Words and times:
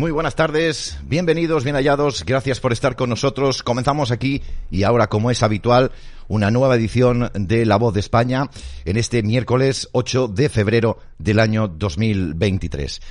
Muy 0.00 0.12
buenas 0.12 0.34
tardes, 0.34 0.96
bienvenidos, 1.04 1.62
bien 1.62 1.76
hallados, 1.76 2.24
gracias 2.24 2.58
por 2.58 2.72
estar 2.72 2.96
con 2.96 3.10
nosotros. 3.10 3.62
Comenzamos 3.62 4.10
aquí 4.10 4.40
y 4.70 4.84
ahora, 4.84 5.08
como 5.08 5.30
es 5.30 5.42
habitual, 5.42 5.92
una 6.26 6.50
nueva 6.50 6.76
edición 6.76 7.30
de 7.34 7.66
La 7.66 7.76
Voz 7.76 7.92
de 7.92 8.00
España 8.00 8.48
en 8.86 8.96
este 8.96 9.22
miércoles 9.22 9.90
8 9.92 10.28
de 10.28 10.48
febrero 10.48 10.98
del 11.18 11.38
año 11.38 11.68
2023. 11.68 13.02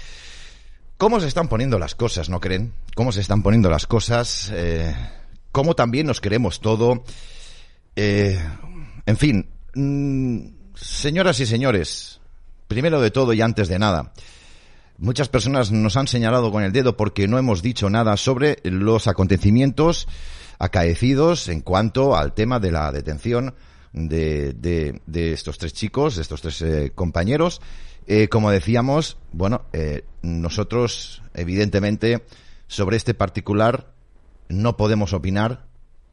¿Cómo 0.98 1.20
se 1.20 1.28
están 1.28 1.48
poniendo 1.48 1.78
las 1.78 1.94
cosas, 1.94 2.28
no 2.28 2.40
creen? 2.40 2.74
¿Cómo 2.96 3.12
se 3.12 3.22
están 3.22 3.44
poniendo 3.44 3.70
las 3.70 3.86
cosas? 3.86 4.50
Eh, 4.52 4.92
¿Cómo 5.52 5.76
también 5.76 6.08
nos 6.08 6.20
queremos 6.20 6.60
todo? 6.60 7.04
Eh, 7.96 8.44
en 9.06 9.18
fin, 9.18 9.48
mm, 9.76 10.40
señoras 10.74 11.40
y 11.40 11.46
señores, 11.46 12.20
primero 12.68 13.00
de 13.00 13.12
todo 13.12 13.34
y 13.34 13.42
antes 13.42 13.68
de 13.68 13.78
nada, 13.78 14.12
Muchas 15.02 15.30
personas 15.30 15.72
nos 15.72 15.96
han 15.96 16.08
señalado 16.08 16.52
con 16.52 16.62
el 16.62 16.74
dedo 16.74 16.98
porque 16.98 17.30
no 17.30 17.38
hemos 17.38 17.62
dicho 17.62 17.90
nada 17.90 18.18
sobre 18.18 18.58
los 18.64 19.08
acontecimientos 19.08 20.10
acaecidos 20.58 21.48
en 21.48 21.62
cuanto 21.62 22.18
al 22.18 22.34
tema 22.34 22.60
de 22.60 22.74
la 22.74 22.92
detención 22.92 23.56
de, 23.94 24.52
de, 24.52 25.32
estos 25.32 25.58
tres 25.58 25.72
chicos, 25.72 26.18
de 26.18 26.22
estos 26.22 26.42
tres 26.42 26.62
eh, 26.64 26.92
compañeros. 26.94 27.62
Eh, 28.08 28.28
como 28.28 28.52
decíamos, 28.52 29.18
bueno, 29.32 29.62
eh, 29.72 30.04
nosotros, 30.22 31.22
evidentemente, 31.34 32.26
sobre 32.68 32.98
este 32.98 33.14
particular 33.14 33.94
no 34.50 34.76
podemos 34.76 35.14
opinar, 35.14 35.66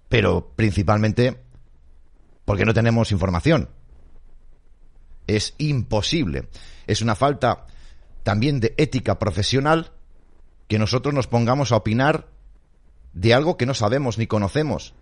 pero 0.08 0.53
principalmente 0.55 1.42
porque 2.44 2.64
no 2.64 2.72
tenemos 2.72 3.10
información. 3.10 3.69
Es 5.27 5.55
imposible. 5.58 6.48
Es 6.86 7.03
una 7.03 7.16
falta 7.16 7.66
también 8.27 8.58
de 8.58 8.74
ética 8.77 9.20
profesional 9.20 9.92
que 10.66 10.80
nosotros 10.80 11.14
nos 11.14 11.28
pongamos 11.28 11.70
a 11.70 11.77
opinar 11.77 12.27
de 13.12 13.32
algo 13.32 13.56
que 13.56 13.66
no 13.66 13.72
sabemos 13.72 14.19
ni 14.19 14.27
conocemos. 14.27 14.94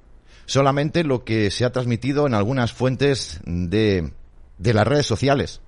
Solamente 0.45 1.05
lo 1.05 1.25
que 1.25 1.51
se 1.51 1.65
ha 1.65 1.73
transmitido 1.73 2.27
en 2.27 2.35
algunas 2.35 2.75
fuentes 2.75 3.41
de, 3.47 4.13
de 4.59 4.75
las 4.75 4.87
redes 4.87 5.07
sociales. 5.07 5.63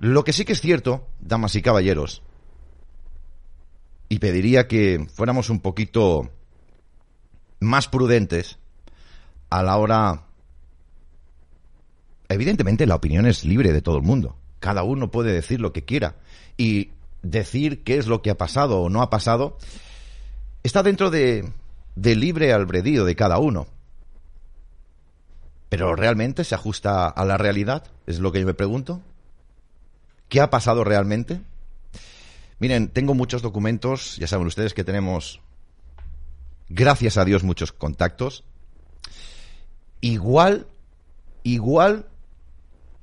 Lo 0.00 0.24
que 0.24 0.32
sí 0.32 0.44
que 0.44 0.54
es 0.54 0.60
cierto, 0.60 1.06
damas 1.20 1.54
y 1.54 1.62
caballeros, 1.62 2.24
y 4.08 4.18
pediría 4.18 4.66
que 4.66 5.06
fuéramos 5.14 5.48
un 5.48 5.60
poquito 5.60 6.28
más 7.60 7.86
prudentes 7.86 8.58
a 9.48 9.62
la 9.62 9.76
hora... 9.76 10.24
Evidentemente 12.28 12.84
la 12.84 12.96
opinión 12.96 13.26
es 13.26 13.44
libre 13.44 13.72
de 13.72 13.80
todo 13.80 13.98
el 13.98 14.02
mundo. 14.02 14.36
Cada 14.60 14.82
uno 14.82 15.10
puede 15.10 15.32
decir 15.32 15.60
lo 15.60 15.72
que 15.72 15.84
quiera 15.84 16.16
y 16.56 16.90
decir 17.22 17.82
qué 17.84 17.98
es 17.98 18.06
lo 18.06 18.22
que 18.22 18.30
ha 18.30 18.38
pasado 18.38 18.80
o 18.80 18.88
no 18.88 19.02
ha 19.02 19.10
pasado 19.10 19.58
está 20.62 20.82
dentro 20.82 21.10
de, 21.10 21.52
de 21.94 22.16
libre 22.16 22.52
albedrío 22.52 23.04
de 23.04 23.16
cada 23.16 23.38
uno. 23.38 23.66
Pero 25.68 25.96
realmente 25.96 26.44
se 26.44 26.54
ajusta 26.54 27.08
a 27.08 27.24
la 27.24 27.36
realidad, 27.36 27.84
es 28.06 28.20
lo 28.20 28.32
que 28.32 28.40
yo 28.40 28.46
me 28.46 28.54
pregunto. 28.54 29.00
¿Qué 30.28 30.40
ha 30.40 30.50
pasado 30.50 30.84
realmente? 30.84 31.40
Miren, 32.58 32.88
tengo 32.88 33.14
muchos 33.14 33.42
documentos, 33.42 34.16
ya 34.16 34.26
saben 34.26 34.46
ustedes 34.46 34.74
que 34.74 34.84
tenemos, 34.84 35.40
gracias 36.68 37.16
a 37.16 37.24
Dios, 37.24 37.44
muchos 37.44 37.72
contactos. 37.72 38.44
Igual, 40.00 40.66
igual 41.42 42.06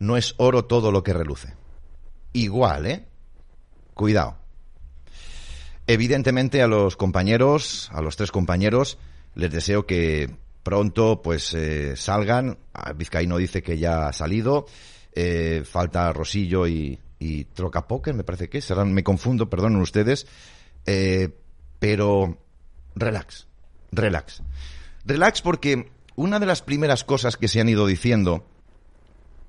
no 0.03 0.17
es 0.17 0.35
oro 0.37 0.65
todo 0.65 0.91
lo 0.91 1.01
que 1.01 1.13
reluce. 1.13 1.53
Igual, 2.33 2.85
¿eh? 2.85 3.05
Cuidado. 3.93 4.37
Evidentemente 5.87 6.61
a 6.61 6.67
los 6.67 6.97
compañeros, 6.97 7.89
a 7.93 8.01
los 8.01 8.15
tres 8.15 8.31
compañeros, 8.31 8.97
les 9.35 9.51
deseo 9.51 9.85
que 9.85 10.29
pronto 10.61 11.21
pues 11.21 11.53
eh, 11.53 11.95
salgan. 11.95 12.57
Vizcaíno 12.95 13.37
dice 13.37 13.63
que 13.63 13.77
ya 13.77 14.07
ha 14.07 14.13
salido. 14.13 14.65
Eh, 15.13 15.63
falta 15.65 16.11
Rosillo 16.11 16.67
y, 16.67 16.99
y 17.19 17.45
Trocapoker, 17.45 18.13
me 18.13 18.23
parece 18.23 18.49
que 18.49 18.61
serán, 18.61 18.93
me 18.93 19.03
confundo, 19.03 19.49
perdonen 19.49 19.79
ustedes. 19.79 20.27
Eh, 20.85 21.29
pero 21.79 22.39
relax, 22.95 23.47
relax. 23.91 24.41
Relax 25.05 25.41
porque 25.41 25.91
una 26.15 26.39
de 26.39 26.45
las 26.45 26.61
primeras 26.61 27.03
cosas 27.03 27.37
que 27.37 27.47
se 27.47 27.61
han 27.61 27.69
ido 27.69 27.85
diciendo 27.85 28.45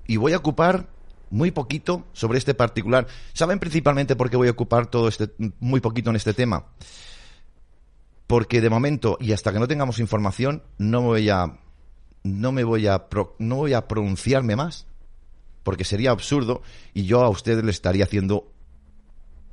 y 0.07 0.17
voy 0.17 0.33
a 0.33 0.37
ocupar 0.37 0.87
muy 1.29 1.51
poquito 1.51 2.05
sobre 2.13 2.37
este 2.37 2.53
particular. 2.53 3.07
¿Saben 3.33 3.59
principalmente 3.59 4.15
por 4.15 4.29
qué 4.29 4.37
voy 4.37 4.47
a 4.47 4.51
ocupar 4.51 4.87
todo 4.87 5.07
este 5.07 5.31
muy 5.59 5.81
poquito 5.81 6.09
en 6.09 6.15
este 6.15 6.33
tema? 6.33 6.65
Porque 8.27 8.61
de 8.61 8.69
momento 8.69 9.17
y 9.19 9.31
hasta 9.33 9.51
que 9.51 9.59
no 9.59 9.67
tengamos 9.67 9.99
información 9.99 10.63
no 10.77 11.01
me 11.01 11.07
voy 11.07 11.29
a 11.29 11.59
no 12.23 12.51
me 12.51 12.63
voy 12.63 12.87
a 12.87 13.05
no 13.39 13.55
voy 13.55 13.73
a 13.73 13.87
pronunciarme 13.87 14.55
más 14.55 14.87
porque 15.63 15.83
sería 15.83 16.11
absurdo 16.11 16.61
y 16.93 17.05
yo 17.05 17.23
a 17.23 17.29
ustedes 17.29 17.63
le 17.63 17.71
estaría 17.71 18.05
haciendo 18.05 18.51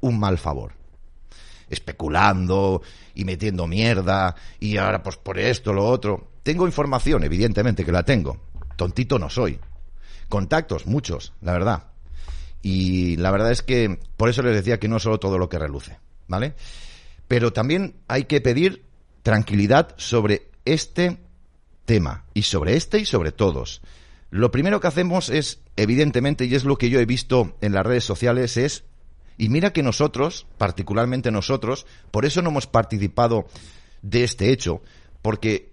un 0.00 0.18
mal 0.18 0.38
favor. 0.38 0.72
Especulando 1.68 2.82
y 3.14 3.24
metiendo 3.24 3.66
mierda 3.66 4.36
y 4.60 4.76
ahora 4.76 5.02
pues 5.02 5.16
por 5.16 5.38
esto 5.38 5.72
lo 5.72 5.86
otro. 5.86 6.32
Tengo 6.42 6.66
información, 6.66 7.24
evidentemente 7.24 7.84
que 7.84 7.92
la 7.92 8.02
tengo. 8.02 8.40
Tontito 8.76 9.18
no 9.18 9.30
soy 9.30 9.58
Contactos, 10.32 10.86
muchos, 10.86 11.34
la 11.42 11.52
verdad. 11.52 11.88
Y 12.62 13.16
la 13.18 13.30
verdad 13.30 13.50
es 13.50 13.60
que 13.60 13.98
por 14.16 14.30
eso 14.30 14.40
les 14.40 14.54
decía 14.54 14.80
que 14.80 14.88
no 14.88 14.98
solo 14.98 15.20
todo 15.20 15.36
lo 15.36 15.50
que 15.50 15.58
reluce, 15.58 15.98
¿vale? 16.26 16.54
Pero 17.28 17.52
también 17.52 17.96
hay 18.08 18.24
que 18.24 18.40
pedir 18.40 18.82
tranquilidad 19.22 19.94
sobre 19.98 20.48
este 20.64 21.18
tema 21.84 22.24
y 22.32 22.44
sobre 22.44 22.76
este 22.76 22.98
y 22.98 23.04
sobre 23.04 23.30
todos. 23.30 23.82
Lo 24.30 24.50
primero 24.50 24.80
que 24.80 24.86
hacemos 24.86 25.28
es, 25.28 25.60
evidentemente, 25.76 26.46
y 26.46 26.54
es 26.54 26.64
lo 26.64 26.78
que 26.78 26.88
yo 26.88 26.98
he 26.98 27.04
visto 27.04 27.54
en 27.60 27.74
las 27.74 27.84
redes 27.84 28.04
sociales, 28.04 28.56
es, 28.56 28.84
y 29.36 29.50
mira 29.50 29.74
que 29.74 29.82
nosotros, 29.82 30.46
particularmente 30.56 31.30
nosotros, 31.30 31.84
por 32.10 32.24
eso 32.24 32.40
no 32.40 32.48
hemos 32.48 32.66
participado 32.66 33.48
de 34.00 34.24
este 34.24 34.50
hecho, 34.50 34.80
porque 35.20 35.72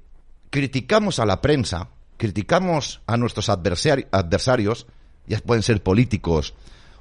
criticamos 0.50 1.20
a 1.20 1.26
la 1.26 1.40
prensa, 1.40 1.92
criticamos 2.20 3.02
a 3.08 3.16
nuestros 3.16 3.48
adversarios, 3.50 4.86
ya 5.26 5.40
pueden 5.40 5.64
ser 5.64 5.82
políticos 5.82 6.54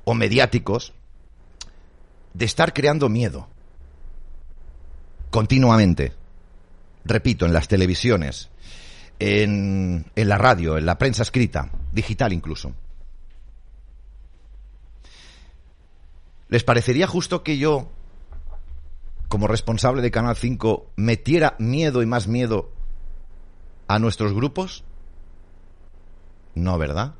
o 0.05 0.15
mediáticos, 0.15 0.95
de 2.35 2.45
estar 2.45 2.73
creando 2.73 3.09
miedo 3.09 3.49
continuamente. 5.31 6.13
Repito, 7.05 7.47
en 7.47 7.53
las 7.53 7.67
televisiones, 7.67 8.49
en, 9.19 10.07
en 10.15 10.29
la 10.29 10.39
radio, 10.39 10.79
en 10.79 10.87
la 10.87 10.99
prensa 10.99 11.25
escrita, 11.25 11.69
digital 11.93 12.33
incluso. 12.33 12.73
¿Les 16.49 16.63
parecería 16.63 17.09
justo 17.09 17.43
que 17.43 17.59
yo, 17.59 17.91
como 19.29 19.49
responsable 19.49 20.01
de 20.01 20.13
Canal 20.13 20.37
5, 20.37 20.93
metiera 20.95 21.57
miedo 21.59 22.03
y 22.03 22.07
más 22.07 22.29
miedo 22.29 22.71
a 23.89 23.99
nuestros 23.99 24.33
grupos? 24.33 24.85
No, 26.59 26.77
¿verdad? 26.77 27.15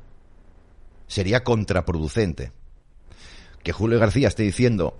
Sería 1.07 1.43
contraproducente. 1.43 2.51
Que 3.63 3.71
Julio 3.71 3.99
García 3.99 4.27
esté 4.27 4.43
diciendo 4.43 4.97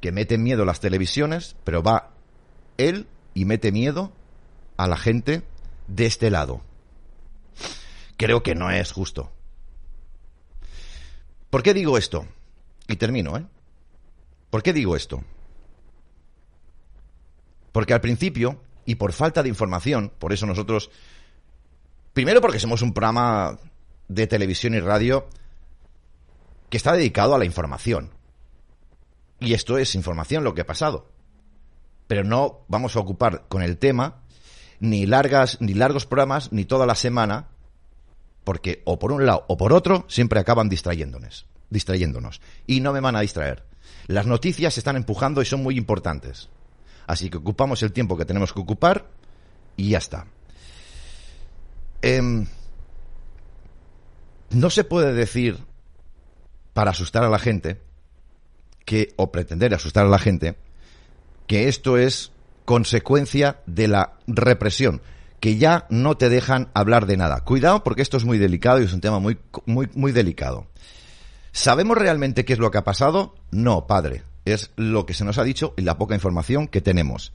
que 0.00 0.12
mete 0.12 0.38
miedo 0.38 0.64
las 0.64 0.80
televisiones, 0.80 1.56
pero 1.64 1.82
va 1.82 2.10
él 2.78 3.06
y 3.34 3.44
mete 3.44 3.70
miedo 3.70 4.12
a 4.76 4.86
la 4.86 4.96
gente 4.96 5.42
de 5.88 6.06
este 6.06 6.30
lado. 6.30 6.62
Creo 8.16 8.42
que 8.42 8.54
no 8.54 8.70
es 8.70 8.92
justo. 8.92 9.30
¿Por 11.50 11.62
qué 11.62 11.74
digo 11.74 11.98
esto? 11.98 12.26
Y 12.88 12.96
termino, 12.96 13.36
¿eh? 13.36 13.44
¿Por 14.50 14.62
qué 14.62 14.72
digo 14.72 14.96
esto? 14.96 15.22
Porque 17.72 17.92
al 17.92 18.00
principio, 18.00 18.62
y 18.86 18.94
por 18.94 19.12
falta 19.12 19.42
de 19.42 19.50
información, 19.50 20.12
por 20.18 20.32
eso 20.32 20.46
nosotros 20.46 20.90
Primero 22.16 22.40
porque 22.40 22.58
somos 22.58 22.80
un 22.80 22.94
programa 22.94 23.58
de 24.08 24.26
televisión 24.26 24.72
y 24.72 24.80
radio 24.80 25.28
que 26.70 26.78
está 26.78 26.94
dedicado 26.94 27.34
a 27.34 27.38
la 27.38 27.44
información. 27.44 28.08
Y 29.38 29.52
esto 29.52 29.76
es 29.76 29.94
información 29.94 30.42
lo 30.42 30.54
que 30.54 30.62
ha 30.62 30.66
pasado. 30.66 31.10
Pero 32.06 32.24
no 32.24 32.64
vamos 32.68 32.96
a 32.96 33.00
ocupar 33.00 33.44
con 33.48 33.60
el 33.60 33.76
tema 33.76 34.22
ni 34.80 35.04
largas 35.04 35.58
ni 35.60 35.74
largos 35.74 36.06
programas 36.06 36.52
ni 36.52 36.64
toda 36.64 36.86
la 36.86 36.94
semana 36.94 37.48
porque 38.44 38.80
o 38.86 38.98
por 38.98 39.12
un 39.12 39.26
lado 39.26 39.44
o 39.48 39.58
por 39.58 39.74
otro 39.74 40.06
siempre 40.08 40.40
acaban 40.40 40.70
distrayéndonos, 40.70 41.44
distrayéndonos 41.68 42.40
y 42.66 42.80
no 42.80 42.94
me 42.94 43.00
van 43.00 43.16
a 43.16 43.20
distraer. 43.20 43.66
Las 44.06 44.24
noticias 44.24 44.72
se 44.72 44.80
están 44.80 44.96
empujando 44.96 45.42
y 45.42 45.44
son 45.44 45.62
muy 45.62 45.76
importantes. 45.76 46.48
Así 47.06 47.28
que 47.28 47.36
ocupamos 47.36 47.82
el 47.82 47.92
tiempo 47.92 48.16
que 48.16 48.24
tenemos 48.24 48.54
que 48.54 48.60
ocupar 48.60 49.04
y 49.76 49.90
ya 49.90 49.98
está. 49.98 50.28
Em, 52.02 52.46
no 54.50 54.70
se 54.70 54.84
puede 54.84 55.12
decir, 55.12 55.58
para 56.72 56.90
asustar 56.90 57.24
a 57.24 57.28
la 57.28 57.38
gente, 57.38 57.80
que, 58.84 59.12
o 59.16 59.32
pretender 59.32 59.74
asustar 59.74 60.06
a 60.06 60.08
la 60.10 60.18
gente, 60.18 60.56
que 61.46 61.68
esto 61.68 61.98
es 61.98 62.32
consecuencia 62.64 63.60
de 63.66 63.88
la 63.88 64.14
represión, 64.26 65.02
que 65.40 65.56
ya 65.56 65.86
no 65.90 66.16
te 66.16 66.28
dejan 66.28 66.68
hablar 66.74 67.06
de 67.06 67.16
nada. 67.16 67.40
Cuidado 67.44 67.84
porque 67.84 68.02
esto 68.02 68.16
es 68.16 68.24
muy 68.24 68.38
delicado 68.38 68.80
y 68.80 68.84
es 68.84 68.92
un 68.92 69.00
tema 69.00 69.18
muy, 69.18 69.38
muy, 69.66 69.88
muy 69.94 70.12
delicado. 70.12 70.66
¿Sabemos 71.52 71.96
realmente 71.96 72.44
qué 72.44 72.52
es 72.52 72.58
lo 72.58 72.70
que 72.70 72.78
ha 72.78 72.84
pasado? 72.84 73.34
No, 73.50 73.86
padre. 73.86 74.22
Es 74.44 74.70
lo 74.76 75.06
que 75.06 75.14
se 75.14 75.24
nos 75.24 75.38
ha 75.38 75.44
dicho 75.44 75.74
y 75.76 75.82
la 75.82 75.98
poca 75.98 76.14
información 76.14 76.68
que 76.68 76.80
tenemos. 76.80 77.32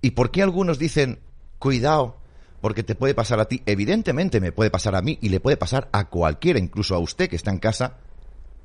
¿Y 0.00 0.12
por 0.12 0.30
qué 0.30 0.42
algunos 0.42 0.78
dicen, 0.78 1.20
cuidado, 1.58 2.18
porque 2.60 2.82
te 2.82 2.94
puede 2.94 3.14
pasar 3.14 3.40
a 3.40 3.46
ti? 3.46 3.62
Evidentemente 3.66 4.40
me 4.40 4.52
puede 4.52 4.70
pasar 4.70 4.94
a 4.94 5.02
mí 5.02 5.18
y 5.20 5.28
le 5.28 5.40
puede 5.40 5.56
pasar 5.56 5.88
a 5.92 6.08
cualquiera, 6.08 6.58
incluso 6.58 6.94
a 6.94 6.98
usted 6.98 7.28
que 7.28 7.36
está 7.36 7.50
en 7.50 7.58
casa, 7.58 7.98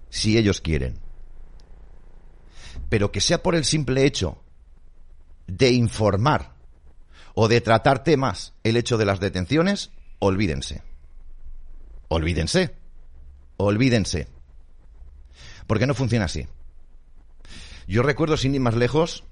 si 0.09 0.37
ellos 0.37 0.61
quieren. 0.61 0.99
Pero 2.89 3.11
que 3.11 3.21
sea 3.21 3.43
por 3.43 3.55
el 3.55 3.65
simple 3.65 4.05
hecho 4.05 4.41
de 5.47 5.71
informar 5.71 6.55
o 7.33 7.47
de 7.47 7.61
tratar 7.61 8.03
temas 8.03 8.53
el 8.63 8.77
hecho 8.77 8.97
de 8.97 9.05
las 9.05 9.19
detenciones, 9.19 9.91
olvídense. 10.19 10.81
Olvídense. 12.07 12.75
Olvídense. 13.57 14.27
Porque 15.67 15.87
no 15.87 15.93
funciona 15.93 16.25
así. 16.25 16.47
Yo 17.87 18.03
recuerdo, 18.03 18.37
sin 18.37 18.55
ir 18.55 18.61
más 18.61 18.75
lejos, 18.75 19.23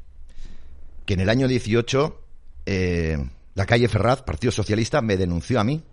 que 1.06 1.14
en 1.16 1.22
el 1.22 1.30
año 1.30 1.48
18 1.48 2.22
eh, 2.66 3.30
la 3.56 3.66
calle 3.66 3.88
Ferraz, 3.88 4.22
Partido 4.24 4.52
Socialista, 4.52 5.02
me 5.02 5.18
denunció 5.18 5.60
a 5.60 5.64
mí. 5.64 5.84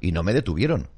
Y 0.00 0.12
no 0.12 0.22
me 0.22 0.32
detuvieron. 0.32 0.88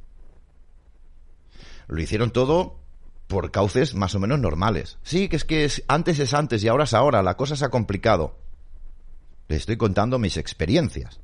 Lo 1.89 2.01
hicieron 2.01 2.31
todo 2.31 2.79
por 3.27 3.51
cauces 3.51 3.95
más 3.95 4.15
o 4.15 4.21
menos 4.21 4.41
normales. 4.41 4.99
Sí, 5.03 5.29
que 5.29 5.37
es 5.37 5.45
que 5.45 5.71
antes 5.89 6.19
es 6.19 6.35
antes 6.35 6.63
y 6.63 6.69
ahora 6.69 6.85
es 6.85 6.95
ahora, 6.95 7.23
la 7.23 7.37
cosa 7.37 7.57
se 7.57 7.65
ha 7.65 7.71
complicado. 7.71 8.37
Le 9.49 9.57
estoy 9.57 9.77
contando 9.77 10.19
mis 10.19 10.37
experiencias. 10.37 11.21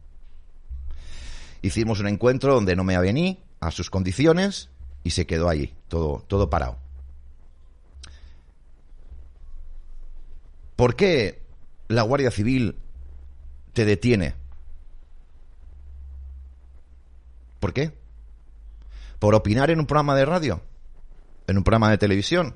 Hicimos 1.63 2.01
un 2.01 2.09
encuentro 2.09 2.55
donde 2.55 2.77
no 2.77 2.85
me 2.85 2.97
avení 2.97 3.43
a 3.61 3.71
sus 3.71 3.91
condiciones 3.91 4.71
y 5.03 5.11
se 5.11 5.27
quedó 5.27 5.49
allí, 5.49 5.75
todo, 5.89 6.25
todo 6.27 6.49
parado. 6.49 6.79
¿Por 10.77 10.95
qué 10.95 11.43
la 11.89 12.03
Guardia 12.03 12.31
Civil 12.31 12.77
te 13.77 13.85
detiene? 13.85 14.35
¿Por 17.61 17.75
qué? 17.75 17.93
¿Por 19.19 19.35
opinar 19.35 19.71
en 19.71 19.81
un 19.81 19.87
programa 19.87 20.17
de 20.17 20.25
radio? 20.25 20.63
¿En 21.47 21.59
un 21.59 21.63
programa 21.63 21.91
de 21.91 21.99
televisión? 21.99 22.55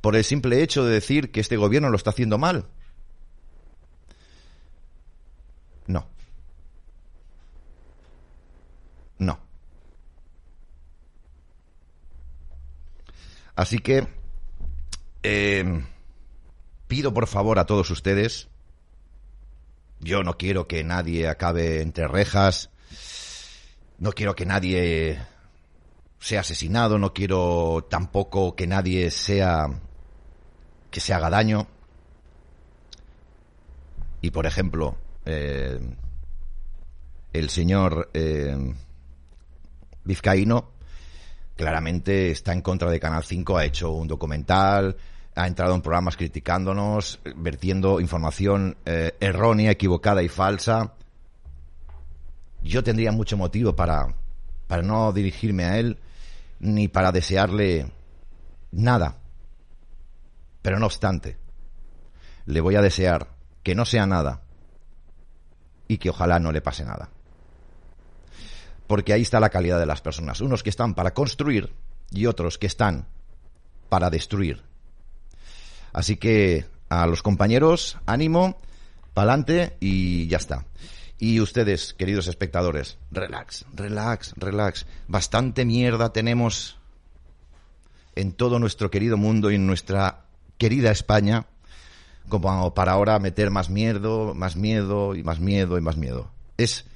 ¿Por 0.00 0.16
el 0.16 0.24
simple 0.24 0.62
hecho 0.62 0.82
de 0.82 0.94
decir 0.94 1.30
que 1.30 1.40
este 1.40 1.58
gobierno 1.58 1.90
lo 1.90 1.96
está 1.96 2.08
haciendo 2.08 2.38
mal? 2.38 2.64
No. 5.86 6.08
No. 9.18 9.38
Así 13.56 13.78
que 13.78 14.08
eh, 15.22 15.84
pido 16.88 17.12
por 17.12 17.26
favor 17.26 17.58
a 17.58 17.66
todos 17.66 17.90
ustedes, 17.90 18.48
yo 20.00 20.22
no 20.22 20.36
quiero 20.36 20.66
que 20.66 20.82
nadie 20.82 21.28
acabe 21.28 21.82
entre 21.82 22.08
rejas, 22.08 22.70
no 23.98 24.12
quiero 24.12 24.34
que 24.34 24.46
nadie 24.46 25.18
sea 26.18 26.40
asesinado, 26.40 26.98
no 26.98 27.12
quiero 27.12 27.86
tampoco 27.88 28.56
que 28.56 28.66
nadie 28.66 29.10
sea 29.10 29.68
que 30.90 31.00
se 31.00 31.14
haga 31.14 31.30
daño. 31.30 31.66
Y 34.22 34.30
por 34.30 34.46
ejemplo, 34.46 34.96
eh, 35.24 35.78
el 37.32 37.50
señor 37.50 38.10
eh, 38.12 38.74
Vizcaíno 40.04 40.70
claramente 41.56 42.30
está 42.30 42.52
en 42.52 42.62
contra 42.62 42.90
de 42.90 43.00
Canal 43.00 43.24
5, 43.24 43.56
ha 43.58 43.64
hecho 43.64 43.92
un 43.92 44.08
documental, 44.08 44.96
ha 45.34 45.46
entrado 45.46 45.74
en 45.74 45.82
programas 45.82 46.16
criticándonos, 46.16 47.20
vertiendo 47.36 48.00
información 48.00 48.76
eh, 48.84 49.16
errónea, 49.20 49.70
equivocada 49.70 50.22
y 50.22 50.28
falsa. 50.28 50.94
Yo 52.62 52.82
tendría 52.82 53.12
mucho 53.12 53.36
motivo 53.36 53.74
para, 53.74 54.14
para 54.66 54.82
no 54.82 55.12
dirigirme 55.12 55.64
a 55.64 55.78
él 55.78 55.98
ni 56.58 56.88
para 56.88 57.12
desearle 57.12 57.90
nada. 58.70 59.16
Pero 60.62 60.78
no 60.78 60.86
obstante, 60.86 61.38
le 62.44 62.60
voy 62.60 62.76
a 62.76 62.82
desear 62.82 63.28
que 63.62 63.74
no 63.74 63.84
sea 63.84 64.06
nada 64.06 64.42
y 65.88 65.98
que 65.98 66.10
ojalá 66.10 66.38
no 66.38 66.52
le 66.52 66.60
pase 66.60 66.84
nada. 66.84 67.08
Porque 68.86 69.12
ahí 69.12 69.22
está 69.22 69.40
la 69.40 69.50
calidad 69.50 69.78
de 69.78 69.86
las 69.86 70.02
personas. 70.02 70.40
Unos 70.40 70.62
que 70.62 70.70
están 70.70 70.94
para 70.94 71.14
construir 71.14 71.72
y 72.10 72.26
otros 72.26 72.58
que 72.58 72.66
están 72.66 73.06
para 73.88 74.10
destruir. 74.10 74.69
Así 75.92 76.16
que 76.16 76.66
a 76.88 77.06
los 77.06 77.22
compañeros, 77.22 77.98
ánimo, 78.06 78.60
pa'lante 79.14 79.76
y 79.80 80.26
ya 80.28 80.36
está. 80.38 80.64
Y 81.18 81.40
ustedes, 81.40 81.94
queridos 81.94 82.28
espectadores, 82.28 82.98
relax, 83.10 83.66
relax, 83.74 84.34
relax. 84.36 84.86
Bastante 85.06 85.64
mierda 85.64 86.12
tenemos 86.12 86.78
en 88.16 88.32
todo 88.32 88.58
nuestro 88.58 88.90
querido 88.90 89.16
mundo 89.16 89.50
y 89.50 89.56
en 89.56 89.66
nuestra 89.66 90.24
querida 90.58 90.90
España 90.90 91.46
como 92.28 92.74
para 92.74 92.92
ahora 92.92 93.18
meter 93.18 93.50
más 93.50 93.68
miedo, 93.68 94.34
más 94.34 94.56
miedo 94.56 95.14
y 95.14 95.22
más 95.22 95.40
miedo 95.40 95.76
y 95.76 95.80
más 95.80 95.96
miedo. 95.96 96.30
Es 96.56 96.86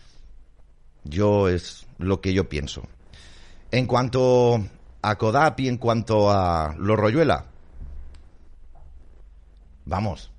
yo 1.05 1.49
es 1.49 1.87
lo 1.99 2.21
que 2.21 2.33
yo 2.33 2.49
pienso. 2.49 2.83
En 3.71 3.87
cuanto 3.87 4.65
a 5.03 5.17
Codap 5.17 5.61
y 5.61 5.69
en 5.69 5.77
cuanto 5.77 6.31
a 6.31 6.75
los 6.79 6.99
Royuela, 6.99 7.47
vamos, 9.85 10.33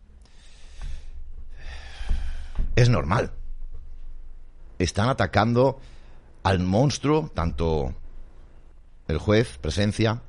es 2.76 2.90
normal. 2.90 3.32
Están 4.78 5.10
atacando 5.10 5.80
al 6.44 6.60
monstruo, 6.60 7.32
tanto 7.34 7.94
el 9.08 9.18
juez, 9.18 9.58
presencia, 9.58 10.22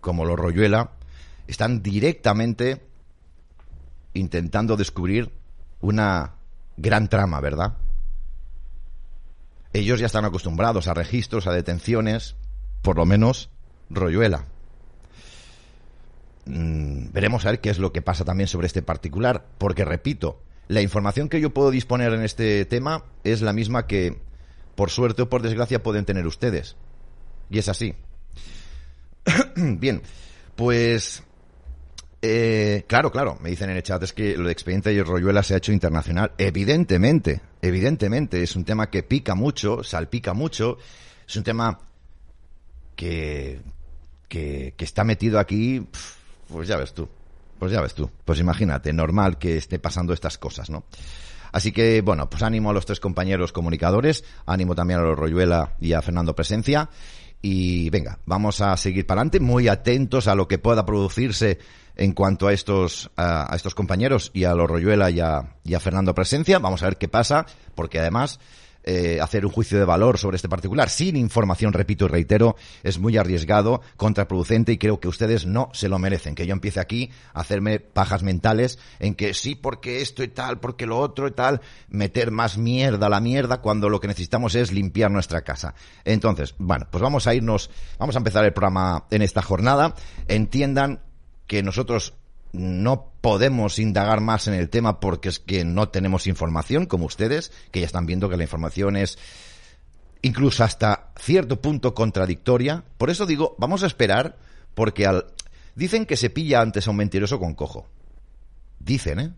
como 0.00 0.24
los 0.24 0.38
Royuela, 0.38 0.90
están 1.46 1.82
directamente 1.82 2.86
intentando 4.14 4.76
descubrir 4.76 5.32
una 5.80 6.34
gran 6.76 7.08
trama, 7.08 7.40
¿verdad? 7.40 7.76
Ellos 9.72 10.00
ya 10.00 10.06
están 10.06 10.24
acostumbrados 10.24 10.88
a 10.88 10.94
registros, 10.94 11.46
a 11.46 11.52
detenciones, 11.52 12.36
por 12.82 12.96
lo 12.96 13.04
menos 13.04 13.50
Royuela. 13.90 14.46
Mm, 16.48 17.12
veremos 17.12 17.44
a 17.46 17.50
ver 17.50 17.60
qué 17.60 17.70
es 17.70 17.78
lo 17.78 17.92
que 17.92 18.02
pasa 18.02 18.24
también 18.24 18.48
sobre 18.48 18.66
este 18.66 18.82
particular, 18.82 19.46
porque 19.58 19.84
repito, 19.84 20.42
la 20.66 20.82
información 20.82 21.28
que 21.28 21.40
yo 21.40 21.50
puedo 21.50 21.70
disponer 21.70 22.12
en 22.12 22.22
este 22.22 22.64
tema 22.64 23.04
es 23.22 23.42
la 23.42 23.52
misma 23.52 23.86
que, 23.86 24.18
por 24.74 24.90
suerte 24.90 25.22
o 25.22 25.28
por 25.28 25.42
desgracia, 25.42 25.82
pueden 25.82 26.04
tener 26.04 26.26
ustedes. 26.26 26.76
Y 27.50 27.58
es 27.58 27.68
así. 27.68 27.94
Bien, 29.56 30.02
pues 30.56 31.22
eh, 32.20 32.84
claro, 32.88 33.12
claro, 33.12 33.38
me 33.40 33.50
dicen 33.50 33.70
en 33.70 33.76
el 33.76 33.82
chat, 33.82 34.02
es 34.02 34.12
que 34.12 34.36
lo 34.36 34.46
de 34.46 34.52
expediente 34.52 34.92
de 34.92 35.04
Royuela 35.04 35.42
se 35.42 35.54
ha 35.54 35.58
hecho 35.58 35.72
internacional. 35.72 36.32
Evidentemente, 36.38 37.40
evidentemente, 37.62 38.42
es 38.42 38.56
un 38.56 38.64
tema 38.64 38.90
que 38.90 39.02
pica 39.02 39.34
mucho, 39.34 39.84
salpica 39.84 40.34
mucho, 40.34 40.78
es 41.28 41.36
un 41.36 41.44
tema 41.44 41.78
que, 42.96 43.60
que, 44.28 44.74
está 44.78 45.04
metido 45.04 45.38
aquí, 45.38 45.86
pues 46.48 46.68
ya 46.68 46.76
ves 46.76 46.92
tú, 46.92 47.08
pues 47.58 47.72
ya 47.72 47.80
ves 47.80 47.94
tú, 47.94 48.10
pues 48.24 48.38
imagínate, 48.40 48.92
normal 48.92 49.38
que 49.38 49.56
esté 49.56 49.78
pasando 49.78 50.12
estas 50.12 50.38
cosas, 50.38 50.70
¿no? 50.70 50.84
Así 51.52 51.72
que, 51.72 52.02
bueno, 52.02 52.28
pues 52.28 52.42
ánimo 52.42 52.70
a 52.70 52.72
los 52.72 52.86
tres 52.86 53.00
compañeros 53.00 53.52
comunicadores, 53.52 54.24
ánimo 54.46 54.74
también 54.74 55.00
a 55.00 55.02
los 55.02 55.18
Royuela 55.18 55.76
y 55.80 55.92
a 55.92 56.02
Fernando 56.02 56.34
Presencia. 56.34 56.90
Y 57.40 57.88
venga, 57.90 58.18
vamos 58.26 58.60
a 58.60 58.76
seguir 58.76 59.06
para 59.06 59.20
adelante, 59.20 59.40
muy 59.40 59.68
atentos 59.68 60.26
a 60.26 60.34
lo 60.34 60.48
que 60.48 60.58
pueda 60.58 60.84
producirse 60.84 61.58
en 61.94 62.12
cuanto 62.12 62.48
a 62.48 62.52
estos, 62.52 63.10
a, 63.16 63.52
estos 63.54 63.74
compañeros 63.74 64.30
y 64.34 64.44
a 64.44 64.54
los 64.54 64.68
Royuela 64.68 65.10
y 65.10 65.20
a, 65.20 65.80
Fernando 65.80 66.14
Presencia. 66.14 66.58
Vamos 66.58 66.82
a 66.82 66.86
ver 66.86 66.96
qué 66.96 67.08
pasa, 67.08 67.46
porque 67.74 68.00
además 68.00 68.40
eh, 68.90 69.20
hacer 69.20 69.44
un 69.44 69.52
juicio 69.52 69.78
de 69.78 69.84
valor 69.84 70.16
sobre 70.16 70.36
este 70.36 70.48
particular 70.48 70.88
sin 70.88 71.14
información, 71.14 71.74
repito 71.74 72.06
y 72.06 72.08
reitero, 72.08 72.56
es 72.82 72.98
muy 72.98 73.18
arriesgado, 73.18 73.82
contraproducente 73.98 74.72
y 74.72 74.78
creo 74.78 74.98
que 74.98 75.08
ustedes 75.08 75.44
no 75.44 75.68
se 75.74 75.90
lo 75.90 75.98
merecen. 75.98 76.34
Que 76.34 76.46
yo 76.46 76.54
empiece 76.54 76.80
aquí 76.80 77.10
a 77.34 77.40
hacerme 77.40 77.80
pajas 77.80 78.22
mentales 78.22 78.78
en 78.98 79.14
que 79.14 79.34
sí, 79.34 79.54
porque 79.56 80.00
esto 80.00 80.22
y 80.22 80.28
tal, 80.28 80.58
porque 80.58 80.86
lo 80.86 80.98
otro 80.98 81.28
y 81.28 81.32
tal, 81.32 81.60
meter 81.90 82.30
más 82.30 82.56
mierda 82.56 83.08
a 83.08 83.10
la 83.10 83.20
mierda 83.20 83.60
cuando 83.60 83.90
lo 83.90 84.00
que 84.00 84.08
necesitamos 84.08 84.54
es 84.54 84.72
limpiar 84.72 85.10
nuestra 85.10 85.42
casa. 85.42 85.74
Entonces, 86.06 86.54
bueno, 86.56 86.86
pues 86.90 87.02
vamos 87.02 87.26
a 87.26 87.34
irnos, 87.34 87.68
vamos 87.98 88.16
a 88.16 88.20
empezar 88.20 88.42
el 88.46 88.54
programa 88.54 89.04
en 89.10 89.20
esta 89.20 89.42
jornada. 89.42 89.94
Entiendan 90.28 91.02
que 91.46 91.62
nosotros 91.62 92.14
no 92.52 93.12
podemos 93.28 93.78
indagar 93.78 94.22
más 94.22 94.48
en 94.48 94.54
el 94.54 94.70
tema 94.70 95.00
porque 95.00 95.28
es 95.28 95.38
que 95.38 95.62
no 95.62 95.90
tenemos 95.90 96.26
información, 96.26 96.86
como 96.86 97.04
ustedes, 97.04 97.52
que 97.70 97.80
ya 97.80 97.86
están 97.86 98.06
viendo 98.06 98.30
que 98.30 98.38
la 98.38 98.44
información 98.44 98.96
es 98.96 99.18
incluso 100.22 100.64
hasta 100.64 101.10
cierto 101.20 101.60
punto 101.60 101.92
contradictoria. 101.92 102.84
Por 102.96 103.10
eso 103.10 103.26
digo, 103.26 103.54
vamos 103.58 103.82
a 103.82 103.86
esperar, 103.86 104.38
porque 104.74 105.06
al... 105.06 105.26
dicen 105.74 106.06
que 106.06 106.16
se 106.16 106.30
pilla 106.30 106.62
antes 106.62 106.86
a 106.86 106.90
un 106.90 106.96
mentiroso 106.96 107.38
con 107.38 107.54
cojo. 107.54 107.86
Dicen, 108.78 109.20
¿eh? 109.20 109.34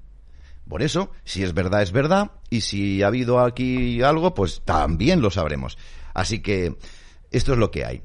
Por 0.69 0.83
eso, 0.83 1.11
si 1.25 1.43
es 1.43 1.53
verdad, 1.53 1.83
es 1.83 1.91
verdad, 1.91 2.31
y 2.49 2.61
si 2.61 3.03
ha 3.03 3.09
habido 3.09 3.41
aquí 3.41 4.03
algo, 4.03 4.35
pues 4.35 4.63
también 4.65 5.21
lo 5.21 5.33
sabremos. 5.33 5.79
Así 6.15 6.43
que 6.43 6.77
esto 7.33 7.55
es 7.55 7.59
lo 7.59 7.73
que 7.73 7.85
hay. 7.85 8.05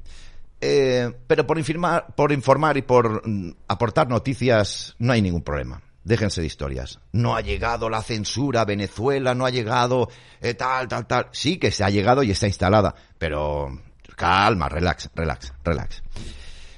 Eh, 0.68 1.12
pero 1.28 1.46
por 1.46 1.60
informar, 1.60 2.08
por 2.16 2.32
informar 2.32 2.76
y 2.76 2.82
por 2.82 3.28
mm, 3.28 3.52
aportar 3.68 4.10
noticias 4.10 4.96
no 4.98 5.14
hay 5.14 5.22
ningún 5.22 5.44
problema. 5.44 5.84
Déjense 6.04 6.42
de 6.42 6.48
historias. 6.48 7.00
No 7.12 7.36
ha 7.36 7.42
llegado 7.42 7.88
la 7.88 8.02
censura 8.02 8.62
a 8.62 8.66
Venezuela, 8.66 9.36
no 9.36 9.46
ha 9.46 9.52
llegado 9.52 10.10
eh, 10.42 10.56
tal, 10.56 10.88
tal, 10.88 11.06
tal. 11.06 11.28
Sí 11.32 11.58
que 11.58 11.70
se 11.70 11.84
ha 11.84 11.92
llegado 11.92 12.24
y 12.24 12.32
está 12.32 12.48
instalada, 12.48 12.96
pero 13.20 13.80
calma, 14.16 14.68
relax, 14.68 15.12
relax, 15.14 15.54
relax. 15.64 16.02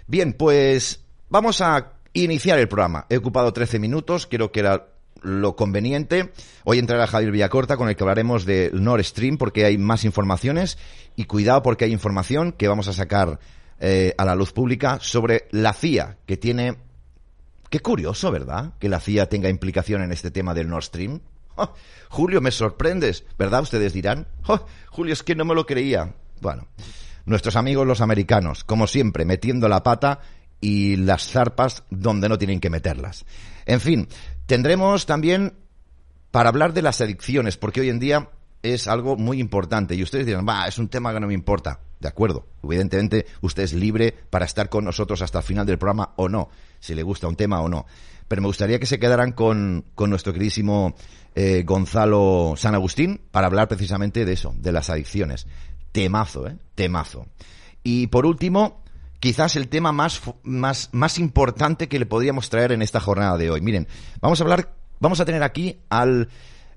Bien, 0.05 0.33
pues 0.33 1.05
vamos 1.29 1.61
a 1.61 1.93
iniciar 2.11 2.59
el 2.59 2.67
programa. 2.67 3.05
He 3.09 3.15
ocupado 3.15 3.53
13 3.53 3.79
minutos, 3.79 4.27
creo 4.27 4.51
que 4.51 4.59
era 4.61 4.87
lo 5.21 5.55
conveniente. 5.55 6.33
Hoy 6.65 6.79
entrará 6.79 7.07
Javier 7.07 7.31
Villacorta 7.31 7.77
con 7.77 7.87
el 7.87 7.95
que 7.95 8.03
hablaremos 8.03 8.45
de 8.45 8.69
Nord 8.73 9.03
Stream 9.03 9.37
porque 9.37 9.63
hay 9.63 9.77
más 9.77 10.03
informaciones 10.03 10.77
y 11.15 11.23
cuidado 11.23 11.63
porque 11.63 11.85
hay 11.85 11.93
información 11.93 12.51
que 12.51 12.67
vamos 12.67 12.87
a 12.89 12.93
sacar 12.93 13.39
eh, 13.79 14.13
a 14.17 14.25
la 14.25 14.35
luz 14.35 14.53
pública 14.53 14.99
sobre 15.01 15.47
la 15.51 15.73
CIA, 15.73 16.17
que 16.25 16.37
tiene... 16.37 16.77
Qué 17.69 17.79
curioso, 17.81 18.31
¿verdad? 18.31 18.73
Que 18.79 18.87
la 18.87 18.99
CIA 18.99 19.27
tenga 19.27 19.49
implicación 19.49 20.01
en 20.01 20.11
este 20.11 20.31
tema 20.31 20.53
del 20.53 20.69
Nord 20.69 20.83
Stream. 20.83 21.19
Julio, 22.09 22.41
me 22.41 22.51
sorprendes, 22.51 23.25
¿verdad? 23.37 23.63
Ustedes 23.63 23.93
dirán. 23.93 24.27
Julio, 24.89 25.13
es 25.13 25.23
que 25.23 25.35
no 25.35 25.43
me 25.43 25.53
lo 25.55 25.65
creía. 25.65 26.13
Bueno, 26.39 26.67
nuestros 27.25 27.55
amigos 27.55 27.85
los 27.85 28.01
americanos, 28.01 28.63
como 28.63 28.87
siempre, 28.87 29.25
metiendo 29.25 29.67
la 29.67 29.83
pata 29.83 30.21
y 30.61 30.95
las 30.95 31.27
zarpas 31.27 31.83
donde 31.89 32.29
no 32.29 32.37
tienen 32.37 32.59
que 32.59 32.69
meterlas. 32.69 33.25
En 33.65 33.81
fin, 33.81 34.07
tendremos 34.45 35.05
también 35.05 35.53
para 36.31 36.49
hablar 36.49 36.73
de 36.73 36.81
las 36.81 37.01
adicciones, 37.01 37.57
porque 37.57 37.81
hoy 37.81 37.89
en 37.89 37.99
día 37.99 38.29
es 38.63 38.87
algo 38.87 39.15
muy 39.17 39.39
importante 39.39 39.95
y 39.95 40.03
ustedes 40.03 40.25
dirán, 40.25 40.47
va, 40.47 40.67
es 40.67 40.77
un 40.77 40.87
tema 40.87 41.13
que 41.13 41.19
no 41.19 41.27
me 41.27 41.33
importa. 41.33 41.79
De 41.99 42.07
acuerdo. 42.07 42.45
Evidentemente, 42.63 43.25
usted 43.41 43.63
es 43.63 43.73
libre 43.73 44.13
para 44.29 44.45
estar 44.45 44.69
con 44.69 44.85
nosotros 44.85 45.21
hasta 45.21 45.39
el 45.39 45.43
final 45.43 45.65
del 45.65 45.77
programa 45.79 46.13
o 46.15 46.29
no, 46.29 46.49
si 46.79 46.93
le 46.93 47.03
gusta 47.03 47.27
un 47.27 47.35
tema 47.35 47.61
o 47.61 47.69
no. 47.69 47.85
Pero 48.27 48.41
me 48.41 48.47
gustaría 48.47 48.79
que 48.79 48.85
se 48.85 48.99
quedaran 48.99 49.31
con, 49.31 49.85
con 49.95 50.09
nuestro 50.09 50.33
queridísimo 50.33 50.95
eh, 51.33 51.63
Gonzalo 51.65 52.53
San 52.57 52.75
Agustín 52.75 53.21
para 53.31 53.47
hablar 53.47 53.67
precisamente 53.67 54.25
de 54.25 54.33
eso, 54.33 54.53
de 54.57 54.71
las 54.71 54.89
adicciones. 54.89 55.47
Temazo, 55.91 56.47
¿eh? 56.47 56.57
Temazo. 56.75 57.27
Y 57.83 58.07
por 58.07 58.25
último, 58.25 58.83
quizás 59.19 59.55
el 59.55 59.69
tema 59.69 59.91
más, 59.91 60.21
más, 60.43 60.89
más 60.91 61.17
importante 61.17 61.87
que 61.87 61.99
le 61.99 62.05
podríamos 62.05 62.49
traer 62.49 62.73
en 62.73 62.81
esta 62.81 62.99
jornada 62.99 63.37
de 63.37 63.49
hoy. 63.49 63.61
Miren, 63.61 63.87
vamos 64.21 64.39
a 64.39 64.43
hablar, 64.43 64.73
vamos 64.99 65.19
a 65.19 65.25
tener 65.25 65.41
aquí 65.41 65.79
al 65.89 66.29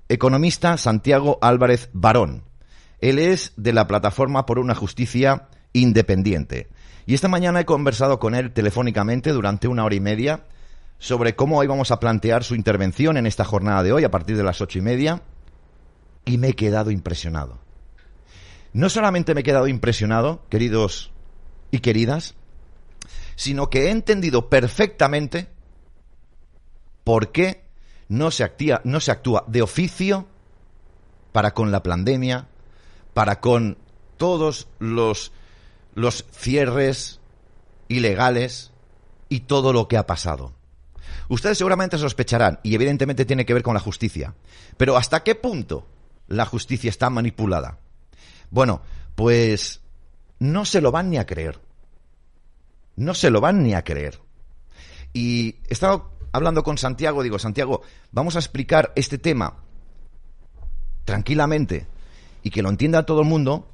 economista 0.07 0.77
Santiago 0.77 1.37
Álvarez 1.41 1.89
Barón 1.93 2.50
él 3.01 3.19
es 3.19 3.53
de 3.57 3.73
la 3.73 3.87
plataforma 3.87 4.45
por 4.45 4.59
una 4.59 4.75
justicia 4.75 5.49
independiente. 5.73 6.69
Y 7.05 7.15
esta 7.15 7.27
mañana 7.27 7.59
he 7.59 7.65
conversado 7.65 8.19
con 8.19 8.35
él 8.35 8.53
telefónicamente 8.53 9.31
durante 9.31 9.67
una 9.67 9.83
hora 9.83 9.95
y 9.95 9.99
media 9.99 10.45
sobre 10.99 11.35
cómo 11.35 11.63
íbamos 11.63 11.89
a 11.91 11.99
plantear 11.99 12.43
su 12.43 12.53
intervención 12.53 13.17
en 13.17 13.25
esta 13.25 13.43
jornada 13.43 13.81
de 13.81 13.91
hoy 13.91 14.03
a 14.03 14.11
partir 14.11 14.37
de 14.37 14.43
las 14.43 14.61
ocho 14.61 14.77
y 14.77 14.81
media 14.83 15.23
y 16.25 16.37
me 16.37 16.49
he 16.49 16.53
quedado 16.53 16.91
impresionado. 16.91 17.59
No 18.71 18.87
solamente 18.87 19.33
me 19.33 19.41
he 19.41 19.43
quedado 19.43 19.67
impresionado, 19.67 20.45
queridos 20.49 21.11
y 21.71 21.79
queridas, 21.79 22.35
sino 23.35 23.69
que 23.69 23.87
he 23.87 23.89
entendido 23.89 24.49
perfectamente 24.49 25.49
por 27.03 27.31
qué 27.31 27.65
no 28.07 28.29
se, 28.29 28.43
actúa, 28.43 28.81
no 28.83 28.99
se 28.99 29.11
actúa 29.11 29.43
de 29.47 29.63
oficio 29.63 30.27
para 31.31 31.55
con 31.55 31.71
la 31.71 31.81
pandemia, 31.81 32.47
para 33.13 33.39
con 33.39 33.77
todos 34.17 34.67
los, 34.79 35.31
los 35.95 36.25
cierres 36.31 37.19
ilegales 37.87 38.71
y 39.29 39.41
todo 39.41 39.73
lo 39.73 39.87
que 39.87 39.97
ha 39.97 40.07
pasado. 40.07 40.53
Ustedes 41.29 41.57
seguramente 41.57 41.97
sospecharán, 41.97 42.59
y 42.63 42.75
evidentemente 42.75 43.25
tiene 43.25 43.45
que 43.45 43.53
ver 43.53 43.63
con 43.63 43.73
la 43.73 43.79
justicia, 43.79 44.35
pero 44.77 44.97
¿hasta 44.97 45.23
qué 45.23 45.35
punto 45.35 45.87
la 46.27 46.45
justicia 46.45 46.89
está 46.89 47.09
manipulada? 47.09 47.79
Bueno, 48.49 48.81
pues 49.15 49.81
no 50.39 50.65
se 50.65 50.81
lo 50.81 50.91
van 50.91 51.09
ni 51.09 51.17
a 51.17 51.25
creer. 51.25 51.59
No 52.95 53.13
se 53.13 53.29
lo 53.29 53.41
van 53.41 53.63
ni 53.63 53.73
a 53.73 53.83
creer. 53.83 54.19
Y 55.13 55.55
he 55.67 55.73
estado 55.73 56.11
hablando 56.31 56.63
con 56.63 56.77
Santiago, 56.77 57.23
digo, 57.23 57.39
Santiago, 57.39 57.81
vamos 58.11 58.35
a 58.35 58.39
explicar 58.39 58.91
este 58.95 59.17
tema 59.17 59.57
tranquilamente, 61.05 61.87
y 62.43 62.49
que 62.49 62.61
lo 62.61 62.69
entienda 62.69 63.05
todo 63.05 63.21
el 63.21 63.27
mundo, 63.27 63.67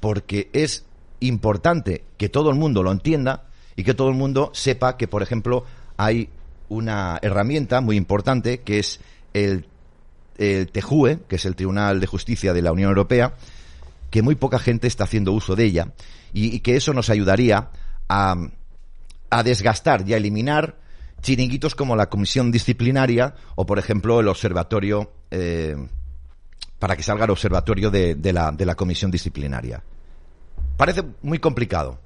porque 0.00 0.50
es 0.52 0.84
importante 1.20 2.04
que 2.16 2.28
todo 2.28 2.50
el 2.50 2.56
mundo 2.56 2.82
lo 2.82 2.92
entienda 2.92 3.44
y 3.76 3.84
que 3.84 3.94
todo 3.94 4.08
el 4.08 4.14
mundo 4.14 4.50
sepa 4.54 4.96
que, 4.96 5.08
por 5.08 5.22
ejemplo, 5.22 5.64
hay 5.96 6.28
una 6.68 7.18
herramienta 7.22 7.80
muy 7.80 7.96
importante 7.96 8.60
que 8.60 8.78
es 8.78 9.00
el, 9.34 9.66
el 10.38 10.70
TEJUE, 10.70 11.20
que 11.28 11.36
es 11.36 11.44
el 11.44 11.56
Tribunal 11.56 12.00
de 12.00 12.06
Justicia 12.06 12.52
de 12.52 12.62
la 12.62 12.72
Unión 12.72 12.88
Europea, 12.88 13.34
que 14.10 14.22
muy 14.22 14.34
poca 14.34 14.58
gente 14.58 14.86
está 14.86 15.04
haciendo 15.04 15.32
uso 15.32 15.56
de 15.56 15.64
ella 15.64 15.92
y, 16.32 16.60
que 16.60 16.76
eso 16.76 16.92
nos 16.92 17.10
ayudaría 17.10 17.70
a, 18.08 18.36
a 19.30 19.42
desgastar 19.42 20.08
y 20.08 20.14
a 20.14 20.16
eliminar 20.16 20.76
chiringuitos 21.22 21.74
como 21.74 21.96
la 21.96 22.08
comisión 22.08 22.50
disciplinaria 22.50 23.34
o, 23.54 23.66
por 23.66 23.78
ejemplo, 23.78 24.20
el 24.20 24.28
observatorio 24.28 25.12
eh, 25.30 25.76
para 26.80 26.96
que 26.96 27.04
salga 27.04 27.26
el 27.26 27.30
observatorio 27.30 27.90
de, 27.90 28.32
la, 28.32 28.50
de 28.50 28.66
la 28.66 28.74
comisión 28.74 29.10
disciplinaria. 29.10 29.84
Parece 30.76 31.04
muy 31.22 31.38
complicado. 31.38 32.00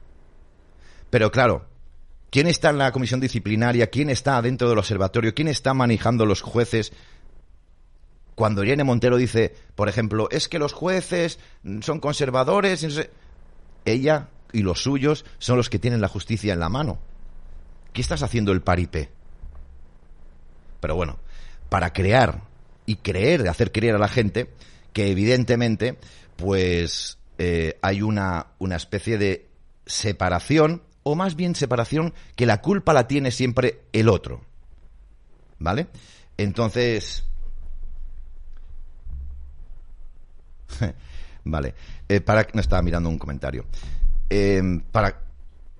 Pero 1.10 1.30
claro, 1.30 1.64
¿quién 2.28 2.48
está 2.48 2.70
en 2.70 2.78
la 2.78 2.90
comisión 2.90 3.20
disciplinaria? 3.20 3.86
¿Quién 3.86 4.10
está 4.10 4.42
dentro 4.42 4.68
del 4.68 4.78
observatorio? 4.78 5.32
¿Quién 5.32 5.46
está 5.46 5.74
manejando 5.74 6.26
los 6.26 6.42
jueces? 6.42 6.92
Cuando 8.34 8.64
Irene 8.64 8.82
Montero 8.82 9.16
dice, 9.16 9.54
por 9.76 9.88
ejemplo, 9.88 10.28
es 10.32 10.48
que 10.48 10.58
los 10.58 10.72
jueces 10.72 11.38
son 11.80 12.00
conservadores, 12.00 12.84
ella 13.84 14.28
y 14.52 14.62
los 14.62 14.82
suyos 14.82 15.24
son 15.38 15.56
los 15.56 15.70
que 15.70 15.78
tienen 15.78 16.00
la 16.00 16.08
justicia 16.08 16.52
en 16.52 16.58
la 16.58 16.68
mano. 16.68 16.98
¿Qué 17.92 18.00
estás 18.00 18.24
haciendo 18.24 18.50
el 18.50 18.60
paripé? 18.60 19.08
Pero 20.80 20.96
bueno, 20.96 21.20
para 21.68 21.92
crear 21.92 22.42
y 22.86 22.96
creer, 22.96 23.48
hacer 23.48 23.72
creer 23.72 23.94
a 23.94 23.98
la 23.98 24.08
gente 24.08 24.50
que 24.92 25.10
evidentemente, 25.10 25.98
pues 26.36 27.18
eh, 27.38 27.78
hay 27.82 28.02
una, 28.02 28.46
una 28.58 28.76
especie 28.76 29.18
de 29.18 29.48
separación, 29.86 30.82
o 31.02 31.14
más 31.14 31.36
bien 31.36 31.54
separación, 31.54 32.14
que 32.36 32.46
la 32.46 32.60
culpa 32.60 32.92
la 32.92 33.06
tiene 33.06 33.30
siempre 33.30 33.82
el 33.92 34.08
otro. 34.08 34.42
¿Vale? 35.58 35.88
Entonces. 36.36 37.24
vale. 41.44 41.74
Eh, 42.08 42.20
para. 42.20 42.46
No 42.52 42.60
estaba 42.60 42.82
mirando 42.82 43.08
un 43.08 43.18
comentario. 43.18 43.66
Eh, 44.30 44.62
para 44.90 45.23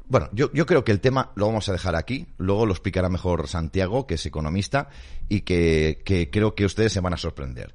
bueno, 0.07 0.29
yo, 0.33 0.53
yo 0.53 0.67
creo 0.67 0.85
que 0.85 0.93
el 0.93 1.01
tema 1.01 1.33
lo 1.35 1.47
vamos 1.47 1.69
a 1.69 1.73
dejar 1.73 1.97
aquí, 1.97 2.27
luego 2.39 2.67
lo 2.67 2.73
explicará 2.73 3.09
mejor 3.09 3.49
Santiago, 3.49 4.07
que 4.07 4.15
es 4.15 4.27
economista, 4.27 4.89
y 5.29 5.41
que, 5.41 6.03
que 6.05 6.31
creo 6.31 6.55
que 6.55 6.65
ustedes 6.65 6.93
se 6.93 7.01
van 7.01 7.15
a 7.15 7.19
sorprender. 7.19 7.75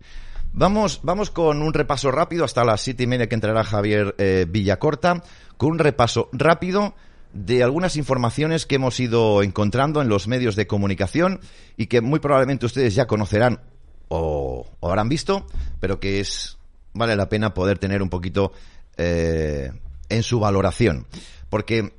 Vamos, 0.52 1.02
vamos 1.04 1.30
con 1.30 1.62
un 1.62 1.74
repaso 1.74 2.12
rápido 2.12 2.44
hasta 2.44 2.64
las 2.64 2.82
siete 2.82 3.04
y 3.04 3.08
media 3.08 3.30
que 3.30 3.36
entrará 3.36 3.64
Javier 3.64 4.16
eh, 4.18 4.46
Villacorta, 4.50 5.24
con 5.58 5.72
un 5.72 5.80
repaso 5.80 6.30
rápido 6.32 6.96
de 7.34 7.62
algunas 7.64 7.96
informaciones 7.96 8.66
que 8.66 8.76
hemos 8.76 9.00
ido 9.00 9.44
encontrando 9.44 10.02
en 10.02 10.10
los 10.10 10.28
medios 10.28 10.56
de 10.56 10.66
comunicación 10.66 11.42
y 11.78 11.86
que 11.86 12.02
muy 12.02 12.20
probablemente 12.20 12.66
ustedes 12.66 12.96
ya 12.96 13.06
conocerán 13.06 13.62
o, 14.08 14.66
o 14.80 14.90
habrán 14.90 15.10
visto, 15.10 15.46
pero 15.80 16.00
que 16.00 16.20
es 16.20 16.58
vale 16.94 17.16
la 17.16 17.30
pena 17.30 17.54
poder 17.54 17.78
tener 17.78 18.02
un 18.02 18.10
poquito 18.10 18.52
eh, 18.98 19.72
en 20.10 20.24
su 20.24 20.40
valoración. 20.40 21.08
Porque 21.50 21.94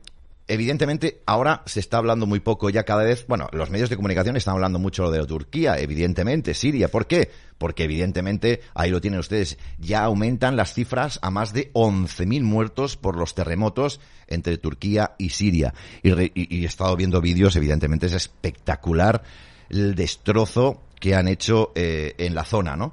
evidentemente 0.50 1.22
ahora 1.26 1.62
se 1.64 1.78
está 1.78 1.98
hablando 1.98 2.26
muy 2.26 2.40
poco 2.40 2.70
ya 2.70 2.82
cada 2.82 3.04
vez, 3.04 3.24
bueno, 3.28 3.48
los 3.52 3.70
medios 3.70 3.88
de 3.88 3.96
comunicación 3.96 4.36
están 4.36 4.54
hablando 4.54 4.80
mucho 4.80 5.10
de 5.10 5.24
Turquía, 5.24 5.78
evidentemente, 5.78 6.54
Siria, 6.54 6.88
¿por 6.88 7.06
qué? 7.06 7.30
Porque 7.56 7.84
evidentemente, 7.84 8.60
ahí 8.74 8.90
lo 8.90 9.00
tienen 9.00 9.20
ustedes, 9.20 9.58
ya 9.78 10.02
aumentan 10.02 10.56
las 10.56 10.74
cifras 10.74 11.20
a 11.22 11.30
más 11.30 11.52
de 11.52 11.72
11.000 11.72 12.42
muertos 12.42 12.96
por 12.96 13.16
los 13.16 13.34
terremotos 13.34 14.00
entre 14.26 14.58
Turquía 14.58 15.14
y 15.18 15.30
Siria. 15.30 15.72
Y, 16.02 16.10
he 16.10 16.66
estado 16.66 16.96
viendo 16.96 17.20
vídeos, 17.20 17.54
evidentemente 17.54 18.06
es 18.06 18.14
espectacular 18.14 19.22
el 19.68 19.94
destrozo 19.94 20.82
que 20.98 21.14
han 21.14 21.28
hecho 21.28 21.70
eh, 21.76 22.14
en 22.18 22.34
la 22.34 22.44
zona, 22.44 22.76
¿no? 22.76 22.92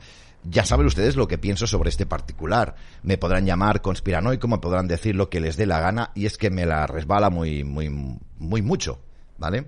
Ya 0.50 0.66
saben 0.66 0.86
ustedes 0.86 1.16
lo 1.16 1.28
que 1.28 1.38
pienso 1.38 1.68
sobre 1.68 1.90
este 1.90 2.06
particular. 2.06 2.76
Me 3.04 3.18
podrán 3.18 3.46
llamar 3.46 3.82
conspiranoico, 3.82 4.48
me 4.48 4.60
podrán 4.60 4.88
decir 4.88 5.16
lo 5.16 5.30
que 5.30 5.40
les 5.40 5.58
dé 5.58 5.66
la 5.66 5.80
gana 5.80 6.12
y 6.16 6.26
es 6.26 6.38
que 6.38 6.50
me 6.50 6.66
la 6.66 6.88
resbala 6.88 7.30
muy, 7.30 7.64
muy, 7.64 7.90
muy 7.90 8.62
mucho, 8.62 9.00
¿vale? 9.38 9.68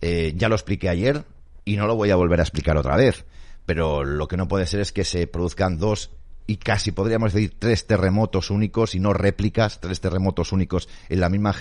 Eh, 0.00 0.32
ya 0.36 0.48
lo 0.48 0.54
expliqué 0.54 0.88
ayer 0.88 1.24
y 1.64 1.76
no 1.76 1.86
lo 1.86 1.96
voy 1.96 2.10
a 2.10 2.16
volver 2.16 2.40
a 2.40 2.44
explicar 2.44 2.76
otra 2.76 2.96
vez. 2.96 3.24
Pero 3.66 4.04
lo 4.04 4.26
que 4.26 4.36
no 4.36 4.48
puede 4.48 4.66
ser 4.66 4.80
es 4.80 4.92
que 4.92 5.04
se 5.04 5.26
produzcan 5.26 5.78
dos 5.78 6.10
y 6.46 6.56
casi 6.56 6.92
podríamos 6.92 7.32
decir 7.32 7.54
tres 7.58 7.86
terremotos 7.86 8.50
únicos 8.50 8.94
y 8.94 9.00
no 9.00 9.12
réplicas, 9.12 9.80
tres 9.80 10.00
terremotos 10.00 10.52
únicos 10.52 10.88
en 11.08 11.20
la 11.20 11.28
misma 11.28 11.54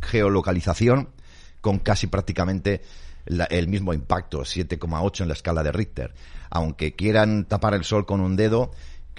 geolocalización 0.00 1.08
con 1.60 1.78
casi 1.78 2.06
prácticamente 2.06 2.82
el 3.28 3.68
mismo 3.68 3.92
impacto, 3.92 4.40
7,8 4.40 5.22
en 5.22 5.28
la 5.28 5.34
escala 5.34 5.62
de 5.62 5.72
Richter. 5.72 6.14
Aunque 6.50 6.94
quieran 6.94 7.44
tapar 7.44 7.74
el 7.74 7.84
sol 7.84 8.06
con 8.06 8.20
un 8.20 8.36
dedo, 8.36 8.70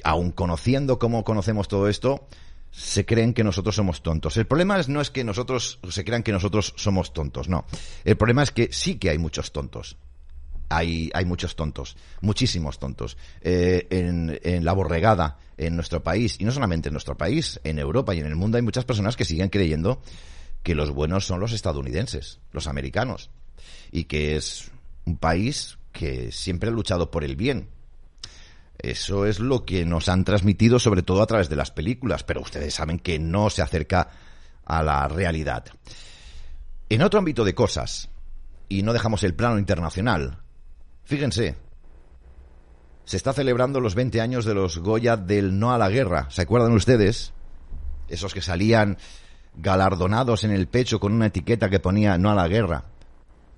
aun 0.03 0.31
conociendo 0.31 0.99
cómo 0.99 1.23
conocemos 1.23 1.67
todo 1.67 1.87
esto, 1.87 2.27
se 2.71 3.05
creen 3.05 3.33
que 3.33 3.43
nosotros 3.43 3.75
somos 3.75 4.01
tontos. 4.01 4.37
El 4.37 4.47
problema 4.47 4.79
no 4.87 5.01
es 5.01 5.09
que 5.09 5.23
nosotros 5.23 5.79
se 5.89 6.03
crean 6.03 6.23
que 6.23 6.31
nosotros 6.31 6.73
somos 6.77 7.13
tontos, 7.13 7.49
no. 7.49 7.65
El 8.03 8.17
problema 8.17 8.43
es 8.43 8.51
que 8.51 8.69
sí 8.71 8.95
que 8.95 9.09
hay 9.09 9.17
muchos 9.17 9.51
tontos. 9.51 9.97
Hay, 10.71 11.09
hay 11.15 11.25
muchos 11.25 11.55
tontos, 11.55 11.97
muchísimos 12.21 12.77
tontos. 12.77 13.17
Eh, 13.41 13.87
en 13.89 14.63
la 14.63 14.73
borregada, 14.73 15.39
en 15.57 15.75
nuestro 15.75 16.03
país, 16.03 16.35
y 16.39 16.45
no 16.45 16.51
solamente 16.51 16.89
en 16.89 16.93
nuestro 16.93 17.17
país, 17.17 17.59
en 17.63 17.79
Europa 17.79 18.13
y 18.13 18.19
en 18.19 18.27
el 18.27 18.35
mundo 18.35 18.57
hay 18.57 18.61
muchas 18.61 18.85
personas 18.85 19.15
que 19.15 19.25
siguen 19.25 19.49
creyendo 19.49 19.99
que 20.61 20.75
los 20.75 20.91
buenos 20.91 21.25
son 21.25 21.39
los 21.39 21.53
estadounidenses, 21.53 22.39
los 22.51 22.67
americanos 22.67 23.31
y 23.91 24.05
que 24.05 24.35
es 24.35 24.71
un 25.05 25.17
país 25.17 25.77
que 25.91 26.31
siempre 26.31 26.69
ha 26.69 26.73
luchado 26.73 27.11
por 27.11 27.23
el 27.23 27.35
bien. 27.35 27.69
Eso 28.77 29.25
es 29.25 29.39
lo 29.39 29.65
que 29.65 29.83
nos 29.85 30.07
han 30.07 30.23
transmitido 30.23 30.79
sobre 30.79 31.03
todo 31.03 31.21
a 31.21 31.27
través 31.27 31.49
de 31.49 31.57
las 31.57 31.71
películas, 31.71 32.23
pero 32.23 32.41
ustedes 32.41 32.73
saben 32.73 32.99
que 32.99 33.19
no 33.19 33.49
se 33.49 33.61
acerca 33.61 34.09
a 34.63 34.83
la 34.83 35.07
realidad. 35.07 35.65
En 36.87 37.01
otro 37.01 37.19
ámbito 37.19 37.43
de 37.43 37.53
cosas, 37.53 38.09
y 38.69 38.83
no 38.83 38.93
dejamos 38.93 39.23
el 39.23 39.35
plano 39.35 39.59
internacional, 39.59 40.39
fíjense, 41.03 41.57
se 43.03 43.17
está 43.17 43.33
celebrando 43.33 43.81
los 43.81 43.95
20 43.95 44.21
años 44.21 44.45
de 44.45 44.53
los 44.53 44.77
Goya 44.77 45.17
del 45.17 45.59
No 45.59 45.73
a 45.73 45.77
la 45.77 45.89
Guerra. 45.89 46.27
¿Se 46.29 46.43
acuerdan 46.43 46.71
ustedes? 46.73 47.33
Esos 48.07 48.33
que 48.33 48.41
salían 48.41 48.97
galardonados 49.55 50.43
en 50.43 50.51
el 50.51 50.67
pecho 50.67 50.99
con 50.99 51.13
una 51.13 51.25
etiqueta 51.25 51.69
que 51.69 51.79
ponía 51.79 52.17
No 52.17 52.29
a 52.31 52.35
la 52.35 52.47
Guerra 52.47 52.85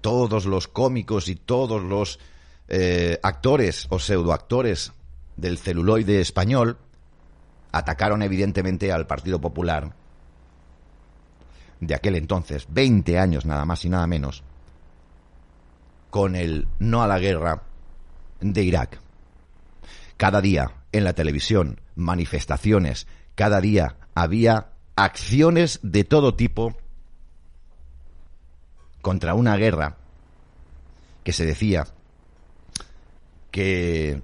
todos 0.01 0.46
los 0.46 0.67
cómicos 0.67 1.27
y 1.27 1.35
todos 1.35 1.81
los 1.81 2.20
eh, 2.68 3.20
actores 3.24 3.87
o 3.90 4.00
pseudoactores 4.00 4.92
del 5.37 5.57
celuloide 5.57 6.22
español 6.22 6.77
atacaron 7.72 8.22
evidentemente 8.22 8.92
al 8.92 9.07
Partido 9.07 9.40
Popular 9.40 9.94
de 11.81 11.96
aquel 11.96 12.16
entonces, 12.16 12.68
20 12.70 13.20
años 13.20 13.46
nada 13.46 13.66
más 13.66 13.83
y 13.83 13.90
nada 13.90 14.07
menos, 14.07 14.44
con 16.09 16.35
el 16.35 16.68
no 16.79 17.01
a 17.01 17.07
la 17.07 17.20
guerra 17.20 17.64
de 18.40 18.64
Irak. 18.64 19.00
Cada 20.16 20.42
día 20.42 20.75
en 20.92 21.03
la 21.03 21.14
televisión, 21.14 21.81
manifestaciones, 21.96 23.07
cada 23.35 23.59
día 23.59 23.96
había 24.14 24.68
acciones 24.96 25.79
de 25.81 26.03
todo 26.03 26.35
tipo 26.35 26.77
contra 29.01 29.33
una 29.33 29.57
guerra 29.57 29.98
que 31.24 31.33
se 31.33 31.46
decía 31.46 31.87
que 33.51 34.22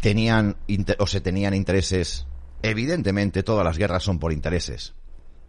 tenían 0.00 0.56
o 0.98 1.06
se 1.06 1.20
tenían 1.20 1.54
intereses. 1.54 2.26
Evidentemente, 2.62 3.42
todas 3.42 3.64
las 3.64 3.78
guerras 3.78 4.02
son 4.02 4.18
por 4.18 4.32
intereses. 4.32 4.94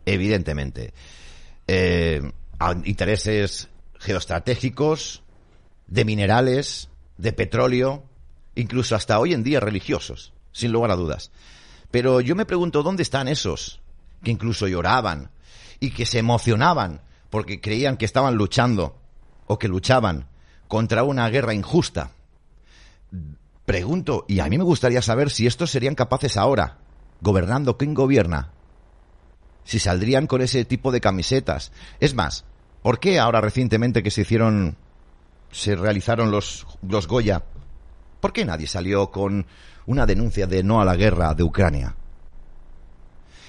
Evidentemente. 0.06 0.94
Eh, 1.68 2.22
intereses 2.86 3.70
geoestratégicos, 4.00 5.24
de 5.88 6.06
minerales, 6.06 6.90
de 7.18 7.34
petróleo, 7.34 8.04
incluso 8.56 8.96
hasta 8.96 9.20
hoy 9.20 9.34
en 9.34 9.44
día 9.44 9.60
religiosos, 9.60 10.34
sin 10.52 10.72
lugar 10.72 10.92
a 10.92 10.96
dudas. 10.96 11.32
Pero 11.92 12.22
yo 12.22 12.36
me 12.36 12.46
pregunto 12.46 12.84
dónde 12.84 13.04
están 13.04 13.28
esos 13.28 13.82
que 14.24 14.32
incluso 14.32 14.68
lloraban 14.68 15.32
y 15.80 15.92
que 15.92 16.06
se 16.06 16.20
emocionaban 16.20 17.02
porque 17.32 17.60
creían 17.60 17.98
que 17.98 18.06
estaban 18.06 18.36
luchando 18.36 18.96
o 19.48 19.58
que 19.58 19.68
luchaban 19.68 20.28
contra 20.68 21.04
una 21.04 21.28
guerra 21.30 21.56
injusta. 21.56 22.12
Pregunto, 23.66 24.26
y 24.28 24.42
a 24.42 24.48
mí 24.48 24.58
me 24.58 24.64
gustaría 24.64 25.02
saber 25.02 25.32
si 25.32 25.48
estos 25.48 25.72
serían 25.72 25.96
capaces 25.96 26.38
ahora, 26.38 26.78
gobernando, 27.22 27.78
¿quién 27.78 27.94
gobierna? 27.94 28.52
Si 29.64 29.80
saldrían 29.80 30.28
con 30.28 30.42
ese 30.42 30.66
tipo 30.66 30.92
de 30.92 31.02
camisetas. 31.02 31.72
Es 32.00 32.14
más, 32.14 32.44
¿por 32.84 33.00
qué 33.00 33.20
ahora 33.20 33.42
recientemente 33.42 34.04
que 34.04 34.12
se 34.12 34.22
hicieron, 34.22 34.76
se 35.52 35.76
realizaron 35.76 36.32
los, 36.32 36.68
los 36.88 37.08
Goya, 37.08 37.44
¿por 38.20 38.34
qué 38.34 38.44
nadie 38.44 38.68
salió 38.68 39.10
con 39.10 39.46
una 39.86 40.06
denuncia 40.06 40.48
de 40.48 40.64
no 40.64 40.82
a 40.82 40.86
la 40.86 40.98
guerra 40.98 41.34
de 41.34 41.44
Ucrania? 41.44 41.96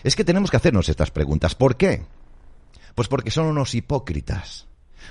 Es 0.04 0.14
que 0.14 0.24
tenemos 0.24 0.50
que 0.50 0.56
hacernos 0.56 0.88
estas 0.88 1.10
preguntas. 1.10 1.54
¿Por 1.54 1.76
qué? 1.76 2.02
Pues 2.94 3.08
porque 3.08 3.30
son 3.30 3.46
unos 3.46 3.74
hipócritas, 3.74 4.66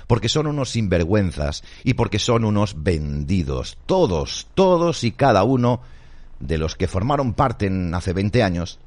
porque 0.06 0.28
son 0.28 0.46
unos 0.46 0.70
sinvergüenzas 0.70 1.62
y 1.84 1.94
porque 1.94 2.18
son 2.18 2.44
unos 2.44 2.82
vendidos. 2.82 3.78
Todos, 3.86 4.48
todos 4.54 5.04
y 5.04 5.12
cada 5.12 5.42
uno 5.44 5.80
de 6.40 6.58
los 6.58 6.76
que 6.76 6.88
formaron 6.88 7.34
parte 7.34 7.66
en 7.66 7.94
hace 7.94 8.12
20 8.12 8.42
años 8.42 8.78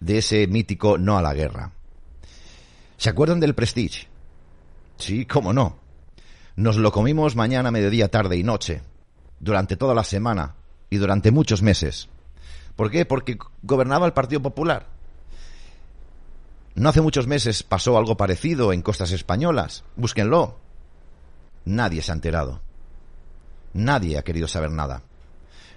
de 0.00 0.18
ese 0.18 0.46
mítico 0.46 0.98
no 0.98 1.18
a 1.18 1.22
la 1.22 1.34
guerra. 1.34 1.72
¿Se 2.96 3.10
acuerdan 3.10 3.40
del 3.40 3.54
Prestige? 3.54 4.08
Sí, 4.96 5.24
cómo 5.26 5.52
no. 5.52 5.78
Nos 6.56 6.76
lo 6.76 6.92
comimos 6.92 7.36
mañana, 7.36 7.70
mediodía, 7.70 8.10
tarde 8.10 8.36
y 8.36 8.42
noche, 8.42 8.82
durante 9.38 9.76
toda 9.76 9.94
la 9.94 10.04
semana 10.04 10.54
y 10.90 10.96
durante 10.96 11.30
muchos 11.30 11.62
meses. 11.62 12.08
¿Por 12.76 12.90
qué? 12.90 13.06
Porque 13.06 13.38
gobernaba 13.62 14.06
el 14.06 14.12
Partido 14.12 14.42
Popular 14.42 14.99
no 16.80 16.88
hace 16.88 17.02
muchos 17.02 17.26
meses 17.26 17.62
pasó 17.62 17.98
algo 17.98 18.16
parecido 18.16 18.72
en 18.72 18.80
costas 18.80 19.12
españolas. 19.12 19.84
Búsquenlo. 19.96 20.58
Nadie 21.66 22.00
se 22.00 22.10
ha 22.10 22.14
enterado. 22.14 22.62
Nadie 23.74 24.16
ha 24.16 24.22
querido 24.22 24.48
saber 24.48 24.70
nada. 24.70 25.02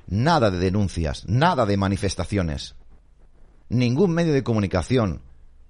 Nada 0.08 0.50
de 0.50 0.60
denuncias, 0.60 1.26
nada 1.28 1.66
de 1.66 1.76
manifestaciones. 1.76 2.76
Ningún 3.68 4.13
medio 4.13 4.32
de 4.32 4.44
comunicación 4.44 5.22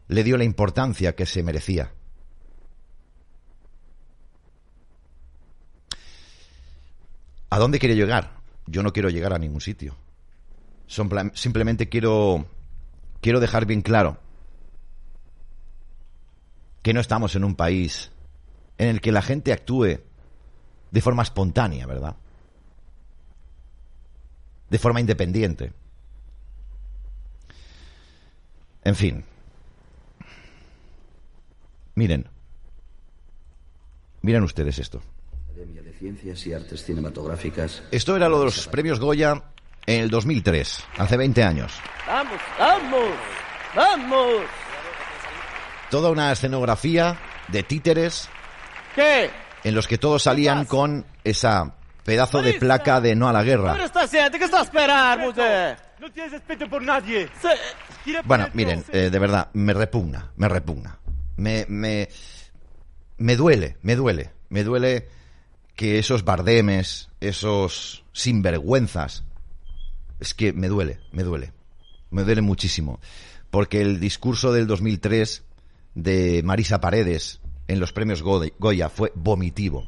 le 0.08 0.24
dio 0.24 0.38
la 0.38 0.44
importancia 0.44 1.16
que 1.16 1.26
se 1.26 1.42
merecía. 1.42 1.94
¿A 7.50 7.58
dónde 7.58 7.80
quiere 7.80 7.96
llegar? 7.96 8.36
Yo 8.68 8.84
no 8.84 8.94
quiero 8.94 9.10
llegar 9.10 9.34
a 9.34 9.40
ningún 9.40 9.62
sitio. 9.62 9.96
Simplemente 10.86 11.90
quiero, 11.90 12.46
quiero 13.20 13.40
dejar 13.40 13.66
bien 13.66 13.82
claro 13.82 14.20
que 16.84 16.94
no 16.94 17.00
estamos 17.00 17.36
en 17.36 17.44
un 17.44 17.56
país 17.56 18.12
en 18.78 18.90
el 18.90 19.02
que 19.02 19.12
la 19.12 19.22
gente 19.22 19.54
actúe 19.54 20.02
de 20.92 21.02
forma 21.02 21.24
espontánea, 21.24 21.88
¿verdad? 21.88 22.16
De 24.70 24.78
forma 24.78 25.00
independiente. 25.00 25.74
En 28.84 28.96
fin. 28.96 29.24
Miren. 31.96 32.28
Miren 34.22 34.44
ustedes 34.44 34.78
esto. 34.78 35.02
de 35.56 35.94
Ciencias 35.94 36.46
y 36.48 36.54
Artes 36.54 36.84
Cinematográficas. 36.84 37.84
Esto 37.92 38.16
era 38.16 38.28
lo 38.28 38.40
de 38.40 38.46
los 38.46 38.68
premios 38.68 39.00
Goya 39.00 39.42
en 39.86 40.02
el 40.02 40.10
2003, 40.10 40.84
hace 40.98 41.18
20 41.18 41.44
años. 41.44 41.74
¡Vamos, 42.08 42.42
vamos! 42.60 43.10
¡Vamos! 43.76 44.73
Toda 45.94 46.10
una 46.10 46.32
escenografía 46.32 47.20
de 47.50 47.62
títeres. 47.62 48.28
¿Qué? 48.96 49.30
En 49.64 49.76
los 49.76 49.88
que 49.88 50.00
todos 50.00 50.24
salían 50.24 50.66
con 50.66 51.06
esa 51.24 51.76
pedazo 52.04 52.42
de 52.42 52.56
placa 52.56 53.00
de 53.00 53.16
no 53.16 53.30
a 53.30 53.32
la 53.32 53.44
guerra. 53.44 53.78
sta 53.86 54.08
siete? 54.08 54.40
Che 54.40 54.48
sta 54.48 54.62
a 54.62 54.66
sperare, 54.66 55.22
mujer? 55.22 55.78
No 56.00 56.12
tienes 56.12 56.32
respeto 56.32 56.68
por 56.68 56.82
nadie. 56.82 57.30
Bueno, 58.26 58.48
miren, 58.54 58.84
eh, 58.92 59.12
de 59.12 59.20
verdad, 59.20 59.50
me 59.54 59.72
repugna, 59.72 60.32
me 60.36 60.50
repugna. 60.50 60.98
Me, 61.38 61.68
me, 61.70 62.10
me 63.20 63.36
duele, 63.36 63.78
me 63.84 63.96
duele, 63.96 64.32
me 64.50 64.64
duele 64.64 65.08
que 65.76 66.00
esos 66.00 66.26
bardemes, 66.26 67.10
esos 67.22 68.04
sinvergüenzas, 68.14 69.26
es 70.20 70.34
que 70.34 70.54
me 70.54 70.70
duele, 70.70 71.02
me 71.12 71.22
duele, 71.22 71.54
me 72.10 72.24
duele 72.24 72.42
muchísimo. 72.42 73.00
Porque 73.52 73.80
el 73.82 74.00
discurso 74.00 74.52
del 74.52 74.66
2003 74.66 75.44
de 75.96 76.42
Marisa 76.44 76.80
Paredes 76.82 77.40
en 77.68 77.80
los 77.80 77.94
premios 77.94 78.22
Go- 78.22 78.44
Goya 78.60 78.90
fue 78.90 79.12
vomitivo. 79.16 79.88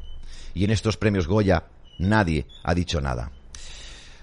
Y 0.54 0.64
en 0.64 0.70
estos 0.70 0.96
premios 0.96 1.26
Goya 1.26 1.64
nadie 1.98 2.46
ha 2.62 2.74
dicho 2.74 3.00
nada. 3.00 3.32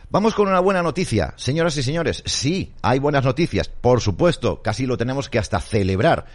Vamos 0.09 0.35
con 0.35 0.47
una 0.47 0.59
buena 0.59 0.83
noticia, 0.83 1.33
señoras 1.37 1.75
y 1.77 1.83
señores. 1.83 2.21
Sí, 2.25 2.73
hay 2.81 2.99
buenas 2.99 3.25
noticias, 3.25 3.67
por 3.67 3.99
supuesto, 3.99 4.61
casi 4.61 4.85
lo 4.85 4.97
tenemos 4.97 5.27
que 5.27 5.39
hasta 5.39 5.59
celebrar. 5.59 6.25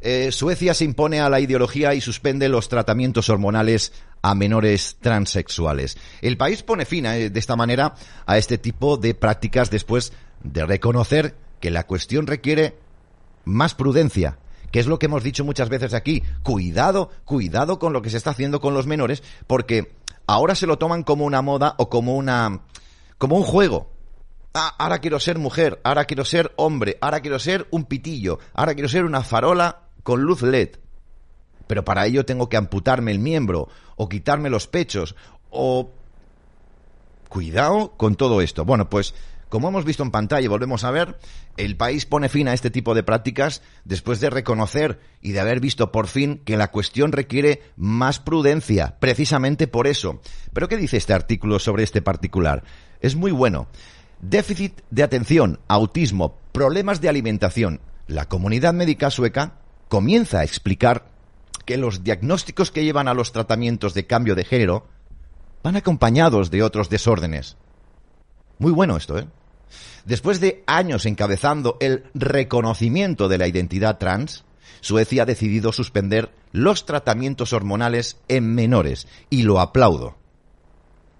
Eh, 0.00 0.30
Suecia 0.32 0.72
se 0.74 0.84
impone 0.84 1.20
a 1.20 1.28
la 1.28 1.40
ideología 1.40 1.94
y 1.94 2.00
suspende 2.00 2.48
los 2.48 2.68
tratamientos 2.68 3.28
hormonales 3.28 3.92
a 4.22 4.34
menores 4.34 4.96
transexuales. 5.00 5.98
El 6.22 6.36
país 6.36 6.62
pone 6.62 6.84
fin 6.86 7.06
eh, 7.06 7.30
de 7.30 7.38
esta 7.38 7.56
manera 7.56 7.94
a 8.26 8.38
este 8.38 8.56
tipo 8.58 8.96
de 8.96 9.14
prácticas 9.14 9.70
después 9.70 10.12
de 10.42 10.64
reconocer 10.64 11.34
que 11.60 11.70
la 11.70 11.86
cuestión 11.86 12.26
requiere 12.26 12.74
más 13.44 13.74
prudencia, 13.74 14.38
que 14.70 14.80
es 14.80 14.86
lo 14.86 14.98
que 14.98 15.06
hemos 15.06 15.22
dicho 15.22 15.44
muchas 15.44 15.68
veces 15.68 15.94
aquí. 15.94 16.22
Cuidado, 16.42 17.10
cuidado 17.24 17.78
con 17.78 17.92
lo 17.92 18.02
que 18.02 18.10
se 18.10 18.16
está 18.16 18.30
haciendo 18.30 18.60
con 18.60 18.74
los 18.74 18.86
menores, 18.86 19.22
porque 19.46 19.94
ahora 20.26 20.54
se 20.54 20.66
lo 20.66 20.78
toman 20.78 21.02
como 21.02 21.24
una 21.24 21.42
moda 21.42 21.74
o 21.78 21.88
como 21.88 22.16
una 22.16 22.60
como 23.18 23.36
un 23.36 23.42
juego. 23.42 23.90
Ah, 24.54 24.74
ahora 24.78 24.98
quiero 25.00 25.20
ser 25.20 25.38
mujer, 25.38 25.80
ahora 25.84 26.06
quiero 26.06 26.24
ser 26.24 26.52
hombre, 26.56 26.96
ahora 27.00 27.20
quiero 27.20 27.38
ser 27.38 27.66
un 27.70 27.84
pitillo, 27.84 28.38
ahora 28.54 28.74
quiero 28.74 28.88
ser 28.88 29.04
una 29.04 29.22
farola 29.22 29.82
con 30.02 30.22
luz 30.22 30.42
LED. 30.42 30.76
Pero 31.66 31.84
para 31.84 32.06
ello 32.06 32.24
tengo 32.24 32.48
que 32.48 32.56
amputarme 32.56 33.10
el 33.10 33.18
miembro 33.18 33.68
o 33.96 34.08
quitarme 34.08 34.50
los 34.50 34.66
pechos 34.66 35.14
o 35.50 35.90
Cuidado 37.28 37.92
con 37.96 38.14
todo 38.14 38.40
esto. 38.40 38.64
Bueno, 38.64 38.88
pues 38.88 39.14
como 39.48 39.68
hemos 39.68 39.84
visto 39.84 40.02
en 40.02 40.10
pantalla 40.10 40.44
y 40.44 40.48
volvemos 40.48 40.84
a 40.84 40.90
ver, 40.90 41.18
el 41.56 41.76
país 41.76 42.04
pone 42.04 42.28
fin 42.28 42.48
a 42.48 42.54
este 42.54 42.70
tipo 42.70 42.94
de 42.94 43.02
prácticas 43.02 43.62
después 43.84 44.20
de 44.20 44.30
reconocer 44.30 45.00
y 45.20 45.32
de 45.32 45.40
haber 45.40 45.60
visto 45.60 45.92
por 45.92 46.08
fin 46.08 46.40
que 46.44 46.56
la 46.56 46.70
cuestión 46.70 47.12
requiere 47.12 47.62
más 47.76 48.18
prudencia, 48.18 48.96
precisamente 48.98 49.68
por 49.68 49.86
eso. 49.86 50.20
Pero 50.52 50.68
¿qué 50.68 50.76
dice 50.76 50.96
este 50.96 51.12
artículo 51.12 51.58
sobre 51.58 51.84
este 51.84 52.02
particular? 52.02 52.64
Es 53.00 53.14
muy 53.14 53.30
bueno. 53.30 53.68
Déficit 54.20 54.80
de 54.90 55.02
atención, 55.02 55.60
autismo, 55.68 56.38
problemas 56.52 57.00
de 57.00 57.08
alimentación. 57.08 57.80
La 58.08 58.26
comunidad 58.28 58.74
médica 58.74 59.10
sueca 59.10 59.54
comienza 59.88 60.40
a 60.40 60.44
explicar 60.44 61.06
que 61.64 61.76
los 61.76 62.02
diagnósticos 62.02 62.70
que 62.70 62.84
llevan 62.84 63.08
a 63.08 63.14
los 63.14 63.32
tratamientos 63.32 63.94
de 63.94 64.06
cambio 64.06 64.34
de 64.34 64.44
género 64.44 64.86
van 65.62 65.76
acompañados 65.76 66.50
de 66.50 66.62
otros 66.62 66.88
desórdenes. 66.88 67.56
Muy 68.58 68.72
bueno 68.72 68.96
esto, 68.96 69.18
¿eh? 69.18 69.26
Después 70.04 70.40
de 70.40 70.62
años 70.66 71.04
encabezando 71.04 71.76
el 71.80 72.04
reconocimiento 72.14 73.28
de 73.28 73.38
la 73.38 73.48
identidad 73.48 73.98
trans, 73.98 74.44
Suecia 74.80 75.24
ha 75.24 75.26
decidido 75.26 75.72
suspender 75.72 76.32
los 76.52 76.86
tratamientos 76.86 77.52
hormonales 77.52 78.18
en 78.28 78.54
menores, 78.54 79.08
y 79.30 79.42
lo 79.42 79.60
aplaudo. 79.60 80.16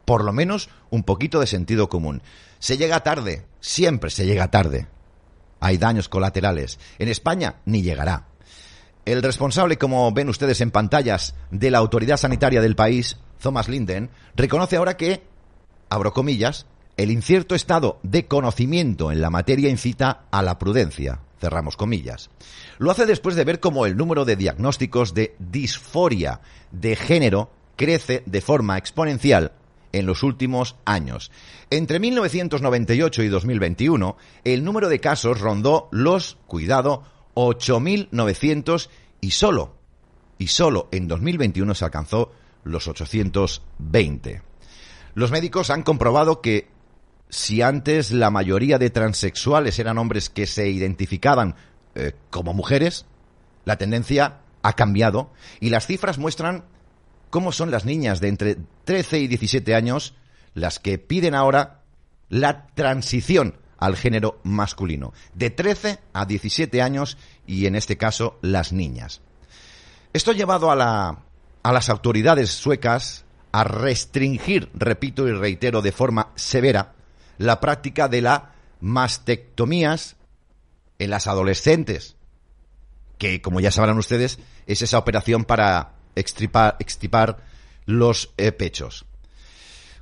Por 0.05 0.25
lo 0.25 0.33
menos 0.33 0.71
un 0.91 1.03
poquito 1.03 1.41
de 1.41 1.49
sentido 1.49 1.89
común. 1.89 2.23
Se 2.61 2.79
llega 2.79 3.01
tarde, 3.01 3.45
siempre 3.61 4.11
se 4.11 4.25
llega 4.25 4.53
tarde. 4.53 4.87
Hay 5.59 5.79
daños 5.79 6.09
colaterales. 6.09 6.79
En 6.99 7.09
España 7.09 7.57
ni 7.65 7.83
llegará. 7.83 8.29
El 9.05 9.23
responsable, 9.23 9.79
como 9.79 10.11
ven 10.13 10.29
ustedes 10.29 10.61
en 10.61 10.71
pantallas, 10.71 11.35
de 11.51 11.71
la 11.71 11.79
autoridad 11.79 12.17
sanitaria 12.17 12.61
del 12.61 12.77
país, 12.77 13.19
Thomas 13.41 13.69
Linden, 13.69 14.11
reconoce 14.37 14.77
ahora 14.77 14.97
que, 14.97 15.25
abro 15.89 16.13
comillas, 16.13 16.67
el 16.97 17.11
incierto 17.11 17.55
estado 17.55 17.99
de 18.03 18.27
conocimiento 18.27 19.13
en 19.13 19.21
la 19.21 19.31
materia 19.31 19.69
incita 19.69 20.25
a 20.31 20.43
la 20.43 20.59
prudencia, 20.59 21.21
cerramos 21.41 21.77
comillas. 21.77 22.31
Lo 22.79 22.91
hace 22.91 23.07
después 23.07 23.37
de 23.37 23.45
ver 23.45 23.61
cómo 23.61 23.87
el 23.87 23.97
número 23.97 24.25
de 24.25 24.37
diagnósticos 24.37 25.13
de 25.13 25.35
disforia 25.39 26.41
de 26.71 26.97
género 26.97 27.51
crece 27.77 28.23
de 28.25 28.41
forma 28.41 28.79
exponencial 28.79 29.53
en 29.93 30.07
los 30.07 30.23
últimos 30.23 30.77
años. 30.85 31.31
Entre 31.71 31.99
1998 31.99 33.23
y 33.23 33.29
2021, 33.29 34.17
el 34.45 34.65
número 34.65 34.89
de 34.89 35.01
casos 35.01 35.41
rondó 35.41 35.89
los, 35.91 36.39
cuidado, 36.47 37.05
8.900 37.35 38.89
y 39.21 39.31
solo, 39.33 39.75
y 40.39 40.49
solo 40.49 40.89
en 40.93 41.09
2021 41.09 41.75
se 41.75 41.85
alcanzó 41.85 42.33
los 42.65 42.89
820. 42.89 44.43
Los 45.15 45.31
médicos 45.31 45.71
han 45.71 45.83
comprobado 45.83 46.41
que 46.43 46.69
si 47.29 47.63
antes 47.63 48.13
la 48.13 48.31
mayoría 48.31 48.79
de 48.79 48.91
transexuales 48.91 49.79
eran 49.79 49.99
hombres 49.99 50.31
que 50.31 50.47
se 50.47 50.69
identificaban 50.69 51.57
eh, 51.95 52.13
como 52.31 52.55
mujeres, 52.55 53.07
la 53.65 53.77
tendencia 53.77 54.39
ha 54.63 54.73
cambiado 54.75 55.31
y 55.61 55.71
las 55.71 55.87
cifras 55.87 56.19
muestran 56.19 56.65
cómo 57.31 57.53
son 57.53 57.71
las 57.71 57.85
niñas 57.85 58.21
de 58.21 58.29
entre 58.29 58.57
13 58.85 59.21
y 59.21 59.27
17 59.29 59.75
años 59.75 60.15
las 60.55 60.79
que 60.79 60.99
piden 60.99 61.35
ahora 61.35 61.83
la 62.29 62.67
transición 62.69 63.59
al 63.79 63.97
género 63.97 64.41
masculino, 64.43 65.13
de 65.35 65.51
13 65.51 65.99
a 66.13 66.25
17 66.25 66.81
años 66.81 67.19
y 67.47 67.67
en 67.67 67.77
este 67.77 67.97
caso 67.97 68.39
las 68.41 68.73
niñas. 68.73 69.21
Esto 70.13 70.31
ha 70.31 70.35
llevado 70.35 70.71
a, 70.71 70.77
la, 70.77 71.19
a 71.63 71.73
las 71.73 71.91
autoridades 71.91 72.51
suecas 72.51 73.27
a 73.53 73.65
restringir, 73.65 74.71
repito 74.75 75.29
y 75.29 75.33
reitero 75.33 75.83
de 75.83 75.93
forma 75.93 76.33
severa, 76.37 76.96
la 77.39 77.61
práctica 77.61 78.09
de 78.09 78.23
la 78.23 78.53
mastectomías 78.81 80.17
en 80.99 81.11
las 81.11 81.27
adolescentes, 81.27 82.17
que 83.19 83.41
como 83.43 83.61
ya 83.61 83.71
sabrán 83.71 83.99
ustedes 83.99 84.39
es 84.67 84.83
esa 84.83 84.99
operación 84.99 85.45
para 85.45 85.93
extirpar 86.15 87.39
los 87.85 88.33
eh, 88.37 88.53
pechos. 88.53 89.05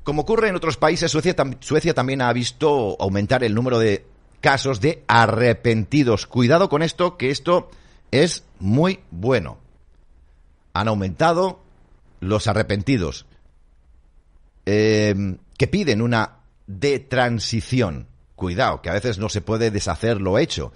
Como 0.02 0.22
ocurre 0.22 0.48
en 0.48 0.56
otros 0.56 0.76
países, 0.76 1.10
Suecia, 1.10 1.34
Suecia 1.60 1.94
también 1.94 2.20
ha 2.22 2.32
visto 2.32 2.96
aumentar 3.00 3.42
el 3.42 3.54
número 3.54 3.78
de 3.78 4.04
casos 4.40 4.80
de 4.80 5.02
arrepentidos. 5.06 6.26
Cuidado 6.26 6.68
con 6.68 6.82
esto, 6.82 7.16
que 7.16 7.30
esto 7.30 7.70
es 8.10 8.44
muy 8.58 9.00
bueno. 9.10 9.58
Han 10.74 10.88
aumentado 10.88 11.60
los 12.20 12.46
arrepentidos 12.46 13.26
eh, 14.66 15.36
que 15.56 15.66
piden 15.66 16.02
una 16.02 16.38
de 16.66 16.98
transición. 16.98 18.08
Cuidado, 18.36 18.82
que 18.82 18.90
a 18.90 18.94
veces 18.94 19.18
no 19.18 19.28
se 19.28 19.40
puede 19.40 19.70
deshacer 19.70 20.20
lo 20.20 20.38
hecho. 20.38 20.72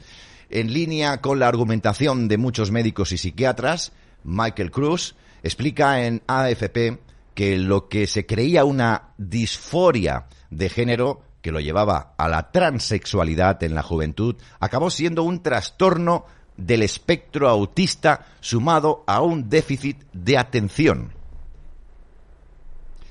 En 0.50 0.72
línea 0.72 1.20
con 1.20 1.38
la 1.38 1.48
argumentación 1.48 2.28
de 2.28 2.38
muchos 2.38 2.70
médicos 2.70 3.12
y 3.12 3.18
psiquiatras, 3.18 3.92
Michael 4.24 4.70
Cruz 4.70 5.16
explica 5.42 6.04
en 6.04 6.22
AFP 6.26 6.98
que 7.34 7.58
lo 7.58 7.88
que 7.88 8.06
se 8.06 8.26
creía 8.26 8.64
una 8.64 9.10
disforia 9.18 10.26
de 10.50 10.68
género 10.68 11.22
que 11.42 11.52
lo 11.52 11.60
llevaba 11.60 12.14
a 12.16 12.28
la 12.28 12.50
transexualidad 12.50 13.62
en 13.62 13.74
la 13.74 13.82
juventud 13.82 14.36
acabó 14.58 14.90
siendo 14.90 15.22
un 15.22 15.42
trastorno 15.42 16.24
del 16.56 16.82
espectro 16.82 17.48
autista 17.48 18.26
sumado 18.40 19.04
a 19.06 19.22
un 19.22 19.48
déficit 19.48 20.02
de 20.12 20.36
atención. 20.36 21.12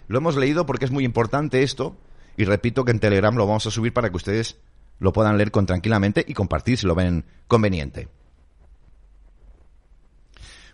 Lo 0.08 0.18
hemos 0.18 0.36
leído 0.36 0.66
porque 0.66 0.86
es 0.86 0.92
muy 0.92 1.06
importante 1.06 1.64
esto 1.64 1.96
y 2.38 2.46
repito 2.46 2.86
que 2.86 2.92
en 2.92 3.00
Telegram 3.00 3.36
lo 3.36 3.48
vamos 3.48 3.66
a 3.66 3.72
subir 3.72 3.92
para 3.92 4.10
que 4.12 4.16
ustedes 4.16 4.58
lo 5.00 5.12
puedan 5.12 5.38
leer 5.38 5.50
tranquilamente 5.52 6.24
y 6.26 6.34
compartir 6.34 6.78
si 6.78 6.86
lo 6.86 6.96
ven 6.96 7.26
conveniente. 7.48 8.08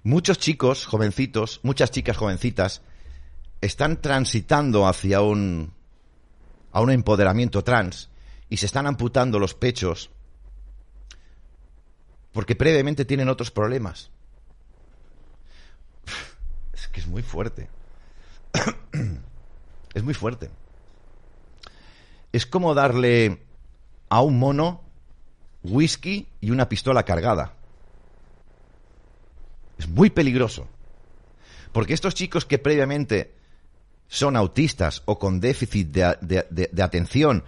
Muchos 0.03 0.37
chicos, 0.37 0.85
jovencitos, 0.85 1.61
muchas 1.63 1.89
chicas 1.89 2.17
jovencitas 2.17 2.81
están 3.61 4.01
transitando 4.01 4.85
hacia 4.85 5.21
un 5.21 5.73
a 6.73 6.81
un 6.81 6.91
empoderamiento 6.91 7.63
trans 7.63 8.09
y 8.49 8.57
se 8.57 8.65
están 8.65 8.87
amputando 8.87 9.39
los 9.39 9.53
pechos 9.53 10.09
porque 12.33 12.55
previamente 12.55 13.05
tienen 13.05 13.29
otros 13.29 13.51
problemas. 13.51 14.09
Es 16.73 16.87
que 16.89 16.99
es 16.99 17.07
muy 17.07 17.21
fuerte. 17.21 17.69
es 19.93 20.03
muy 20.03 20.13
fuerte. 20.13 20.49
Es 22.33 22.45
como 22.45 22.73
darle 22.73 23.43
a 24.09 24.21
un 24.21 24.37
mono 24.39 24.81
whisky 25.63 26.27
y 26.41 26.51
una 26.51 26.67
pistola 26.67 27.03
cargada. 27.03 27.53
Es 29.77 29.87
muy 29.87 30.09
peligroso. 30.09 30.67
Porque 31.71 31.93
estos 31.93 32.13
chicos 32.15 32.45
que 32.45 32.59
previamente 32.59 33.33
son 34.07 34.35
autistas 34.35 35.01
o 35.05 35.17
con 35.17 35.39
déficit 35.39 35.87
de, 35.89 36.45
de- 36.49 36.83
atención, 36.83 37.43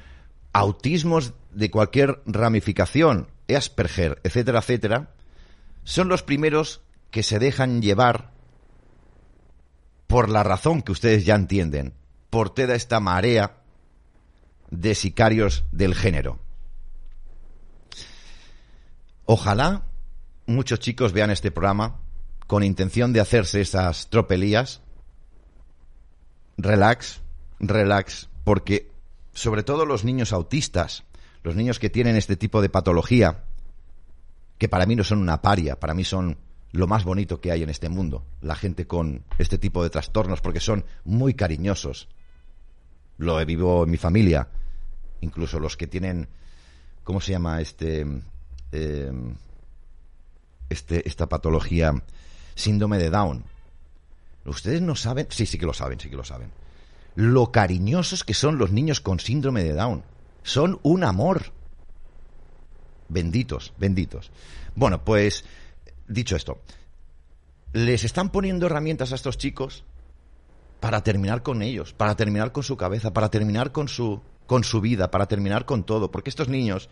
autismos 0.53 1.33
de 1.51 1.69
cualquier 1.69 2.21
ramificación, 2.25 3.27
Asperger, 3.47 4.19
etcétera, 4.23 4.59
etcétera, 4.59 5.09
son 5.83 6.07
los 6.07 6.23
primeros 6.23 6.81
que 7.11 7.21
se 7.21 7.37
dejan 7.37 7.81
llevar 7.81 8.31
por 10.07 10.29
la 10.29 10.41
razón 10.43 10.81
que 10.81 10.91
ustedes 10.91 11.25
ya 11.25 11.35
entienden, 11.35 11.93
por 12.31 12.49
toda 12.49 12.73
esta 12.75 12.99
marea 12.99 13.57
de 14.69 14.95
sicarios 14.95 15.63
del 15.71 15.95
género. 15.95 16.39
Ojalá 19.25 19.83
muchos 20.45 20.79
chicos 20.79 21.13
vean 21.13 21.31
este 21.31 21.51
programa 21.51 21.99
con 22.47 22.63
intención 22.63 23.13
de 23.13 23.19
hacerse 23.19 23.61
esas 23.61 24.09
tropelías. 24.09 24.81
Relax, 26.57 27.21
relax, 27.59 28.29
porque 28.43 28.91
sobre 29.33 29.63
todo 29.63 29.85
los 29.85 30.03
niños 30.03 30.31
autistas, 30.31 31.03
los 31.43 31.55
niños 31.55 31.79
que 31.79 31.89
tienen 31.89 32.15
este 32.15 32.35
tipo 32.35 32.61
de 32.61 32.69
patología, 32.69 33.43
que 34.57 34.69
para 34.69 34.85
mí 34.85 34.95
no 34.95 35.03
son 35.03 35.19
una 35.19 35.41
paria, 35.41 35.79
para 35.79 35.93
mí 35.93 36.03
son 36.03 36.37
lo 36.71 36.87
más 36.87 37.03
bonito 37.03 37.41
que 37.41 37.51
hay 37.51 37.63
en 37.63 37.69
este 37.69 37.89
mundo, 37.89 38.25
la 38.41 38.55
gente 38.55 38.87
con 38.87 39.23
este 39.37 39.57
tipo 39.57 39.83
de 39.83 39.89
trastornos, 39.89 40.41
porque 40.41 40.59
son 40.59 40.85
muy 41.03 41.33
cariñosos. 41.33 42.09
Lo 43.17 43.39
he 43.39 43.45
vivido 43.45 43.83
en 43.83 43.91
mi 43.91 43.97
familia, 43.97 44.47
incluso 45.21 45.59
los 45.59 45.77
que 45.77 45.87
tienen, 45.87 46.27
¿cómo 47.03 47.21
se 47.21 47.31
llama 47.31 47.61
este, 47.61 48.05
eh, 48.71 49.11
este, 50.69 51.07
esta 51.07 51.27
patología, 51.27 51.93
síndrome 52.55 52.97
de 52.97 53.09
Down? 53.09 53.43
Ustedes 54.45 54.81
no 54.81 54.95
saben, 54.95 55.27
sí, 55.29 55.45
sí 55.45 55.57
que 55.57 55.65
lo 55.65 55.73
saben, 55.73 55.99
sí 55.99 56.09
que 56.09 56.17
lo 56.17 56.23
saben. 56.23 56.51
Lo 57.15 57.51
cariñosos 57.51 58.23
que 58.23 58.33
son 58.33 58.57
los 58.57 58.71
niños 58.71 59.01
con 59.01 59.19
síndrome 59.19 59.63
de 59.63 59.73
Down. 59.73 60.03
Son 60.43 60.79
un 60.83 61.03
amor. 61.03 61.51
Benditos, 63.07 63.73
benditos. 63.77 64.31
Bueno, 64.75 65.03
pues 65.03 65.45
dicho 66.07 66.35
esto, 66.35 66.59
les 67.73 68.03
están 68.03 68.29
poniendo 68.29 68.65
herramientas 68.65 69.11
a 69.11 69.15
estos 69.15 69.37
chicos 69.37 69.83
para 70.79 71.01
terminar 71.03 71.43
con 71.43 71.61
ellos, 71.61 71.93
para 71.93 72.15
terminar 72.15 72.51
con 72.51 72.63
su 72.63 72.77
cabeza, 72.77 73.13
para 73.13 73.29
terminar 73.29 73.71
con 73.71 73.87
su 73.87 74.21
con 74.45 74.63
su 74.63 74.79
vida, 74.79 75.09
para 75.09 75.25
terminar 75.25 75.65
con 75.65 75.83
todo, 75.83 76.11
porque 76.11 76.29
estos 76.29 76.49
niños 76.49 76.89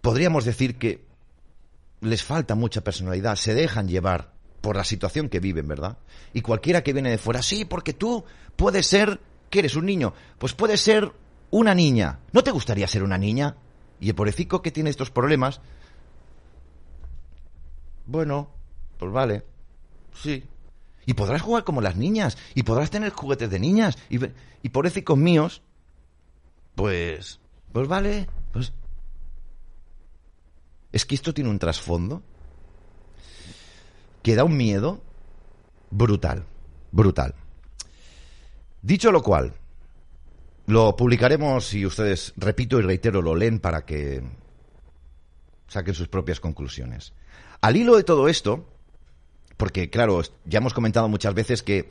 podríamos 0.00 0.44
decir 0.44 0.78
que 0.78 1.04
les 2.00 2.22
falta 2.22 2.54
mucha 2.54 2.82
personalidad, 2.82 3.36
se 3.36 3.54
dejan 3.54 3.88
llevar 3.88 4.32
por 4.60 4.76
la 4.76 4.84
situación 4.84 5.28
que 5.28 5.40
viven, 5.40 5.66
¿verdad? 5.66 5.98
Y 6.32 6.42
cualquiera 6.42 6.82
que 6.82 6.92
viene 6.92 7.10
de 7.10 7.18
fuera, 7.18 7.42
sí, 7.42 7.64
porque 7.64 7.94
tú 7.94 8.24
puedes 8.56 8.86
ser, 8.86 9.20
¿qué 9.50 9.60
eres? 9.60 9.76
Un 9.76 9.86
niño. 9.86 10.14
Pues 10.38 10.52
puedes 10.52 10.80
ser 10.80 11.10
una 11.50 11.74
niña. 11.74 12.20
¿No 12.32 12.42
te 12.42 12.50
gustaría 12.50 12.86
ser 12.86 13.02
una 13.02 13.18
niña? 13.18 13.56
Y 14.00 14.10
el 14.10 14.14
pobrecito 14.14 14.60
que 14.60 14.70
tiene 14.70 14.90
estos 14.90 15.10
problemas, 15.10 15.60
bueno, 18.06 18.50
pues 18.98 19.10
vale, 19.10 19.44
sí. 20.14 20.44
Y 21.06 21.14
podrás 21.14 21.42
jugar 21.42 21.64
como 21.64 21.80
las 21.80 21.96
niñas, 21.96 22.38
y 22.54 22.62
podrás 22.62 22.90
tener 22.90 23.12
juguetes 23.12 23.50
de 23.50 23.58
niñas, 23.58 23.98
y, 24.08 24.18
y 24.62 24.68
pobrecicos 24.70 25.18
míos, 25.18 25.62
pues, 26.74 27.40
pues 27.72 27.88
vale, 27.88 28.28
pues... 28.52 28.72
Es 30.92 31.04
que 31.04 31.14
esto 31.14 31.34
tiene 31.34 31.50
un 31.50 31.58
trasfondo 31.58 32.22
que 34.22 34.34
da 34.34 34.44
un 34.44 34.56
miedo 34.56 35.02
brutal, 35.90 36.46
brutal. 36.92 37.34
Dicho 38.80 39.10
lo 39.12 39.22
cual, 39.22 39.54
lo 40.66 40.96
publicaremos 40.96 41.74
y 41.74 41.84
ustedes, 41.84 42.32
repito 42.36 42.78
y 42.78 42.82
reitero, 42.82 43.22
lo 43.22 43.34
leen 43.34 43.58
para 43.58 43.84
que 43.84 44.22
saquen 45.68 45.94
sus 45.94 46.08
propias 46.08 46.40
conclusiones. 46.40 47.12
Al 47.60 47.76
hilo 47.76 47.96
de 47.96 48.04
todo 48.04 48.28
esto, 48.28 48.66
porque 49.56 49.90
claro, 49.90 50.20
ya 50.44 50.58
hemos 50.58 50.74
comentado 50.74 51.08
muchas 51.08 51.34
veces 51.34 51.62
que 51.62 51.88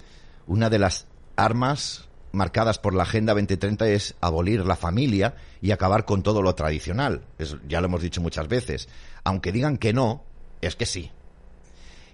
una 0.48 0.70
de 0.70 0.80
las 0.80 1.08
armas 1.36 2.10
marcadas 2.32 2.80
por 2.80 2.94
la 2.94 3.04
Agenda 3.04 3.34
2030 3.34 3.88
es 3.90 4.16
abolir 4.20 4.66
la 4.66 4.76
familia 4.76 5.36
y 5.62 5.72
acabar 5.72 6.04
con 6.06 6.24
todo 6.24 6.42
lo 6.42 6.56
tradicional. 6.56 7.26
Ya 7.68 7.80
lo 7.80 7.88
hemos 7.88 8.02
dicho 8.02 8.22
muchas 8.22 8.48
veces. 8.48 8.90
Aunque 9.24 9.52
digan 9.52 9.78
que 9.78 9.94
no, 9.94 10.24
es 10.62 10.76
que 10.76 10.86
sí. 10.86 11.12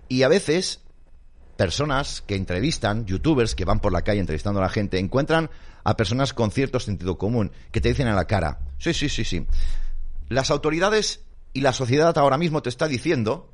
Y 0.09 0.23
a 0.23 0.27
veces, 0.27 0.81
personas 1.55 2.21
que 2.21 2.35
entrevistan, 2.35 3.05
youtubers 3.05 3.55
que 3.55 3.65
van 3.65 3.79
por 3.79 3.93
la 3.93 4.01
calle 4.01 4.19
entrevistando 4.19 4.59
a 4.59 4.63
la 4.63 4.69
gente, 4.69 4.99
encuentran 4.99 5.49
a 5.83 5.95
personas 5.95 6.33
con 6.33 6.51
cierto 6.51 6.79
sentido 6.79 7.17
común 7.17 7.51
que 7.71 7.79
te 7.79 7.89
dicen 7.89 8.07
a 8.07 8.15
la 8.15 8.27
cara, 8.27 8.59
sí, 8.77 8.93
sí, 8.93 9.07
sí, 9.07 9.23
sí. 9.23 9.47
Las 10.27 10.51
autoridades 10.51 11.21
y 11.53 11.61
la 11.61 11.73
sociedad 11.73 12.17
ahora 12.17 12.37
mismo 12.37 12.61
te 12.61 12.69
está 12.69 12.87
diciendo 12.87 13.53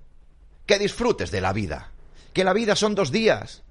que 0.66 0.80
disfrutes 0.80 1.32
de 1.32 1.42
la 1.42 1.54
vida, 1.54 1.92
que 2.34 2.44
la 2.44 2.54
vida 2.54 2.76
son 2.76 2.96
dos 2.96 3.12
días, 3.12 3.64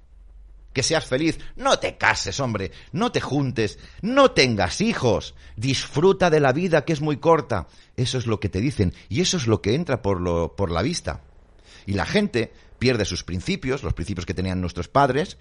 que 0.75 0.83
seas 0.83 1.05
feliz. 1.05 1.39
No 1.55 1.79
te 1.79 1.97
cases, 1.97 2.39
hombre, 2.39 2.71
no 2.91 3.11
te 3.11 3.21
juntes, 3.21 3.79
no 4.01 4.31
tengas 4.31 4.81
hijos, 4.81 5.33
disfruta 5.55 6.29
de 6.29 6.41
la 6.41 6.51
vida 6.51 6.83
que 6.83 6.93
es 6.93 7.01
muy 7.01 7.17
corta. 7.17 7.67
Eso 7.95 8.17
es 8.17 8.27
lo 8.27 8.39
que 8.41 8.49
te 8.49 8.59
dicen 8.59 8.93
y 9.07 9.21
eso 9.21 9.37
es 9.37 9.47
lo 9.47 9.61
que 9.61 9.73
entra 9.73 10.01
por, 10.01 10.19
lo, 10.19 10.55
por 10.55 10.71
la 10.71 10.81
vista. 10.81 11.21
Y 11.85 11.93
la 11.93 12.05
gente 12.05 12.51
pierde 12.77 13.05
sus 13.05 13.23
principios, 13.23 13.83
los 13.83 13.93
principios 13.93 14.25
que 14.25 14.33
tenían 14.33 14.59
nuestros 14.59 14.89
padres, 14.89 15.37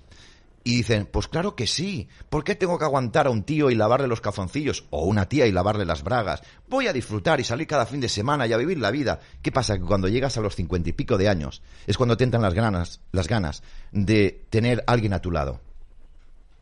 y 0.66 0.76
dicen, 0.76 1.06
pues 1.06 1.28
claro 1.28 1.54
que 1.54 1.66
sí, 1.66 2.08
¿por 2.30 2.42
qué 2.42 2.54
tengo 2.54 2.78
que 2.78 2.86
aguantar 2.86 3.26
a 3.26 3.30
un 3.30 3.42
tío 3.42 3.70
y 3.70 3.74
lavarle 3.74 4.08
los 4.08 4.22
calzoncillos? 4.22 4.86
O 4.88 5.04
una 5.04 5.28
tía 5.28 5.46
y 5.46 5.52
lavarle 5.52 5.84
las 5.84 6.02
bragas. 6.02 6.42
Voy 6.68 6.86
a 6.86 6.94
disfrutar 6.94 7.38
y 7.38 7.44
salir 7.44 7.66
cada 7.66 7.84
fin 7.84 8.00
de 8.00 8.08
semana 8.08 8.46
y 8.46 8.54
a 8.54 8.56
vivir 8.56 8.78
la 8.78 8.90
vida. 8.90 9.20
¿Qué 9.42 9.52
pasa? 9.52 9.76
Que 9.76 9.84
cuando 9.84 10.08
llegas 10.08 10.38
a 10.38 10.40
los 10.40 10.56
cincuenta 10.56 10.88
y 10.88 10.92
pico 10.92 11.18
de 11.18 11.28
años 11.28 11.60
es 11.86 11.98
cuando 11.98 12.16
te 12.16 12.24
entran 12.24 12.42
las 12.42 12.54
ganas, 12.54 13.00
las 13.12 13.28
ganas 13.28 13.62
de 13.92 14.46
tener 14.48 14.82
a 14.86 14.92
alguien 14.92 15.12
a 15.12 15.20
tu 15.20 15.30
lado. 15.30 15.60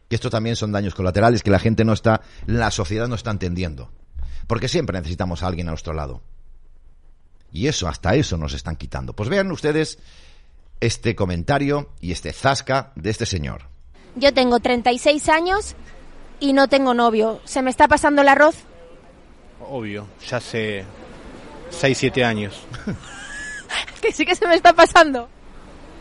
Que 0.08 0.16
esto 0.16 0.30
también 0.30 0.56
son 0.56 0.72
daños 0.72 0.96
colaterales 0.96 1.44
que 1.44 1.52
la 1.52 1.60
gente 1.60 1.84
no 1.84 1.92
está, 1.92 2.22
la 2.46 2.72
sociedad 2.72 3.06
no 3.06 3.14
está 3.14 3.30
entendiendo. 3.30 3.92
Porque 4.48 4.66
siempre 4.66 4.98
necesitamos 4.98 5.44
a 5.44 5.46
alguien 5.46 5.68
a 5.68 5.70
nuestro 5.70 5.92
lado. 5.92 6.22
Y 7.52 7.68
eso, 7.68 7.86
hasta 7.86 8.16
eso 8.16 8.36
nos 8.36 8.52
están 8.52 8.74
quitando. 8.74 9.12
Pues 9.12 9.28
vean 9.28 9.52
ustedes 9.52 10.00
este 10.80 11.14
comentario 11.14 11.92
y 12.00 12.10
este 12.10 12.32
zasca 12.32 12.92
de 12.96 13.10
este 13.10 13.26
señor. 13.26 13.71
Yo 14.16 14.32
tengo 14.34 14.60
36 14.60 15.28
años 15.28 15.74
y 16.40 16.52
no 16.52 16.68
tengo 16.68 16.94
novio. 16.94 17.40
¿Se 17.44 17.62
me 17.62 17.70
está 17.70 17.88
pasando 17.88 18.22
el 18.22 18.28
arroz? 18.28 18.56
Obvio, 19.70 20.06
ya 20.28 20.38
hace 20.38 20.84
6, 21.70 21.96
7 21.98 22.24
años. 22.24 22.60
que 24.02 24.12
sí 24.12 24.26
que 24.26 24.34
se 24.34 24.46
me 24.46 24.54
está 24.54 24.72
pasando. 24.72 25.28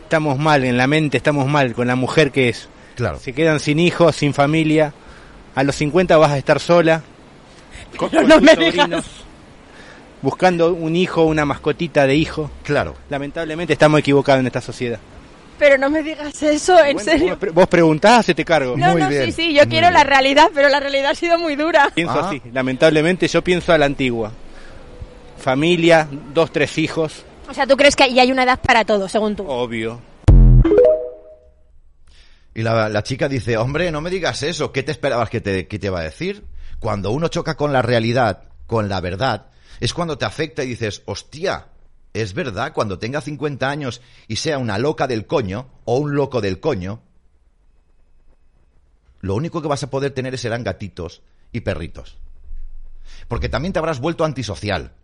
Estamos 0.04 0.38
mal, 0.38 0.64
en 0.64 0.76
la 0.76 0.86
mente 0.86 1.16
estamos 1.16 1.46
mal 1.46 1.72
con 1.74 1.86
la 1.86 1.96
mujer 1.96 2.32
que 2.32 2.50
es. 2.50 2.68
Claro. 2.96 3.18
Se 3.18 3.32
quedan 3.32 3.60
sin 3.60 3.78
hijos, 3.78 4.16
sin 4.16 4.34
familia. 4.34 4.92
A 5.54 5.62
los 5.62 5.76
50 5.76 6.16
vas 6.18 6.32
a 6.32 6.38
estar 6.38 6.60
sola. 6.60 7.02
Con, 7.96 8.10
no 8.28 8.34
tus 8.34 8.42
me 8.42 8.56
digas. 8.56 8.74
sobrinos, 8.74 9.04
Buscando 10.20 10.72
un 10.72 10.94
hijo, 10.96 11.24
una 11.24 11.44
mascotita 11.44 12.06
de 12.06 12.16
hijo. 12.16 12.50
Claro. 12.62 12.94
Lamentablemente 13.08 13.72
estamos 13.72 14.00
equivocados 14.00 14.40
en 14.40 14.46
esta 14.46 14.60
sociedad. 14.60 14.98
Pero 15.62 15.78
no 15.78 15.90
me 15.90 16.02
digas 16.02 16.42
eso, 16.42 16.76
en 16.84 16.94
Bueno, 16.94 16.98
serio. 17.12 17.28
Vos, 17.28 17.38
pre- 17.38 17.50
vos 17.50 17.68
preguntás, 17.68 18.18
hace 18.18 18.34
te 18.34 18.44
cargo. 18.44 18.76
No, 18.76 18.90
Muy 18.90 19.00
no, 19.02 19.08
bien, 19.08 19.26
sí, 19.26 19.30
sí, 19.32 19.54
yo 19.54 19.60
muy 19.62 19.68
quiero 19.70 19.92
la 19.92 20.02
realidad, 20.02 20.50
pero 20.52 20.68
la 20.68 20.80
realidad 20.80 21.12
ha 21.12 21.14
sido 21.14 21.38
muy 21.38 21.54
dura. 21.54 21.88
Pienso 21.94 22.18
Ah. 22.18 22.26
así. 22.26 22.42
Lamentablemente 22.52 23.28
yo 23.28 23.44
pienso 23.44 23.72
a 23.72 23.78
la 23.78 23.86
antigua. 23.86 24.32
Familia, 25.38 26.08
dos, 26.34 26.50
tres 26.50 26.76
hijos. 26.78 27.24
O 27.48 27.54
sea, 27.54 27.64
tú 27.64 27.76
crees 27.76 27.94
que 27.94 28.12
ya 28.12 28.22
hay 28.22 28.32
una 28.32 28.42
edad 28.42 28.58
para 28.60 28.84
todo, 28.84 29.08
según 29.08 29.36
tú. 29.36 29.44
Obvio. 29.48 30.00
Y 32.54 32.62
la, 32.62 32.88
la 32.88 33.02
chica 33.04 33.28
dice, 33.28 33.56
hombre, 33.56 33.92
no 33.92 34.00
me 34.00 34.10
digas 34.10 34.42
eso, 34.42 34.72
¿qué 34.72 34.82
te 34.82 34.90
esperabas 34.90 35.30
que 35.30 35.40
te, 35.40 35.68
que 35.68 35.78
te 35.78 35.86
iba 35.86 36.00
a 36.00 36.04
decir? 36.04 36.42
Cuando 36.80 37.12
uno 37.12 37.28
choca 37.28 37.56
con 37.56 37.72
la 37.72 37.82
realidad, 37.82 38.42
con 38.66 38.88
la 38.88 39.00
verdad, 39.00 39.46
es 39.78 39.94
cuando 39.94 40.18
te 40.18 40.24
afecta 40.24 40.64
y 40.64 40.68
dices, 40.70 41.02
hostia, 41.06 41.66
es 42.14 42.34
verdad, 42.34 42.72
cuando 42.72 42.98
tenga 42.98 43.20
50 43.20 43.68
años 43.68 44.02
y 44.28 44.36
sea 44.36 44.58
una 44.58 44.78
loca 44.78 45.06
del 45.06 45.26
coño, 45.26 45.70
o 45.84 45.96
un 45.96 46.14
loco 46.14 46.40
del 46.40 46.60
coño, 46.60 47.02
lo 49.20 49.34
único 49.34 49.62
que 49.62 49.68
vas 49.68 49.82
a 49.82 49.90
poder 49.90 50.12
tener 50.12 50.36
serán 50.36 50.64
gatitos 50.64 51.22
y 51.52 51.60
perritos. 51.60 52.18
Porque 53.28 53.48
también 53.48 53.72
te 53.72 53.78
habrás 53.78 54.00
vuelto 54.00 54.24
antisocial. 54.24 54.94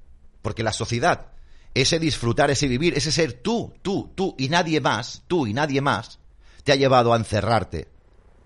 Porque 0.42 0.62
la 0.62 0.72
sociedad, 0.72 1.32
ese 1.74 1.98
disfrutar, 1.98 2.50
ese 2.50 2.68
vivir, 2.68 2.96
ese 2.96 3.12
ser 3.12 3.32
tú, 3.32 3.74
tú, 3.82 4.12
tú 4.14 4.34
y 4.38 4.48
nadie 4.48 4.80
más, 4.80 5.22
tú 5.28 5.46
y 5.46 5.54
nadie 5.54 5.80
más, 5.80 6.18
te 6.64 6.72
ha 6.72 6.76
llevado 6.76 7.12
a 7.12 7.16
encerrarte 7.16 7.88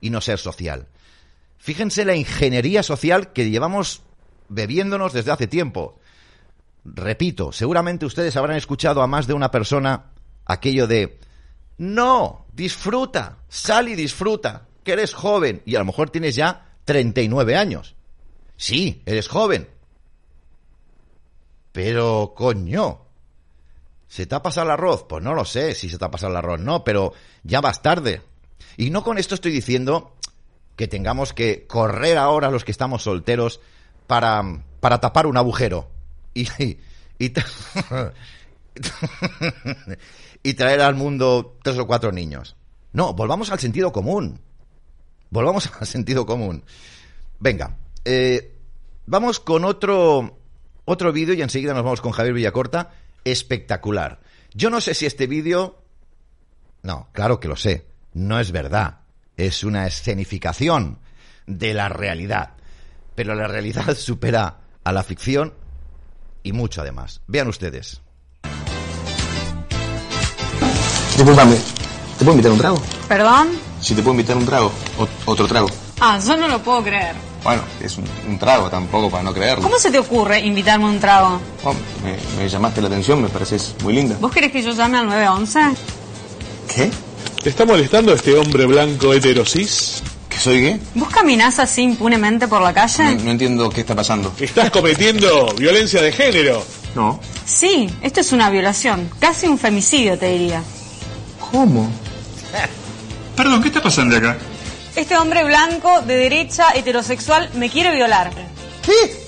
y 0.01 0.11
no 0.11 0.20
ser 0.20 0.38
social. 0.38 0.88
Fíjense 1.59 2.05
la 2.05 2.16
ingeniería 2.16 2.83
social 2.83 3.33
que 3.33 3.51
llevamos 3.51 4.03
bebiéndonos 4.48 5.12
desde 5.12 5.31
hace 5.31 5.46
tiempo. 5.46 5.98
Repito, 6.85 7.53
seguramente 7.53 8.07
ustedes 8.07 8.37
habrán 8.37 8.57
escuchado 8.57 9.03
a 9.03 9.07
más 9.07 9.27
de 9.27 9.35
una 9.35 9.51
persona 9.51 10.07
aquello 10.45 10.87
de 10.87 11.18
no, 11.79 12.47
disfruta, 12.53 13.38
sal 13.49 13.88
y 13.88 13.95
disfruta, 13.95 14.68
que 14.85 14.92
eres 14.92 15.14
joven 15.14 15.62
y 15.64 15.77
a 15.77 15.79
lo 15.79 15.85
mejor 15.85 16.11
tienes 16.11 16.35
ya 16.35 16.77
39 16.85 17.57
años. 17.57 17.95
Sí, 18.57 19.03
eres 19.07 19.29
joven. 19.29 19.68
Pero, 21.73 22.35
coño, 22.37 23.07
¿se 24.07 24.27
te 24.27 24.35
ha 24.35 24.42
pasado 24.42 24.66
el 24.66 24.73
arroz? 24.73 25.05
Pues 25.09 25.23
no 25.23 25.35
lo 25.35 25.45
sé 25.45 25.75
si 25.75 25.88
se 25.88 25.99
te 25.99 26.05
ha 26.05 26.11
pasado 26.11 26.33
el 26.33 26.37
arroz, 26.37 26.61
no, 26.61 26.85
pero 26.85 27.12
ya 27.42 27.61
vas 27.61 27.83
tarde. 27.83 28.23
Y 28.77 28.90
no 28.90 29.03
con 29.03 29.18
esto 29.18 29.35
estoy 29.35 29.53
diciendo 29.53 30.14
que 30.77 30.88
tengamos 30.88 31.33
que 31.33 31.66
correr 31.66 32.18
ahora 32.18 32.51
los 32.51 32.64
que 32.64 32.73
estamos 32.73 33.03
solteros 33.03 33.61
para, 34.07 34.42
para 34.81 35.01
tapar 35.01 35.27
un 35.27 35.37
agujero. 35.37 35.88
Y, 36.35 36.49
y, 37.18 37.31
traer 40.55 40.81
al 40.81 40.95
mundo 40.95 41.59
tres 41.62 41.79
o 41.79 41.87
cuatro 41.87 42.12
niños. 42.12 42.57
No, 42.92 43.14
volvamos 43.14 43.51
al 43.51 43.59
sentido 43.59 43.92
común. 43.92 44.40
Volvamos 45.31 45.71
al 45.79 45.87
sentido 45.87 46.27
común. 46.27 46.64
Venga, 47.38 47.77
eh, 48.05 48.55
vamos 49.07 49.40
con 49.40 49.64
otro, 49.64 50.38
otro 50.85 51.12
vídeo 51.12 51.35
y 51.35 51.42
enseguida 51.42 51.75
nos 51.75 51.85
vamos 51.85 52.01
con 52.01 52.12
Javier 52.12 52.35
Villacorta. 52.35 52.92
Espectacular. 53.25 54.21
Yo 54.55 54.71
no 54.71 54.81
sé 54.81 54.95
si 54.95 55.07
este 55.07 55.27
vídeo... 55.27 55.79
No, 56.83 57.09
claro 57.12 57.40
que 57.40 57.49
lo 57.49 57.57
sé. 57.57 57.87
No 58.12 58.40
es 58.40 58.53
verdad. 58.53 59.01
Es 59.37 59.64
una 59.64 59.87
escenificación 59.87 60.99
de 61.47 61.75
la 61.75 61.88
realidad. 61.88 62.55
Pero 63.14 63.35
la 63.35 63.47
realidad 63.47 63.95
supera 63.97 64.61
a 64.85 64.92
la 64.92 65.03
ficción 65.03 65.55
y 66.42 66.52
mucho 66.52 66.81
además. 66.83 67.20
Vean 67.26 67.48
ustedes. 67.48 68.00
Disculpame, 71.16 71.57
¿te 72.18 72.24
puedo 72.24 72.33
invitar 72.33 72.52
un 72.52 72.59
trago? 72.59 72.83
¿Perdón? 73.09 73.48
Si 73.81 73.94
te 73.94 74.02
puedo 74.02 74.12
invitar 74.12 74.37
un 74.37 74.46
trago, 74.46 74.72
o- 74.98 75.31
otro 75.31 75.46
trago. 75.46 75.68
Ah, 76.00 76.18
yo 76.24 76.37
no 76.37 76.48
lo 76.48 76.59
puedo 76.61 76.83
creer. 76.83 77.14
Bueno, 77.44 77.62
es 77.81 77.96
un, 77.98 78.05
un 78.28 78.38
trago 78.38 78.70
tampoco 78.70 79.11
para 79.11 79.22
no 79.24 79.35
creerlo. 79.35 79.62
¿Cómo 79.62 79.78
se 79.78 79.90
te 79.90 79.98
ocurre 79.98 80.40
invitarme 80.40 80.85
a 80.87 80.88
un 80.88 81.00
trago? 81.00 81.40
Oh, 81.64 81.74
me, 82.05 82.16
me 82.42 82.48
llamaste 82.48 82.81
la 82.81 82.87
atención, 82.88 83.20
me 83.22 83.28
pareces 83.28 83.74
muy 83.83 83.92
linda. 83.94 84.16
¿Vos 84.20 84.33
querés 84.33 84.52
que 84.52 84.62
yo 84.62 84.70
llame 84.72 84.98
al 84.98 85.07
911? 85.07 85.61
¿Qué? 86.74 86.90
¿Te 87.42 87.50
está 87.50 87.64
molestando 87.66 88.14
este 88.14 88.37
hombre 88.37 88.66
blanco 88.66 89.12
heterosis? 89.12 90.02
¿Que 90.33 90.38
soy 90.38 90.62
gay? 90.62 90.81
¿Vos 90.95 91.11
caminás 91.11 91.59
así 91.59 91.83
impunemente 91.83 92.49
por 92.49 92.62
la 92.62 92.73
calle? 92.73 93.05
No, 93.16 93.25
no 93.25 93.31
entiendo 93.33 93.68
qué 93.68 93.83
está 93.83 93.95
pasando. 93.95 94.33
Estás 94.40 94.71
cometiendo 94.71 95.53
violencia 95.59 96.01
de 96.01 96.11
género. 96.12 96.64
No. 96.95 97.21
Sí, 97.45 97.90
esto 98.03 98.21
es 98.21 98.33
una 98.33 98.49
violación. 98.51 99.11
Casi 99.18 99.47
un 99.47 99.59
femicidio, 99.59 100.18
te 100.18 100.29
diría. 100.33 100.62
¿Cómo? 101.51 101.90
Perdón, 103.37 103.62
¿qué 103.62 103.68
está 103.68 103.83
pasando 103.83 104.16
acá? 104.16 104.38
Este 104.97 105.16
hombre 105.16 105.45
blanco, 105.45 106.03
de 106.03 106.16
derecha, 106.16 106.66
heterosexual, 106.75 107.51
me 107.55 107.71
quiere 107.71 107.95
violar. 107.95 108.31
¿Qué? 108.85 109.22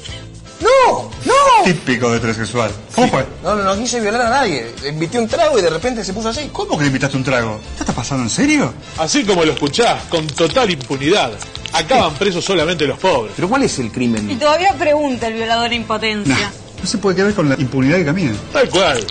¡No! 0.61 1.11
¡No! 1.25 1.65
Típico 1.65 2.11
de 2.11 2.19
heterosexual. 2.19 2.71
¿Cómo 2.95 3.09
fue? 3.09 3.27
No, 3.43 3.57
no, 3.57 3.63
no 3.65 3.77
quise 3.77 4.01
violar 4.01 4.23
a 4.23 4.31
nadie. 4.31 4.73
Invité 4.89 5.19
un 5.19 5.29
trago 5.29 5.59
y 5.59 5.63
de 5.63 5.71
repente 5.71 6.05
se 6.05 6.13
puso 6.13 6.29
así. 6.29 6.49
¿Cómo 6.53 6.77
que 6.77 6.83
le 6.85 6.87
invitaste 6.89 7.17
un 7.17 7.25
trago? 7.25 7.59
¿Qué 7.77 7.81
está 7.83 7.93
pasando 7.93 8.23
en 8.25 8.31
serio? 8.31 8.73
Así 8.99 9.25
como 9.25 9.45
lo 9.45 9.53
escuchás, 9.53 10.05
con 10.05 10.27
total 10.27 10.71
impunidad. 10.71 11.33
Acaban 11.73 12.15
presos 12.15 12.45
solamente 12.45 12.87
los 12.87 12.99
pobres. 12.99 13.33
¿Pero 13.35 13.49
cuál 13.49 13.65
es 13.65 13.79
el 13.79 13.87
Y 13.87 13.91
crimen? 13.91 14.39
todavía 14.39 14.73
pregunta 14.75 15.27
el 15.27 15.35
violador 15.35 15.71
Nah, 15.71 15.75
impotencia. 15.77 16.53
no 16.81 16.87
se 16.87 16.99
puede 16.99 17.17
quedar 17.17 17.35
con 17.35 17.49
la 17.49 17.57
impunidad 17.57 17.97
que 17.99 18.05
camina. 18.05 18.33
Tal 18.53 18.69
cual. 18.69 19.05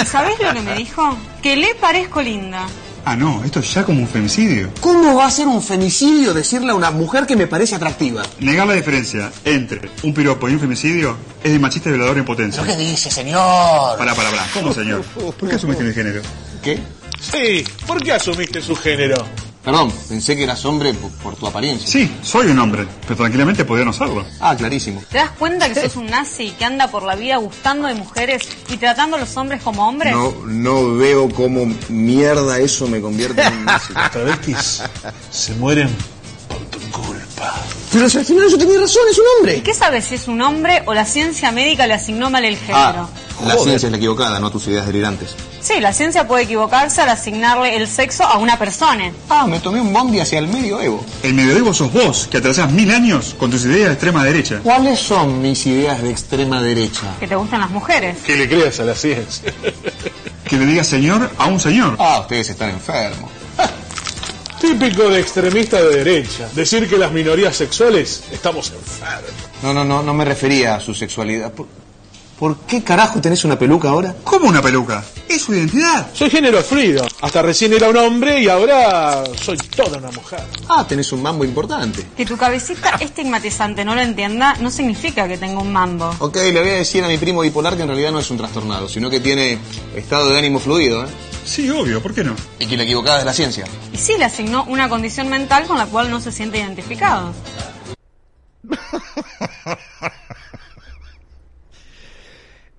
¿Y 0.00 0.06
sabés 0.06 0.38
lo 0.40 0.52
que 0.54 0.60
me 0.60 0.74
dijo? 0.76 1.16
Que 1.42 1.56
le 1.56 1.74
parezco 1.74 2.22
linda. 2.22 2.64
Ah, 3.04 3.16
no, 3.16 3.42
esto 3.44 3.60
es 3.60 3.72
ya 3.72 3.84
como 3.84 4.00
un 4.00 4.08
femicidio. 4.08 4.70
¿Cómo 4.80 5.14
va 5.14 5.26
a 5.26 5.30
ser 5.30 5.46
un 5.46 5.62
femicidio 5.62 6.34
decirle 6.34 6.70
a 6.70 6.74
una 6.74 6.90
mujer 6.90 7.26
que 7.26 7.34
me 7.36 7.46
parece 7.46 7.74
atractiva? 7.74 8.22
Negar 8.40 8.66
la 8.66 8.74
diferencia 8.74 9.32
entre 9.44 9.90
un 10.02 10.12
piropo 10.12 10.48
y 10.48 10.54
un 10.54 10.60
femicidio 10.60 11.16
es 11.42 11.52
de 11.52 11.58
machista 11.58 11.88
y 11.88 11.92
violador 11.92 12.18
en 12.18 12.24
potencia. 12.24 12.62
¿Pero 12.62 12.76
qué 12.76 12.82
dice, 12.84 13.10
señor? 13.10 13.98
Pará, 13.98 14.14
pará, 14.14 14.30
pará. 14.30 14.46
¿Cómo, 14.52 14.72
señor? 14.72 15.02
¿Por 15.02 15.48
qué 15.48 15.56
asumiste 15.56 15.82
mi 15.82 15.92
género? 15.92 16.20
¿Qué? 16.62 16.78
Sí, 17.20 17.64
¿por 17.86 18.02
qué 18.02 18.12
asumiste 18.12 18.62
su 18.62 18.76
género? 18.76 19.26
Perdón, 19.64 19.92
pensé 20.08 20.36
que 20.36 20.44
eras 20.44 20.64
hombre 20.64 20.94
por, 20.94 21.10
por 21.12 21.36
tu 21.36 21.46
apariencia. 21.46 21.86
Sí, 21.86 22.10
soy 22.22 22.46
un 22.46 22.58
hombre, 22.58 22.86
pero 23.02 23.16
tranquilamente 23.16 23.64
podría 23.66 23.84
no 23.84 23.92
serlo. 23.92 24.24
Ah, 24.40 24.56
clarísimo. 24.56 25.02
¿Te 25.10 25.18
das 25.18 25.30
cuenta 25.32 25.68
que 25.68 25.82
sos 25.82 25.96
un 25.96 26.06
nazi 26.06 26.52
que 26.52 26.64
anda 26.64 26.88
por 26.88 27.02
la 27.02 27.14
vida 27.14 27.36
gustando 27.36 27.86
de 27.86 27.94
mujeres 27.94 28.48
y 28.70 28.78
tratando 28.78 29.16
a 29.16 29.20
los 29.20 29.36
hombres 29.36 29.62
como 29.62 29.86
hombres? 29.86 30.12
No, 30.12 30.32
no 30.46 30.94
veo 30.94 31.28
cómo 31.28 31.66
mierda 31.90 32.58
eso 32.58 32.86
me 32.86 33.02
convierte 33.02 33.42
en 33.42 33.52
un 33.58 33.64
nazi. 33.66 33.92
Los 33.94 34.10
travestis 34.10 34.82
se 35.30 35.54
mueren 35.56 35.94
por 36.48 36.58
tu 36.70 36.78
culpa. 36.90 37.54
Pero 37.92 38.08
si 38.08 38.16
al 38.16 38.24
final 38.24 38.48
yo 38.48 38.56
tenía 38.56 38.80
razón, 38.80 39.02
es 39.10 39.18
un 39.18 39.24
hombre. 39.36 39.62
¿Qué 39.62 39.74
sabes 39.74 40.06
si 40.06 40.14
es 40.14 40.26
un 40.26 40.40
hombre 40.40 40.82
o 40.86 40.94
la 40.94 41.04
ciencia 41.04 41.52
médica 41.52 41.86
le 41.86 41.94
asignó 41.94 42.30
mal 42.30 42.46
el 42.46 42.56
género? 42.56 42.78
Ah, 42.78 43.08
la 43.46 43.56
ciencia 43.56 43.86
es 43.86 43.90
la 43.90 43.96
equivocada, 43.96 44.38
no 44.40 44.50
tus 44.50 44.66
ideas 44.68 44.86
delirantes. 44.86 45.34
Sí, 45.60 45.80
la 45.80 45.92
ciencia 45.92 46.26
puede 46.26 46.44
equivocarse 46.44 47.02
al 47.02 47.08
asignarle 47.10 47.76
el 47.76 47.86
sexo 47.86 48.24
a 48.24 48.38
una 48.38 48.58
persona. 48.58 49.12
Ah, 49.28 49.46
me 49.46 49.60
tomé 49.60 49.80
un 49.80 49.92
bondi 49.92 50.20
hacia 50.20 50.38
el 50.38 50.48
medioevo. 50.48 51.04
El 51.22 51.34
medioevo 51.34 51.74
sos 51.74 51.92
vos, 51.92 52.28
que 52.30 52.38
atrasás 52.38 52.70
mil 52.70 52.90
años 52.90 53.34
con 53.38 53.50
tus 53.50 53.64
ideas 53.64 53.88
de 53.88 53.92
extrema 53.92 54.24
derecha. 54.24 54.60
¿Cuáles 54.62 54.98
son 54.98 55.42
mis 55.42 55.66
ideas 55.66 56.02
de 56.02 56.10
extrema 56.10 56.62
derecha? 56.62 57.14
Que 57.18 57.26
te 57.26 57.36
gustan 57.36 57.60
las 57.60 57.70
mujeres. 57.70 58.18
Que 58.24 58.36
le 58.36 58.48
creas 58.48 58.80
a 58.80 58.84
la 58.84 58.94
ciencia. 58.94 59.52
Que 60.44 60.56
le 60.56 60.66
digas 60.66 60.86
señor 60.86 61.30
a 61.38 61.46
un 61.46 61.60
señor. 61.60 61.96
Ah, 61.98 62.20
ustedes 62.20 62.50
están 62.50 62.70
enfermos. 62.70 63.30
Típico 64.60 65.08
de 65.08 65.20
extremista 65.20 65.80
de 65.80 66.04
derecha. 66.04 66.48
Decir 66.54 66.86
que 66.88 66.98
las 66.98 67.12
minorías 67.12 67.56
sexuales 67.56 68.24
estamos 68.30 68.70
enfermos. 68.70 69.30
No, 69.62 69.72
no, 69.72 69.84
no, 69.84 70.02
no 70.02 70.12
me 70.12 70.24
refería 70.24 70.74
a 70.74 70.80
su 70.80 70.94
sexualidad. 70.94 71.52
¿Por, 72.40 72.56
qué 72.60 72.82
carajo 72.82 73.20
tenés 73.20 73.44
una 73.44 73.58
peluca 73.58 73.90
ahora? 73.90 74.16
¿Cómo 74.24 74.48
una 74.48 74.62
peluca? 74.62 75.04
Es 75.28 75.42
su 75.42 75.52
identidad. 75.52 76.08
Soy 76.14 76.30
género 76.30 76.62
fluido. 76.62 77.06
Hasta 77.20 77.42
recién 77.42 77.74
era 77.74 77.90
un 77.90 77.98
hombre 77.98 78.40
y 78.40 78.48
ahora 78.48 79.22
soy 79.38 79.58
toda 79.58 79.98
una 79.98 80.10
mujer. 80.10 80.40
Ah, 80.66 80.86
tenés 80.88 81.12
un 81.12 81.20
mambo 81.20 81.44
importante. 81.44 82.06
Que 82.16 82.24
tu 82.24 82.38
cabecita 82.38 82.96
estigmatizante 82.98 83.84
no 83.84 83.94
lo 83.94 84.00
entienda 84.00 84.54
no 84.54 84.70
significa 84.70 85.28
que 85.28 85.36
tenga 85.36 85.60
un 85.60 85.70
mambo. 85.70 86.14
Ok, 86.18 86.36
le 86.36 86.60
voy 86.60 86.70
a 86.70 86.76
decir 86.76 87.04
a 87.04 87.08
mi 87.08 87.18
primo 87.18 87.42
bipolar 87.42 87.76
que 87.76 87.82
en 87.82 87.88
realidad 87.88 88.10
no 88.10 88.20
es 88.20 88.30
un 88.30 88.38
trastornado, 88.38 88.88
sino 88.88 89.10
que 89.10 89.20
tiene 89.20 89.58
estado 89.94 90.30
de 90.30 90.38
ánimo 90.38 90.60
fluido, 90.60 91.04
¿eh? 91.04 91.08
Sí, 91.44 91.68
obvio, 91.68 92.00
¿por 92.00 92.14
qué 92.14 92.24
no? 92.24 92.34
Y 92.58 92.64
que 92.64 92.78
la 92.78 92.84
equivocada 92.84 93.18
es 93.18 93.26
la 93.26 93.34
ciencia. 93.34 93.66
Y 93.92 93.98
sí 93.98 94.14
le 94.16 94.24
asignó 94.24 94.64
una 94.64 94.88
condición 94.88 95.28
mental 95.28 95.66
con 95.66 95.76
la 95.76 95.84
cual 95.84 96.10
no 96.10 96.22
se 96.22 96.32
siente 96.32 96.56
identificado. 96.56 97.34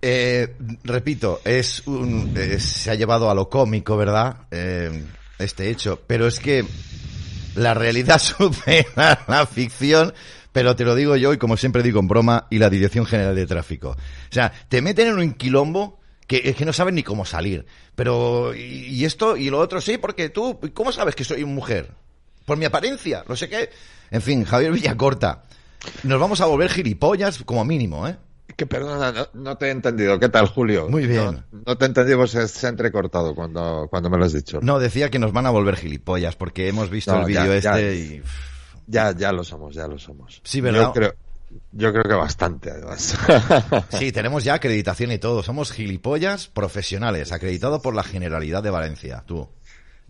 Eh, 0.02 0.56
repito, 0.84 1.42
es 1.46 1.86
un, 1.86 2.34
eh, 2.36 2.60
se 2.60 2.90
ha 2.90 2.96
llevado 2.96 3.30
a 3.30 3.36
lo 3.36 3.50
cómico, 3.50 3.96
¿verdad? 3.98 4.48
Eh, 4.50 5.04
este 5.38 5.70
hecho, 5.70 6.02
pero 6.08 6.28
es 6.28 6.40
que 6.40 6.66
la 7.56 7.74
realidad 7.74 8.18
supera 8.20 9.24
la 9.28 9.46
ficción, 9.46 10.14
pero 10.52 10.76
te 10.76 10.86
lo 10.86 10.96
digo 10.96 11.16
yo 11.16 11.34
y 11.34 11.38
como 11.38 11.56
siempre 11.56 11.84
digo 11.84 12.00
en 12.00 12.08
broma 12.08 12.48
y 12.50 12.58
la 12.58 12.70
Dirección 12.70 13.06
General 13.06 13.36
de 13.36 13.46
Tráfico. 13.46 13.90
O 13.92 14.34
sea, 14.34 14.52
te 14.70 14.82
meten 14.82 15.08
en 15.08 15.20
un 15.20 15.34
quilombo 15.34 16.00
que 16.26 16.42
es 16.46 16.56
que 16.56 16.66
no 16.66 16.74
saben 16.74 16.96
ni 16.96 17.04
cómo 17.04 17.26
salir. 17.26 17.66
Pero, 17.94 18.56
y, 18.56 19.04
esto 19.04 19.36
y 19.36 19.50
lo 19.50 19.60
otro 19.60 19.82
sí, 19.82 19.98
porque 19.98 20.30
tú, 20.30 20.60
¿cómo 20.74 20.92
sabes 20.92 21.14
que 21.14 21.26
soy 21.26 21.44
mujer? 21.46 21.92
Por 22.46 22.58
mi 22.58 22.66
apariencia, 22.66 23.24
no 23.28 23.36
sé 23.36 23.50
qué. 23.50 23.70
En 24.10 24.22
fin, 24.22 24.46
Javier 24.46 24.72
Villacorta, 24.72 25.44
nos 26.04 26.20
vamos 26.20 26.42
a 26.42 26.46
volver 26.46 26.70
gilipollas 26.70 27.44
como 27.44 27.66
mínimo, 27.66 28.08
¿eh? 28.08 28.16
Que 28.56 28.66
perdona, 28.66 29.12
no, 29.12 29.28
no 29.34 29.58
te 29.58 29.68
he 29.68 29.72
entendido. 29.72 30.20
¿Qué 30.20 30.30
tal, 30.30 30.48
Julio? 30.48 30.88
Muy 30.90 31.06
bien. 31.08 31.44
No, 31.52 31.62
no 31.68 31.78
te 31.78 31.86
he 31.86 31.88
entendido, 31.88 32.18
pues 32.20 32.32
se, 32.32 32.48
se 32.48 32.66
ha 32.68 32.70
entrecortado 32.70 33.34
cuando, 33.36 33.88
cuando 33.90 34.10
me 34.10 34.18
lo 34.18 34.26
has 34.26 34.34
dicho. 34.34 34.60
No, 34.62 34.80
decía 34.80 35.10
que 35.10 35.20
nos 35.20 35.32
van 35.34 35.46
a 35.46 35.50
volver 35.50 35.76
gilipollas 35.78 36.36
porque 36.36 36.68
hemos 36.68 36.90
visto 36.90 37.14
No, 37.16 37.28
el 37.28 37.34
ya, 37.34 37.44
vídeo 37.44 37.60
ya. 37.60 37.80
este 37.80 37.96
y... 37.96 38.22
Ya, 38.88 39.16
ya 39.16 39.32
lo 39.32 39.44
somos, 39.44 39.74
ya 39.76 39.88
lo 39.88 39.98
somos. 39.98 40.42
Sí, 40.44 40.60
¿verdad? 40.60 40.88
Yo 40.88 40.94
creo, 40.94 41.14
yo 41.72 41.92
creo 41.94 42.04
que 42.04 42.14
bastante, 42.16 42.72
además. 42.72 43.18
Sí, 43.98 44.12
tenemos 44.12 44.44
ya 44.44 44.56
acreditación 44.56 45.12
y 45.12 45.18
todo. 45.18 45.44
Somos 45.44 45.72
gilipollas 45.72 46.48
profesionales, 46.48 47.32
acreditado 47.32 47.82
por 47.82 47.96
la 47.96 48.04
Generalidad 48.04 48.64
de 48.64 48.70
Valencia. 48.70 49.24
Tú. 49.26 49.48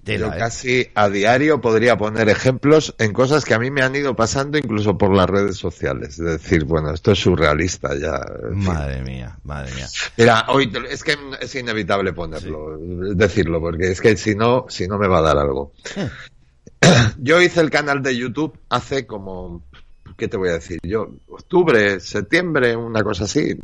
Tela, 0.04 0.28
Yo 0.30 0.34
¿eh? 0.34 0.38
casi 0.40 0.88
a 0.96 1.10
diario 1.10 1.62
podría 1.62 1.96
poner 1.98 2.28
ejemplos 2.30 2.96
en 2.98 3.14
cosas 3.14 3.46
que 3.46 3.54
a 3.54 3.60
mí 3.60 3.70
me 3.70 3.82
han 3.84 3.96
ido 3.96 4.16
pasando 4.16 4.58
incluso 4.58 4.98
por 4.98 5.16
las 5.16 5.30
redes 5.30 5.58
sociales. 5.58 6.18
Es 6.18 6.26
decir, 6.26 6.64
bueno, 6.66 6.92
esto 6.92 7.12
es 7.12 7.20
surrealista 7.20 7.90
ya. 7.96 8.20
fin. 8.50 8.64
Madre 8.64 9.02
mía, 9.04 9.38
madre 9.44 9.74
mía. 9.76 9.88
Mira, 10.18 10.46
hoy 10.50 10.72
es 10.90 11.04
que 11.04 11.16
es 11.40 11.54
inevitable 11.56 12.14
ponerlo, 12.14 12.78
decirlo, 13.14 13.60
porque 13.60 13.92
es 13.92 14.02
que 14.02 14.18
si 14.18 14.34
no, 14.34 14.66
si 14.70 14.88
no 14.88 14.98
me 14.98 15.08
va 15.08 15.20
a 15.20 15.22
dar 15.22 15.38
algo. 15.38 15.74
Yo 17.20 17.40
hice 17.42 17.62
el 17.62 17.70
canal 17.70 18.02
de 18.02 18.18
YouTube 18.18 18.58
hace 18.70 19.06
como, 19.06 19.64
¿qué 20.18 20.28
te 20.28 20.38
voy 20.38 20.50
a 20.50 20.54
decir? 20.54 20.80
Yo, 20.84 21.12
octubre, 21.30 22.00
septiembre, 22.00 22.76
una 22.76 23.04
cosa 23.04 23.26
así. 23.26 23.56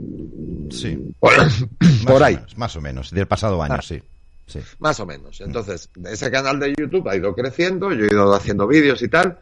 Sí. 0.70 1.14
Por, 1.20 1.36
Más 1.38 2.06
por 2.06 2.22
o 2.22 2.26
ahí. 2.26 2.36
menos, 2.36 2.58
más 2.58 2.76
o 2.76 2.82
menos, 2.82 3.12
del 3.12 3.26
pasado 3.28 3.62
año, 3.64 3.76
Ah. 3.80 3.82
sí. 3.82 4.02
Sí. 4.48 4.60
Más 4.80 5.00
o 5.00 5.06
menos. 5.06 5.40
Entonces, 5.42 5.90
ese 6.06 6.32
canal 6.32 6.60
de 6.60 6.74
YouTube 6.76 7.08
ha 7.10 7.16
ido 7.16 7.36
creciendo, 7.36 7.92
yo 7.94 8.06
he 8.06 8.08
ido 8.12 8.34
haciendo 8.34 8.66
vídeos 8.68 9.02
y 9.02 9.08
tal. 9.10 9.38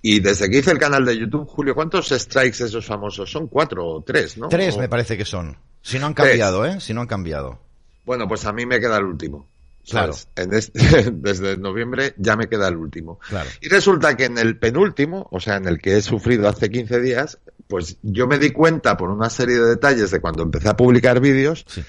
Y 0.00 0.18
desde 0.20 0.50
que 0.50 0.58
hice 0.58 0.72
el 0.72 0.78
canal 0.78 1.04
de 1.04 1.16
YouTube, 1.16 1.46
Julio, 1.46 1.74
¿cuántos 1.76 2.08
strikes 2.08 2.64
esos 2.64 2.84
famosos? 2.84 3.30
Son 3.30 3.46
cuatro 3.46 3.86
o 3.86 4.02
tres, 4.02 4.36
¿no? 4.38 4.48
Tres 4.48 4.74
O- 4.74 4.80
me 4.80 4.88
parece 4.88 5.16
que 5.16 5.24
son. 5.24 5.56
Si 5.80 5.98
no 5.98 6.06
han 6.06 6.14
Tres. 6.14 6.28
cambiado, 6.30 6.66
¿eh? 6.66 6.80
Si 6.80 6.92
no 6.92 7.02
han 7.02 7.06
cambiado. 7.06 7.60
Bueno, 8.04 8.26
pues 8.26 8.44
a 8.46 8.52
mí 8.52 8.66
me 8.66 8.80
queda 8.80 8.98
el 8.98 9.04
último. 9.04 9.46
Claro. 9.88 10.14
En 10.36 10.54
este- 10.54 11.10
desde 11.12 11.56
noviembre 11.56 12.14
ya 12.16 12.34
me 12.36 12.48
queda 12.48 12.68
el 12.68 12.76
último. 12.76 13.20
Claro. 13.28 13.48
Y 13.60 13.68
resulta 13.68 14.16
que 14.16 14.24
en 14.24 14.38
el 14.38 14.56
penúltimo, 14.58 15.28
o 15.30 15.38
sea, 15.40 15.56
en 15.56 15.66
el 15.68 15.78
que 15.80 15.96
he 15.96 16.02
sufrido 16.02 16.48
hace 16.48 16.70
15 16.70 17.00
días, 17.00 17.38
pues 17.68 17.96
yo 18.02 18.26
me 18.26 18.38
di 18.38 18.50
cuenta 18.50 18.96
por 18.96 19.08
una 19.10 19.30
serie 19.30 19.56
de 19.58 19.66
detalles 19.70 20.10
de 20.10 20.20
cuando 20.20 20.42
empecé 20.42 20.68
a 20.68 20.76
publicar 20.76 21.20
vídeos 21.20 21.64
Sí. 21.68 21.82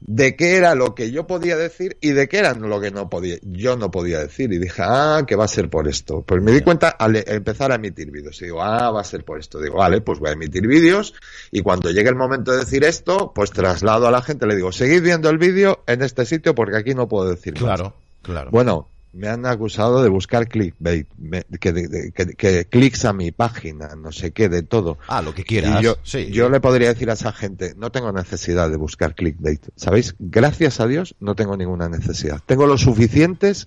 De 0.00 0.36
qué 0.36 0.56
era 0.56 0.74
lo 0.74 0.94
que 0.94 1.10
yo 1.10 1.26
podía 1.26 1.56
decir 1.56 1.96
y 2.00 2.10
de 2.10 2.28
qué 2.28 2.38
era 2.38 2.54
lo 2.54 2.80
que 2.80 2.90
no 2.90 3.08
podía, 3.08 3.36
yo 3.42 3.76
no 3.76 3.90
podía 3.90 4.20
decir. 4.20 4.52
Y 4.52 4.58
dije, 4.58 4.82
ah, 4.84 5.24
que 5.26 5.36
va 5.36 5.44
a 5.44 5.48
ser 5.48 5.70
por 5.70 5.88
esto. 5.88 6.22
Pues 6.22 6.42
me 6.42 6.52
di 6.52 6.60
cuenta 6.60 6.90
al 6.90 7.16
empezar 7.16 7.72
a 7.72 7.76
emitir 7.76 8.10
vídeos. 8.10 8.40
Y 8.42 8.46
digo, 8.46 8.62
ah, 8.62 8.90
va 8.90 9.00
a 9.00 9.04
ser 9.04 9.24
por 9.24 9.38
esto. 9.38 9.60
Digo, 9.60 9.78
vale, 9.78 10.00
pues 10.00 10.18
voy 10.18 10.30
a 10.30 10.32
emitir 10.32 10.66
vídeos 10.66 11.14
y 11.50 11.62
cuando 11.62 11.90
llegue 11.90 12.08
el 12.08 12.16
momento 12.16 12.52
de 12.52 12.58
decir 12.58 12.84
esto, 12.84 13.32
pues 13.34 13.50
traslado 13.50 14.06
a 14.06 14.10
la 14.10 14.22
gente, 14.22 14.46
le 14.46 14.56
digo, 14.56 14.72
seguid 14.72 15.02
viendo 15.02 15.30
el 15.30 15.38
vídeo 15.38 15.82
en 15.86 16.02
este 16.02 16.26
sitio 16.26 16.54
porque 16.54 16.76
aquí 16.76 16.94
no 16.94 17.08
puedo 17.08 17.28
decir 17.28 17.54
más". 17.54 17.62
Claro, 17.62 17.94
claro. 18.22 18.50
Bueno, 18.50 18.88
me 19.16 19.28
han 19.28 19.46
acusado 19.46 20.02
de 20.02 20.08
buscar 20.10 20.46
clickbait, 20.46 21.08
me- 21.16 21.44
que, 21.58 21.72
de- 21.72 21.88
de- 21.88 22.12
que, 22.12 22.34
que 22.34 22.66
clics 22.66 23.04
a 23.06 23.12
mi 23.12 23.32
página, 23.32 23.96
no 23.96 24.12
sé 24.12 24.32
qué, 24.32 24.48
de 24.48 24.62
todo. 24.62 24.98
Ah, 25.08 25.22
lo 25.22 25.34
que 25.34 25.42
quieras. 25.44 25.80
Y 25.80 25.84
yo, 25.84 25.96
sí. 26.02 26.30
yo 26.30 26.48
le 26.50 26.60
podría 26.60 26.88
decir 26.88 27.08
a 27.10 27.14
esa 27.14 27.32
gente, 27.32 27.72
no 27.76 27.90
tengo 27.90 28.12
necesidad 28.12 28.70
de 28.70 28.76
buscar 28.76 29.14
clickbait. 29.14 29.66
¿Sabéis? 29.74 30.14
Gracias 30.18 30.80
a 30.80 30.86
Dios 30.86 31.14
no 31.18 31.34
tengo 31.34 31.56
ninguna 31.56 31.88
necesidad. 31.88 32.40
Tengo 32.46 32.66
los 32.66 32.82
suficientes 32.82 33.66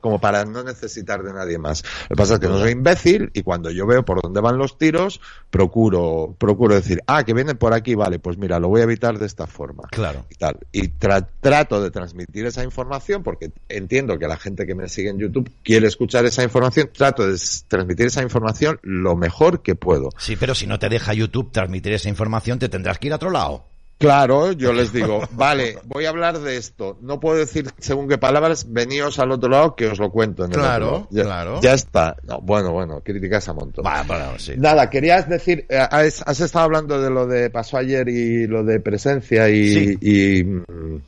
como 0.00 0.20
para 0.20 0.44
no 0.44 0.62
necesitar 0.64 1.22
de 1.22 1.32
nadie 1.32 1.58
más. 1.58 1.82
Lo 2.08 2.16
que 2.16 2.16
pasa 2.16 2.34
es 2.34 2.40
que 2.40 2.48
no 2.48 2.58
soy 2.58 2.72
imbécil 2.72 3.30
y 3.34 3.42
cuando 3.42 3.70
yo 3.70 3.86
veo 3.86 4.04
por 4.04 4.22
dónde 4.22 4.40
van 4.40 4.58
los 4.58 4.78
tiros, 4.78 5.20
procuro, 5.50 6.34
procuro 6.38 6.74
decir, 6.74 7.00
ah, 7.06 7.22
que 7.24 7.34
vienen 7.34 7.56
por 7.58 7.74
aquí, 7.74 7.94
vale, 7.94 8.18
pues 8.18 8.38
mira, 8.38 8.58
lo 8.58 8.68
voy 8.68 8.80
a 8.80 8.84
evitar 8.84 9.18
de 9.18 9.26
esta 9.26 9.46
forma 9.46 9.84
Claro. 9.90 10.24
y 10.30 10.34
tal. 10.36 10.56
Y 10.72 10.88
tra- 10.88 11.26
trato 11.40 11.82
de 11.82 11.90
transmitir 11.90 12.46
esa 12.46 12.64
información 12.64 13.22
porque 13.22 13.52
entiendo 13.68 14.18
que 14.18 14.26
la 14.26 14.36
gente 14.36 14.66
que 14.66 14.74
me 14.74 14.88
sigue 14.88 15.10
en 15.10 15.18
YouTube 15.18 15.50
quiere 15.62 15.86
escuchar 15.86 16.24
esa 16.24 16.42
información. 16.42 16.90
Trato 16.92 17.26
de 17.26 17.38
transmitir 17.68 18.06
esa 18.06 18.22
información 18.22 18.78
lo 18.82 19.16
mejor 19.16 19.62
que 19.62 19.74
puedo. 19.74 20.10
Sí, 20.18 20.36
pero 20.36 20.54
si 20.54 20.66
no 20.66 20.78
te 20.78 20.88
deja 20.88 21.12
YouTube 21.14 21.52
transmitir 21.52 21.92
esa 21.92 22.08
información, 22.08 22.58
te 22.58 22.68
tendrás 22.68 22.98
que 22.98 23.08
ir 23.08 23.12
a 23.12 23.16
otro 23.16 23.30
lado. 23.30 23.66
Claro, 24.00 24.52
yo 24.52 24.72
les 24.72 24.94
digo, 24.94 25.20
vale, 25.32 25.76
voy 25.84 26.06
a 26.06 26.08
hablar 26.08 26.38
de 26.38 26.56
esto. 26.56 26.96
No 27.02 27.20
puedo 27.20 27.36
decir 27.36 27.68
según 27.76 28.08
qué 28.08 28.16
palabras, 28.16 28.64
veníos 28.72 29.18
al 29.18 29.30
otro 29.30 29.50
lado 29.50 29.76
que 29.76 29.88
os 29.88 29.98
lo 29.98 30.10
cuento. 30.10 30.46
En 30.46 30.52
el 30.52 30.58
Claro. 30.58 31.06
Ya, 31.10 31.24
claro. 31.24 31.60
Ya 31.60 31.74
está. 31.74 32.16
No, 32.22 32.40
bueno, 32.40 32.72
bueno, 32.72 33.02
críticas 33.04 33.46
a 33.50 33.52
montón. 33.52 33.84
Va, 33.84 34.02
bueno, 34.04 34.38
sí. 34.38 34.54
Nada, 34.56 34.88
querías 34.88 35.28
decir, 35.28 35.66
eh, 35.68 35.76
has, 35.78 36.22
has 36.26 36.40
estado 36.40 36.64
hablando 36.64 36.98
de 36.98 37.10
lo 37.10 37.26
de 37.26 37.50
pasó 37.50 37.76
ayer 37.76 38.08
y 38.08 38.46
lo 38.46 38.64
de 38.64 38.80
presencia 38.80 39.50
y, 39.50 39.68
Sí. 39.68 39.98
y, 40.00 40.44
mm, 40.44 41.02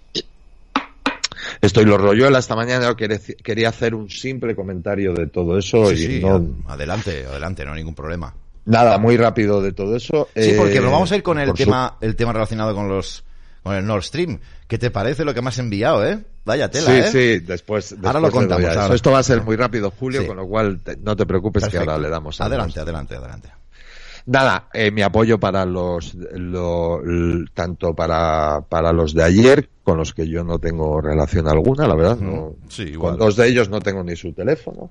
esto 1.62 1.80
y 1.80 1.86
lo 1.86 1.96
Royuela 1.96 2.40
esta 2.40 2.56
mañana 2.56 2.94
quería 2.94 3.68
hacer 3.70 3.94
un 3.94 4.10
simple 4.10 4.54
comentario 4.54 5.14
de 5.14 5.28
todo 5.28 5.56
eso 5.56 5.86
Sí, 5.86 5.94
y 5.94 6.06
sí, 6.06 6.20
no, 6.20 6.56
adelante, 6.68 7.24
adelante, 7.26 7.64
no 7.64 7.72
hay 7.72 7.78
ningún 7.78 7.94
problema. 7.94 8.34
Nada, 8.64 8.98
muy 8.98 9.16
rápido 9.16 9.60
de 9.62 9.72
todo 9.72 9.96
eso. 9.96 10.28
Sí, 10.36 10.54
porque 10.56 10.78
Eh, 10.78 10.80
nos 10.80 10.92
vamos 10.92 11.10
a 11.12 11.16
ir 11.16 11.22
con 11.22 11.38
el 11.38 11.48
su- 11.48 11.54
tema, 11.54 11.96
el 12.00 12.16
tema 12.16 12.32
relacionado 12.32 12.74
con 12.74 12.88
los, 12.88 13.24
con 13.62 13.74
el 13.74 13.86
Nord 13.86 14.02
Stream. 14.02 14.38
¿Qué 14.68 14.78
te 14.78 14.90
parece 14.90 15.24
lo 15.24 15.34
que 15.34 15.42
me 15.42 15.48
has 15.48 15.58
enviado, 15.58 16.04
eh? 16.06 16.18
Vaya 16.44 16.70
tela, 16.70 16.86
sí, 16.86 16.92
¿eh? 16.98 17.38
sí, 17.38 17.38
después, 17.46 17.94
Ahora 18.02 18.18
lo 18.20 18.26
después 18.26 18.44
le 18.44 18.48
doy 18.48 18.56
contamos, 18.56 18.64
a 18.64 18.70
eso. 18.72 18.80
ahora. 18.80 18.94
Esto 18.94 19.10
va 19.12 19.18
a 19.18 19.22
ser 19.22 19.42
muy 19.42 19.54
rápido, 19.56 19.92
Julio, 19.96 20.22
Sí. 20.22 20.26
con 20.26 20.36
lo 20.36 20.46
cual 20.48 20.80
te- 20.82 20.96
no 20.96 21.14
te 21.14 21.24
preocupes 21.26 21.68
que 21.68 21.78
ahora 21.78 21.98
le 21.98 22.08
damos. 22.08 22.40
al 22.40 22.46
Adelante, 22.48 22.80
adelante, 22.80 23.14
adelante. 23.16 23.48
Nada, 24.24 24.68
eh, 24.72 24.90
mi 24.92 25.02
apoyo 25.02 25.38
para 25.40 25.64
los, 25.66 26.14
lo- 26.14 27.02
l- 27.04 27.44
tanto 27.54 27.92
para, 27.94 28.60
para 28.68 28.92
los 28.92 29.14
de 29.14 29.24
ayer, 29.24 29.68
con 29.82 29.98
los 29.98 30.14
que 30.14 30.28
yo 30.28 30.44
no 30.44 30.58
tengo 30.60 31.00
relación 31.00 31.48
alguna, 31.48 31.88
la 31.88 31.94
verdad, 31.96 32.18
no, 32.18 32.54
Sí, 32.68 32.82
igual. 32.84 33.12
con 33.16 33.18
dos 33.18 33.36
de 33.36 33.48
ellos 33.48 33.68
no 33.68 33.80
tengo 33.80 34.02
ni 34.04 34.14
su 34.14 34.32
teléfono. 34.32 34.90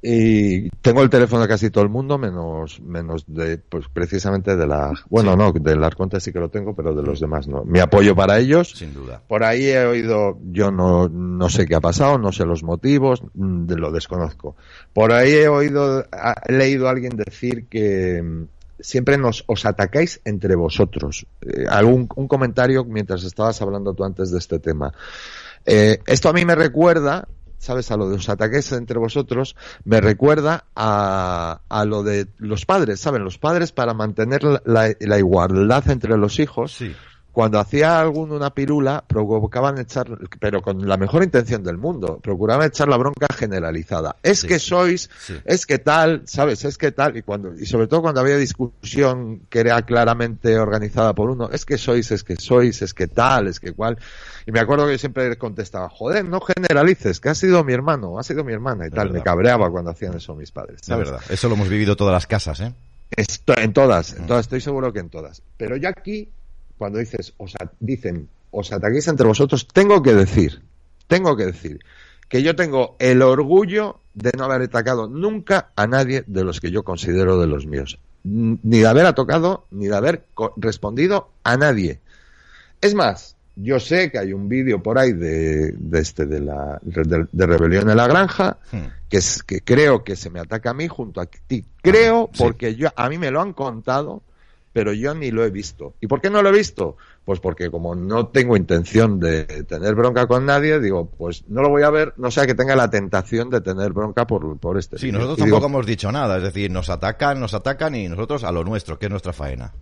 Y 0.00 0.70
tengo 0.80 1.02
el 1.02 1.10
teléfono 1.10 1.42
de 1.42 1.48
casi 1.48 1.70
todo 1.70 1.82
el 1.82 1.90
mundo, 1.90 2.18
menos, 2.18 2.80
menos 2.80 3.24
de, 3.26 3.58
pues 3.58 3.86
precisamente 3.92 4.54
de 4.56 4.64
la, 4.64 4.92
bueno, 5.10 5.34
no, 5.34 5.50
del 5.52 5.82
Arconte 5.82 6.20
sí 6.20 6.32
que 6.32 6.38
lo 6.38 6.50
tengo, 6.50 6.72
pero 6.76 6.94
de 6.94 7.02
los 7.02 7.18
demás 7.18 7.48
no. 7.48 7.64
Mi 7.64 7.80
apoyo 7.80 8.14
para 8.14 8.38
ellos. 8.38 8.70
Sin 8.76 8.94
duda. 8.94 9.20
Por 9.26 9.42
ahí 9.42 9.66
he 9.66 9.84
oído, 9.84 10.38
yo 10.52 10.70
no, 10.70 11.08
no 11.08 11.48
sé 11.48 11.66
qué 11.66 11.74
ha 11.74 11.80
pasado, 11.80 12.16
no 12.16 12.30
sé 12.30 12.44
los 12.46 12.62
motivos, 12.62 13.22
mm, 13.34 13.66
de- 13.66 13.76
lo 13.76 13.90
desconozco. 13.90 14.54
Por 14.92 15.12
ahí 15.12 15.32
he 15.32 15.48
oído, 15.48 16.04
he 16.46 16.52
leído 16.52 16.86
a 16.86 16.90
alguien 16.92 17.16
decir 17.16 17.66
que 17.66 18.22
mm, 18.22 18.44
siempre 18.80 19.18
nos, 19.18 19.42
os 19.48 19.66
atacáis 19.66 20.20
entre 20.24 20.54
vosotros. 20.54 21.26
Eh, 21.40 21.64
algún, 21.68 22.08
un 22.14 22.28
comentario 22.28 22.84
mientras 22.84 23.24
estabas 23.24 23.60
hablando 23.62 23.94
tú 23.94 24.04
antes 24.04 24.30
de 24.30 24.38
este 24.38 24.60
tema. 24.60 24.92
Eh, 25.66 25.98
esto 26.06 26.28
a 26.28 26.32
mí 26.32 26.44
me 26.44 26.54
recuerda, 26.54 27.26
¿sabes? 27.58 27.90
A 27.90 27.96
lo 27.96 28.08
de 28.08 28.16
os 28.16 28.28
ataques 28.28 28.72
entre 28.72 28.98
vosotros, 28.98 29.56
me 29.84 30.00
recuerda 30.00 30.64
a, 30.74 31.60
a 31.68 31.84
lo 31.84 32.02
de 32.02 32.28
los 32.38 32.64
padres, 32.66 33.00
¿saben? 33.00 33.24
Los 33.24 33.38
padres 33.38 33.72
para 33.72 33.94
mantener 33.94 34.44
la, 34.44 34.62
la- 34.64 34.94
la 35.00 35.18
igualdad 35.18 35.88
entre 35.90 36.16
los 36.16 36.38
hijos, 36.38 36.72
Sí. 36.72 36.94
Cuando 37.38 37.60
hacía 37.60 38.00
alguno 38.00 38.34
una 38.34 38.50
pirula, 38.50 39.04
provocaban 39.06 39.78
echar, 39.78 40.08
pero 40.40 40.60
con 40.60 40.88
la 40.88 40.96
mejor 40.96 41.22
intención 41.22 41.62
del 41.62 41.78
mundo, 41.78 42.18
procuraban 42.20 42.66
echar 42.66 42.88
la 42.88 42.96
bronca 42.96 43.28
generalizada. 43.32 44.16
Es 44.24 44.40
Sí, 44.40 44.48
que 44.48 44.58
sois, 44.58 45.08
sí. 45.20 45.36
es 45.44 45.64
que 45.64 45.78
tal, 45.78 46.22
¿sabes? 46.24 46.64
Es 46.64 46.76
que 46.76 46.90
tal, 46.90 47.16
y 47.16 47.22
cuando, 47.22 47.54
y 47.54 47.64
sobre 47.64 47.86
todo 47.86 48.02
cuando 48.02 48.20
había 48.22 48.36
discusión 48.38 49.42
que 49.50 49.60
era 49.60 49.80
claramente 49.82 50.58
organizada 50.58 51.12
por 51.14 51.30
uno, 51.30 51.48
es 51.52 51.64
que 51.64 51.78
sois, 51.78 52.10
es 52.10 52.24
que 52.24 52.34
sois, 52.34 52.82
es 52.82 52.92
que 52.92 53.06
tal, 53.06 53.46
es 53.46 53.60
que 53.60 53.72
cual. 53.72 53.98
Y 54.44 54.50
me 54.50 54.58
acuerdo 54.58 54.86
que 54.86 54.92
yo 54.94 54.98
siempre 54.98 55.38
contestaba, 55.38 55.88
joder, 55.88 56.24
no 56.24 56.40
generalices, 56.40 57.20
que 57.20 57.28
ha 57.28 57.36
sido 57.36 57.62
mi 57.62 57.72
hermano, 57.72 58.18
ha 58.18 58.24
sido 58.24 58.42
mi 58.42 58.52
hermana 58.52 58.86
y 58.86 58.88
Es 58.88 58.94
tal. 58.94 59.06
verdad. 59.10 59.18
Me 59.20 59.22
cabreaba 59.22 59.70
cuando 59.70 59.92
hacían 59.92 60.14
eso 60.14 60.34
mis 60.34 60.50
padres. 60.50 60.80
Es 60.82 60.88
verdad. 60.88 61.20
Eso 61.28 61.48
lo 61.48 61.54
hemos 61.54 61.68
vivido 61.68 61.94
todas 61.94 62.12
las 62.14 62.26
casas, 62.26 62.58
¿eh? 62.58 62.74
Esto, 63.16 63.56
en 63.56 63.72
todas, 63.72 64.14
en 64.14 64.26
todas, 64.26 64.40
estoy 64.46 64.60
seguro 64.60 64.92
que 64.92 64.98
en 64.98 65.08
todas. 65.08 65.40
Pero 65.56 65.76
yo 65.76 65.88
aquí, 65.88 66.28
cuando 66.78 66.98
dices, 66.98 67.34
os 67.36 67.54
dicen, 67.80 68.28
os 68.50 68.72
ataquéis 68.72 69.08
entre 69.08 69.26
vosotros, 69.26 69.66
tengo 69.68 70.02
que 70.02 70.14
decir, 70.14 70.62
tengo 71.06 71.36
que 71.36 71.46
decir 71.46 71.80
que 72.28 72.42
yo 72.42 72.54
tengo 72.56 72.96
el 72.98 73.22
orgullo 73.22 74.00
de 74.14 74.32
no 74.36 74.44
haber 74.44 74.62
atacado 74.62 75.08
nunca 75.08 75.70
a 75.76 75.86
nadie 75.86 76.24
de 76.26 76.44
los 76.44 76.60
que 76.60 76.70
yo 76.70 76.82
considero 76.84 77.38
de 77.40 77.46
los 77.46 77.66
míos. 77.66 77.98
Ni 78.24 78.78
de 78.80 78.86
haber 78.86 79.06
atacado, 79.06 79.66
ni 79.70 79.86
de 79.88 79.96
haber 79.96 80.24
respondido 80.56 81.30
a 81.44 81.56
nadie. 81.56 82.00
Es 82.80 82.94
más, 82.94 83.36
yo 83.56 83.80
sé 83.80 84.10
que 84.10 84.18
hay 84.18 84.32
un 84.32 84.48
vídeo 84.48 84.82
por 84.82 84.98
ahí 84.98 85.12
de, 85.12 85.72
de 85.72 86.00
este 86.00 86.26
de 86.26 86.40
la 86.40 86.78
de, 86.82 87.26
de 87.32 87.46
rebelión 87.46 87.88
en 87.90 87.96
la 87.96 88.06
granja 88.06 88.58
Hmm. 88.70 88.86
que 89.08 89.16
es 89.18 89.42
que 89.42 89.62
creo 89.62 90.04
que 90.04 90.14
se 90.16 90.28
me 90.30 90.38
ataca 90.40 90.70
a 90.70 90.74
mí 90.74 90.86
junto 90.88 91.20
a 91.20 91.26
ti. 91.26 91.64
Creo 91.80 92.28
Sí. 92.32 92.42
porque 92.42 92.74
yo 92.74 92.88
a 92.94 93.08
mí 93.08 93.16
me 93.18 93.30
lo 93.30 93.40
han 93.40 93.52
contado, 93.54 94.22
pero 94.72 94.92
yo 94.92 95.14
ni 95.14 95.30
lo 95.30 95.44
he 95.44 95.50
visto. 95.50 95.94
¿Y 96.00 96.06
por 96.06 96.20
qué 96.20 96.30
no 96.30 96.42
lo 96.42 96.50
he 96.50 96.52
visto? 96.52 96.96
Pues 97.24 97.40
porque 97.40 97.70
como 97.70 97.94
no 97.94 98.28
tengo 98.28 98.56
intención 98.56 99.20
de 99.20 99.44
tener 99.64 99.94
bronca 99.94 100.26
con 100.26 100.46
nadie, 100.46 100.80
digo, 100.80 101.10
pues 101.10 101.44
no 101.48 101.62
lo 101.62 101.68
voy 101.68 101.82
a 101.82 101.90
ver, 101.90 102.14
no 102.16 102.30
sea 102.30 102.46
que 102.46 102.54
tenga 102.54 102.76
la 102.76 102.90
tentación 102.90 103.50
de 103.50 103.60
tener 103.60 103.92
bronca 103.92 104.26
por, 104.26 104.58
por 104.58 104.78
este. 104.78 104.98
Sí, 104.98 105.12
nosotros 105.12 105.38
Y 105.38 105.44
digo, 105.44 105.56
tampoco 105.56 105.72
hemos 105.72 105.86
dicho 105.86 106.10
nada. 106.12 106.36
Es 106.36 106.42
decir, 106.42 106.70
nos 106.70 106.90
atacan, 106.90 107.40
nos 107.40 107.54
atacan 107.54 107.94
y 107.94 108.08
nosotros 108.08 108.44
a 108.44 108.52
lo 108.52 108.64
nuestro, 108.64 108.98
que 108.98 109.06
es 109.06 109.10
nuestra 109.10 109.32
faena. 109.32 109.74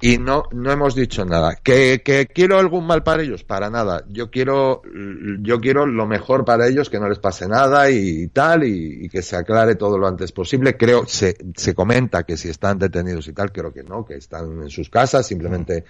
Y 0.00 0.18
no 0.18 0.44
no 0.52 0.70
hemos 0.70 0.94
dicho 0.94 1.24
nada. 1.24 1.56
Que, 1.56 2.02
que 2.04 2.26
quiero 2.26 2.58
algún 2.58 2.86
mal 2.86 3.02
para 3.02 3.22
ellos 3.22 3.44
para 3.44 3.70
nada. 3.70 4.04
Yo 4.08 4.30
quiero 4.30 4.82
yo 5.40 5.60
quiero 5.60 5.86
lo 5.86 6.06
mejor 6.06 6.44
para 6.44 6.66
ellos 6.66 6.90
que 6.90 6.98
no 6.98 7.08
les 7.08 7.18
pase 7.18 7.48
nada 7.48 7.90
y, 7.90 8.28
tal 8.28 8.64
y, 8.64 9.04
y 9.04 9.08
que 9.08 9.22
se 9.22 9.36
aclare 9.36 9.76
todo 9.76 9.98
lo 9.98 10.06
antes 10.06 10.32
posible. 10.32 10.76
Creo 10.76 11.06
se 11.06 11.36
se 11.56 11.74
comenta 11.74 12.24
que 12.24 12.36
si 12.36 12.48
están 12.48 12.78
detenidos 12.78 13.28
y 13.28 13.32
tal 13.32 13.52
creo 13.52 13.72
que 13.72 13.82
no 13.82 14.04
que 14.04 14.16
están 14.16 14.62
en 14.62 14.70
sus 14.70 14.90
casas 14.90 15.26
simplemente 15.26 15.84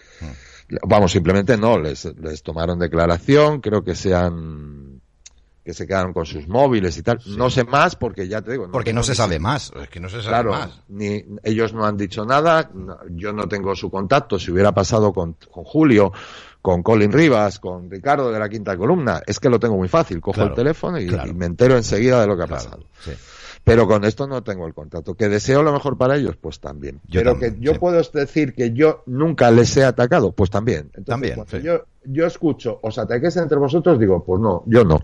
vamos 0.83 1.13
simplemente 1.13 1.57
no 1.57 1.79
les 1.79 2.05
les 2.17 2.43
tomaron 2.43 2.79
declaración 2.79 3.61
creo 3.61 3.83
que 3.83 3.95
se 3.95 4.15
han 4.15 4.94
que 5.65 5.73
se 5.73 5.87
quedaron 5.87 6.13
con 6.13 6.27
sus 6.27 6.47
móviles 6.47 6.97
y 6.99 7.03
tal 7.03 7.19
no 7.39 7.49
sé 7.49 7.65
más 7.65 7.97
porque 7.97 8.29
ya 8.29 8.43
te 8.43 8.53
digo 8.53 8.69
Porque 8.71 8.93
no 8.93 9.03
se 9.03 9.13
ni 9.13 9.17
sabe 9.17 9.39
más. 9.39 9.73
Es 9.81 9.89
que 9.89 9.99
no 9.99 10.09
se 10.09 10.17
sabe 10.17 10.29
Claro, 10.29 10.51
más. 10.51 10.81
ni 10.89 11.25
ellos 11.43 11.73
no 11.73 11.87
han 11.87 11.97
dicho 11.97 12.25
nada, 12.27 12.71
no- 12.75 12.99
yo 13.11 13.33
no 13.33 13.49
tengo 13.49 13.75
su 13.75 13.91
contacto, 13.91 14.39
si 14.39 14.51
hubiera 14.53 14.73
pasado 14.73 15.13
con, 15.13 15.37
con 15.51 15.65
Julio, 15.65 16.13
con 16.61 16.83
Colin 16.83 17.13
Rivas, 17.13 17.59
con 17.61 17.91
Ricardo 17.91 18.31
de 18.31 18.39
la 18.39 18.49
quinta 18.49 18.77
columna, 18.77 19.23
es 19.27 19.41
que 19.41 19.49
lo 19.49 19.59
tengo 19.59 19.77
muy 19.77 19.89
fácil. 19.89 20.21
Cojo 20.21 20.35
Claro, 20.35 20.51
el 20.51 20.55
teléfono 20.57 20.99
y, 21.01 21.07
claro. 21.07 21.31
y 21.31 21.35
me 21.35 21.47
entero 21.47 21.77
enseguida 21.77 22.21
de 22.21 22.27
lo 22.27 22.37
que 22.37 22.43
ha 22.45 22.47
pasado. 22.47 22.85
sí. 23.01 23.13
Pero 23.63 23.87
con 23.89 24.05
esto 24.05 24.27
no 24.27 24.43
tengo 24.43 24.67
el 24.67 24.75
contacto. 24.75 25.15
Que 25.15 25.31
deseo 25.31 25.63
lo 25.63 25.73
mejor 25.73 25.97
para 25.97 26.17
ellos, 26.17 26.37
pues 26.37 26.61
también. 26.61 27.01
Yo 27.07 27.21
Pero 27.21 27.31
también, 27.33 27.55
que 27.55 27.61
yo 27.63 27.73
sí. 27.73 27.79
puedo 27.79 28.03
decir 28.13 28.55
que 28.55 28.75
yo 28.75 29.03
nunca 29.07 29.51
les 29.51 29.75
he 29.79 29.85
atacado, 29.85 30.33
pues 30.33 30.51
también. 30.51 30.91
Entonces, 30.95 31.35
También, 31.35 31.63
yo, 31.65 31.83
yo 32.05 32.27
escucho, 32.27 32.79
os 32.83 32.99
ataquéis 32.99 33.39
entre 33.39 33.57
vosotros, 33.57 33.99
digo, 33.99 34.23
pues 34.23 34.39
no, 34.43 34.65
yo 34.67 34.85
no. 34.85 35.01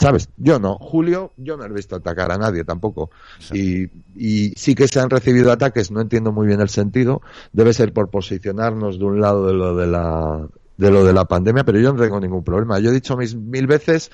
¿Sabes? 0.00 0.30
Yo 0.38 0.58
no. 0.58 0.76
Julio, 0.78 1.32
yo 1.36 1.58
no 1.58 1.64
he 1.64 1.68
visto 1.68 1.96
atacar 1.96 2.32
a 2.32 2.38
nadie 2.38 2.64
tampoco. 2.64 3.10
Y, 3.52 3.90
y 4.16 4.54
sí 4.56 4.74
que 4.74 4.88
se 4.88 4.98
han 4.98 5.10
recibido 5.10 5.52
ataques, 5.52 5.90
no 5.90 6.00
entiendo 6.00 6.32
muy 6.32 6.46
bien 6.46 6.62
el 6.62 6.70
sentido. 6.70 7.20
Debe 7.52 7.74
ser 7.74 7.92
por 7.92 8.08
posicionarnos 8.08 8.98
de 8.98 9.04
un 9.04 9.20
lado 9.20 9.46
de 9.46 9.52
lo 9.52 9.76
de 9.76 9.86
la, 9.86 10.48
de 10.78 10.90
lo 10.90 11.04
de 11.04 11.12
la 11.12 11.26
pandemia, 11.26 11.64
pero 11.64 11.78
yo 11.78 11.92
no 11.92 12.00
tengo 12.00 12.18
ningún 12.18 12.42
problema. 12.42 12.78
Yo 12.78 12.88
he 12.88 12.94
dicho 12.94 13.14
mis 13.14 13.36
mil 13.36 13.66
veces 13.66 14.10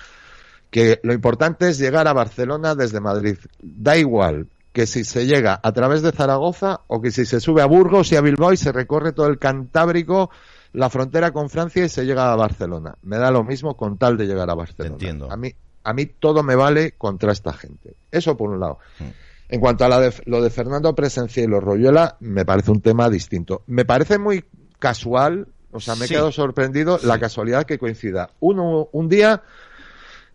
que 0.70 0.98
lo 1.04 1.12
importante 1.12 1.68
es 1.68 1.78
llegar 1.78 2.08
a 2.08 2.12
Barcelona 2.12 2.74
desde 2.74 2.98
Madrid. 2.98 3.36
Da 3.62 3.96
igual 3.96 4.48
que 4.72 4.86
si 4.86 5.04
se 5.04 5.24
llega 5.24 5.60
a 5.62 5.72
través 5.72 6.02
de 6.02 6.10
Zaragoza 6.10 6.80
o 6.88 7.00
que 7.00 7.12
si 7.12 7.24
se 7.24 7.38
sube 7.38 7.62
a 7.62 7.66
Burgos 7.66 8.10
y 8.10 8.16
a 8.16 8.20
Bilbao 8.20 8.52
y 8.52 8.56
se 8.56 8.72
recorre 8.72 9.12
todo 9.12 9.28
el 9.28 9.38
Cantábrico, 9.38 10.30
la 10.72 10.90
frontera 10.90 11.30
con 11.30 11.48
Francia 11.48 11.84
y 11.84 11.88
se 11.88 12.04
llega 12.04 12.32
a 12.32 12.36
Barcelona. 12.36 12.96
Me 13.02 13.18
da 13.18 13.30
lo 13.30 13.44
mismo 13.44 13.76
con 13.76 13.96
tal 13.98 14.16
de 14.16 14.26
llegar 14.26 14.50
a 14.50 14.54
Barcelona. 14.54 14.94
Entiendo. 14.94 15.30
A 15.30 15.36
mí, 15.36 15.54
a 15.88 15.92
mí 15.92 16.06
todo 16.06 16.42
me 16.42 16.54
vale 16.56 16.92
contra 16.98 17.32
esta 17.32 17.52
gente. 17.52 17.94
Eso 18.10 18.36
por 18.36 18.50
un 18.50 18.60
lado. 18.60 18.78
Mm. 18.98 19.04
En 19.48 19.60
cuanto 19.60 19.84
a 19.84 19.88
la 19.88 20.00
de- 20.00 20.12
lo 20.24 20.42
de 20.42 20.50
Fernando 20.50 20.94
Presencia 20.94 21.42
y 21.44 21.46
los 21.46 21.62
Royuela, 21.62 22.16
me 22.20 22.44
parece 22.44 22.72
un 22.72 22.80
tema 22.80 23.08
distinto. 23.08 23.62
Me 23.68 23.84
parece 23.84 24.18
muy 24.18 24.44
casual, 24.80 25.46
o 25.70 25.78
sea, 25.80 25.94
me 25.94 26.04
he 26.04 26.08
Sí. 26.08 26.14
quedado 26.14 26.32
sorprendido 26.32 26.98
la 27.04 27.18
casualidad 27.20 27.64
que 27.64 27.78
coincida 27.78 28.30
uno 28.40 28.88
un 28.92 29.08
día 29.08 29.42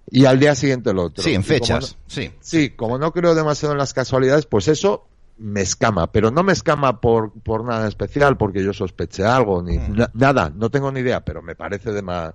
y 0.10 0.26
al 0.26 0.40
día 0.40 0.56
siguiente 0.56 0.92
el 0.92 1.00
otro. 1.00 1.24
Sí, 1.24 1.34
en 1.34 1.42
Y 1.42 1.44
fechas, 1.44 1.98
no- 1.98 2.04
sí. 2.08 2.32
Sí, 2.40 2.70
como 2.72 2.98
no 2.98 3.12
creo 3.12 3.36
demasiado 3.36 3.74
en 3.74 3.78
las 3.80 3.94
casualidades, 3.94 4.46
pues 4.46 4.68
eso 4.70 5.06
me 5.38 5.62
escama, 5.62 6.12
pero 6.12 6.32
no 6.32 6.44
me 6.44 6.54
escama 6.54 7.02
por, 7.02 7.32
por 7.32 7.66
nada 7.66 7.88
especial, 7.88 8.38
porque 8.38 8.64
yo 8.64 8.74
sospeché 8.74 9.24
algo, 9.26 9.62
ni 9.64 9.78
Mm. 9.78 9.96
na- 9.98 10.12
nada, 10.14 10.52
no 10.56 10.70
tengo 10.70 10.92
ni 10.92 11.00
idea, 11.02 11.22
pero 11.22 11.42
me 11.42 11.56
parece 11.56 11.92
dema- 11.92 12.34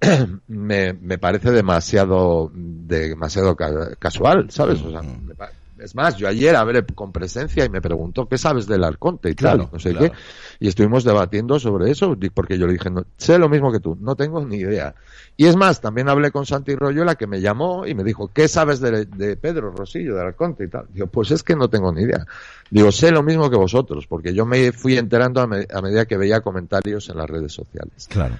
me, 0.48 0.92
me 0.94 1.18
parece 1.18 1.50
demasiado 1.50 2.50
demasiado 2.54 3.56
ca- 3.56 3.94
casual, 3.98 4.50
¿sabes? 4.50 4.80
O 4.82 4.90
sea, 4.90 5.02
Mm. 5.02 5.26
me 5.26 5.34
es 5.82 5.94
más, 5.94 6.18
yo 6.18 6.28
ayer 6.28 6.54
hablé 6.56 6.84
con 6.84 7.10
presencia 7.10 7.64
y 7.64 7.70
me 7.70 7.80
preguntó 7.80 8.28
qué 8.28 8.36
sabes 8.36 8.66
del 8.66 8.84
Arconte 8.84 9.30
y 9.30 9.34
Claro, 9.34 9.62
tal, 9.64 9.70
no 9.72 9.78
sé 9.78 9.92
claro. 9.92 10.12
qué, 10.12 10.18
y 10.58 10.68
estuvimos 10.68 11.04
debatiendo 11.04 11.58
sobre 11.58 11.90
eso, 11.90 12.14
porque 12.34 12.58
yo 12.58 12.66
le 12.66 12.74
dije, 12.74 12.90
no, 12.90 13.04
sé 13.16 13.38
lo 13.38 13.48
mismo 13.48 13.72
que 13.72 13.80
tú, 13.80 13.96
no 13.98 14.14
tengo 14.14 14.44
ni 14.44 14.56
idea. 14.56 14.94
Y 15.38 15.46
es 15.46 15.56
más, 15.56 15.80
también 15.80 16.10
hablé 16.10 16.32
con 16.32 16.44
Santi 16.44 16.74
Royola 16.74 17.14
que 17.14 17.26
me 17.26 17.40
llamó 17.40 17.86
y 17.86 17.94
me 17.94 18.04
dijo, 18.04 18.28
¿qué 18.28 18.46
sabes 18.46 18.80
de, 18.80 19.06
de 19.06 19.36
Pedro 19.38 19.70
Rosillo, 19.70 20.16
del 20.16 20.26
Arconte 20.26 20.64
y 20.64 20.68
tal? 20.68 20.84
Digo, 20.92 21.06
pues 21.06 21.30
es 21.30 21.42
que 21.42 21.56
no 21.56 21.70
tengo 21.70 21.90
ni 21.94 22.02
idea. 22.02 22.26
Digo, 22.70 22.92
sé 22.92 23.10
lo 23.10 23.22
mismo 23.22 23.48
que 23.48 23.56
vosotros, 23.56 24.06
porque 24.06 24.34
yo 24.34 24.44
me 24.44 24.72
fui 24.72 24.98
enterando 24.98 25.40
a, 25.40 25.46
me- 25.46 25.66
a 25.72 25.80
medida 25.80 26.04
que 26.04 26.18
veía 26.18 26.42
comentarios 26.42 27.08
en 27.08 27.16
las 27.16 27.30
redes 27.30 27.54
sociales. 27.54 28.06
Claro. 28.10 28.38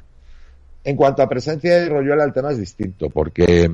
En 0.85 0.97
cuanto 0.97 1.22
a 1.22 1.28
presencia 1.28 1.81
de 1.81 1.89
Royuela, 1.89 2.24
el 2.24 2.33
tema 2.33 2.53
es 2.53 2.59
distinto, 2.59 3.11
porque 3.11 3.70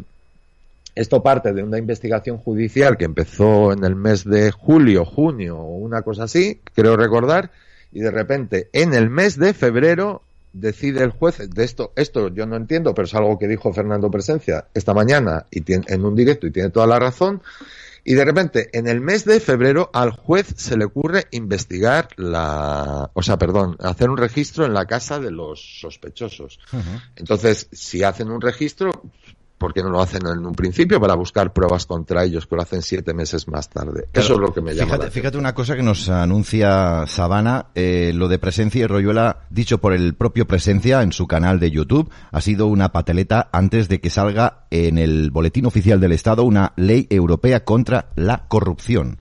esto 0.94 1.22
parte 1.22 1.52
de 1.52 1.62
una 1.62 1.78
investigación 1.78 2.38
judicial 2.38 2.96
que 2.96 3.04
empezó 3.04 3.72
en 3.72 3.84
el 3.84 3.94
mes 3.94 4.24
de 4.24 4.50
julio, 4.50 5.04
junio 5.04 5.58
o 5.58 5.76
una 5.76 6.02
cosa 6.02 6.24
así, 6.24 6.60
creo 6.74 6.96
recordar, 6.96 7.50
y 7.92 8.00
de 8.00 8.10
repente 8.10 8.68
en 8.72 8.94
el 8.94 9.10
mes 9.10 9.38
de 9.38 9.54
febrero 9.54 10.22
decide 10.54 11.04
el 11.04 11.10
juez, 11.10 11.38
de 11.50 11.64
esto, 11.64 11.92
esto 11.96 12.28
yo 12.28 12.46
no 12.46 12.56
entiendo, 12.56 12.94
pero 12.94 13.04
es 13.04 13.14
algo 13.14 13.38
que 13.38 13.46
dijo 13.46 13.72
Fernando 13.72 14.10
Presencia 14.10 14.64
esta 14.72 14.94
mañana 14.94 15.44
y 15.50 15.60
tiene, 15.60 15.84
en 15.88 16.04
un 16.04 16.16
directo 16.16 16.46
y 16.46 16.50
tiene 16.50 16.70
toda 16.70 16.86
la 16.86 16.98
razón, 16.98 17.42
y 18.08 18.14
de 18.14 18.24
repente, 18.24 18.70
en 18.72 18.86
el 18.86 19.00
mes 19.00 19.24
de 19.24 19.40
febrero, 19.40 19.90
al 19.92 20.12
juez 20.12 20.54
se 20.56 20.76
le 20.76 20.84
ocurre 20.84 21.26
investigar 21.32 22.08
la, 22.14 23.10
o 23.12 23.20
sea, 23.20 23.36
perdón, 23.36 23.76
hacer 23.80 24.10
un 24.10 24.16
registro 24.16 24.64
en 24.64 24.74
la 24.74 24.86
casa 24.86 25.18
de 25.18 25.32
los 25.32 25.80
sospechosos. 25.80 26.60
Entonces, 27.16 27.66
si 27.72 28.04
hacen 28.04 28.30
un 28.30 28.40
registro, 28.40 28.92
¿por 29.58 29.72
qué 29.72 29.82
no 29.82 29.90
lo 29.90 30.00
hacen 30.00 30.26
en 30.26 30.44
un 30.44 30.54
principio 30.54 31.00
para 31.00 31.14
buscar 31.14 31.52
pruebas 31.52 31.86
contra 31.86 32.24
ellos, 32.24 32.46
que 32.46 32.56
lo 32.56 32.62
hacen 32.62 32.82
siete 32.82 33.14
meses 33.14 33.48
más 33.48 33.68
tarde? 33.68 34.08
Eso 34.12 34.34
es 34.34 34.40
lo 34.40 34.52
que 34.52 34.60
me 34.60 34.74
llama. 34.74 34.86
Fíjate, 34.86 35.04
la 35.04 35.10
fíjate 35.10 35.38
una 35.38 35.54
cosa 35.54 35.76
que 35.76 35.82
nos 35.82 36.08
anuncia 36.08 37.06
Sabana, 37.06 37.66
eh, 37.74 38.12
lo 38.14 38.28
de 38.28 38.38
Presencia 38.38 38.84
y 38.84 38.86
Royuela, 38.86 39.44
dicho 39.50 39.78
por 39.78 39.92
el 39.92 40.14
propio 40.14 40.46
Presencia 40.46 41.02
en 41.02 41.12
su 41.12 41.26
canal 41.26 41.60
de 41.60 41.70
YouTube, 41.70 42.10
ha 42.30 42.40
sido 42.40 42.66
una 42.66 42.92
pateleta 42.92 43.48
antes 43.52 43.88
de 43.88 44.00
que 44.00 44.10
salga 44.10 44.66
en 44.70 44.98
el 44.98 45.30
Boletín 45.30 45.66
Oficial 45.66 46.00
del 46.00 46.12
Estado 46.12 46.44
una 46.44 46.72
ley 46.76 47.06
europea 47.10 47.64
contra 47.64 48.10
la 48.14 48.46
corrupción. 48.48 49.20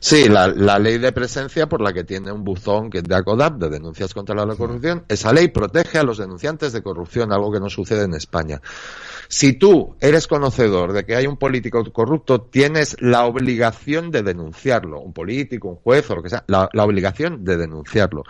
Sí, 0.00 0.28
la, 0.28 0.48
la 0.48 0.78
ley 0.78 0.98
de 0.98 1.12
presencia 1.12 1.68
por 1.68 1.80
la 1.80 1.92
que 1.92 2.04
tiene 2.04 2.32
un 2.32 2.44
buzón 2.44 2.90
que 2.90 3.02
de 3.02 3.14
ACODAP, 3.14 3.58
de 3.58 3.68
denuncias 3.70 4.14
contra 4.14 4.34
la 4.34 4.54
corrupción, 4.54 5.04
esa 5.08 5.32
ley 5.32 5.48
protege 5.48 5.98
a 5.98 6.02
los 6.02 6.18
denunciantes 6.18 6.72
de 6.72 6.82
corrupción, 6.82 7.32
algo 7.32 7.52
que 7.52 7.60
no 7.60 7.68
sucede 7.68 8.04
en 8.04 8.14
España. 8.14 8.60
Si 9.28 9.52
tú 9.52 9.94
eres 10.00 10.26
conocedor 10.26 10.92
de 10.92 11.04
que 11.04 11.14
hay 11.14 11.26
un 11.26 11.36
político 11.36 11.84
corrupto, 11.92 12.40
tienes 12.40 12.96
la 13.00 13.26
obligación 13.26 14.10
de 14.10 14.22
denunciarlo, 14.22 15.00
un 15.00 15.12
político, 15.12 15.68
un 15.68 15.76
juez 15.76 16.08
o 16.10 16.16
lo 16.16 16.22
que 16.22 16.30
sea, 16.30 16.44
la, 16.46 16.70
la 16.72 16.84
obligación 16.84 17.44
de 17.44 17.58
denunciarlo. 17.58 18.24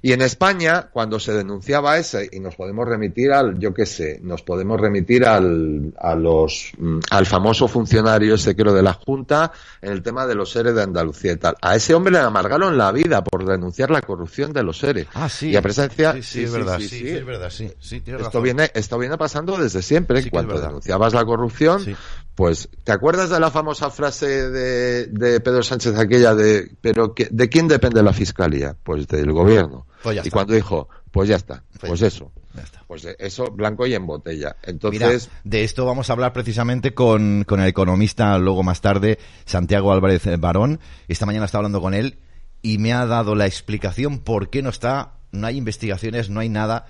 Y 0.00 0.12
en 0.12 0.22
España, 0.22 0.90
cuando 0.92 1.18
se 1.18 1.32
denunciaba 1.32 1.98
ese, 1.98 2.28
y 2.30 2.38
nos 2.38 2.54
podemos 2.54 2.86
remitir 2.86 3.32
al, 3.32 3.58
yo 3.58 3.74
qué 3.74 3.84
sé, 3.84 4.20
nos 4.22 4.42
podemos 4.42 4.80
remitir 4.80 5.26
al, 5.26 5.92
a 5.98 6.14
los, 6.14 6.72
mm, 6.78 7.00
al 7.10 7.26
famoso 7.26 7.66
funcionario 7.66 8.34
ese 8.34 8.54
creo 8.54 8.72
de 8.72 8.82
la 8.82 8.92
Junta, 8.92 9.52
en 9.82 9.92
el 9.92 10.02
tema 10.02 10.26
de 10.26 10.36
los 10.36 10.50
seres 10.50 10.74
de 10.74 10.82
Andalucía 10.88 11.32
y 11.32 11.36
tal. 11.36 11.56
A 11.62 11.76
ese 11.76 11.94
hombre 11.94 12.12
le 12.12 12.18
amargaron 12.18 12.76
la 12.76 12.92
vida 12.92 13.22
por 13.24 13.44
denunciar 13.46 13.90
la 13.90 14.02
corrupción 14.02 14.52
de 14.52 14.62
los 14.62 14.78
seres. 14.78 15.06
Ah, 15.14 15.28
sí. 15.28 15.50
Y 15.50 15.56
a 15.56 15.62
presencia, 15.62 16.12
Sí, 16.14 16.22
sí, 16.22 16.44
es 16.44 16.52
verdad, 16.52 16.78
sí, 16.78 16.88
sí, 16.88 17.08
es 17.08 17.24
verdad, 17.24 17.50
sí, 17.50 17.72
Esto 17.90 18.18
razón. 18.18 18.42
viene, 18.42 18.70
esto 18.74 18.98
viene 18.98 19.16
pasando 19.16 19.56
desde 19.56 19.82
siempre. 19.82 20.28
Cuando 20.30 20.60
denunciabas 20.60 21.14
la 21.14 21.24
corrupción, 21.24 21.96
pues, 22.34 22.68
¿te 22.84 22.92
acuerdas 22.92 23.30
de 23.30 23.40
la 23.40 23.50
famosa 23.50 23.90
frase 23.90 24.50
de, 24.50 25.06
de 25.06 25.40
Pedro 25.40 25.62
Sánchez 25.62 25.96
aquella 25.98 26.34
de, 26.34 26.70
pero 26.80 27.14
que, 27.14 27.28
¿de 27.30 27.48
quién 27.48 27.66
depende 27.68 28.02
la 28.02 28.12
fiscalía? 28.12 28.76
Pues 28.82 29.06
del 29.08 29.32
gobierno. 29.32 29.87
Pues 30.02 30.16
y 30.16 30.18
está. 30.18 30.30
cuando 30.30 30.54
dijo, 30.54 30.88
pues 31.10 31.28
ya 31.28 31.36
está, 31.36 31.64
Pues 31.80 31.90
pues 31.90 32.02
eso. 32.02 32.32
Ya 32.54 32.62
está. 32.62 32.84
Pues 32.86 33.06
eso, 33.18 33.50
blanco 33.50 33.86
y 33.86 33.94
en 33.94 34.06
botella. 34.06 34.56
Mira, 34.60 34.70
Entonces, 34.70 35.30
de 35.44 35.64
esto 35.64 35.84
vamos 35.84 36.10
a 36.10 36.12
hablar 36.12 36.32
precisamente 36.32 36.94
con, 36.94 37.44
con 37.44 37.60
el 37.60 37.68
economista 37.68 38.38
luego 38.38 38.62
más 38.62 38.80
tarde, 38.80 39.18
Santiago 39.44 39.92
Álvarez 39.92 40.26
eh, 40.26 40.36
Barón. 40.36 40.80
Esta 41.08 41.26
mañana 41.26 41.44
estaba 41.44 41.60
hablando 41.60 41.80
con 41.80 41.94
él 41.94 42.18
y 42.62 42.78
me 42.78 42.92
ha 42.92 43.06
dado 43.06 43.34
la 43.34 43.46
explicación 43.46 44.18
por 44.18 44.50
qué 44.50 44.62
no 44.62 44.70
está, 44.70 45.14
no 45.30 45.46
hay 45.46 45.56
investigaciones, 45.56 46.30
no 46.30 46.40
hay 46.40 46.48
nada. 46.48 46.86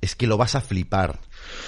Es 0.00 0.14
que 0.14 0.26
lo 0.26 0.36
vas 0.36 0.54
a 0.54 0.60
flipar. 0.60 1.18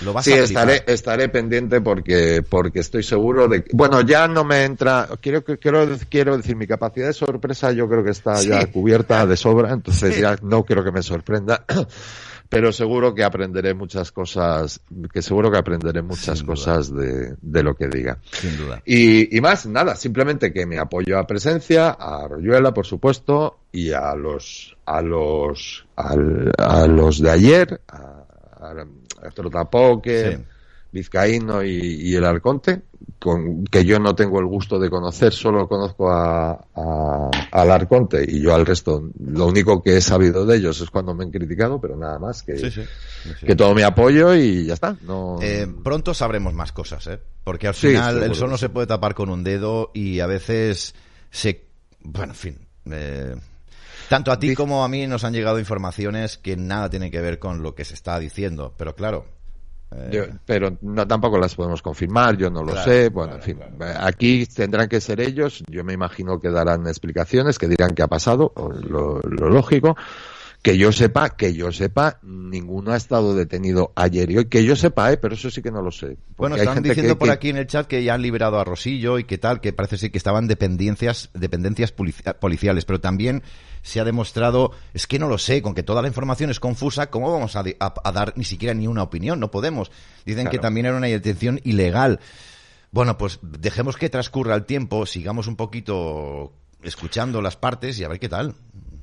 Lo 0.03 0.13
vas 0.13 0.25
sí, 0.25 0.33
a 0.33 0.45
flipar. 0.47 0.71
estaré, 0.71 0.93
estaré 0.95 1.29
pendiente 1.31 1.81
porque, 1.81 2.43
porque 2.49 2.81
estoy 2.81 3.03
seguro 3.03 3.49
de 3.49 3.65
que, 3.65 3.71
bueno, 3.75 4.01
ya 4.03 4.29
no 4.29 4.45
me 4.45 4.65
entra, 4.65 5.09
quiero, 5.21 5.43
quiero, 5.43 5.89
quiero 6.09 6.37
decir, 6.37 6.55
mi 6.55 6.67
capacidad 6.67 7.07
de 7.09 7.13
sorpresa 7.13 7.73
yo 7.73 7.89
creo 7.89 8.05
que 8.05 8.11
está 8.11 8.37
Sí. 8.37 8.49
ya 8.49 8.67
cubierta 8.67 9.27
de 9.27 9.37
sobra, 9.37 9.73
entonces 9.73 10.19
ya 10.19 10.37
no 10.43 10.65
quiero 10.65 10.85
que 10.85 10.93
me 10.93 11.03
sorprenda. 11.03 11.65
Pero 12.49 12.73
seguro 12.73 13.15
que 13.15 13.23
aprenderé 13.23 13.75
muchas 13.75 14.11
cosas, 14.11 14.81
que 15.13 15.23
seguro 15.23 15.53
que 15.53 15.59
aprenderé 15.59 16.03
muchas 16.03 16.39
Sin 16.39 16.47
cosas 16.49 16.93
de, 16.93 17.37
de 17.41 17.63
lo 17.63 17.77
que 17.77 17.87
diga. 17.87 18.19
Sin 18.33 18.57
duda. 18.57 18.83
Y, 18.85 19.37
y 19.37 19.41
más, 19.41 19.67
nada, 19.67 19.95
simplemente 19.95 20.53
que 20.53 20.67
me 20.67 20.77
apoyo 20.81 21.17
a 21.17 21.29
Presencia, 21.29 21.91
a 21.91 22.27
Royuela, 22.27 22.75
por 22.75 22.87
supuesto, 22.87 23.61
y 23.71 23.93
a 23.93 24.17
los, 24.17 24.77
a 24.85 25.01
los, 25.01 25.87
al- 25.95 26.51
a 26.59 26.89
los 26.89 27.21
de 27.23 27.31
ayer, 27.31 27.81
a, 27.87 27.97
a, 27.97 28.03
a 28.03 28.20
Trotapoque, 29.35 30.37
Sí. 30.37 30.45
Vizcaíno 30.93 31.63
y, 31.63 31.71
y 31.71 32.17
el 32.17 32.25
Arconte, 32.25 32.83
con, 33.21 33.65
que 33.65 33.85
yo 33.85 34.01
no 34.01 34.17
tengo 34.17 34.41
el 34.41 34.47
gusto 34.47 34.77
de 34.81 34.91
conocer, 34.91 35.33
solo 35.33 35.69
conozco 35.69 36.11
a, 36.11 36.51
a- 36.75 37.31
al 37.53 37.71
Arconte 37.71 38.25
y 38.29 38.41
yo 38.41 38.53
al 38.55 38.67
resto, 38.67 39.09
lo 39.25 39.47
único 39.47 39.81
que 39.85 39.99
he 39.99 40.01
sabido 40.01 40.45
de 40.45 40.57
ellos 40.57 40.81
es 40.81 40.91
cuando 40.91 41.15
me 41.15 41.23
han 41.23 41.31
criticado, 41.31 41.81
pero 41.81 41.97
nada 41.97 42.19
más 42.19 42.43
que, 42.43 42.59
Sí, 42.59 42.71
sí. 42.73 42.83
Que 43.47 43.55
todo 43.55 43.73
mi 43.73 43.83
apoyo 43.83 44.35
y 44.35 44.67
ya 44.67 44.75
está. 44.75 44.97
No, 45.03 45.39
Eh, 45.41 45.69
pronto 45.85 46.13
sabremos 46.13 46.55
más 46.55 46.73
cosas, 46.73 47.07
¿eh? 47.07 47.21
Porque 47.45 47.69
al 47.69 47.75
final 47.75 48.23
el 48.25 48.35
sol 48.35 48.51
no 48.51 48.59
se 48.59 48.69
puede 48.69 48.89
tapar 48.89 49.15
con 49.15 49.29
un 49.31 49.45
dedo 49.45 49.93
y 49.95 50.19
a 50.21 50.27
veces 50.27 50.95
se... 51.31 51.67
Bueno, 52.03 52.33
en 52.33 52.37
fin. 52.37 52.59
eh, 52.91 53.37
tanto 54.11 54.33
a 54.33 54.39
ti 54.41 54.57
como 54.57 54.83
a 54.85 54.89
mí 54.89 55.07
nos 55.07 55.23
han 55.23 55.33
llegado 55.33 55.61
informaciones 55.61 56.37
que 56.37 56.57
nada 56.57 56.91
tienen 56.91 57.13
que 57.13 57.21
ver 57.21 57.39
con 57.39 57.63
lo 57.63 57.77
que 57.77 57.85
se 57.85 57.95
está 57.95 58.19
diciendo. 58.19 58.75
Pero 58.77 58.97
claro... 58.97 59.25
eh, 59.93 60.11
Yo- 60.13 60.39
pero 60.45 60.77
no, 60.83 61.07
tampoco 61.07 61.39
las 61.39 61.55
podemos 61.55 61.81
confirmar, 61.81 62.37
yo 62.37 62.51
no 62.51 62.61
lo 62.65 62.73
Claro, 62.73 62.91
sé. 62.91 63.09
Bueno, 63.09 63.35
claro, 63.35 63.37
en 63.37 63.43
fin, 63.45 63.77
claro. 63.79 63.99
aquí 64.05 64.47
tendrán 64.47 64.89
que 64.89 65.01
ser 65.01 65.21
ellos. 65.21 65.63
Yo 65.69 65.85
me 65.85 65.93
imagino 65.93 66.41
que 66.41 66.51
darán 66.51 66.87
explicaciones, 66.89 67.57
que 67.57 67.69
dirán 67.69 67.95
qué 67.95 68.03
ha 68.03 68.09
pasado, 68.09 68.53
lo 68.89 69.21
lógico, 69.21 69.97
Que 70.63 70.77
yo 70.77 70.93
sepa, 70.93 71.31
que 71.31 71.55
yo 71.55 71.73
sepa, 71.73 72.19
ninguno 72.23 72.93
ha 72.93 72.97
estado 72.99 73.35
detenido 73.35 73.93
ayer 73.97 74.31
y 74.31 74.37
hoy. 74.37 74.45
Que 74.45 74.63
yo 74.63 74.77
sepa, 74.77 75.11
¿eh? 75.11 75.17
pero 75.17 75.35
eso 75.35 75.51
sí 75.51 75.63
que 75.63 75.71
no 75.71 75.81
lo 75.81 75.91
sé. 75.91 76.19
Bueno, 76.37 76.55
hay 76.57 76.61
están 76.61 76.75
gente 76.75 76.91
diciendo 76.91 77.15
que- 77.15 77.19
por 77.19 77.29
que- 77.29 77.33
aquí 77.33 77.49
en 77.49 77.57
el 77.57 77.67
chat 77.67 77.87
que 77.87 78.05
ya 78.05 78.13
han 78.13 78.21
liberado 78.21 78.59
a 78.61 78.65
Rosillo 78.65 79.19
y 79.19 79.25
que 79.25 79.39
tal, 79.39 79.63
que 79.63 79.73
parece 79.73 79.97
ser 79.97 80.11
que 80.11 80.19
estaban 80.19 80.49
dependencias, 80.49 81.31
dependencias 81.33 81.97
polici- 81.97 82.35
policiales, 82.39 82.85
pero 82.85 83.01
también 83.01 83.43
se 83.81 84.01
ha 84.01 84.05
demostrado, 84.05 84.73
es 84.93 85.07
que 85.07 85.19
no 85.19 85.29
lo 85.29 85.39
sé, 85.39 85.63
con 85.63 85.75
que 85.75 85.83
toda 85.83 86.03
la 86.03 86.09
información 86.09 86.51
es 86.51 86.61
confusa, 86.61 87.09
¿cómo 87.09 87.33
vamos 87.33 87.57
a, 87.57 87.63
di- 87.63 87.77
a- 87.81 87.95
a 88.05 88.13
dar 88.13 88.35
ni 88.37 88.45
siquiera 88.45 88.75
ni 88.75 88.87
una 88.87 89.03
opinión? 89.03 89.41
No 89.41 89.51
podemos. 89.51 89.91
Dicen 90.27 90.45
que 90.51 90.59
también 90.59 90.85
era 90.85 90.97
una 90.99 91.07
detención 91.07 91.59
ilegal. 91.65 92.21
Bueno, 92.93 93.17
pues 93.17 93.39
dejemos 93.41 93.97
que 93.97 94.11
transcurra 94.11 94.55
el 94.57 94.67
tiempo, 94.67 95.07
sigamos 95.07 95.47
un 95.47 95.57
poquito 95.57 96.53
escuchando 96.83 97.41
las 97.43 97.57
partes 97.57 97.99
y 97.99 98.05
a 98.05 98.09
ver 98.09 98.19
qué 98.19 98.29
tal. 98.29 98.55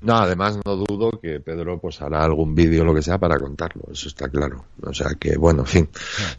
No, 0.02 0.16
además 0.16 0.60
no 0.66 0.76
dudo 0.76 1.20
que 1.20 1.40
Pedro 1.40 1.80
pues 1.80 2.02
hará 2.02 2.24
algún 2.24 2.54
vídeo 2.54 2.84
lo 2.84 2.94
que 2.94 3.02
sea 3.02 3.18
para 3.18 3.40
contarlo, 3.40 3.84
eso 3.92 4.08
está 4.08 4.30
claro. 4.30 4.66
O 4.84 4.94
sea 4.94 5.12
que, 5.20 5.38
bueno, 5.38 5.62
en 5.62 5.68
fin, 5.68 5.90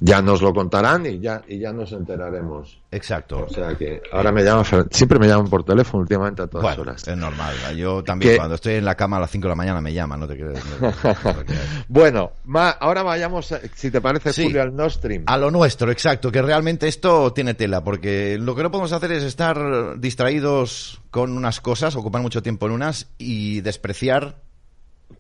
ya 0.00 0.22
nos 0.22 0.42
lo 0.42 0.52
contarán 0.52 1.06
y 1.06 1.18
ya, 1.18 1.42
y 1.48 1.58
ya 1.58 1.72
nos 1.72 1.92
enteraremos. 1.92 2.78
Exacto. 2.90 3.44
O 3.44 3.48
sea 3.52 3.74
que 3.74 4.00
ahora 4.12 4.32
me 4.32 4.42
llaman, 4.42 4.64
siempre 4.90 5.18
me 5.18 5.28
llaman 5.28 5.48
por 5.48 5.62
teléfono 5.62 6.00
últimamente 6.00 6.40
a 6.40 6.46
todas 6.46 6.62
Bueno, 6.62 6.82
horas. 6.90 7.06
es 7.06 7.16
normal. 7.18 7.54
Yo 7.76 8.02
también 8.02 8.32
Que- 8.32 8.36
cuando 8.38 8.54
estoy 8.54 8.74
en 8.76 8.84
la 8.86 8.94
cama 8.94 9.18
a 9.18 9.20
las 9.20 9.30
5 9.30 9.42
de 9.44 9.48
la 9.50 9.54
mañana 9.56 9.80
me 9.82 9.92
llaman, 9.92 10.20
no 10.20 10.26
te 10.26 10.36
crees. 10.38 10.58
Bueno, 11.88 12.32
ma- 12.44 12.70
ahora 12.70 13.02
vayamos, 13.02 13.52
a- 13.52 13.60
si 13.74 13.90
te 13.90 14.00
parece, 14.00 14.32
Sí. 14.32 14.44
Julio, 14.44 14.62
al 14.62 14.74
Nord 14.74 14.92
Stream. 14.92 15.22
A 15.26 15.36
lo 15.36 15.50
nuestro, 15.50 15.90
exacto, 15.90 16.32
que 16.32 16.40
realmente 16.40 16.88
esto 16.88 17.32
tiene 17.34 17.54
tela, 17.54 17.84
porque 17.84 18.38
lo 18.38 18.54
que 18.54 18.62
no 18.62 18.70
podemos 18.70 18.92
hacer 18.92 19.12
es 19.12 19.22
estar 19.22 19.98
distraídos 20.00 21.00
con 21.10 21.36
unas 21.36 21.60
cosas, 21.60 21.94
ocupar 21.96 22.22
mucho 22.22 22.42
tiempo 22.42 22.66
en 22.66 22.72
unas 22.72 23.08
y 23.18 23.60
despreciar 23.60 24.36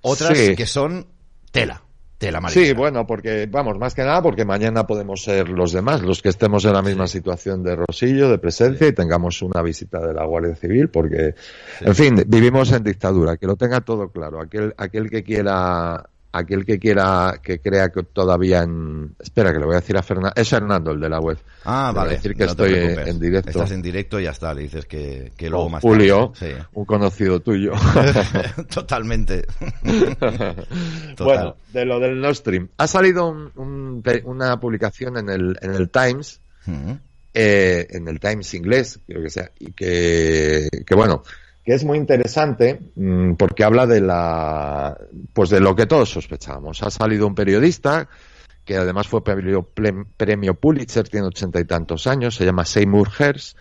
otras 0.02 0.38
Sí. 0.38 0.56
que 0.56 0.66
son 0.66 1.06
tela, 1.52 1.82
Sí, 2.52 2.72
bueno, 2.72 3.06
porque, 3.06 3.46
vamos, 3.48 3.78
más 3.78 3.94
que 3.94 4.02
nada 4.02 4.20
porque 4.22 4.44
mañana 4.44 4.86
podemos 4.86 5.22
ser 5.22 5.48
los 5.48 5.72
demás, 5.72 6.02
los 6.02 6.20
que 6.20 6.30
estemos 6.30 6.64
en 6.64 6.72
la 6.72 6.82
misma 6.82 7.06
situación 7.06 7.62
de 7.62 7.76
Rosillo, 7.76 8.28
de 8.28 8.38
presencia, 8.38 8.88
y 8.88 8.92
tengamos 8.92 9.40
una 9.40 9.62
visita 9.62 10.04
de 10.04 10.14
la 10.14 10.24
Guardia 10.24 10.56
Civil, 10.56 10.88
porque, 10.88 11.36
en 11.80 11.94
fin, 11.94 12.24
vivimos 12.26 12.72
en 12.72 12.82
dictadura, 12.82 13.36
que 13.36 13.46
lo 13.46 13.54
tenga 13.54 13.82
todo 13.82 14.10
claro. 14.10 14.40
Aquel, 14.40 14.74
aquel 14.76 15.08
que 15.10 15.22
quiera, 15.22 16.08
aquel 16.38 16.64
que 16.64 16.78
quiera, 16.78 17.38
que 17.42 17.60
crea 17.60 17.90
que 17.90 18.02
todavía 18.02 18.62
en, 18.62 19.14
espera, 19.18 19.52
que 19.52 19.58
le 19.58 19.64
voy 19.66 19.74
a 19.76 19.80
decir 19.80 19.96
a 19.96 20.02
Fernando, 20.02 20.32
es 20.34 20.48
Fernando 20.48 20.90
el 20.92 21.00
de 21.00 21.08
la 21.08 21.20
web. 21.20 21.38
Ah, 21.64 21.90
Le 21.92 21.98
vale. 21.98 22.10
decir 22.12 22.34
que 22.34 22.44
no 22.44 22.50
estoy 22.50 22.72
en 22.74 23.20
directo. 23.20 23.50
Estás 23.50 23.70
en 23.72 23.82
directo 23.82 24.18
y 24.20 24.24
ya 24.24 24.30
está, 24.30 24.54
le 24.54 24.62
dices 24.62 24.86
que, 24.86 25.32
que 25.36 25.48
luego 25.50 25.64
Con 25.64 25.72
más 25.72 25.82
Julio, 25.82 26.32
tarde. 26.38 26.64
un 26.72 26.84
conocido 26.84 27.40
tuyo. 27.40 27.72
Totalmente. 28.74 29.46
Total. 30.20 31.16
Bueno, 31.18 31.56
de 31.72 31.84
lo 31.84 32.00
del 32.00 32.20
Nord 32.20 32.34
Stream. 32.36 32.68
Ha 32.76 32.86
salido 32.86 33.28
un- 33.28 33.50
un- 33.56 34.02
una 34.24 34.58
publicación 34.60 35.16
en 35.18 35.28
el, 35.28 35.58
en 35.60 35.74
el 35.74 35.90
Times, 35.90 36.40
eh, 37.34 37.86
en 37.90 38.08
el 38.08 38.20
Times 38.20 38.52
inglés, 38.54 38.98
creo 39.06 39.22
que 39.22 39.30
sea, 39.30 39.50
y 39.58 39.72
que, 39.72 40.68
que 40.86 40.94
bueno, 40.94 41.22
que 41.68 41.74
es 41.74 41.84
muy 41.84 41.98
interesante 41.98 42.80
mm, 42.96 43.34
porque 43.34 43.62
habla 43.62 43.86
de 43.86 44.00
la, 44.00 44.96
pues 45.34 45.50
de 45.50 45.60
lo 45.60 45.76
que 45.76 45.84
todos 45.84 46.08
sospechábamos. 46.08 46.82
Ha 46.82 46.90
salido 46.90 47.26
un 47.26 47.34
periodista 47.34 48.08
que 48.64 48.78
además 48.78 49.06
fue 49.06 49.22
premio, 49.22 50.54
Pulitzer, 50.54 51.06
tiene 51.10 51.26
ochenta 51.26 51.60
y 51.60 51.66
tantos 51.66 52.06
años, 52.06 52.36
se 52.36 52.46
llama 52.46 52.64
Seymour 52.64 53.10
Hersh, 53.18 53.54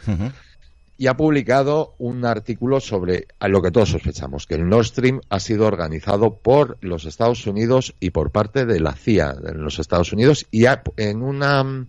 y 0.97 1.07
ha 1.07 1.17
publicado 1.17 1.95
un 1.97 2.23
artículo 2.23 2.79
sobre 2.79 3.27
a 3.39 3.49
lo 3.49 3.61
que 3.61 3.71
todos 3.71 3.89
sospechamos, 3.89 4.47
que 4.47 4.55
el 4.55 4.69
Nord 4.69 4.85
Stream 4.85 5.19
ha 5.29 5.41
sido 5.41 5.65
organizado 5.67 6.37
por 6.37 6.77
los 6.79 7.03
Estados 7.03 7.45
Unidos 7.45 7.93
y 7.99 8.11
por 8.11 8.31
parte 8.31 8.65
de 8.65 8.79
la 8.79 8.93
CIA 8.93 9.33
de 9.33 9.53
los 9.53 9.79
Estados 9.79 10.13
Unidos 10.13 10.47
y 10.49 10.65
ha- 10.65 10.81
en 10.95 11.21
una 11.23 11.61
mm, 11.61 11.87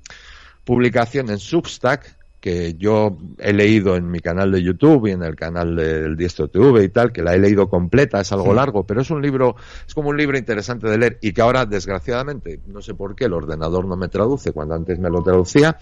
publicación 0.64 1.30
en 1.30 1.38
Substack 1.38 2.17
que 2.40 2.74
yo 2.74 3.16
he 3.38 3.52
leído 3.52 3.96
en 3.96 4.10
mi 4.10 4.20
canal 4.20 4.52
de 4.52 4.62
YouTube 4.62 5.08
y 5.08 5.10
en 5.10 5.22
el 5.24 5.34
canal 5.34 5.74
del 5.74 6.16
Diestro 6.16 6.48
TV 6.48 6.84
y 6.84 6.88
tal, 6.88 7.12
que 7.12 7.22
la 7.22 7.34
he 7.34 7.38
leído 7.38 7.68
completa, 7.68 8.20
es 8.20 8.30
algo 8.32 8.50
Sí. 8.50 8.54
largo, 8.54 8.84
pero 8.84 9.00
es 9.00 9.10
un 9.10 9.20
libro, 9.20 9.56
es 9.86 9.92
como 9.94 10.10
un 10.10 10.16
libro 10.16 10.38
interesante 10.38 10.86
de 10.88 10.98
leer 10.98 11.18
y 11.20 11.32
que 11.32 11.40
ahora, 11.42 11.66
desgraciadamente, 11.66 12.60
no 12.66 12.80
sé 12.80 12.94
por 12.94 13.16
qué 13.16 13.24
el 13.24 13.32
ordenador 13.32 13.86
no 13.86 13.96
me 13.96 14.08
traduce 14.08 14.52
cuando 14.52 14.74
antes 14.76 14.98
me 14.98 15.10
lo 15.10 15.22
traducía. 15.22 15.76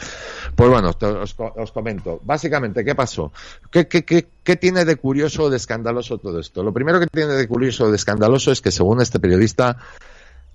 Pues 0.55 0.71
bueno, 0.71 0.91
os, 0.91 1.37
os 1.39 1.73
comento. 1.73 2.21
Básicamente, 2.25 2.85
¿qué 2.85 2.95
pasó? 2.95 3.33
¿Qué, 3.71 3.87
qué, 3.87 4.05
qué, 4.05 4.27
qué 4.43 4.57
tiene 4.57 4.85
de 4.85 4.97
curioso 4.97 5.45
o 5.45 5.51
de 5.51 5.59
escandaloso 5.59 6.19
todo 6.19 6.41
esto? 6.41 6.63
Lo 6.63 6.73
primero 6.73 6.99
que 7.01 7.07
tiene 7.07 7.35
de 7.35 7.47
curioso 7.47 7.85
o 7.85 7.91
de 7.91 7.97
escandaloso 7.97 8.51
es 8.51 8.61
que, 8.63 8.71
según 8.71 9.01
este 9.03 9.21
periodista, 9.21 9.77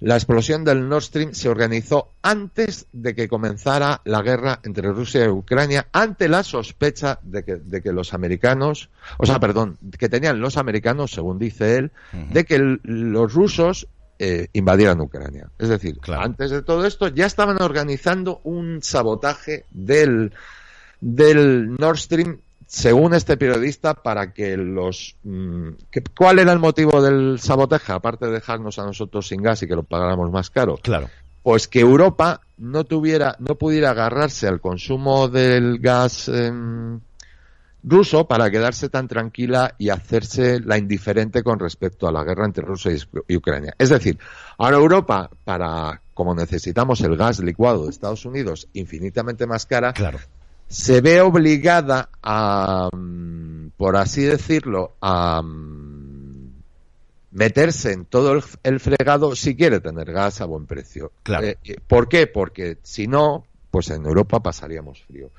la 0.01 0.15
explosión 0.15 0.63
del 0.65 0.89
Nord 0.89 1.03
Stream 1.03 1.33
se 1.33 1.47
organizó 1.47 2.11
antes 2.23 2.87
de 2.91 3.15
que 3.15 3.27
comenzara 3.29 4.01
la 4.03 4.21
guerra 4.21 4.59
entre 4.63 4.91
Rusia 4.91 5.25
y 5.25 5.29
Ucrania, 5.29 5.87
ante 5.93 6.27
la 6.27 6.43
sospecha 6.43 7.19
de 7.21 7.43
que, 7.43 7.55
de 7.55 7.81
que 7.81 7.93
los 7.93 8.13
americanos, 8.13 8.89
o 9.19 9.25
sea, 9.25 9.39
perdón, 9.39 9.77
que 9.99 10.09
tenían 10.09 10.39
los 10.41 10.57
americanos, 10.57 11.11
según 11.11 11.37
dice 11.39 11.77
él, 11.77 11.91
de 12.33 12.43
que 12.45 12.55
el- 12.55 12.81
los 12.83 13.31
rusos 13.33 13.87
eh, 14.23 14.49
invadieran 14.53 15.01
Ucrania. 15.01 15.49
Es 15.57 15.69
decir, 15.69 15.97
antes 16.25 16.51
de 16.51 16.61
todo 16.61 16.85
esto 16.85 17.07
ya 17.07 17.25
estaban 17.25 17.61
organizando 17.61 18.39
un 18.43 18.83
sabotaje 18.83 19.65
del, 19.71 20.31
del 20.99 21.75
Nord 21.77 21.97
Stream 21.97 22.39
según 22.71 23.13
este 23.13 23.35
periodista, 23.35 23.95
para 23.95 24.31
que 24.31 24.55
los... 24.55 25.17
mm, 25.23 25.71
¿Cuál 26.17 26.39
era 26.39 26.53
el 26.53 26.59
motivo 26.59 27.01
del 27.01 27.37
sabotaje? 27.37 27.91
Aparte 27.91 28.27
de 28.27 28.31
dejarnos 28.31 28.79
a 28.79 28.85
nosotros 28.85 29.27
sin 29.27 29.41
gas 29.41 29.61
y 29.61 29.67
que 29.67 29.75
lo 29.75 29.83
pagáramos 29.83 30.31
más 30.31 30.49
caro. 30.49 30.77
Claro. 30.81 31.09
Pues 31.43 31.67
que 31.67 31.81
Europa 31.81 32.39
no 32.57 32.85
tuviera, 32.85 33.35
no 33.39 33.55
pudiera 33.55 33.89
agarrarse 33.89 34.47
al 34.47 34.61
consumo 34.61 35.27
del 35.27 35.79
gas 35.79 36.29
em, 36.29 37.01
ruso 37.83 38.25
para 38.25 38.49
quedarse 38.49 38.87
tan 38.87 39.09
tranquila 39.09 39.75
y 39.77 39.89
hacerse 39.89 40.61
la 40.61 40.77
indiferente 40.77 41.43
con 41.43 41.59
respecto 41.59 42.07
a 42.07 42.13
la 42.13 42.23
guerra 42.23 42.45
entre 42.45 42.63
Rusia 42.63 42.93
y, 42.93 43.33
y 43.33 43.35
Ucrania. 43.35 43.75
Es 43.77 43.89
decir, 43.89 44.17
ahora 44.57 44.77
Europa, 44.77 45.29
para, 45.43 46.01
como 46.13 46.33
necesitamos 46.33 47.01
el 47.01 47.17
gas 47.17 47.41
licuado 47.41 47.83
de 47.83 47.89
Estados 47.89 48.25
Unidos 48.25 48.69
infinitamente 48.71 49.45
más 49.45 49.65
cara, 49.65 49.91
Claro. 49.91 50.19
Se 50.71 51.01
ve 51.01 51.19
obligada 51.19 52.09
a, 52.23 52.89
mm, 52.93 53.71
por 53.75 53.97
así 53.97 54.23
decirlo, 54.23 54.95
a 55.01 55.41
mm, 55.41 56.53
meterse 57.31 57.91
en 57.91 58.05
todo 58.05 58.31
el, 58.31 58.43
el 58.63 58.79
fregado 58.79 59.35
si 59.35 59.55
quiere 59.55 59.81
tener 59.81 60.11
gas 60.13 60.39
a 60.39 60.45
buen 60.45 60.65
precio. 60.65 61.11
Claro. 61.23 61.47
Eh, 61.47 61.57
eh, 61.65 61.75
¿Por 61.85 62.07
qué? 62.07 62.25
Porque 62.27 62.77
si 62.83 63.07
no, 63.07 63.45
pues 63.69 63.89
en 63.89 64.05
Europa 64.05 64.41
pasaríamos 64.41 65.01
frío. 65.03 65.29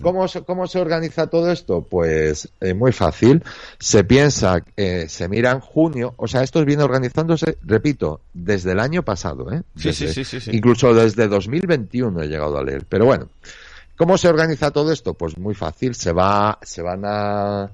¿Cómo 0.00 0.28
se, 0.28 0.42
¿Cómo 0.42 0.66
se 0.66 0.78
organiza 0.78 1.26
todo 1.26 1.50
esto? 1.50 1.82
Pues 1.82 2.48
eh, 2.60 2.72
muy 2.72 2.92
fácil. 2.92 3.42
Se 3.78 4.04
piensa, 4.04 4.62
eh, 4.76 5.06
se 5.08 5.28
mira 5.28 5.50
en 5.50 5.60
junio, 5.60 6.14
o 6.16 6.28
sea, 6.28 6.42
esto 6.42 6.64
viene 6.64 6.84
organizándose, 6.84 7.58
repito, 7.62 8.20
desde 8.32 8.72
el 8.72 8.80
año 8.80 9.02
pasado, 9.02 9.52
¿eh? 9.52 9.62
Sí, 9.76 9.92
sí, 9.92 10.08
sí, 10.12 10.24
sí. 10.24 10.50
Incluso 10.52 10.94
desde 10.94 11.26
2021 11.26 12.22
he 12.22 12.28
llegado 12.28 12.58
a 12.58 12.62
leer. 12.62 12.86
Pero 12.88 13.06
bueno, 13.06 13.28
¿Cómo 13.98 14.16
se 14.16 14.28
organiza 14.28 14.70
todo 14.70 14.92
esto? 14.92 15.12
Pues 15.14 15.36
muy 15.36 15.54
fácil, 15.54 15.94
se 15.94 16.12
va, 16.12 16.58
se 16.62 16.80
van 16.82 17.02
a, 17.04 17.70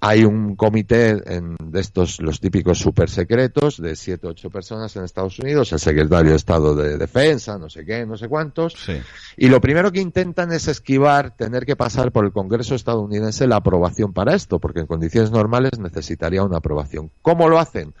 hay 0.00 0.24
un 0.24 0.54
comité 0.54 1.10
en- 1.26 1.56
de 1.58 1.80
estos, 1.80 2.20
los 2.20 2.40
típicos 2.40 2.78
super 2.78 3.08
secretos, 3.08 3.80
de 3.80 3.96
siete 3.96 4.26
ocho 4.26 4.50
personas 4.50 4.94
en 4.96 5.04
Estados 5.04 5.38
Unidos, 5.38 5.72
el 5.72 5.78
secretario 5.78 6.32
de 6.32 6.36
Estado 6.36 6.74
de 6.74 6.98
Defensa, 6.98 7.56
no 7.58 7.70
sé 7.70 7.84
qué, 7.86 8.04
no 8.04 8.16
sé 8.18 8.28
cuántos, 8.28 8.74
Sí. 8.74 9.00
y 9.38 9.48
lo 9.48 9.60
primero 9.60 9.90
que 9.92 10.00
intentan 10.00 10.52
es 10.52 10.68
esquivar 10.68 11.34
tener 11.36 11.64
que 11.64 11.74
pasar 11.76 12.12
por 12.12 12.24
el 12.26 12.32
Congreso 12.32 12.74
estadounidense 12.74 13.46
la 13.46 13.56
aprobación 13.56 14.12
para 14.12 14.34
esto, 14.34 14.58
porque 14.58 14.80
en 14.80 14.86
condiciones 14.86 15.30
normales 15.30 15.78
necesitaría 15.78 16.42
una 16.44 16.58
aprobación. 16.58 17.10
¿Cómo 17.22 17.48
lo 17.48 17.58
hacen? 17.58 17.94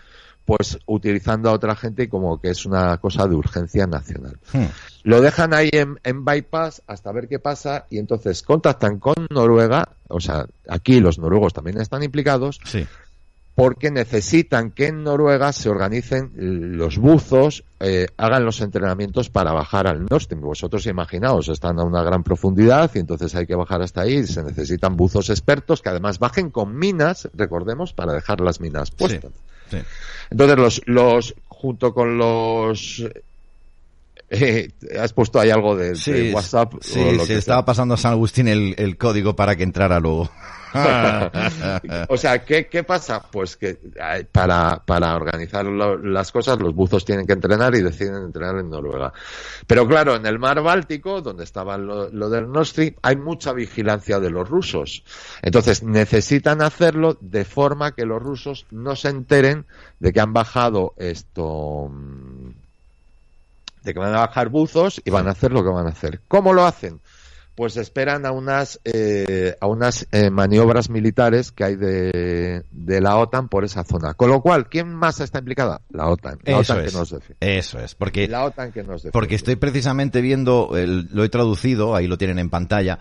Pues 0.44 0.78
utilizando 0.86 1.50
a 1.50 1.52
otra 1.52 1.76
gente 1.76 2.02
y 2.04 2.08
como 2.08 2.40
que 2.40 2.50
es 2.50 2.66
una 2.66 2.96
cosa 2.98 3.26
de 3.28 3.34
urgencia 3.36 3.86
nacional. 3.86 4.38
Hmm. 4.52 4.64
Lo 5.04 5.20
dejan 5.20 5.54
ahí 5.54 5.70
en, 5.72 5.98
en 6.02 6.24
bypass 6.24 6.82
hasta 6.86 7.12
ver 7.12 7.28
qué 7.28 7.38
pasa 7.38 7.86
y 7.90 7.98
entonces 7.98 8.42
contactan 8.42 8.98
con 8.98 9.14
Noruega, 9.30 9.88
o 10.08 10.20
sea, 10.20 10.46
aquí 10.68 11.00
los 11.00 11.18
noruegos 11.18 11.52
también 11.52 11.80
están 11.80 12.02
implicados, 12.02 12.60
Sí. 12.64 12.86
porque 13.54 13.90
necesitan 13.90 14.70
que 14.70 14.86
en 14.88 15.04
Noruega 15.04 15.52
se 15.52 15.68
organicen 15.68 16.32
los 16.78 16.98
buzos, 16.98 17.64
eh, 17.80 18.06
hagan 18.16 18.44
los 18.44 18.60
entrenamientos 18.60 19.28
para 19.28 19.52
bajar 19.52 19.86
al 19.86 20.06
Nord 20.06 20.22
Stream. 20.22 20.40
Vosotros 20.40 20.86
imaginaos, 20.86 21.48
están 21.48 21.78
a 21.78 21.84
una 21.84 22.02
gran 22.02 22.22
profundidad 22.24 22.90
y 22.94 22.98
entonces 23.00 23.34
hay 23.34 23.46
que 23.46 23.54
bajar 23.54 23.82
hasta 23.82 24.00
ahí 24.02 24.14
y 24.18 24.26
se 24.26 24.42
necesitan 24.42 24.96
buzos 24.96 25.30
expertos 25.30 25.82
que 25.82 25.88
además 25.90 26.18
bajen 26.18 26.50
con 26.50 26.76
minas, 26.76 27.28
recordemos, 27.34 27.92
para 27.92 28.12
dejar 28.12 28.40
las 28.40 28.60
minas 28.60 28.90
puestas. 28.90 29.30
Sí. 29.32 29.38
Entonces 30.30 30.56
los, 30.56 30.82
los, 30.86 31.34
junto 31.48 31.92
con 31.94 32.18
los 32.18 33.04
eh, 34.32 34.70
has 35.00 35.12
puesto 35.12 35.38
ahí 35.38 35.50
algo 35.50 35.76
de, 35.76 35.90
de 35.90 35.96
Sí, 35.96 36.32
WhatsApp. 36.34 36.74
sí, 36.80 36.98
o 37.00 37.12
lo 37.12 37.20
se 37.26 37.34
que 37.34 37.38
estaba 37.38 37.60
sea. 37.60 37.64
pasando 37.66 37.94
a 37.94 37.98
San 37.98 38.12
Agustín 38.12 38.48
el, 38.48 38.74
el 38.78 38.96
código 38.96 39.36
para 39.36 39.54
que 39.56 39.62
entrara 39.62 40.00
luego. 40.00 40.30
o 42.08 42.16
sea, 42.16 42.44
¿qué, 42.46 42.66
qué 42.66 42.82
pasa? 42.82 43.22
Pues 43.30 43.58
que 43.58 43.78
para, 44.32 44.82
para 44.84 45.14
organizar 45.16 45.66
lo- 45.66 45.98
las 45.98 46.32
cosas 46.32 46.58
los 46.60 46.74
buzos 46.74 47.04
tienen 47.04 47.26
que 47.26 47.34
entrenar 47.34 47.74
y 47.74 47.82
deciden 47.82 48.16
entrenar 48.24 48.56
en 48.58 48.70
Noruega. 48.70 49.12
Pero 49.66 49.86
claro, 49.86 50.16
en 50.16 50.24
el 50.24 50.38
mar 50.38 50.62
Báltico, 50.62 51.20
donde 51.20 51.44
estaba 51.44 51.76
lo, 51.76 52.08
lo 52.10 52.30
del 52.30 52.50
Nord 52.50 52.64
Stream, 52.66 52.94
hay 53.02 53.16
mucha 53.16 53.52
vigilancia 53.52 54.18
de 54.18 54.30
los 54.30 54.48
rusos. 54.48 55.04
Entonces 55.42 55.82
necesitan 55.82 56.62
hacerlo 56.62 57.18
de 57.20 57.44
forma 57.44 57.92
que 57.92 58.06
los 58.06 58.22
rusos 58.22 58.64
no 58.70 58.96
se 58.96 59.08
enteren 59.10 59.66
de 60.00 60.12
que 60.12 60.20
han 60.20 60.32
bajado 60.32 60.94
esto, 60.96 61.88
mm, 61.90 62.31
de 63.82 63.92
que 63.94 64.00
van 64.00 64.14
a 64.14 64.20
bajar 64.20 64.48
buzos 64.48 65.00
y 65.04 65.10
van 65.10 65.28
a 65.28 65.32
hacer 65.32 65.52
lo 65.52 65.62
que 65.62 65.70
van 65.70 65.86
a 65.86 65.90
hacer. 65.90 66.20
¿Cómo 66.28 66.52
lo 66.52 66.64
hacen? 66.64 67.00
Pues 67.54 67.76
esperan 67.76 68.24
a 68.24 68.32
unas 68.32 68.80
eh, 68.84 69.56
a 69.60 69.66
unas 69.66 70.06
eh, 70.10 70.30
maniobras 70.30 70.88
militares 70.88 71.52
que 71.52 71.64
hay 71.64 71.76
de, 71.76 72.64
de 72.70 73.00
la 73.02 73.16
OTAN 73.18 73.48
por 73.50 73.64
esa 73.64 73.84
zona. 73.84 74.14
Con 74.14 74.30
lo 74.30 74.40
cual, 74.40 74.70
¿quién 74.70 74.88
más 74.94 75.20
está 75.20 75.40
implicada? 75.40 75.82
La 75.90 76.08
OTAN. 76.08 76.38
La 76.44 76.60
Eso 76.60 76.72
OTAN 76.72 76.84
es. 76.86 76.92
que 76.92 76.98
nos 76.98 77.10
defiende. 77.10 77.58
Eso 77.58 77.78
es, 77.78 77.94
porque 77.94 78.26
La 78.26 78.44
OTAN 78.46 78.72
que 78.72 78.80
nos 78.82 79.02
defiende. 79.02 79.12
Porque 79.12 79.34
estoy 79.34 79.56
precisamente 79.56 80.22
viendo, 80.22 80.70
el- 80.78 81.08
lo 81.12 81.24
he 81.24 81.28
traducido, 81.28 81.94
ahí 81.94 82.06
lo 82.06 82.16
tienen 82.16 82.38
en 82.38 82.48
pantalla. 82.48 83.00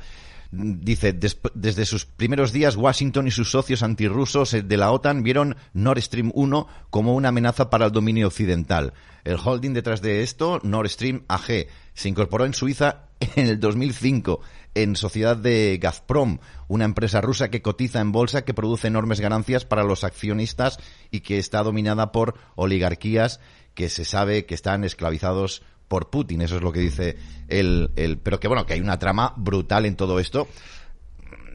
Dice, 0.52 1.18
"Desp- 1.18 1.52
desde 1.54 1.86
sus 1.86 2.06
primeros 2.06 2.52
días, 2.52 2.76
Washington 2.76 3.28
y 3.28 3.32
sus 3.32 3.52
socios 3.52 3.84
antirrusos 3.84 4.54
eh, 4.54 4.62
de 4.62 4.78
la 4.78 4.92
OTAN 4.92 5.24
vieron 5.24 5.56
Nord 5.74 6.02
Stream 6.02 6.32
1 6.34 6.68
como 6.90 7.16
una 7.16 7.30
amenaza 7.30 7.70
para 7.70 7.86
el 7.86 7.92
dominio 7.94 8.28
occidental. 8.28 8.94
El 9.24 9.38
holding 9.44 9.72
detrás 9.74 10.02
de 10.02 10.24
esto, 10.24 10.60
Nord 10.64 10.90
Stream 10.90 11.24
AG, 11.30 11.68
se 11.94 12.10
incorporó 12.10 12.46
en 12.46 12.54
Suiza 12.54 13.04
en 13.36 13.48
el 13.48 13.60
2005 13.60 14.42
en 14.74 14.96
sociedad 14.96 15.36
de 15.38 15.78
Gazprom, 15.82 16.40
una 16.68 16.86
empresa 16.86 17.22
rusa 17.22 17.50
que 17.50 17.62
cotiza 17.62 18.00
en 18.00 18.12
bolsa 18.12 18.44
que 18.46 18.54
produce 18.54 18.88
enormes 18.88 19.20
ganancias 19.20 19.66
para 19.66 19.84
los 19.84 20.04
accionistas 20.04 20.80
y 21.12 21.22
que 21.22 21.38
está 21.40 21.64
dominada 21.64 22.12
por 22.12 22.36
oligarquías 22.56 23.40
que 23.74 23.90
se 23.90 24.06
sabe 24.06 24.46
que 24.46 24.56
están 24.56 24.84
esclavizados 24.84 25.62
por 25.92 26.10
Putin, 26.10 26.42
eso 26.42 26.56
es 26.56 26.62
lo 26.62 26.72
que 26.72 26.80
dice 26.80 27.18
el, 27.50 27.92
el 27.98 28.18
pero 28.18 28.40
que 28.40 28.48
bueno, 28.48 28.66
que 28.66 28.76
hay 28.76 28.80
una 28.80 28.98
trama 28.98 29.34
brutal 29.36 29.86
en 29.86 29.98
todo 29.98 30.22
esto. 30.22 30.48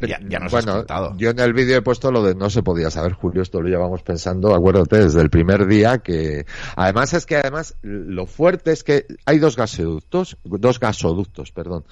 Ya, 0.02 0.20
ya 0.28 0.40
nos 0.40 0.52
has 0.52 0.66
bueno, 0.66 0.80
contado. 0.80 1.14
yo 1.16 1.30
en 1.30 1.38
el 1.38 1.54
vídeo 1.54 1.78
he 1.78 1.80
puesto 1.80 2.12
lo 2.12 2.22
de 2.22 2.34
no 2.34 2.50
se 2.50 2.62
podía 2.62 2.90
saber, 2.90 3.14
Julio, 3.14 3.40
esto 3.40 3.62
lo 3.62 3.68
llevamos 3.70 4.02
pensando, 4.02 4.54
acuérdate, 4.54 5.04
desde 5.04 5.22
el 5.22 5.30
primer 5.30 5.66
día 5.66 6.00
que, 6.00 6.44
además 6.76 7.14
es 7.14 7.24
que 7.24 7.36
además 7.36 7.78
lo 7.80 8.26
fuerte 8.26 8.72
es 8.72 8.84
que 8.84 9.06
hay 9.24 9.38
dos 9.38 9.56
gasoductos, 9.56 10.36
dos 10.44 10.78
gasoductos, 10.78 11.50
perdón, 11.50 11.86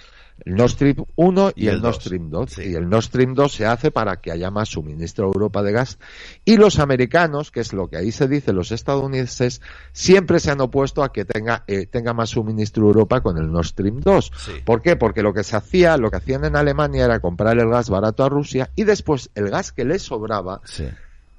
el 0.45 0.57
Nord 0.57 0.70
Stream 0.70 0.97
1 1.16 1.53
y, 1.57 1.64
Y 1.64 1.68
el, 1.68 1.76
el 1.76 1.82
Nord. 1.82 1.95
Stream 1.95 2.30
2. 2.30 2.59
Y 2.59 2.74
el 2.74 2.89
Nord 2.89 3.03
Stream 3.05 3.35
2 3.35 3.53
se 3.53 3.66
hace 3.66 3.91
para 3.91 4.16
que 4.20 4.32
haya 4.32 4.51
más 4.51 4.68
suministro 4.70 5.24
a 5.24 5.28
Europa 5.28 5.62
de 5.62 5.72
gas. 5.72 5.99
Y 6.45 6.57
los 6.57 6.78
americanos, 6.78 7.51
que 7.51 7.61
es 7.61 7.72
lo 7.72 7.89
que 7.89 7.97
ahí 7.97 8.12
se 8.12 8.26
dice, 8.28 8.53
los 8.53 8.72
estadounidenses, 8.72 9.62
siempre 9.93 10.41
se 10.41 10.51
han 10.51 10.61
opuesto 10.61 11.03
a 11.03 11.12
que 11.12 11.24
tenga, 11.24 11.64
eh, 11.66 11.87
tenga 11.87 12.12
más 12.12 12.30
suministro 12.30 12.85
Europa 12.87 13.20
con 13.20 13.39
el 13.39 13.51
Nord 13.51 13.66
Stream 13.66 14.01
2. 14.01 14.32
¿Por 14.64 14.82
qué? 14.82 14.97
Porque 14.97 15.22
lo 15.22 15.32
que 15.32 15.45
se 15.45 15.57
hacía, 15.57 15.97
lo 15.97 16.11
que 16.11 16.16
hacían 16.16 16.45
en 16.45 16.57
Alemania 16.57 17.05
era 17.05 17.20
comprar 17.20 17.59
el 17.59 17.68
gas 17.70 17.89
barato 17.89 18.24
a 18.24 18.28
Rusia 18.28 18.70
y 18.74 18.85
después 18.85 19.30
el 19.35 19.51
gas 19.51 19.72
que 19.72 19.85
les 19.85 20.03
sobraba 20.03 20.61
Sí. 20.64 20.89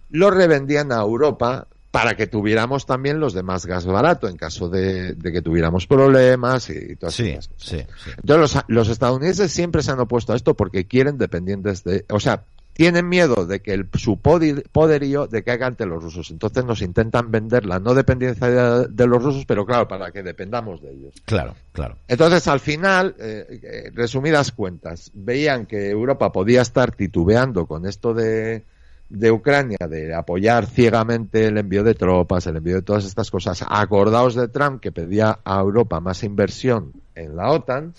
lo 0.09 0.31
revendían 0.31 0.91
a 0.91 1.01
Europa 1.01 1.67
para 1.95 2.15
que 2.17 2.27
tuviéramos 2.27 2.85
también 2.85 3.19
los 3.21 3.33
demás 3.33 3.65
gas 3.65 3.85
barato 3.85 4.27
en 4.27 4.35
caso 4.35 4.67
de, 4.69 5.13
de 5.13 5.31
que 5.31 5.41
tuviéramos 5.41 5.87
problemas 5.87 6.69
y 6.69 6.95
todas 6.97 7.15
Sí, 7.15 7.33
cosas. 7.35 7.49
sí, 7.57 7.77
sí. 8.03 8.11
Entonces 8.17 8.37
los, 8.55 8.63
los 8.67 8.89
estadounidenses 8.89 9.51
siempre 9.51 9.81
se 9.81 9.91
han 9.91 9.99
opuesto 10.01 10.33
a 10.33 10.35
esto 10.35 10.55
porque 10.55 10.85
quieren 10.87 11.17
dependientes 11.17 11.83
de, 11.85 12.03
o 12.09 12.19
sea, 12.19 12.43
tienen 12.73 13.07
miedo 13.07 13.45
de 13.45 13.61
que 13.61 13.71
el, 13.73 13.87
su 13.93 14.17
poder- 14.17 14.65
poderío 14.73 15.27
decaiga 15.27 15.67
ante 15.67 15.85
los 15.85 16.03
rusos. 16.03 16.29
Entonces 16.31 16.65
nos 16.65 16.81
intentan 16.81 17.31
vender 17.31 17.65
la 17.65 17.79
no 17.79 17.93
dependencia 17.93 18.49
de, 18.49 18.87
de 18.89 19.07
los 19.07 19.23
rusos, 19.23 19.45
pero 19.45 19.65
claro, 19.65 19.87
para 19.87 20.11
que 20.11 20.21
dependamos 20.21 20.81
de 20.81 20.91
ellos. 20.91 21.13
Claro, 21.23 21.55
claro. 21.71 21.95
Entonces, 22.09 22.45
al 22.49 22.59
final, 22.59 23.15
eh, 23.17 23.61
eh, 23.63 23.91
resumidas 23.93 24.51
cuentas, 24.51 25.11
veían 25.13 25.65
que 25.65 25.89
Europa 25.89 26.33
podía 26.33 26.61
estar 26.61 26.91
titubeando 26.93 27.65
con 27.65 27.85
esto 27.85 28.13
de, 28.13 28.65
de 29.09 29.31
Ucrania, 29.31 29.77
de 29.89 30.13
apoyar 30.13 30.65
ciegamente 30.65 31.47
el 31.47 31.57
envío 31.57 31.83
de 31.83 31.93
tropas, 31.93 32.47
el 32.47 32.57
envío 32.57 32.75
de 32.75 32.81
todas 32.81 33.05
estas 33.05 33.29
cosas. 33.29 33.63
Acordaos 33.67 34.35
de 34.35 34.47
Trump, 34.47 34.81
que 34.81 34.91
pedía 34.91 35.39
a 35.43 35.59
Europa 35.59 35.99
más 35.99 36.23
inversión 36.23 36.91
en 37.13 37.35
la 37.35 37.51
OTAN. 37.51 37.93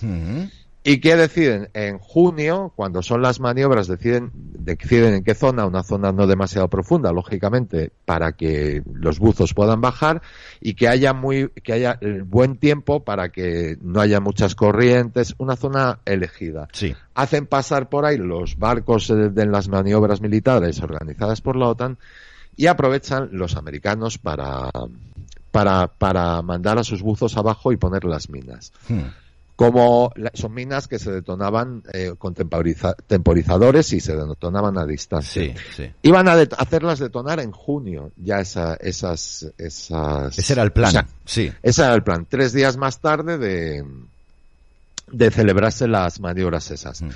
¿Y 0.88 1.00
qué 1.00 1.16
deciden? 1.16 1.68
En 1.74 1.98
junio, 1.98 2.72
cuando 2.76 3.02
son 3.02 3.20
las 3.20 3.40
maniobras, 3.40 3.88
deciden, 3.88 4.30
deciden 4.32 5.14
en 5.14 5.24
qué 5.24 5.34
zona, 5.34 5.66
una 5.66 5.82
zona 5.82 6.12
no 6.12 6.28
demasiado 6.28 6.68
profunda, 6.68 7.10
lógicamente, 7.10 7.90
para 8.04 8.36
que 8.36 8.84
los 8.92 9.18
buzos 9.18 9.52
puedan 9.52 9.80
bajar 9.80 10.22
y 10.60 10.74
que 10.74 10.86
haya 10.86 11.12
muy, 11.12 11.48
que 11.64 11.72
haya 11.72 11.98
el 12.00 12.22
buen 12.22 12.58
tiempo 12.58 13.02
para 13.02 13.30
que 13.30 13.76
no 13.82 14.00
haya 14.00 14.20
muchas 14.20 14.54
corrientes, 14.54 15.34
una 15.38 15.56
zona 15.56 15.98
elegida. 16.04 16.68
Sí. 16.70 16.94
Hacen 17.16 17.46
pasar 17.46 17.88
por 17.88 18.04
ahí 18.04 18.16
los 18.16 18.56
barcos 18.56 19.10
eh, 19.10 19.30
de 19.30 19.46
las 19.46 19.66
maniobras 19.66 20.20
militares 20.20 20.80
organizadas 20.80 21.40
por 21.40 21.56
la 21.56 21.66
OTAN 21.66 21.98
y 22.54 22.68
aprovechan 22.68 23.30
los 23.32 23.56
americanos 23.56 24.18
para, 24.18 24.70
para, 25.50 25.88
para 25.88 26.42
mandar 26.42 26.78
a 26.78 26.84
sus 26.84 27.02
buzos 27.02 27.36
abajo 27.36 27.72
y 27.72 27.76
poner 27.76 28.04
las 28.04 28.30
minas 28.30 28.72
Hmm. 28.88 29.25
Como 29.56 30.12
la- 30.16 30.30
son 30.34 30.52
minas 30.52 30.86
que 30.86 30.98
se 30.98 31.10
detonaban 31.10 31.82
eh, 31.92 32.12
con 32.18 32.34
temporiza- 32.34 32.94
temporizadores 33.06 33.90
y 33.94 34.00
se 34.00 34.14
detonaban 34.14 34.76
a 34.78 34.84
distancia. 34.84 35.42
Sí, 35.42 35.54
sí. 35.74 35.90
Iban 36.02 36.28
a 36.28 36.34
hacerlas 36.58 36.98
detonar 36.98 37.40
en 37.40 37.50
junio, 37.52 38.12
ya 38.16 38.40
esa, 38.40 38.74
esas, 38.74 39.50
esas. 39.56 40.38
Ese 40.38 40.52
era 40.52 40.62
el 40.62 40.72
plan. 40.72 40.88
o 40.88 40.92
sea, 40.92 41.06
sí. 41.24 41.50
ese 41.62 41.82
era 41.82 41.94
el 41.94 42.02
plan. 42.02 42.26
Tres 42.28 42.52
días 42.52 42.76
más 42.76 43.00
tarde 43.00 43.38
de, 43.38 43.82
de 45.10 45.30
celebrarse 45.30 45.88
las 45.88 46.20
maniobras 46.20 46.70
esas. 46.70 47.00
Mm. 47.02 47.08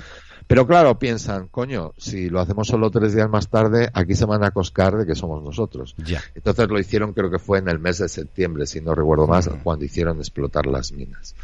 Pero 0.47 0.67
claro, 0.67 0.99
piensan, 0.99 1.47
coño, 1.47 1.93
si 1.97 2.29
lo 2.29 2.41
hacemos 2.41 2.67
solo 2.67 2.91
tres 2.91 3.15
días 3.15 3.31
más 3.31 3.47
tarde, 3.49 3.89
aquí 3.93 4.17
se 4.17 4.25
van 4.25 4.43
a 4.43 4.51
coscar 4.51 4.97
de 4.97 5.07
que 5.07 5.15
somos 5.15 5.41
nosotros. 5.45 5.95
Ya. 5.99 6.21
Entonces 6.35 6.67
lo 6.69 6.81
hicieron, 6.81 7.13
creo 7.13 7.31
que 7.31 7.39
fue 7.39 7.59
en 7.59 7.69
el 7.69 7.79
mes 7.79 7.99
de 7.99 8.09
septiembre, 8.09 8.67
si 8.67 8.81
no 8.81 8.95
recuerdo 8.97 9.29
más, 9.29 9.47
Ujú. 9.47 9.59
cuando 9.63 9.85
hicieron 9.85 10.19
explotar 10.19 10.67
las 10.67 10.91
minas. 10.91 11.37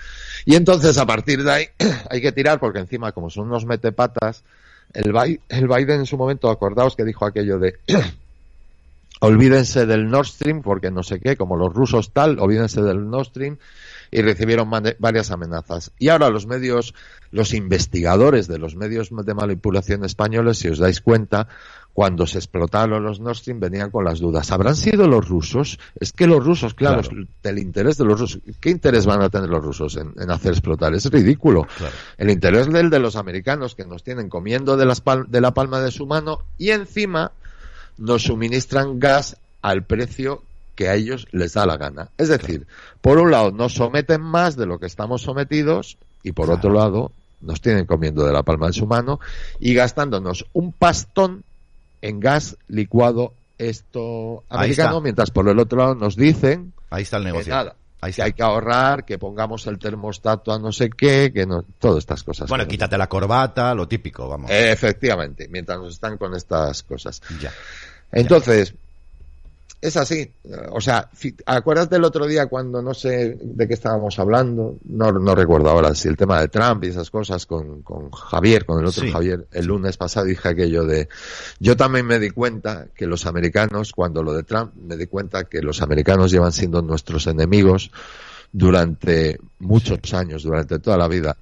Y 0.46 0.54
entonces 0.54 0.96
a 0.96 1.04
partir 1.06 1.42
de 1.44 1.50
ahí 1.52 1.64
hay 2.10 2.22
que 2.22 2.32
tirar 2.32 2.58
porque 2.60 2.78
encima 2.78 3.12
como 3.12 3.28
son 3.28 3.48
unos 3.48 3.66
metepatas, 3.66 4.44
el, 4.94 5.12
Bi- 5.12 5.40
el 5.50 5.68
Biden 5.68 6.00
en 6.00 6.06
su 6.06 6.16
momento, 6.16 6.48
acordaos 6.48 6.96
que 6.96 7.04
dijo 7.04 7.26
aquello 7.26 7.58
de 7.58 7.74
olvídense 9.20 9.86
del 9.86 10.08
Nord 10.08 10.26
Stream 10.26 10.62
porque 10.62 10.90
no 10.90 11.02
sé 11.02 11.20
qué, 11.20 11.36
como 11.36 11.56
los 11.56 11.72
rusos 11.74 12.12
tal, 12.12 12.38
olvídense 12.38 12.82
del 12.82 13.08
Nord 13.10 13.26
Stream 13.26 13.58
y 14.10 14.22
recibieron 14.22 14.70
varias 14.98 15.30
amenazas. 15.30 15.92
Y 15.98 16.08
ahora 16.08 16.30
los 16.30 16.46
medios, 16.46 16.94
los 17.30 17.52
investigadores 17.54 18.46
de 18.48 18.58
los 18.58 18.76
medios 18.76 19.10
de 19.10 19.34
manipulación 19.34 20.04
españoles, 20.04 20.58
si 20.58 20.68
os 20.68 20.78
dais 20.78 21.00
cuenta, 21.00 21.48
cuando 21.92 22.26
se 22.26 22.36
explotaron 22.36 23.02
los 23.04 23.20
Nord 23.20 23.36
Stream 23.36 23.58
venían 23.58 23.90
con 23.90 24.04
las 24.04 24.18
dudas. 24.20 24.52
¿Habrán 24.52 24.76
sido 24.76 25.08
los 25.08 25.26
rusos? 25.26 25.78
Es 25.98 26.12
que 26.12 26.26
los 26.26 26.44
rusos, 26.44 26.74
claro, 26.74 27.00
Claro. 27.00 27.26
el 27.42 27.58
interés 27.58 27.96
de 27.96 28.04
los 28.04 28.20
rusos, 28.20 28.40
¿qué 28.60 28.68
interés 28.68 29.06
van 29.06 29.22
a 29.22 29.30
tener 29.30 29.48
los 29.48 29.64
rusos 29.64 29.96
en, 29.96 30.12
en 30.18 30.30
hacer 30.30 30.52
explotar? 30.52 30.92
Es 30.94 31.10
ridículo. 31.10 31.66
Claro. 31.78 31.94
El 32.18 32.28
interés 32.30 32.70
del 32.70 32.90
de 32.90 32.98
los 32.98 33.16
americanos 33.16 33.74
que 33.74 33.86
nos 33.86 34.02
tienen 34.04 34.28
comiendo 34.28 34.76
de, 34.76 34.84
las 34.84 35.02
pal- 35.02 35.26
de 35.28 35.40
la 35.40 35.54
palma 35.54 35.80
de 35.80 35.90
su 35.90 36.06
mano 36.06 36.40
y 36.58 36.70
encima 36.70 37.32
nos 37.96 38.24
suministran 38.24 38.98
gas 39.00 39.38
al 39.62 39.84
precio 39.84 40.42
que 40.76 40.88
a 40.88 40.94
ellos 40.94 41.26
les 41.32 41.54
da 41.54 41.66
la 41.66 41.76
gana. 41.76 42.10
Es 42.18 42.28
decir, 42.28 42.66
por 43.00 43.18
un 43.18 43.32
lado 43.32 43.50
nos 43.50 43.74
someten 43.74 44.20
más 44.20 44.54
de 44.56 44.66
lo 44.66 44.78
que 44.78 44.86
estamos 44.86 45.22
sometidos 45.22 45.98
y 46.22 46.30
por 46.32 46.46
Claro. 46.46 46.58
otro 46.58 46.72
lado 46.72 47.12
nos 47.40 47.60
tienen 47.60 47.86
comiendo 47.86 48.24
de 48.24 48.32
la 48.32 48.42
palma 48.44 48.68
de 48.68 48.72
su 48.74 48.86
mano 48.86 49.18
y 49.58 49.74
gastándonos 49.74 50.46
un 50.52 50.72
pastón 50.72 51.42
en 52.02 52.20
gas 52.20 52.56
licuado 52.68 53.32
esto 53.58 54.44
americano, 54.48 55.00
mientras 55.00 55.30
por 55.30 55.48
el 55.48 55.58
otro 55.58 55.78
lado 55.78 55.94
nos 55.94 56.14
dicen 56.16 56.72
Ahí 56.90 57.02
está 57.02 57.16
el 57.16 57.24
que 57.24 57.30
negocio. 57.32 57.54
nada, 57.54 57.74
Ahí 58.02 58.12
que 58.12 58.22
hay 58.22 58.32
que 58.34 58.42
ahorrar, 58.42 59.04
que 59.06 59.18
pongamos 59.18 59.66
el 59.66 59.78
termostato 59.78 60.52
a 60.52 60.58
no 60.58 60.70
sé 60.72 60.90
qué, 60.90 61.32
que 61.34 61.46
no, 61.46 61.64
todas 61.78 61.98
estas 61.98 62.22
cosas. 62.22 62.48
Bueno, 62.48 62.66
quítate 62.68 62.98
la 62.98 63.06
corbata, 63.08 63.74
lo 63.74 63.88
típico, 63.88 64.28
vamos. 64.28 64.50
Efectivamente, 64.52 65.48
mientras 65.50 65.78
nos 65.78 65.94
están 65.94 66.18
con 66.18 66.34
estas 66.34 66.82
cosas. 66.82 67.22
Ya. 67.40 67.50
Entonces, 68.12 68.74
es 69.88 69.96
así. 69.96 70.30
O 70.72 70.80
sea, 70.80 71.08
acuérdate 71.46 71.96
el 71.96 72.04
otro 72.04 72.26
día 72.26 72.46
cuando 72.46 72.82
no 72.82 72.94
sé 72.94 73.38
de 73.40 73.68
qué 73.68 73.74
estábamos 73.74 74.18
hablando, 74.18 74.78
no, 74.84 75.12
no 75.12 75.34
recuerdo 75.34 75.70
ahora 75.70 75.94
si 75.94 76.08
el 76.08 76.16
tema 76.16 76.40
de 76.40 76.48
Trump 76.48 76.84
y 76.84 76.88
esas 76.88 77.10
cosas 77.10 77.46
con, 77.46 77.82
con 77.82 78.10
Javier, 78.10 78.64
con 78.64 78.80
el 78.80 78.86
otro 78.86 79.04
Sí, 79.04 79.10
Javier, 79.10 79.46
el 79.52 79.66
lunes 79.66 79.96
pasado 79.96 80.26
dije 80.26 80.48
aquello 80.48 80.84
de, 80.84 81.08
yo 81.60 81.76
también 81.76 82.06
me 82.06 82.18
di 82.18 82.30
cuenta 82.30 82.88
que 82.94 83.06
los 83.06 83.26
americanos, 83.26 83.92
cuando 83.92 84.22
lo 84.22 84.32
de 84.32 84.42
Trump, 84.42 84.74
me 84.74 84.96
di 84.96 85.06
cuenta 85.06 85.44
que 85.44 85.62
los 85.62 85.82
americanos 85.82 86.30
llevan 86.30 86.52
siendo 86.52 86.82
nuestros 86.82 87.26
enemigos 87.26 87.90
durante 88.52 89.38
muchos 89.58 90.14
años, 90.14 90.42
durante 90.42 90.78
toda 90.78 90.96
la 90.96 91.08
vida, 91.08 91.36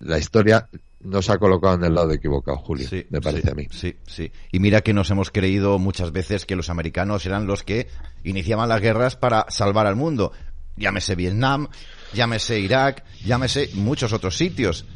la 0.00 0.18
historia 0.18 0.68
nos 1.02 1.30
ha 1.30 1.38
colocado 1.38 1.74
en 1.74 1.84
el 1.84 1.94
lado 1.94 2.12
equivocado, 2.12 2.58
Julio, 2.58 2.88
Sí, 2.88 3.06
me 3.10 3.20
parece 3.20 3.48
sí, 3.48 3.50
a 3.50 3.54
mí. 3.54 3.66
Sí, 3.70 3.96
sí. 4.06 4.32
Y 4.50 4.60
mira 4.60 4.82
que 4.82 4.92
nos 4.92 5.10
hemos 5.10 5.30
creído 5.30 5.78
muchas 5.78 6.12
veces 6.12 6.46
que 6.46 6.56
los 6.56 6.70
americanos 6.70 7.26
eran 7.26 7.46
los 7.46 7.64
que 7.64 7.88
iniciaban 8.24 8.68
las 8.68 8.80
guerras 8.80 9.16
para 9.16 9.46
salvar 9.48 9.86
al 9.86 9.96
mundo. 9.96 10.32
Llámese 10.76 11.14
Vietnam, 11.14 11.68
llámese 12.14 12.58
Irak, 12.60 13.04
llámese 13.24 13.70
muchos 13.74 14.12
otros 14.12 14.36
sitios. 14.36 14.86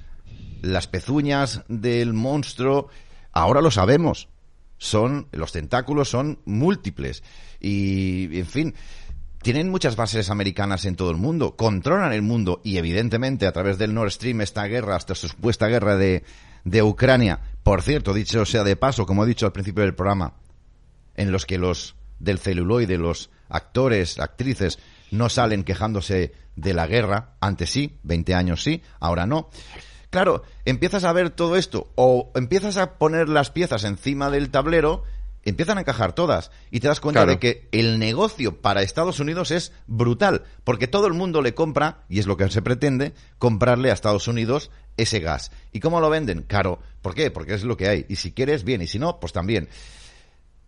Las 0.62 0.86
pezuñas 0.86 1.64
del 1.68 2.12
monstruo, 2.12 2.88
ahora 3.32 3.60
lo 3.60 3.70
sabemos. 3.70 4.28
Son, 4.78 5.28
los 5.32 5.52
tentáculos 5.52 6.08
son 6.08 6.40
múltiples. 6.44 7.22
Y, 7.60 8.38
en 8.38 8.46
fin, 8.46 8.74
tienen 9.42 9.70
muchas 9.70 9.96
bases 9.96 10.30
americanas 10.30 10.84
en 10.84 10.96
todo 10.96 11.10
el 11.10 11.16
mundo, 11.16 11.56
controlan 11.56 12.12
el 12.12 12.22
mundo 12.22 12.60
y 12.64 12.78
evidentemente 12.78 13.46
a 13.46 13.52
través 13.52 13.78
del 13.78 13.94
Nord 13.94 14.10
Stream 14.10 14.40
esta 14.40 14.66
guerra, 14.66 14.96
esta 14.96 15.14
supuesta 15.14 15.68
guerra 15.68 15.96
de, 15.96 16.24
de 16.64 16.82
Ucrania, 16.82 17.40
por 17.62 17.82
cierto, 17.82 18.12
dicho 18.12 18.44
sea 18.44 18.64
de 18.64 18.76
paso, 18.76 19.06
como 19.06 19.24
he 19.24 19.28
dicho 19.28 19.46
al 19.46 19.52
principio 19.52 19.82
del 19.82 19.94
programa, 19.94 20.34
en 21.14 21.32
los 21.32 21.46
que 21.46 21.58
los 21.58 21.96
del 22.18 22.38
celuloide, 22.38 22.98
los 22.98 23.30
actores, 23.48 24.18
actrices, 24.18 24.78
no 25.10 25.28
salen 25.28 25.64
quejándose 25.64 26.32
de 26.56 26.74
la 26.74 26.86
guerra, 26.86 27.34
antes 27.40 27.70
sí, 27.70 27.98
20 28.02 28.34
años 28.34 28.62
sí, 28.62 28.82
ahora 28.98 29.26
no. 29.26 29.50
Claro, 30.10 30.42
empiezas 30.64 31.04
a 31.04 31.12
ver 31.12 31.30
todo 31.30 31.56
esto 31.56 31.92
o 31.94 32.32
empiezas 32.34 32.76
a 32.78 32.94
poner 32.94 33.28
las 33.28 33.50
piezas 33.50 33.84
encima 33.84 34.30
del 34.30 34.50
tablero 34.50 35.04
empiezan 35.50 35.78
a 35.78 35.82
encajar 35.82 36.12
todas 36.12 36.50
y 36.70 36.80
te 36.80 36.88
das 36.88 37.00
cuenta 37.00 37.20
Claro. 37.20 37.32
de 37.32 37.38
que 37.38 37.68
el 37.72 37.98
negocio 37.98 38.60
para 38.60 38.82
Estados 38.82 39.20
Unidos 39.20 39.50
es 39.50 39.72
brutal, 39.86 40.44
porque 40.64 40.88
todo 40.88 41.06
el 41.06 41.14
mundo 41.14 41.42
le 41.42 41.54
compra, 41.54 42.04
y 42.08 42.18
es 42.18 42.26
lo 42.26 42.36
que 42.36 42.48
se 42.50 42.62
pretende, 42.62 43.14
comprarle 43.38 43.90
a 43.90 43.94
Estados 43.94 44.28
Unidos 44.28 44.70
ese 44.96 45.20
gas. 45.20 45.52
¿Y 45.72 45.80
cómo 45.80 46.00
lo 46.00 46.10
venden? 46.10 46.42
Caro. 46.42 46.78
¿Por 47.02 47.14
qué? 47.14 47.30
Porque 47.30 47.54
es 47.54 47.64
lo 47.64 47.76
que 47.76 47.88
hay. 47.88 48.06
Y 48.08 48.16
si 48.16 48.32
quieres, 48.32 48.64
bien, 48.64 48.82
y 48.82 48.86
si 48.86 48.98
no, 48.98 49.20
pues 49.20 49.32
también. 49.32 49.68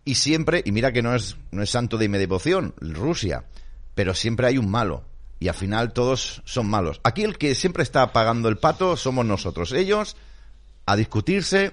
Y 0.04 0.14
siempre, 0.14 0.62
y 0.64 0.72
mira 0.72 0.92
que 0.92 1.02
no 1.02 1.14
es, 1.14 1.36
no 1.50 1.62
es 1.62 1.70
santo 1.70 1.98
de 1.98 2.08
mi 2.08 2.18
devoción, 2.18 2.74
Rusia, 2.80 3.44
pero 3.94 4.14
siempre 4.14 4.46
hay 4.46 4.58
un 4.58 4.70
malo. 4.70 5.04
Y 5.40 5.48
al 5.48 5.54
final 5.54 5.92
todos 5.92 6.42
son 6.44 6.66
malos. 6.68 7.00
Aquí 7.04 7.22
el 7.22 7.38
que 7.38 7.54
siempre 7.54 7.82
está 7.82 8.12
pagando 8.12 8.48
el 8.48 8.58
pato 8.58 8.96
somos 8.96 9.24
nosotros. 9.24 9.72
Ellos 9.72 10.16
a 10.86 10.96
discutirse 10.96 11.72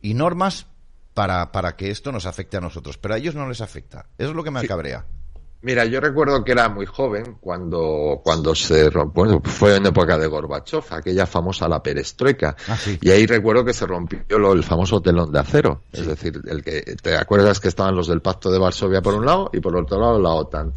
y 0.00 0.14
normas 0.14 0.66
para, 1.18 1.50
para 1.50 1.74
que 1.74 1.90
esto 1.90 2.12
nos 2.12 2.26
afecte 2.26 2.56
a 2.56 2.60
nosotros. 2.60 2.96
Pero 2.96 3.14
a 3.14 3.16
ellos 3.18 3.34
no 3.34 3.48
les 3.48 3.60
afecta. 3.60 4.06
Eso 4.16 4.30
es 4.30 4.36
lo 4.36 4.44
que 4.44 4.52
me 4.52 4.60
cabrea. 4.68 5.04
Mira, 5.62 5.84
yo 5.84 6.00
recuerdo 6.00 6.44
que 6.44 6.52
era 6.52 6.68
muy 6.68 6.86
joven 6.86 7.38
cuando, 7.40 8.20
cuando 8.22 8.54
se 8.54 8.88
rompió, 8.88 9.24
bueno, 9.24 9.40
fue 9.42 9.74
en 9.74 9.86
época 9.86 10.16
de 10.16 10.28
Gorbachev, 10.28 10.84
aquella 10.90 11.26
famosa 11.26 11.66
la 11.66 11.82
perestroika. 11.82 12.54
Y 13.00 13.10
ahí 13.10 13.26
recuerdo 13.26 13.64
que 13.64 13.72
se 13.72 13.84
rompió 13.84 14.20
lo- 14.38 14.52
el 14.52 14.62
famoso 14.62 15.00
telón 15.02 15.32
de 15.32 15.40
acero. 15.40 15.82
Es 15.92 16.06
decir, 16.06 16.40
el 16.46 16.62
que, 16.62 16.82
¿te 17.02 17.16
acuerdas 17.16 17.58
que 17.58 17.66
estaban 17.66 17.96
los 17.96 18.06
del 18.06 18.22
Pacto 18.22 18.52
de 18.52 18.60
Varsovia 18.60 19.02
por 19.02 19.14
un 19.14 19.26
lado 19.26 19.50
y 19.52 19.58
por 19.58 19.76
otro 19.76 19.98
lado 20.00 20.20
la 20.20 20.30
OTAN? 20.30 20.72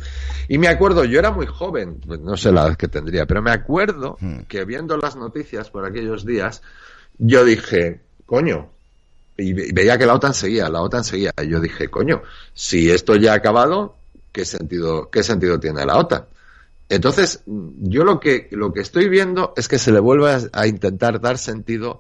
Y 0.48 0.58
me 0.58 0.68
acuerdo, 0.70 1.04
yo 1.06 1.20
era 1.20 1.30
muy 1.30 1.46
joven, 1.46 2.02
pues 2.04 2.20
no 2.20 2.36
sé 2.36 2.52
la 2.52 2.66
edad 2.66 2.76
que 2.76 2.88
tendría, 2.88 3.28
pero 3.28 3.44
me 3.44 3.52
acuerdo 3.52 4.18
que 4.48 4.66
viendo 4.66 4.98
las 4.98 5.16
noticias 5.16 5.70
por 5.70 5.86
aquellos 5.86 6.26
días, 6.26 6.64
yo 7.20 7.46
dije, 7.46 8.02
coño, 8.26 8.72
y 9.38 9.54
ve- 9.54 9.68
y 9.68 9.72
veía 9.74 9.98
que 9.98 10.06
la 10.06 10.14
OTAN 10.16 10.34
seguía, 10.34 10.70
la 10.70 10.82
OTAN 10.82 11.04
seguía. 11.04 11.32
Y 11.42 11.48
yo 11.50 11.60
dije, 11.60 11.90
coño, 11.90 12.22
si 12.54 12.90
esto 12.92 13.16
ya 13.16 13.34
ha 13.34 13.36
acabado, 13.36 13.96
¿qué 14.32 14.46
sentido, 14.46 15.10
qué 15.10 15.24
sentido 15.24 15.60
tiene 15.60 15.86
la 15.86 15.98
OTAN? 15.98 16.26
Entonces, 16.90 17.42
yo 17.46 18.04
lo 18.04 18.20
que, 18.20 18.50
lo 18.52 18.74
que 18.74 18.82
estoy 18.82 19.08
viendo 19.08 19.54
es 19.56 19.68
que 19.68 19.80
se 19.80 19.92
le 19.92 20.00
vuelve 20.00 20.32
a, 20.32 20.40
a 20.52 20.68
intentar 20.68 21.22
dar 21.22 21.38
sentido 21.38 22.00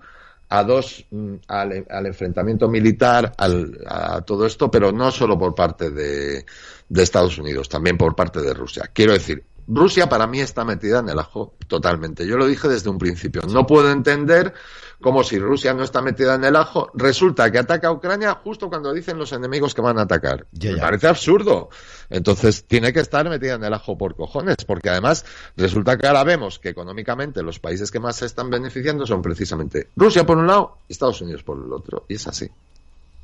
a 0.49 0.65
dos, 0.65 1.05
mm, 1.11 1.35
al, 1.47 1.85
al 1.89 2.05
enfrentamiento 2.07 2.67
militar, 2.67 3.31
al, 3.37 3.77
a 3.87 4.19
todo 4.21 4.45
esto, 4.45 4.69
pero 4.69 4.91
no 4.91 5.09
solo 5.11 5.39
por 5.39 5.55
parte 5.55 5.91
de, 5.91 6.45
de 6.89 7.03
Estados 7.03 7.37
Unidos, 7.37 7.69
también 7.69 7.97
por 7.97 8.15
parte 8.17 8.41
de 8.41 8.53
Rusia. 8.53 8.89
Quiero 8.93 9.13
decir, 9.13 9.45
Rusia 9.65 10.09
para 10.09 10.27
mí 10.27 10.41
está 10.41 10.65
metida 10.65 10.99
en 10.99 11.07
el 11.07 11.19
ajo 11.19 11.53
totalmente. 11.69 12.27
Yo 12.27 12.35
lo 12.35 12.45
dije 12.45 12.67
desde 12.67 12.89
un 12.89 12.97
principio. 12.97 13.43
No 13.47 13.65
puedo 13.65 13.89
entender 13.89 14.53
cómo 15.01 15.23
si 15.23 15.39
Rusia 15.39 15.73
no 15.73 15.83
está 15.83 16.01
metida 16.01 16.35
en 16.35 16.43
el 16.43 16.55
ajo, 16.55 16.89
resulta 16.93 17.51
que 17.51 17.59
ataca 17.59 17.89
a 17.89 17.91
Ucrania 17.91 18.39
justo 18.43 18.69
cuando 18.69 18.93
dicen 18.93 19.17
los 19.17 19.33
enemigos 19.33 19.73
que 19.73 19.81
van 19.81 19.97
a 19.97 20.03
atacar. 20.03 20.45
Ya, 20.51 20.73
Me 20.73 20.77
parece 20.77 21.07
absurdo. 21.07 21.69
Entonces 22.09 22.63
tiene 22.65 22.93
que 22.93 22.99
estar 22.99 23.27
metida 23.29 23.55
en 23.55 23.63
el 23.63 23.73
ajo 23.73 23.97
por 23.97 24.15
cojones, 24.15 24.57
porque 24.65 24.89
además 24.89 25.25
resulta 25.57 25.97
que 25.97 26.07
ahora 26.07 26.23
vemos 26.23 26.59
que 26.59 26.69
económicamente 26.69 27.41
los 27.43 27.59
países 27.59 27.91
que 27.91 27.99
más 27.99 28.17
se 28.17 28.25
están 28.25 28.49
beneficiando 28.49 29.05
son 29.05 29.21
precisamente 29.21 29.89
Rusia 29.95 30.25
por 30.25 30.37
un 30.37 30.47
lado 30.47 30.77
y 30.87 30.93
Estados 30.93 31.21
Unidos 31.21 31.43
por 31.43 31.57
el 31.57 31.71
otro. 31.73 32.05
Y 32.07 32.15
es 32.15 32.27
así. 32.27 32.49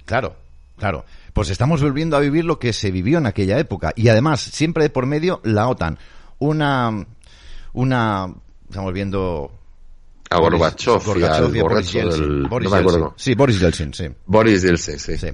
Claro, 0.05 0.36
claro. 0.78 1.05
Pues 1.34 1.49
estamos 1.49 1.82
volviendo 1.82 2.17
a 2.17 2.21
vivir 2.21 2.45
lo 2.45 2.59
que 2.59 2.73
se 2.73 2.91
vivió 2.91 3.17
en 3.19 3.28
aquella 3.28 3.59
época. 3.59 3.93
Y 3.95 4.07
además, 4.07 4.41
siempre 4.41 4.84
de 4.84 4.89
por 4.89 5.05
medio, 5.05 5.41
la 5.43 5.67
OTAN. 5.67 5.99
Una, 6.39 7.05
una, 7.73 8.34
estamos 8.69 8.93
viendo... 8.93 9.51
A 10.30 10.38
Gorbachev, 10.39 11.01
y 11.17 11.23
al 11.23 11.43
Boris 11.43 11.61
borracho 11.61 11.91
Yeltsin. 11.99 12.21
del... 12.21 12.47
Boris 12.47 12.69
no 12.69 12.75
me 12.75 12.82
acuerdo. 12.82 12.99
Yeltsin. 13.09 13.23
Sí, 13.23 13.36
Boris 13.36 13.59
Yeltsin, 13.59 13.93
sí. 13.93 14.05
Boris 14.25 14.61
Yeltsin, 14.61 14.99
sí. 14.99 15.17
Sí. 15.17 15.28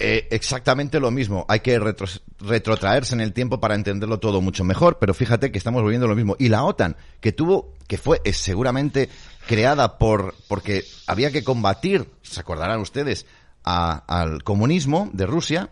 Eh, 0.00 0.28
exactamente 0.30 1.00
lo 1.00 1.10
mismo. 1.10 1.44
Hay 1.48 1.60
que 1.60 1.78
retro- 1.80 2.20
retrotraerse 2.40 3.14
en 3.14 3.20
el 3.20 3.32
tiempo 3.32 3.58
para 3.58 3.74
entenderlo 3.74 4.20
todo 4.20 4.40
mucho 4.40 4.62
mejor, 4.64 4.98
pero 5.00 5.12
fíjate 5.14 5.50
que 5.50 5.58
estamos 5.58 5.82
volviendo 5.82 6.06
lo 6.06 6.14
mismo. 6.14 6.36
Y 6.38 6.48
la 6.50 6.62
OTAN, 6.64 6.96
que 7.20 7.32
tuvo, 7.32 7.74
que 7.88 7.98
fue 7.98 8.20
eh, 8.24 8.32
seguramente 8.32 9.08
creada 9.46 9.98
por, 9.98 10.34
porque 10.46 10.84
había 11.06 11.32
que 11.32 11.42
combatir, 11.42 12.08
se 12.22 12.38
acordarán 12.40 12.80
ustedes, 12.80 13.26
a- 13.64 14.04
al 14.06 14.44
comunismo 14.44 15.10
de 15.14 15.26
Rusia, 15.26 15.70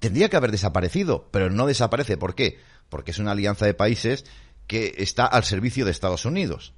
tendría 0.00 0.28
que 0.28 0.36
haber 0.36 0.50
desaparecido, 0.50 1.28
pero 1.30 1.48
no 1.50 1.66
desaparece. 1.66 2.16
¿Por 2.18 2.34
qué? 2.34 2.58
Porque 2.90 3.12
es 3.12 3.18
una 3.18 3.30
alianza 3.30 3.64
de 3.64 3.74
países 3.74 4.24
que 4.66 4.94
está 4.98 5.24
al 5.24 5.44
servicio 5.44 5.84
de 5.84 5.92
Estados 5.92 6.24
Unidos. 6.26 6.74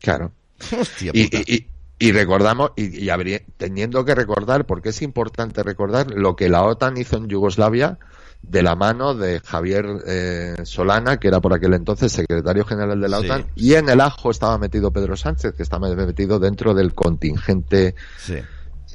Claro. 0.00 0.32
Hostia 0.78 1.10
Y, 1.14 1.24
puta. 1.24 1.38
y- 1.46 1.54
y- 1.54 1.66
y 1.98 2.12
recordamos, 2.12 2.72
y, 2.76 3.04
y 3.04 3.08
habría- 3.10 3.40
teniendo 3.56 4.04
que 4.04 4.14
recordar, 4.14 4.66
porque 4.66 4.90
es 4.90 5.00
importante 5.02 5.62
recordar 5.62 6.10
lo 6.10 6.36
que 6.36 6.48
la 6.50 6.62
OTAN 6.62 6.98
hizo 6.98 7.16
en 7.16 7.26
Yugoslavia 7.28 7.98
de 8.42 8.62
la 8.62 8.76
mano 8.76 9.14
de 9.14 9.40
Javier 9.40 9.86
eh, 10.06 10.56
Solana, 10.64 11.16
que 11.18 11.28
era 11.28 11.40
por 11.40 11.54
aquel 11.54 11.72
entonces 11.72 12.12
secretario 12.12 12.64
general 12.66 13.00
de 13.00 13.08
la 13.08 13.20
Sí. 13.20 13.24
OTAN, 13.24 13.46
y 13.56 13.74
en 13.74 13.88
el 13.88 14.02
ajo 14.02 14.30
estaba 14.30 14.58
metido 14.58 14.90
Pedro 14.90 15.16
Sánchez, 15.16 15.54
que 15.54 15.62
estaba 15.62 15.88
metido 15.94 16.38
dentro 16.38 16.74
del 16.74 16.92
contingente 16.94 17.94
Sí. 18.18 18.36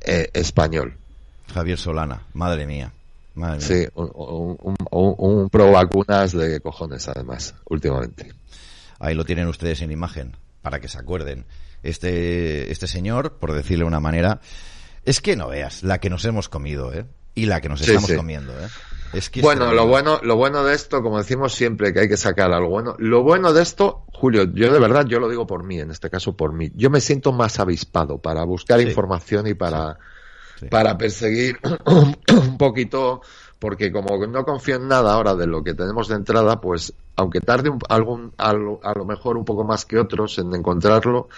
eh, 0.05 0.29
español. 0.33 0.93
Javier 1.53 1.79
Solana, 1.79 2.21
madre 2.35 2.67
mía. 2.67 2.91
Madre 3.33 3.57
mía. 3.57 3.67
Sí, 3.67 3.87
un, 3.95 4.11
un- 4.13 4.75
un- 4.91 5.15
un 5.17 5.49
pro 5.49 5.71
vacunas 5.71 6.33
de 6.33 6.59
cojones, 6.61 7.07
además, 7.09 7.55
últimamente. 7.67 8.31
Ahí 8.99 9.15
lo 9.15 9.25
tienen 9.25 9.47
ustedes 9.47 9.81
en 9.81 9.91
imagen, 9.91 10.33
para 10.61 10.79
que 10.79 10.87
se 10.87 10.97
acuerden. 10.99 11.45
Este, 11.83 12.71
este 12.71 12.87
señor, 12.87 13.37
por 13.39 13.53
decirle 13.53 13.83
de 13.83 13.87
una 13.87 13.99
manera, 13.99 14.39
es 15.05 15.21
que 15.21 15.35
no 15.35 15.49
veas 15.49 15.83
la 15.83 15.99
que 15.99 16.09
nos 16.09 16.23
hemos 16.25 16.49
comido, 16.49 16.93
¿eh? 16.93 17.05
Y 17.33 17.45
la 17.45 17.61
que 17.61 17.69
nos 17.69 17.79
Sí, 17.79 17.85
estamos 17.87 18.09
sí. 18.09 18.15
comiendo, 18.15 18.51
¿eh? 18.53 18.67
Es 19.13 19.29
que 19.29 19.41
Bueno, 19.41 19.73
lo 19.73 19.87
bueno, 19.87 20.19
lo 20.23 20.35
bueno 20.37 20.63
de 20.63 20.73
esto, 20.73 21.01
como 21.01 21.17
decimos 21.17 21.53
siempre, 21.53 21.93
que 21.93 22.01
hay 22.01 22.07
que 22.09 22.17
sacar 22.17 22.51
algo 22.53 22.69
bueno. 22.69 22.95
Lo 22.99 23.23
bueno 23.23 23.51
de 23.51 23.61
esto, 23.61 24.05
Julio, 24.13 24.45
yo 24.53 24.71
de 24.71 24.79
verdad, 24.79 25.05
yo 25.05 25.19
lo 25.19 25.27
digo 25.29 25.45
por 25.47 25.63
mí, 25.63 25.79
en 25.79 25.91
este 25.91 26.09
caso 26.09 26.35
por 26.37 26.53
mí. 26.53 26.71
Yo 26.75 26.89
me 26.89 27.01
siento 27.01 27.31
más 27.33 27.59
avispado 27.59 28.19
para 28.21 28.43
buscar 28.45 28.79
Sí. 28.79 28.87
información 28.87 29.47
y 29.47 29.53
para, 29.53 29.97
para 30.69 30.97
perseguir 30.97 31.57
un 31.85 32.57
poquito, 32.57 33.21
porque 33.61 33.91
como 33.91 34.17
no 34.25 34.43
confío 34.43 34.77
en 34.77 34.87
nada 34.87 35.13
ahora 35.13 35.35
de 35.35 35.45
lo 35.45 35.63
que 35.63 35.75
tenemos 35.75 36.07
de 36.07 36.15
entrada, 36.15 36.59
pues 36.59 36.93
aunque 37.15 37.41
tarde 37.41 37.69
un- 37.69 37.79
algún, 37.89 38.33
a 38.37 38.53
lo, 38.53 38.79
a 38.83 38.91
lo 38.97 39.05
mejor 39.05 39.37
un 39.37 39.45
poco 39.45 39.63
más 39.63 39.85
que 39.85 39.99
otros 39.99 40.39
en 40.39 40.51
encontrarlo, 40.55 41.29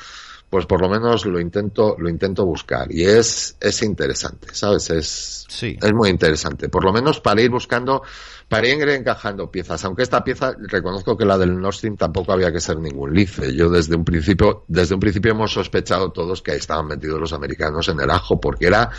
pues 0.54 0.68
por 0.68 0.82
lo 0.82 0.88
menos 0.88 1.26
lo 1.26 1.40
intento, 1.40 1.96
lo 1.98 2.08
intento 2.08 2.46
buscar. 2.46 2.86
Y 2.92 3.04
es, 3.06 3.58
es 3.60 3.82
interesante, 3.82 4.50
¿sabes? 4.54 4.88
Es, 4.92 5.46
Sí. 5.50 5.76
es 5.82 5.94
muy 5.94 6.12
interesante. 6.12 6.70
Por 6.70 6.84
lo 6.84 6.94
menos 6.94 7.20
para 7.20 7.42
ir 7.42 7.50
buscando, 7.50 8.04
para 8.48 8.68
ir 8.68 8.88
encajando 8.88 9.50
piezas. 9.50 9.84
Aunque 9.84 10.04
esta 10.04 10.24
pieza, 10.24 10.54
reconozco 10.60 11.18
que 11.18 11.26
la 11.26 11.40
del 11.40 11.60
Nord 11.60 11.74
Stream 11.74 11.98
tampoco 11.98 12.34
había 12.34 12.52
que 12.52 12.60
ser 12.60 12.78
ningún 12.78 13.16
lice. 13.16 13.56
Yo 13.56 13.68
desde 13.68 13.96
un 13.96 14.06
principio, 14.06 14.64
desde 14.68 14.94
un 14.94 15.00
principio 15.00 15.32
hemos 15.32 15.52
sospechado 15.52 16.12
todos 16.12 16.44
que 16.44 16.52
ahí 16.52 16.60
estaban 16.60 16.86
metidos 16.86 17.20
los 17.20 17.34
americanos 17.34 17.88
en 17.90 18.00
el 18.00 18.12
ajo, 18.12 18.40
porque 18.40 18.68
era 18.68 18.92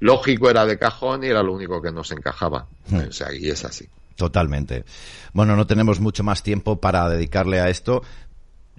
lógico, 0.00 0.48
era 0.48 0.64
de 0.64 0.78
cajón 0.78 1.24
y 1.24 1.26
era 1.26 1.42
lo 1.42 1.52
único 1.52 1.82
que 1.82 1.92
nos 1.92 2.10
encajaba. 2.10 2.68
Hmm. 2.88 3.08
O 3.10 3.12
sea, 3.12 3.34
y 3.34 3.50
es 3.50 3.66
así. 3.66 3.86
Totalmente. 4.16 4.86
Bueno, 5.34 5.56
no 5.56 5.66
tenemos 5.66 6.00
mucho 6.00 6.24
más 6.24 6.42
tiempo 6.42 6.80
para 6.80 7.06
dedicarle 7.10 7.60
a 7.60 7.68
esto. 7.68 8.00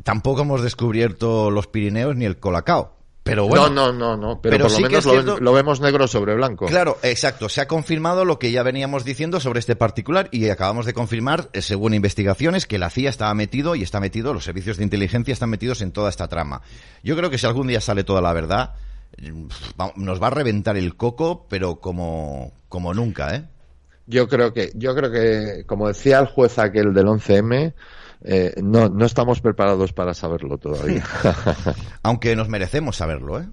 Tampoco 0.03 0.41
hemos 0.41 0.61
descubierto 0.63 1.51
los 1.51 1.67
Pirineos 1.67 2.15
ni 2.15 2.25
el 2.25 2.37
Colacao. 2.37 2.93
Pero 3.23 3.47
bueno, 3.47 3.69
no, 3.69 3.93
no, 3.93 3.93
no, 3.93 4.17
no, 4.17 4.41
pero, 4.41 4.57
pero 4.57 4.63
por 4.65 4.71
lo 4.71 4.75
sí 4.77 4.83
que 4.83 4.89
menos 4.89 5.05
lo, 5.05 5.11
cierto- 5.13 5.39
lo 5.39 5.53
vemos 5.53 5.79
negro 5.79 6.07
sobre 6.07 6.35
blanco. 6.35 6.65
Claro, 6.65 6.97
exacto. 7.03 7.47
Se 7.47 7.61
ha 7.61 7.69
confirmado 7.69 8.25
lo 8.25 8.37
que 8.37 8.51
ya 8.51 8.63
veníamos 8.63 9.05
diciendo 9.05 9.39
sobre 9.39 9.59
este 9.59 9.77
particular 9.77 10.27
y 10.31 10.49
acabamos 10.49 10.85
de 10.85 10.93
confirmar, 10.93 11.47
eh, 11.53 11.61
según 11.61 11.93
investigaciones, 11.93 12.65
que 12.67 12.77
la 12.79 12.89
CIA 12.89 13.09
estaba 13.09 13.33
metido 13.33 13.75
y 13.75 13.83
está 13.83 14.01
metido, 14.01 14.33
los 14.33 14.43
servicios 14.43 14.75
de 14.75 14.83
inteligencia 14.83 15.31
están 15.31 15.51
metidos 15.51 15.81
en 15.81 15.93
toda 15.93 16.09
esta 16.09 16.27
trama. 16.27 16.63
Yo 17.01 17.15
creo 17.15 17.29
que 17.29 17.37
si 17.37 17.45
algún 17.45 17.67
día 17.67 17.79
sale 17.79 18.03
toda 18.03 18.19
la 18.21 18.33
verdad, 18.33 18.73
va- 19.79 19.93
nos 19.95 20.21
va 20.21 20.27
a 20.27 20.31
reventar 20.31 20.75
el 20.75 20.97
coco, 20.97 21.45
pero 21.49 21.77
como, 21.79 22.51
como 22.67 22.93
nunca, 22.93 23.35
¿eh? 23.35 23.45
Yo 24.05 24.27
creo 24.27 24.53
que, 24.53 24.71
yo 24.75 24.93
creo 24.95 25.09
que, 25.11 25.63
como 25.65 25.87
decía 25.87 26.19
el 26.19 26.25
juez 26.27 26.59
aquel 26.59 26.93
del 26.93 27.05
11M, 27.07 27.73
eh, 28.23 28.53
no, 28.63 28.89
no 28.89 29.05
estamos 29.05 29.41
preparados 29.41 29.93
para 29.93 30.13
saberlo 30.13 30.57
todavía. 30.57 31.05
Aunque 32.03 32.35
nos 32.35 32.49
merecemos 32.49 32.95
saberlo, 32.97 33.39
¿eh? 33.41 33.47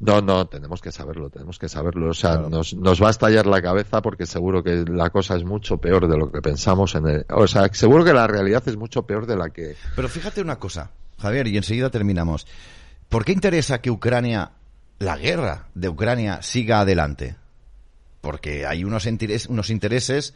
No, 0.00 0.20
no, 0.20 0.46
tenemos 0.48 0.80
que 0.80 0.90
saberlo, 0.90 1.30
tenemos 1.30 1.58
que 1.60 1.68
saberlo. 1.68 2.10
O 2.10 2.14
sea, 2.14 2.36
nos, 2.36 2.74
nos 2.74 3.00
va 3.00 3.06
a 3.08 3.10
estallar 3.10 3.46
la 3.46 3.62
cabeza 3.62 4.02
porque 4.02 4.26
seguro 4.26 4.62
que 4.64 4.84
la 4.88 5.10
cosa 5.10 5.36
es 5.36 5.44
mucho 5.44 5.78
peor 5.78 6.08
de 6.08 6.16
lo 6.16 6.32
que 6.32 6.42
pensamos 6.42 6.94
en 6.96 7.06
el, 7.06 7.26
o 7.30 7.46
sea, 7.46 7.68
seguro 7.72 8.04
que 8.04 8.12
la 8.12 8.26
realidad 8.26 8.62
es 8.66 8.76
mucho 8.76 9.02
peor 9.04 9.26
de 9.26 9.36
la 9.36 9.50
que, 9.50 9.76
Pero 9.94 10.08
fíjate 10.08 10.40
una 10.42 10.58
cosa, 10.58 10.90
Javier, 11.20 11.46
y 11.46 11.56
enseguida 11.56 11.88
terminamos. 11.90 12.48
¿Por 13.08 13.24
qué 13.24 13.30
interesa 13.32 13.80
que 13.80 13.90
Ucrania, 13.92 14.50
la 14.98 15.16
guerra 15.16 15.68
de 15.74 15.88
Ucrania, 15.88 16.42
siga 16.42 16.80
adelante? 16.80 17.36
Porque 18.20 18.66
hay 18.66 18.82
unos, 18.84 19.06
interes- 19.06 19.48
unos 19.48 19.70
intereses 19.70 20.34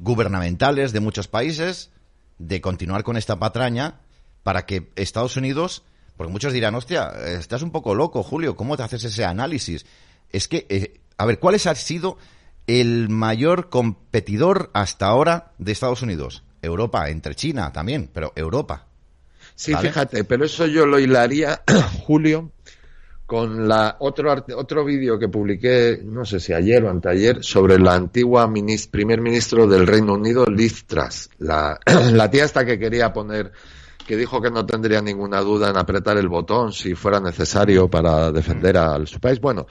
gubernamentales 0.00 0.92
de 0.92 1.00
muchos 1.00 1.28
países 1.28 1.90
de 2.38 2.60
continuar 2.60 3.04
con 3.04 3.16
esta 3.16 3.38
patraña 3.38 4.00
para 4.42 4.66
que 4.66 4.90
Estados 4.96 5.36
Unidos, 5.36 5.82
porque 6.16 6.32
muchos 6.32 6.52
dirán, 6.52 6.74
hostia, 6.74 7.08
estás 7.26 7.62
un 7.62 7.70
poco 7.70 7.94
loco, 7.94 8.22
Julio, 8.22 8.56
¿cómo 8.56 8.76
te 8.76 8.82
haces 8.82 9.04
ese 9.04 9.24
análisis? 9.24 9.86
Es 10.30 10.48
que, 10.48 10.66
eh, 10.68 11.00
a 11.16 11.26
ver, 11.26 11.38
¿cuál 11.38 11.54
es- 11.54 11.66
ha 11.66 11.74
sido 11.74 12.18
el 12.66 13.08
mayor 13.08 13.68
competidor 13.68 14.70
hasta 14.74 15.06
ahora 15.06 15.52
de 15.58 15.72
Estados 15.72 16.02
Unidos? 16.02 16.42
Europa, 16.62 17.08
entre 17.10 17.34
China 17.34 17.72
también, 17.72 18.08
pero 18.12 18.32
Europa. 18.36 18.86
Sí, 19.54 19.72
¿Vale? 19.72 19.88
fíjate, 19.88 20.24
pero 20.24 20.44
eso 20.44 20.66
yo 20.66 20.86
lo 20.86 20.98
hilaría, 20.98 21.62
Julio, 22.06 22.50
con 23.34 23.66
la 23.66 23.96
otro 23.98 24.32
otro 24.54 24.84
vídeo 24.84 25.18
que 25.18 25.28
publiqué, 25.28 26.00
no 26.04 26.24
sé 26.24 26.38
si 26.38 26.52
ayer 26.52 26.84
o 26.84 26.88
anteayer, 26.88 27.42
sobre 27.42 27.80
la 27.80 27.94
antigua 27.94 28.48
primer 28.92 29.20
ministro 29.20 29.66
del 29.66 29.88
Reino 29.88 30.14
Unido, 30.14 30.44
Liz 30.46 30.84
Truss, 30.86 31.30
la, 31.38 31.80
la 32.12 32.30
tía 32.30 32.44
esta 32.44 32.64
que 32.64 32.78
quería 32.78 33.12
poner, 33.12 33.50
que 34.06 34.16
dijo 34.16 34.40
que 34.40 34.50
no 34.50 34.66
tendría 34.66 35.00
ninguna 35.00 35.40
duda 35.40 35.70
en 35.70 35.76
apretar 35.76 36.16
el 36.18 36.28
botón 36.28 36.72
si 36.72 36.94
fuera 36.94 37.20
necesario 37.20 37.88
para 37.88 38.30
defender 38.30 38.76
a 38.76 39.04
su 39.06 39.18
país. 39.18 39.40
Bueno, 39.40 39.66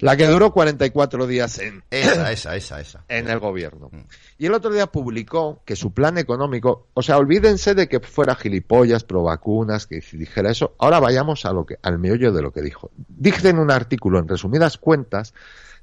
la 0.00 0.16
que 0.16 0.26
duró 0.26 0.52
44 0.52 1.26
días 1.26 1.58
en, 1.58 1.82
Esa, 1.90 2.30
esa, 2.30 2.56
esa, 2.56 2.80
esa. 2.80 3.04
en 3.08 3.28
el 3.28 3.38
gobierno. 3.38 3.90
Y 4.38 4.46
el 4.46 4.54
otro 4.54 4.72
día 4.72 4.86
publicó 4.86 5.62
que 5.64 5.76
su 5.76 5.92
plan 5.92 6.18
económico, 6.18 6.88
o 6.94 7.02
sea, 7.02 7.16
olvídense 7.16 7.74
de 7.74 7.88
que 7.88 8.00
fuera 8.00 8.34
gilipollas, 8.34 9.04
pro 9.04 9.22
vacunas, 9.22 9.86
que 9.86 10.02
dijera 10.12 10.50
eso. 10.50 10.74
Ahora 10.78 11.00
vayamos 11.00 11.46
a 11.46 11.52
lo 11.52 11.64
que, 11.64 11.78
al 11.82 11.98
meollo 11.98 12.32
de 12.32 12.42
lo 12.42 12.52
que 12.52 12.60
dijo. 12.60 12.90
Dice 13.08 13.48
en 13.48 13.58
un 13.58 13.70
artículo, 13.70 14.18
en 14.18 14.28
resumidas 14.28 14.76
cuentas, 14.76 15.32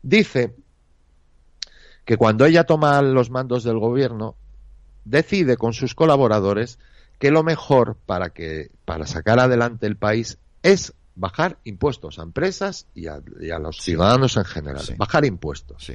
dice 0.03 0.53
que 2.05 2.17
cuando 2.17 2.45
ella 2.45 2.65
toma 2.65 3.01
los 3.01 3.29
mandos 3.31 3.63
del 3.63 3.79
gobierno, 3.79 4.35
decide 5.05 5.57
con 5.57 5.73
sus 5.73 5.95
colaboradores 5.95 6.77
que 7.21 7.31
lo 7.31 7.43
mejor 7.43 7.95
para 8.05 8.31
que, 8.31 8.71
para 8.83 9.05
sacar 9.07 9.39
adelante 9.39 9.85
el 9.87 9.95
país 9.95 10.37
es 10.63 10.93
bajar 11.15 11.57
impuestos 11.63 12.17
a 12.19 12.23
empresas 12.23 12.87
y 12.95 13.07
a, 13.07 13.21
y 13.39 13.51
a 13.51 13.59
los 13.59 13.77
ciudadanos 13.77 14.35
en 14.37 14.43
general. 14.45 14.81
Sí. 14.81 14.95
Bajar 14.97 15.23
impuestos. 15.25 15.83
Sí. 15.85 15.93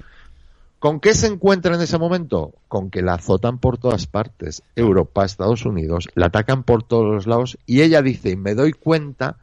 ¿Con 0.79 1.01
qué 1.01 1.14
se 1.14 1.27
encuentra 1.27 1.74
en 1.74 1.81
ese 1.81 1.99
momento? 1.99 2.53
Con 2.68 2.91
que 2.91 3.03
la 3.03 3.14
azotan 3.14 3.59
por 3.59 3.77
todas 3.79 4.07
partes. 4.07 4.62
Europa, 4.77 5.24
Estados 5.24 5.64
Unidos, 5.66 6.07
la 6.14 6.27
atacan 6.27 6.62
por 6.62 6.83
todos 6.85 7.12
los 7.12 7.27
lados 7.27 7.59
y 7.66 7.81
ella 7.83 8.03
dice, 8.03 8.31
y 8.31 8.37
me 8.37 8.55
doy 8.55 8.72
cuenta 8.72 9.37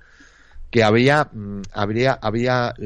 que 0.72 0.84
había, 0.84 1.30
mm, 1.34 1.62
habría, 1.74 2.14
había, 2.14 2.74
eh, 2.80 2.84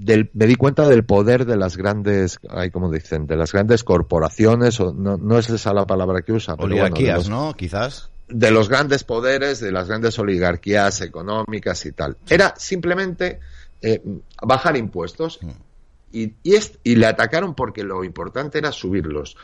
del- 0.00 0.30
me 0.34 0.46
di 0.46 0.54
cuenta 0.56 0.88
del 0.88 1.04
poder 1.04 1.46
de 1.46 1.56
las 1.56 1.76
grandes, 1.76 2.38
ay, 2.50 2.70
como 2.70 2.90
dicen, 2.90 3.26
de 3.26 3.36
las 3.36 3.52
grandes 3.52 3.84
corporaciones, 3.84 4.80
o 4.80 4.92
no, 4.92 5.16
no 5.16 5.38
es 5.38 5.48
esa 5.48 5.72
la 5.72 5.86
palabra 5.86 6.22
que 6.22 6.32
usa, 6.32 6.56
pero 6.56 6.68
bueno, 6.70 6.84
Oligarquías, 6.96 7.18
los- 7.18 7.30
¿no? 7.30 7.54
Quizás. 7.54 8.10
De 8.32 8.50
los 8.50 8.68
grandes 8.68 9.04
poderes, 9.04 9.60
de 9.60 9.72
las 9.72 9.88
grandes 9.88 10.18
oligarquías 10.18 11.00
económicas 11.00 11.84
y 11.86 11.92
tal. 11.92 12.16
Era 12.28 12.54
simplemente 12.56 13.40
eh, 13.80 14.02
bajar 14.42 14.76
impuestos 14.76 15.40
y, 16.12 16.34
y, 16.42 16.54
es- 16.54 16.78
y 16.82 16.96
le 16.96 17.06
atacaron 17.06 17.54
porque 17.54 17.82
lo 17.84 18.04
importante 18.04 18.58
era 18.58 18.72
subirlos. 18.72 19.36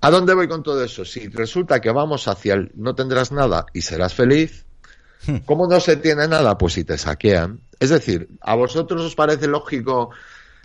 ¿A 0.00 0.10
dónde 0.10 0.34
voy 0.34 0.48
con 0.48 0.62
todo 0.62 0.82
eso? 0.82 1.04
Si 1.04 1.28
resulta 1.28 1.80
que 1.80 1.90
vamos 1.90 2.26
hacia 2.28 2.54
el 2.54 2.72
no 2.74 2.94
tendrás 2.94 3.32
nada 3.32 3.66
y 3.74 3.82
serás 3.82 4.14
feliz, 4.14 4.64
¿cómo 5.44 5.66
no 5.66 5.78
se 5.80 5.96
tiene 5.96 6.26
nada? 6.26 6.56
Pues 6.56 6.72
si 6.74 6.84
te 6.84 6.96
saquean. 6.96 7.60
Es 7.78 7.90
decir, 7.90 8.28
¿a 8.40 8.54
vosotros 8.54 9.02
os 9.02 9.14
parece 9.14 9.46
lógico 9.46 10.10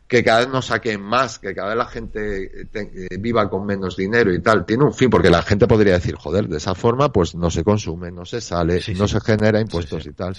que 0.07 0.23
cada 0.23 0.39
vez 0.41 0.49
nos 0.49 0.67
saquen 0.67 1.01
más, 1.01 1.39
que 1.39 1.55
cada 1.55 1.69
vez 1.69 1.77
la 1.77 1.85
gente 1.87 2.61
eh, 2.61 2.65
te- 2.65 2.91
eh, 3.11 3.17
viva 3.19 3.49
con 3.49 3.65
menos 3.65 3.95
dinero 3.97 4.31
y 4.33 4.39
tal. 4.41 4.65
Tiene 4.65 4.83
un 4.83 4.93
fin, 4.93 5.09
porque 5.09 5.29
la 5.31 5.41
gente 5.41 5.67
podría 5.67 5.93
decir, 5.93 6.15
joder, 6.15 6.47
de 6.47 6.57
esa 6.57 6.75
forma 6.75 7.11
pues 7.11 7.33
no 7.35 7.49
se 7.49 7.63
consume, 7.63 8.11
no 8.11 8.23
se 8.25 8.39
sale, 8.41 8.81
Sí, 8.81 8.93
no 8.93 9.07
sí. 9.07 9.13
se 9.15 9.21
genera 9.21 9.59
impuestos 9.59 10.03
Sí, 10.03 10.09
y 10.09 10.13
tal. 10.13 10.35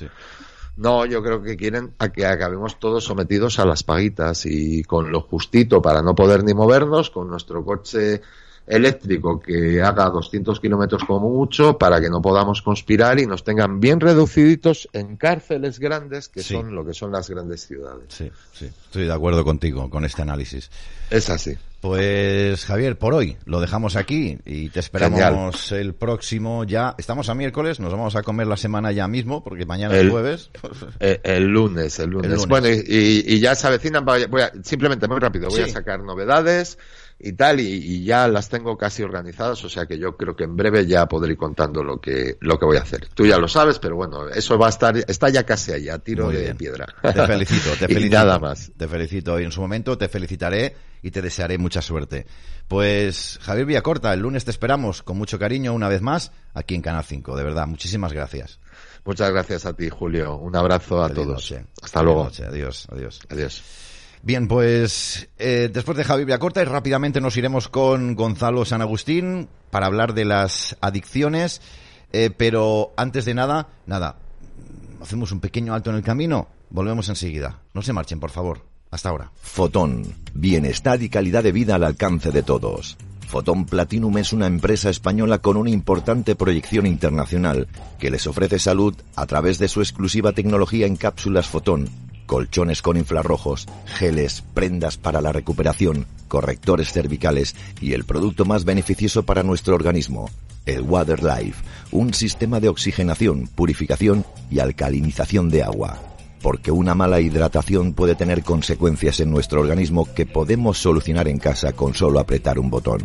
No, 0.76 1.06
yo 1.06 1.22
creo 1.22 1.42
que 1.42 1.56
quieren 1.56 1.94
a 1.98 2.10
que 2.10 2.26
acabemos 2.26 2.78
todos 2.78 3.02
sometidos 3.02 3.58
a 3.58 3.64
las 3.64 3.82
paguitas 3.82 4.44
y 4.46 4.84
con 4.84 5.10
lo 5.10 5.22
justito 5.22 5.80
para 5.80 6.02
no 6.02 6.14
poder 6.14 6.44
ni 6.44 6.52
movernos, 6.52 7.08
con 7.10 7.28
nuestro 7.28 7.64
coche 7.64 8.20
eléctrico 8.66 9.38
que 9.40 9.80
haga 9.82 10.10
200 10.10 10.58
kilómetros 10.60 11.04
como 11.04 11.28
mucho 11.30 11.78
para 11.78 12.00
que 12.00 12.08
no 12.10 12.20
podamos 12.20 12.62
conspirar 12.62 13.18
y 13.20 13.26
nos 13.26 13.44
tengan 13.44 13.78
bien 13.80 14.00
reduciditos 14.00 14.88
en 14.92 15.16
cárceles 15.16 15.78
grandes 15.78 16.28
que 16.28 16.42
Sí. 16.42 16.54
son 16.54 16.74
lo 16.74 16.84
que 16.84 16.92
son 16.94 17.12
las 17.12 17.30
grandes 17.30 17.66
ciudades. 17.66 18.06
Sí, 18.08 18.30
sí. 18.52 18.66
Estoy 18.66 19.04
de 19.06 19.12
acuerdo 19.12 19.44
contigo 19.44 19.88
con 19.90 20.04
este 20.04 20.22
análisis. 20.22 20.70
Es 21.10 21.30
así. 21.30 21.56
Pues 21.80 22.64
Javier, 22.64 22.98
por 22.98 23.14
hoy 23.14 23.36
lo 23.44 23.60
dejamos 23.60 23.94
aquí 23.94 24.38
y 24.44 24.70
te 24.70 24.80
esperamos 24.80 25.70
el 25.70 25.94
próximo 25.94 26.64
ya. 26.64 26.96
Estamos 26.98 27.28
a 27.28 27.34
miércoles, 27.34 27.78
nos 27.78 27.92
vamos 27.92 28.16
a 28.16 28.22
comer 28.24 28.48
la 28.48 28.56
semana 28.56 28.90
ya 28.90 29.06
mismo 29.06 29.44
porque 29.44 29.66
mañana 29.66 29.94
es 29.96 30.10
jueves. 30.10 30.50
Eh, 30.98 31.20
el 31.22 31.44
lunes, 31.44 31.98
el 32.00 32.10
lunes. 32.10 32.26
El 32.30 32.36
lunes. 32.38 32.48
Bueno, 32.48 32.66
y, 32.68 33.38
ya 33.38 33.54
se 33.54 33.68
avecinan, 33.68 34.04
voy 34.04 34.22
a, 34.22 34.26
voy 34.26 34.42
a- 34.42 34.52
simplemente 34.64 35.06
muy 35.06 35.20
rápido, 35.20 35.48
voy 35.48 35.56
Sí. 35.62 35.62
a 35.62 35.68
sacar 35.68 36.02
novedades 36.02 36.76
y 37.18 37.32
tal, 37.32 37.60
y, 37.60 37.66
y 37.72 38.04
ya 38.04 38.28
las 38.28 38.48
tengo 38.50 38.76
casi 38.76 39.02
organizadas, 39.02 39.64
o 39.64 39.68
sea 39.70 39.86
que 39.86 39.98
yo 39.98 40.16
creo 40.16 40.36
que 40.36 40.44
en 40.44 40.54
breve 40.54 40.86
ya 40.86 41.06
podré 41.06 41.32
ir 41.32 41.38
contando 41.38 41.82
lo 41.82 41.98
que, 42.00 42.36
lo 42.40 42.58
que 42.58 42.66
voy 42.66 42.76
a 42.76 42.82
hacer. 42.82 43.08
Tú 43.14 43.24
ya 43.26 43.38
lo 43.38 43.48
sabes, 43.48 43.78
pero 43.78 43.96
bueno, 43.96 44.28
eso 44.28 44.58
va 44.58 44.66
a 44.66 44.70
estar, 44.70 44.96
está 44.96 45.28
ya 45.30 45.44
casi 45.44 45.72
allá, 45.72 45.98
tiro 45.98 46.28
de 46.30 46.54
piedra. 46.54 46.86
Te 47.02 47.26
felicito, 47.26 47.70
te 47.78 47.84
Y 47.86 47.94
felicito. 47.94 48.16
nada 48.16 48.38
más. 48.38 48.70
Te 48.76 48.86
felicito 48.86 49.40
y 49.40 49.44
en 49.44 49.50
su 49.52 49.60
momento 49.62 49.96
te 49.96 50.08
felicitaré 50.08 50.76
y 51.02 51.10
te 51.10 51.22
desearé 51.22 51.56
mucha 51.56 51.80
suerte. 51.80 52.26
Pues 52.68 53.38
Javier 53.42 53.64
Villacorta, 53.66 54.12
el 54.12 54.20
lunes 54.20 54.44
te 54.44 54.50
esperamos 54.50 55.02
con 55.02 55.16
mucho 55.16 55.38
cariño 55.38 55.72
una 55.72 55.88
vez 55.88 56.02
más 56.02 56.32
aquí 56.52 56.74
en 56.74 56.82
Canal 56.82 57.04
5. 57.04 57.34
De 57.36 57.44
verdad, 57.44 57.66
muchísimas 57.66 58.12
gracias. 58.12 58.58
Muchas 59.04 59.30
gracias 59.30 59.64
a 59.66 59.72
ti, 59.72 59.88
Julio. 59.88 60.36
Un 60.36 60.54
abrazo 60.56 61.00
a 61.02 61.08
Feliz 61.08 61.22
todos. 61.24 61.50
noche. 61.50 61.64
Hasta 61.80 62.00
Feliz 62.00 62.04
luego. 62.04 62.24
noche. 62.24 62.44
Adiós, 62.44 62.86
adiós. 62.90 63.20
Adiós. 63.30 63.85
Bien, 64.26 64.48
pues 64.48 65.28
eh, 65.38 65.70
después 65.72 65.96
de 65.96 66.24
Villacorta 66.24 66.60
y 66.60 66.64
rápidamente 66.64 67.20
nos 67.20 67.36
iremos 67.36 67.68
con 67.68 68.16
Gonzalo 68.16 68.64
San 68.64 68.82
Agustín 68.82 69.48
para 69.70 69.86
hablar 69.86 70.14
de 70.14 70.24
las 70.24 70.76
adicciones. 70.80 71.62
Eh, 72.12 72.30
pero 72.36 72.92
antes 72.96 73.24
de 73.24 73.34
nada, 73.34 73.68
nada, 73.86 74.16
hacemos 75.00 75.30
un 75.30 75.38
pequeño 75.38 75.74
alto 75.74 75.90
en 75.90 75.96
el 75.96 76.02
camino. 76.02 76.48
Volvemos 76.70 77.08
enseguida. 77.08 77.60
No 77.72 77.82
se 77.82 77.92
marchen, 77.92 78.18
por 78.18 78.32
favor. 78.32 78.62
Hasta 78.90 79.10
ahora. 79.10 79.30
Fotón. 79.40 80.02
Bienestar 80.34 81.00
y 81.04 81.08
calidad 81.08 81.44
de 81.44 81.52
vida 81.52 81.76
al 81.76 81.84
alcance 81.84 82.32
de 82.32 82.42
todos. 82.42 82.96
Fotón 83.28 83.64
Platinum 83.64 84.18
es 84.18 84.32
una 84.32 84.48
empresa 84.48 84.90
española 84.90 85.38
con 85.38 85.56
una 85.56 85.70
importante 85.70 86.34
proyección 86.34 86.84
internacional 86.86 87.68
que 88.00 88.10
les 88.10 88.26
ofrece 88.26 88.58
salud 88.58 88.96
a 89.14 89.26
través 89.26 89.58
de 89.58 89.68
su 89.68 89.82
exclusiva 89.82 90.32
tecnología 90.32 90.86
en 90.86 90.96
cápsulas 90.96 91.46
Fotón, 91.46 91.88
colchones 92.26 92.82
con 92.82 92.96
infrarrojos, 92.96 93.66
geles, 93.86 94.42
prendas 94.52 94.98
para 94.98 95.20
la 95.20 95.32
recuperación, 95.32 96.06
correctores 96.28 96.92
cervicales 96.92 97.54
y 97.80 97.92
el 97.92 98.04
producto 98.04 98.44
más 98.44 98.64
beneficioso 98.64 99.24
para 99.24 99.42
nuestro 99.42 99.74
organismo, 99.74 100.28
el 100.66 100.82
Water 100.82 101.22
Life, 101.22 101.62
un 101.92 102.12
sistema 102.12 102.60
de 102.60 102.68
oxigenación, 102.68 103.46
purificación 103.46 104.24
y 104.50 104.58
alcalinización 104.58 105.48
de 105.48 105.62
agua 105.62 105.98
porque 106.42 106.70
una 106.70 106.94
mala 106.94 107.20
hidratación 107.20 107.92
puede 107.92 108.14
tener 108.14 108.44
consecuencias 108.44 109.18
en 109.18 109.32
nuestro 109.32 109.60
organismo 109.60 110.06
que 110.14 110.26
podemos 110.26 110.78
solucionar 110.78 111.26
en 111.26 111.38
casa 111.38 111.72
con 111.72 111.92
solo 111.92 112.20
apretar 112.20 112.60
un 112.60 112.70
botón. 112.70 113.00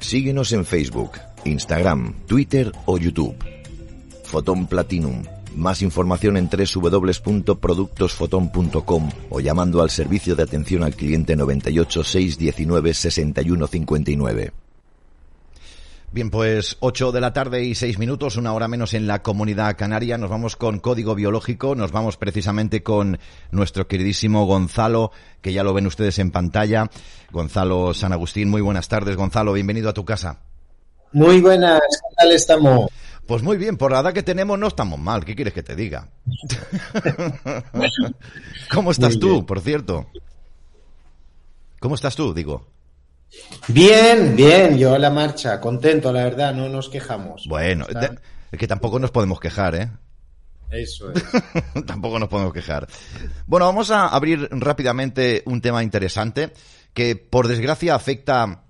Síguenos 0.00 0.52
en 0.52 0.64
Facebook, 0.64 1.12
Instagram, 1.44 2.14
Twitter 2.26 2.72
o 2.86 2.98
YouTube. 2.98 3.36
Fotón 4.24 4.66
Platinum, 4.66 5.22
Más 5.54 5.82
información 5.82 6.36
en 6.36 6.48
www.productosfoton.com 6.48 9.10
o 9.30 9.40
llamando 9.40 9.82
al 9.82 9.90
servicio 9.90 10.34
de 10.34 10.42
atención 10.42 10.82
al 10.82 10.94
cliente 10.94 11.36
98 11.36 12.02
619 12.02 12.94
61 12.94 13.66
59. 13.66 14.52
Bien, 16.14 16.30
pues 16.30 16.76
8 16.78 17.10
de 17.10 17.20
la 17.20 17.32
tarde 17.32 17.64
y 17.64 17.74
6 17.74 17.98
minutos, 17.98 18.36
una 18.36 18.52
hora 18.52 18.68
menos 18.68 18.94
en 18.94 19.08
la 19.08 19.20
comunidad 19.20 19.76
canaria. 19.76 20.16
Nos 20.16 20.30
vamos 20.30 20.54
con 20.54 20.78
código 20.78 21.16
biológico, 21.16 21.74
nos 21.74 21.90
vamos 21.90 22.16
precisamente 22.16 22.84
con 22.84 23.18
nuestro 23.50 23.88
queridísimo 23.88 24.46
Gonzalo, 24.46 25.10
que 25.42 25.52
ya 25.52 25.64
lo 25.64 25.74
ven 25.74 25.88
ustedes 25.88 26.20
en 26.20 26.30
pantalla. 26.30 26.88
Gonzalo 27.32 27.94
San 27.94 28.12
Agustín, 28.12 28.48
muy 28.48 28.60
buenas 28.60 28.86
tardes. 28.86 29.16
Gonzalo, 29.16 29.54
bienvenido 29.54 29.90
a 29.90 29.92
tu 29.92 30.04
casa. 30.04 30.38
Muy 31.12 31.40
buenas, 31.40 31.80
¿qué 31.80 32.14
tal 32.16 32.30
estamos? 32.30 32.92
Pues 33.26 33.42
muy 33.42 33.56
bien, 33.56 33.76
por 33.76 33.92
la 33.92 34.00
edad 34.00 34.12
que 34.12 34.22
tenemos 34.22 34.58
no 34.58 34.66
estamos 34.66 34.98
mal. 34.98 35.24
¿Qué 35.24 35.34
quieres 35.34 35.54
que 35.54 35.62
te 35.62 35.74
diga? 35.74 36.10
¿Cómo 38.72 38.90
estás 38.90 39.18
tú, 39.18 39.46
por 39.46 39.60
cierto? 39.60 40.06
¿Cómo 41.80 41.94
estás 41.94 42.16
tú, 42.16 42.34
digo? 42.34 42.68
Bien, 43.68 44.36
bien, 44.36 44.78
yo 44.78 44.94
a 44.94 44.98
la 44.98 45.10
marcha, 45.10 45.60
contento, 45.60 46.12
la 46.12 46.24
verdad, 46.24 46.54
no 46.54 46.68
nos 46.68 46.88
quejamos. 46.88 47.46
Bueno, 47.48 47.86
es 48.52 48.58
que 48.58 48.68
tampoco 48.68 48.98
nos 48.98 49.10
podemos 49.10 49.40
quejar, 49.40 49.74
¿eh? 49.74 49.90
Eso 50.70 51.10
es. 51.12 51.24
tampoco 51.86 52.18
nos 52.18 52.28
podemos 52.28 52.52
quejar. 52.52 52.86
Bueno, 53.46 53.66
vamos 53.66 53.90
a 53.90 54.08
abrir 54.08 54.48
rápidamente 54.50 55.42
un 55.46 55.60
tema 55.60 55.82
interesante 55.82 56.52
que, 56.92 57.16
por 57.16 57.48
desgracia, 57.48 57.94
afecta 57.94 58.63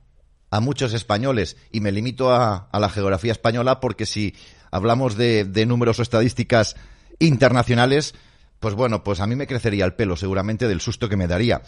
a 0.54 0.60
muchos 0.60 0.94
españoles 0.94 1.56
y 1.72 1.80
me 1.80 1.90
limito 1.90 2.32
a, 2.32 2.68
la 2.72 2.88
geografía 2.88 3.32
española 3.32 3.80
porque 3.80 4.06
si 4.06 4.36
hablamos 4.70 5.16
de, 5.16 5.44
de 5.44 5.66
números 5.66 5.98
o 5.98 6.02
estadísticas 6.02 6.76
internacionales, 7.18 8.14
pues 8.60 8.76
bueno, 8.76 9.02
pues 9.02 9.18
a 9.18 9.26
mí 9.26 9.34
me 9.34 9.48
crecería 9.48 9.84
el 9.84 9.94
pelo 9.94 10.14
seguramente 10.16 10.68
del 10.68 10.80
susto 10.80 11.08
que 11.08 11.16
me 11.16 11.26
daría. 11.26 11.62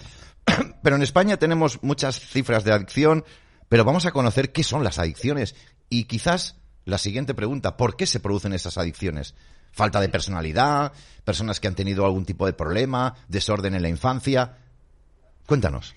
Pero 0.84 0.94
en 0.94 1.02
España 1.02 1.36
tenemos 1.36 1.82
muchas 1.82 2.20
cifras 2.20 2.62
de 2.62 2.72
adicción, 2.72 3.24
pero 3.68 3.84
vamos 3.84 4.06
a 4.06 4.12
conocer 4.12 4.52
qué 4.52 4.62
son 4.62 4.84
las 4.84 5.00
adicciones. 5.00 5.56
Y 5.90 6.04
quizás 6.04 6.54
la 6.84 6.98
siguiente 6.98 7.34
pregunta, 7.34 7.76
¿por 7.76 7.96
qué 7.96 8.06
se 8.06 8.20
producen 8.20 8.52
esas 8.52 8.78
adicciones? 8.78 9.34
¿Falta 9.72 10.00
de 10.00 10.08
personalidad? 10.08 10.92
¿Personas 11.24 11.58
que 11.58 11.66
han 11.66 11.74
tenido 11.74 12.04
algún 12.04 12.24
tipo 12.24 12.46
de 12.46 12.52
problema? 12.52 13.16
¿Desorden 13.26 13.74
en 13.74 13.82
la 13.82 13.88
infancia? 13.88 14.58
Cuéntanos. 15.44 15.96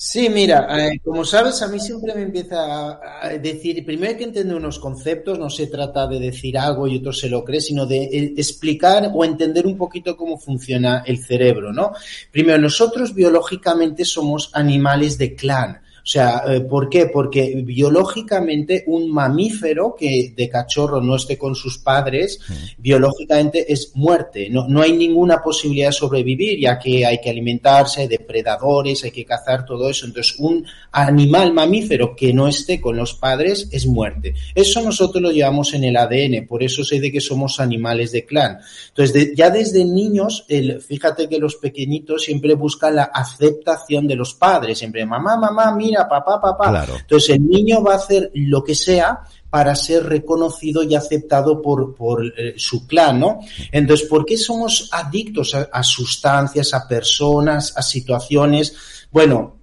Sí, 0.00 0.28
mira, 0.28 0.68
eh, 0.78 1.00
como 1.02 1.24
sabes, 1.24 1.60
a 1.60 1.66
mí 1.66 1.80
siempre 1.80 2.14
me 2.14 2.22
empieza 2.22 3.00
a 3.20 3.30
decir, 3.30 3.84
primero 3.84 4.12
hay 4.12 4.16
que 4.16 4.22
entender 4.22 4.54
unos 4.54 4.78
conceptos, 4.78 5.40
no 5.40 5.50
se 5.50 5.66
trata 5.66 6.06
de 6.06 6.20
decir 6.20 6.56
algo 6.56 6.86
y 6.86 6.98
otro 6.98 7.12
se 7.12 7.28
lo 7.28 7.44
cree, 7.44 7.60
sino 7.60 7.84
de 7.84 8.04
eh, 8.04 8.34
explicar 8.36 9.10
o 9.12 9.24
entender 9.24 9.66
un 9.66 9.76
poquito 9.76 10.16
cómo 10.16 10.38
funciona 10.38 11.02
el 11.04 11.18
cerebro, 11.18 11.72
¿no? 11.72 11.94
Primero, 12.30 12.58
nosotros 12.58 13.12
biológicamente 13.12 14.04
somos 14.04 14.50
animales 14.54 15.18
de 15.18 15.34
clan. 15.34 15.80
O 16.08 16.10
sea, 16.10 16.42
eh, 16.46 16.60
¿por 16.60 16.88
qué? 16.88 17.10
Porque 17.12 17.60
biológicamente 17.62 18.82
un 18.86 19.12
mamífero 19.12 19.94
que 19.94 20.32
de 20.34 20.48
cachorro 20.48 21.02
no 21.02 21.16
esté 21.16 21.36
con 21.36 21.54
sus 21.54 21.76
padres, 21.76 22.40
biológicamente 22.78 23.70
es 23.70 23.92
muerte. 23.94 24.48
No, 24.48 24.66
no 24.66 24.80
hay 24.80 24.96
ninguna 24.96 25.42
posibilidad 25.42 25.88
de 25.88 25.92
sobrevivir, 25.92 26.58
ya 26.58 26.78
que 26.78 27.04
hay 27.04 27.20
que 27.20 27.28
alimentarse, 27.28 28.00
hay 28.00 28.08
depredadores, 28.08 29.04
hay 29.04 29.10
que 29.10 29.26
cazar 29.26 29.66
todo 29.66 29.90
eso. 29.90 30.06
Entonces, 30.06 30.38
un 30.38 30.64
animal 30.92 31.52
mamífero 31.52 32.16
que 32.16 32.32
no 32.32 32.48
esté 32.48 32.80
con 32.80 32.96
los 32.96 33.12
padres 33.12 33.68
es 33.70 33.84
muerte. 33.84 34.34
Eso 34.54 34.80
nosotros 34.80 35.22
lo 35.22 35.30
llevamos 35.30 35.74
en 35.74 35.84
el 35.84 35.98
ADN, 35.98 36.46
por 36.46 36.62
eso 36.62 36.84
sé 36.84 37.00
de 37.00 37.12
que 37.12 37.20
somos 37.20 37.60
animales 37.60 38.12
de 38.12 38.24
clan. 38.24 38.60
Entonces, 38.88 39.34
ya 39.36 39.50
desde 39.50 39.84
niños, 39.84 40.46
el, 40.48 40.80
fíjate 40.80 41.28
que 41.28 41.38
los 41.38 41.56
pequeñitos 41.56 42.22
siempre 42.22 42.54
buscan 42.54 42.96
la 42.96 43.10
aceptación 43.12 44.06
de 44.06 44.16
los 44.16 44.32
padres, 44.32 44.78
siempre, 44.78 45.04
mamá, 45.04 45.36
mamá, 45.36 45.74
mira, 45.76 45.97
papá, 46.06 46.40
papá. 46.40 46.86
Entonces 47.00 47.30
el 47.30 47.48
niño 47.48 47.82
va 47.82 47.94
a 47.94 47.96
hacer 47.96 48.30
lo 48.34 48.62
que 48.62 48.74
sea 48.74 49.22
para 49.50 49.74
ser 49.74 50.04
reconocido 50.04 50.82
y 50.82 50.94
aceptado 50.94 51.62
por, 51.62 51.94
por 51.94 52.24
eh, 52.24 52.54
su 52.56 52.86
clan, 52.86 53.20
¿no? 53.20 53.40
Entonces, 53.72 54.06
¿por 54.06 54.26
qué 54.26 54.36
somos 54.36 54.90
adictos 54.92 55.54
a, 55.54 55.82
sustancias, 55.82 56.74
a 56.74 56.86
personas, 56.86 57.72
a 57.76 57.82
situaciones? 57.82 58.74
Bueno, 59.10 59.56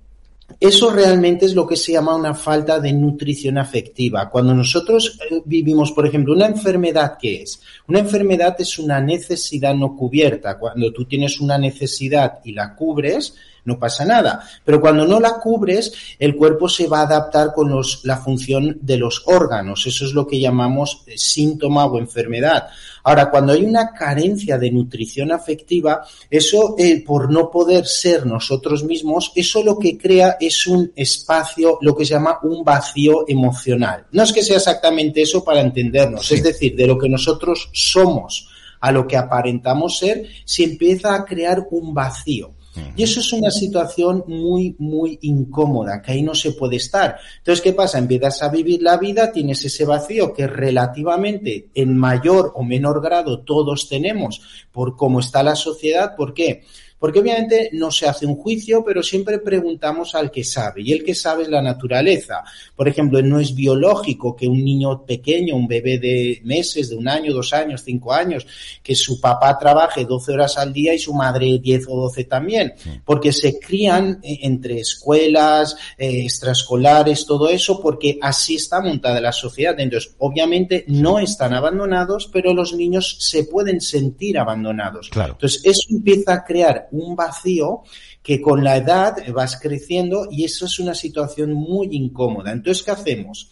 eso 0.60 0.90
realmente 0.90 1.46
es 1.46 1.54
lo 1.54 1.68
que 1.68 1.76
se 1.76 1.92
llama 1.92 2.16
una 2.16 2.34
falta 2.34 2.80
de 2.80 2.94
nutrición 2.94 3.58
afectiva. 3.58 4.30
Cuando 4.30 4.54
nosotros 4.54 5.20
eh, 5.30 5.42
vivimos, 5.46 5.92
por 5.92 6.08
ejemplo, 6.08 6.34
una 6.34 6.48
enfermedad, 6.48 7.18
¿qué 7.20 7.44
es? 7.44 7.60
Una 7.88 8.00
enfermedad 8.00 8.56
es 8.60 8.80
una 8.80 9.00
necesidad 9.00 9.76
no 9.76 9.96
cubierta. 9.96 10.58
Cuando 10.58 10.92
tú 10.92 11.06
tienes 11.06 11.40
una 11.40 11.58
necesidad 11.58 12.40
y 12.44 12.54
la 12.54 12.76
cubres, 12.76 13.36
no 13.66 13.78
pasa 13.78 14.06
nada. 14.06 14.48
Pero 14.64 14.80
cuando 14.80 15.06
no 15.06 15.20
la 15.20 15.40
cubres, 15.40 15.92
el 16.20 16.36
cuerpo 16.36 16.70
se 16.70 16.88
va 16.88 17.00
a 17.00 17.04
adaptar 17.04 17.54
con 17.54 17.70
los, 17.70 18.02
la 18.04 18.18
función 18.18 18.78
de 18.82 18.98
los 18.98 19.24
órganos. 19.26 19.86
Eso 19.86 20.06
es 20.06 20.14
lo 20.14 20.26
que 20.26 20.40
llamamos 20.40 21.04
eh, 21.08 21.18
síntoma 21.18 21.86
o 21.86 21.98
enfermedad. 21.98 22.68
Ahora, 23.04 23.30
cuando 23.30 23.54
hay 23.54 23.64
una 23.64 23.92
carencia 23.92 24.58
de 24.58 24.72
nutrición 24.72 25.32
afectiva, 25.32 26.04
eso 26.30 26.76
eh, 26.78 27.04
por 27.06 27.32
no 27.32 27.52
poder 27.52 27.86
ser 27.86 28.26
nosotros 28.26 28.84
mismos, 28.84 29.32
eso 29.36 29.64
lo 29.64 29.78
que 29.78 29.96
crea 29.96 30.38
es 30.40 30.66
un 30.66 30.92
espacio, 30.96 31.78
lo 31.82 31.96
que 31.96 32.06
se 32.06 32.16
llama 32.16 32.40
un 32.42 32.64
vacío 32.64 33.26
emocional. 33.28 34.08
No 34.12 34.24
es 34.24 34.34
que 34.34 34.44
sea 34.44 34.58
exactamente 34.58 35.22
eso 35.22 35.44
para 35.44 35.62
entendernos, 35.62 36.32
es 36.32 36.42
decir, 36.42 36.76
de 36.76 36.88
lo 36.88 36.98
que 36.98 37.10
nosotros 37.10 37.70
somos 37.74 38.50
a 38.80 38.92
lo 38.92 39.08
que 39.08 39.18
aparentamos 39.18 40.00
ser, 40.00 40.28
se 40.44 40.64
empieza 40.64 41.14
a 41.14 41.26
crear 41.26 41.68
un 41.72 41.94
vacío. 41.94 42.55
Y 42.96 43.04
eso 43.04 43.20
es 43.20 43.34
una 43.34 43.52
situación 43.52 44.24
muy, 44.28 44.76
muy 44.80 45.18
incómoda, 45.22 46.02
que 46.02 46.14
ahí 46.14 46.22
no 46.22 46.36
se 46.36 46.52
puede 46.52 46.78
estar. 46.78 47.18
Entonces, 47.38 47.62
¿qué 47.62 47.74
pasa? 47.74 47.98
Empiezas 47.98 48.42
a 48.44 48.50
vivir 48.50 48.82
la 48.82 48.98
vida, 48.98 49.32
tienes 49.32 49.64
ese 49.66 49.86
vacío 49.86 50.34
que 50.34 50.48
relativamente 50.48 51.70
en 51.74 51.98
mayor 51.98 52.52
o 52.56 52.64
menor 52.64 53.02
grado 53.02 53.40
todos 53.40 53.88
tenemos 53.90 54.42
por 54.72 54.96
cómo 54.96 55.20
está 55.20 55.44
la 55.44 55.56
sociedad. 55.56 56.16
¿Por 56.16 56.34
qué? 56.34 56.64
Porque 56.64 56.85
obviamente 57.10 57.70
no 57.74 57.92
se 57.92 58.08
hace 58.08 58.26
un 58.26 58.36
juicio, 58.36 58.84
pero 58.86 59.04
siempre 59.04 59.40
preguntamos 59.40 60.16
al 60.16 60.32
que 60.32 60.44
sabe. 60.44 60.82
Y 60.82 60.94
el 60.94 61.04
que 61.04 61.16
sabe 61.16 61.44
es 61.44 61.50
la 61.50 61.62
naturaleza. 61.62 62.44
Por 62.76 62.88
ejemplo, 62.88 63.22
no 63.22 63.40
es 63.40 63.54
biológico 63.54 64.36
que 64.36 64.48
un 64.48 64.64
niño 64.64 65.06
pequeño, 65.06 65.56
un 65.56 65.68
bebé 65.68 65.98
de 66.00 66.42
meses, 66.44 66.90
de 66.90 66.96
un 66.96 67.08
año, 67.08 67.34
dos 67.34 67.54
años, 67.54 67.84
cinco 67.84 68.14
años, 68.14 68.46
que 68.82 68.96
su 68.96 69.20
papá 69.20 69.58
trabaje 69.58 70.06
12 70.06 70.32
horas 70.32 70.58
al 70.58 70.74
día 70.74 70.94
y 70.94 71.00
su 71.00 71.14
madre 71.14 71.60
10 71.60 71.86
o 71.90 72.02
12 72.02 72.26
también. 72.26 72.74
Porque 73.04 73.32
se 73.32 73.60
crían 73.60 74.20
eh, 74.24 74.40
entre 74.42 74.80
escuelas, 74.80 75.76
eh, 75.98 76.24
extraescolares, 76.24 77.26
todo 77.26 77.50
eso, 77.50 77.82
porque 77.82 78.18
así 78.22 78.56
está 78.56 78.82
montada 78.82 79.20
la 79.22 79.32
sociedad. 79.32 79.80
Entonces, 79.80 80.16
obviamente 80.20 80.86
no 80.88 81.20
están 81.20 81.54
abandonados, 81.54 82.30
pero 82.32 82.54
los 82.54 82.74
niños 82.74 83.18
se 83.20 83.44
pueden 83.44 83.82
sentir 83.82 84.38
abandonados. 84.38 85.10
Entonces, 85.14 85.62
eso 85.64 85.88
empieza 85.90 86.34
a 86.34 86.44
crear 86.44 86.88
un 86.96 87.16
vacío 87.16 87.84
que 88.22 88.42
con 88.42 88.64
la 88.64 88.78
edad 88.78 89.16
vas 89.34 89.60
creciendo 89.60 90.28
y 90.30 90.44
eso 90.44 90.66
es 90.66 90.80
una 90.80 90.94
situación 90.94 91.54
muy 91.54 91.90
incómoda. 91.92 92.52
Entonces, 92.52 92.84
¿qué 92.84 92.92
hacemos? 92.92 93.52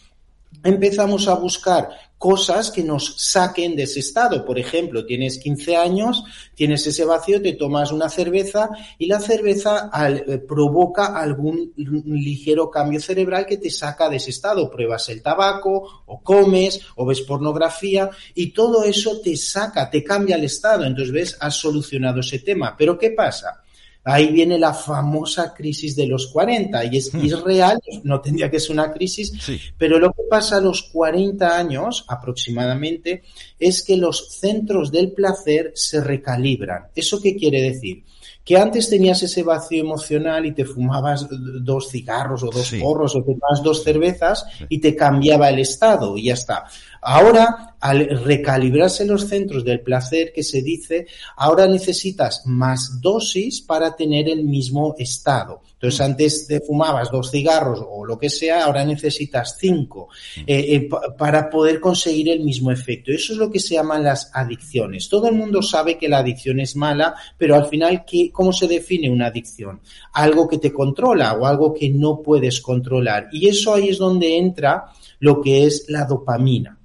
Empezamos 0.64 1.28
a 1.28 1.34
buscar 1.34 1.90
cosas 2.18 2.70
que 2.70 2.82
nos 2.82 3.16
saquen 3.18 3.76
de 3.76 3.82
ese 3.82 4.00
estado. 4.00 4.46
Por 4.46 4.58
ejemplo, 4.58 5.04
tienes 5.04 5.38
15 5.38 5.76
años, 5.76 6.24
tienes 6.54 6.86
ese 6.86 7.04
vacío, 7.04 7.42
te 7.42 7.52
tomas 7.52 7.92
una 7.92 8.08
cerveza 8.08 8.70
y 8.98 9.06
la 9.06 9.20
cerveza 9.20 9.90
eh, 10.08 10.38
provoca 10.38 11.18
algún 11.18 11.74
ligero 11.76 12.70
cambio 12.70 12.98
cerebral 12.98 13.44
que 13.44 13.58
te 13.58 13.70
saca 13.70 14.08
de 14.08 14.16
ese 14.16 14.30
estado. 14.30 14.70
Pruebas 14.70 15.10
el 15.10 15.20
tabaco 15.20 16.04
o 16.06 16.22
comes 16.22 16.80
o 16.96 17.04
ves 17.04 17.20
pornografía 17.20 18.08
y 18.34 18.52
todo 18.52 18.84
eso 18.84 19.20
te 19.20 19.36
saca, 19.36 19.90
te 19.90 20.02
cambia 20.02 20.36
el 20.36 20.44
estado. 20.44 20.84
Entonces 20.84 21.12
ves, 21.12 21.36
has 21.40 21.56
solucionado 21.56 22.20
ese 22.20 22.38
tema. 22.38 22.74
Pero 22.74 22.98
¿qué 22.98 23.10
pasa? 23.10 23.63
Ahí 24.04 24.32
viene 24.32 24.58
la 24.58 24.74
famosa 24.74 25.54
crisis 25.54 25.96
de 25.96 26.06
los 26.06 26.26
40 26.26 26.84
y 26.84 26.98
es, 26.98 27.12
hmm. 27.12 27.44
real, 27.44 27.80
no 28.02 28.20
tendría 28.20 28.50
que 28.50 28.60
ser 28.60 28.72
una 28.72 28.92
crisis, 28.92 29.32
pero 29.78 29.98
lo 29.98 30.12
que 30.12 30.24
pasa 30.28 30.58
a 30.58 30.60
los 30.60 30.82
40 30.84 31.56
años 31.56 32.04
aproximadamente 32.08 33.22
es 33.58 33.82
que 33.82 33.96
los 33.96 34.30
centros 34.38 34.92
del 34.92 35.12
placer 35.12 35.72
se 35.74 36.02
recalibran. 36.02 36.88
¿Eso 36.94 37.20
qué 37.20 37.34
quiere 37.34 37.62
decir? 37.62 38.04
que 38.44 38.58
antes 38.58 38.90
tenías 38.90 39.22
ese 39.22 39.42
vacío 39.42 39.82
emocional 39.82 40.44
y 40.44 40.52
te 40.52 40.66
fumabas 40.66 41.26
dos 41.30 41.88
cigarros 41.88 42.42
o 42.42 42.50
dos 42.50 42.74
porros 42.78 43.16
o 43.16 43.22
te 43.24 43.32
tomas 43.32 43.62
dos 43.62 43.82
cervezas 43.82 44.44
y 44.68 44.78
te 44.78 44.94
cambiaba 44.94 45.48
el 45.48 45.60
estado 45.60 46.16
y 46.18 46.24
ya 46.24 46.34
está. 46.34 46.64
Ahora, 47.06 47.76
al 47.80 48.08
recalibrarse 48.24 49.04
los 49.04 49.28
centros 49.28 49.62
del 49.62 49.80
placer 49.80 50.32
que 50.32 50.42
se 50.42 50.62
dice, 50.62 51.06
ahora 51.36 51.66
necesitas 51.66 52.40
más 52.46 52.98
dosis 53.02 53.60
para 53.60 53.94
tener 53.94 54.26
el 54.26 54.42
mismo 54.42 54.94
estado. 54.96 55.60
Entonces, 55.74 56.00
antes 56.00 56.46
te 56.46 56.60
fumabas 56.62 57.10
dos 57.10 57.30
cigarros 57.30 57.84
o 57.86 58.06
lo 58.06 58.18
que 58.18 58.30
sea, 58.30 58.64
ahora 58.64 58.86
necesitas 58.86 59.58
cinco 59.60 60.08
eh, 60.46 60.76
eh, 60.76 60.88
para 61.18 61.50
poder 61.50 61.78
conseguir 61.78 62.30
el 62.30 62.40
mismo 62.40 62.70
efecto. 62.70 63.12
Eso 63.12 63.34
es 63.34 63.38
lo 63.38 63.50
que 63.50 63.60
se 63.60 63.74
llaman 63.74 64.02
las 64.02 64.30
adicciones. 64.32 65.10
Todo 65.10 65.28
el 65.28 65.34
mundo 65.34 65.60
sabe 65.60 65.98
que 65.98 66.08
la 66.08 66.20
adicción 66.20 66.58
es 66.60 66.74
mala, 66.76 67.14
pero 67.36 67.54
al 67.54 67.66
final, 67.66 68.06
¿qué, 68.06 68.30
¿cómo 68.32 68.50
se 68.50 68.66
define 68.66 69.10
una 69.10 69.26
adicción? 69.26 69.82
Algo 70.14 70.48
que 70.48 70.56
te 70.56 70.72
controla 70.72 71.34
o 71.34 71.44
algo 71.44 71.74
que 71.74 71.90
no 71.90 72.22
puedes 72.22 72.62
controlar. 72.62 73.28
Y 73.30 73.46
eso 73.46 73.74
ahí 73.74 73.90
es 73.90 73.98
donde 73.98 74.38
entra 74.38 74.86
lo 75.18 75.42
que 75.42 75.66
es 75.66 75.84
la 75.88 76.06
dopamina. 76.06 76.78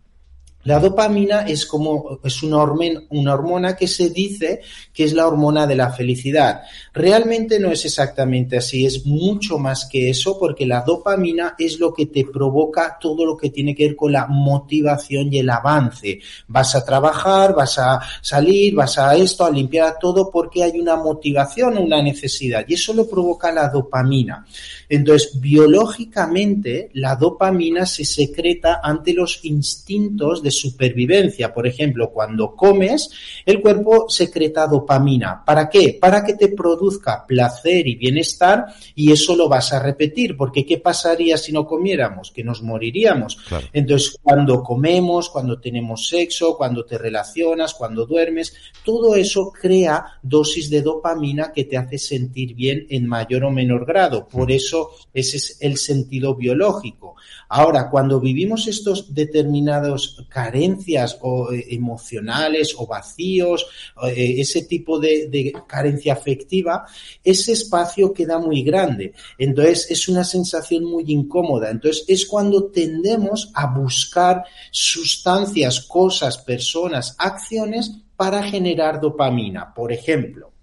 La 0.64 0.77
dopamina 0.77 1.44
es 1.44 1.65
como 1.65 2.19
es 2.22 2.44
una 2.44 2.57
hormona, 2.57 3.02
una 3.11 3.34
hormona 3.34 3.77
que 3.77 3.88
se 3.88 4.10
dice 4.10 4.61
que 4.94 5.06
es 5.06 5.14
la 5.14 5.26
hormona 5.26 5.65
de 5.65 5.76
la 5.76 5.94
felicidad. 5.94 6.64
Realmente 6.94 7.60
no 7.60 7.72
es 7.72 7.86
exactamente 7.86 8.57
así, 8.57 8.86
es 8.86 9.06
mucho 9.06 9.57
más 9.57 9.86
que 9.86 10.10
eso 10.10 10.38
porque 10.38 10.65
la 10.65 10.81
dopamina 10.81 11.56
es 11.57 11.80
lo 11.80 11.94
que 11.94 12.07
te 12.07 12.26
provoca 12.26 12.98
todo 12.99 13.26
lo 13.26 13.38
que 13.38 13.52
tiene 13.52 13.73
que 13.73 13.88
ver 13.88 13.95
con 13.95 14.11
la 14.11 14.27
motivación 14.27 15.31
y 15.34 15.40
el 15.40 15.49
avance. 15.49 16.19
Vas 16.49 16.76
a 16.76 16.84
trabajar, 16.84 17.56
vas 17.56 17.80
a 17.80 18.02
salir, 18.22 18.76
vas 18.76 18.98
a 18.98 19.15
esto, 19.15 19.45
a 19.45 19.52
limpiar 19.52 19.95
todo 19.98 20.30
porque 20.30 20.64
hay 20.64 20.77
una 20.77 20.98
motivación, 20.98 21.77
una 21.77 22.02
necesidad 22.02 22.65
y 22.68 22.73
eso 22.73 22.94
lo 22.94 23.07
provoca 23.07 23.49
la 23.53 23.69
dopamina. 23.69 24.45
Entonces, 24.90 25.40
biológicamente, 25.40 26.90
la 26.94 27.15
dopamina 27.15 27.86
se 27.86 28.03
secreta 28.03 28.81
ante 28.84 29.14
los 29.14 29.40
instintos 29.45 30.44
de 30.44 30.48
supervivencia. 30.51 31.53
Por 31.53 31.67
ejemplo, 31.67 32.11
cuando 32.11 32.55
comes, 32.55 33.09
el 33.45 33.61
cuerpo 33.61 34.09
secreta 34.09 34.67
dopamina. 34.67 35.43
¿Para 35.45 35.69
qué? 35.69 35.97
Para 35.99 36.23
que 36.23 36.34
te 36.34 36.49
produzca 36.49 37.26
placer 37.26 37.88
y 37.88 37.95
bienestar 37.95 38.65
y 38.95 39.11
eso 39.11 39.35
lo 39.35 39.47
vas 39.47 39.73
a 39.73 39.80
repetir, 39.80 40.35
porque 40.35 40.65
¿qué 40.65 40.77
pasaría 40.77 41.38
si 41.38 41.51
no 41.51 41.65
comiéramos? 41.65 42.31
Que 42.31 42.43
nos 42.43 42.61
moriríamos. 42.61 43.38
Entonces, 43.73 44.17
cuando 44.21 44.63
comemos, 44.63 45.30
cuando 45.30 45.59
tenemos 45.59 46.07
sexo, 46.07 46.57
cuando 46.57 46.85
te 46.85 46.97
relacionas, 46.97 47.73
cuando 47.73 48.05
duermes, 48.05 48.53
todo 48.84 49.15
eso 49.15 49.51
crea 49.51 50.19
dosis 50.21 50.69
de 50.69 50.81
dopamina 50.81 51.51
que 51.53 51.65
te 51.65 51.77
hace 51.77 51.97
sentir 51.97 52.55
bien 52.55 52.85
en 52.89 53.07
mayor 53.07 53.43
o 53.45 53.51
menor 53.51 53.85
grado. 53.85 54.27
Por 54.27 54.51
eso 54.51 54.91
ese 55.13 55.38
es 55.38 55.57
el 55.61 55.77
sentido 55.77 56.35
biológico. 56.35 57.15
Ahora, 57.49 57.89
cuando 57.89 58.19
vivimos 58.19 58.67
estos 58.67 59.13
determinados 59.13 60.26
carencias 60.40 61.18
o 61.22 61.52
eh, 61.52 61.66
emocionales 61.72 62.74
o 62.78 62.88
vacíos, 62.88 63.68
eh, 64.07 64.36
ese 64.38 64.64
tipo 64.64 64.98
de, 64.98 65.28
de, 65.28 65.53
carencia 65.68 66.14
afectiva, 66.14 66.86
ese 67.22 67.52
espacio 67.52 68.14
queda 68.14 68.40
muy 68.40 68.64
grande. 68.64 69.14
Entonces 69.38 69.91
es 69.91 70.07
una 70.07 70.24
sensación 70.24 70.86
muy 70.86 71.03
incómoda. 71.07 71.70
Entonces 71.70 72.06
es 72.07 72.26
cuando 72.26 72.72
tendemos 72.72 73.52
a 73.53 73.68
buscar 73.68 74.45
sustancias, 74.72 75.82
cosas, 75.82 76.38
personas, 76.38 77.16
acciones 77.18 77.91
para 78.16 78.41
generar 78.41 79.02
dopamina. 79.02 79.74
Por 79.74 79.91
ejemplo, 79.91 80.53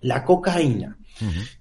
la 0.00 0.22
cocaína. 0.24 0.98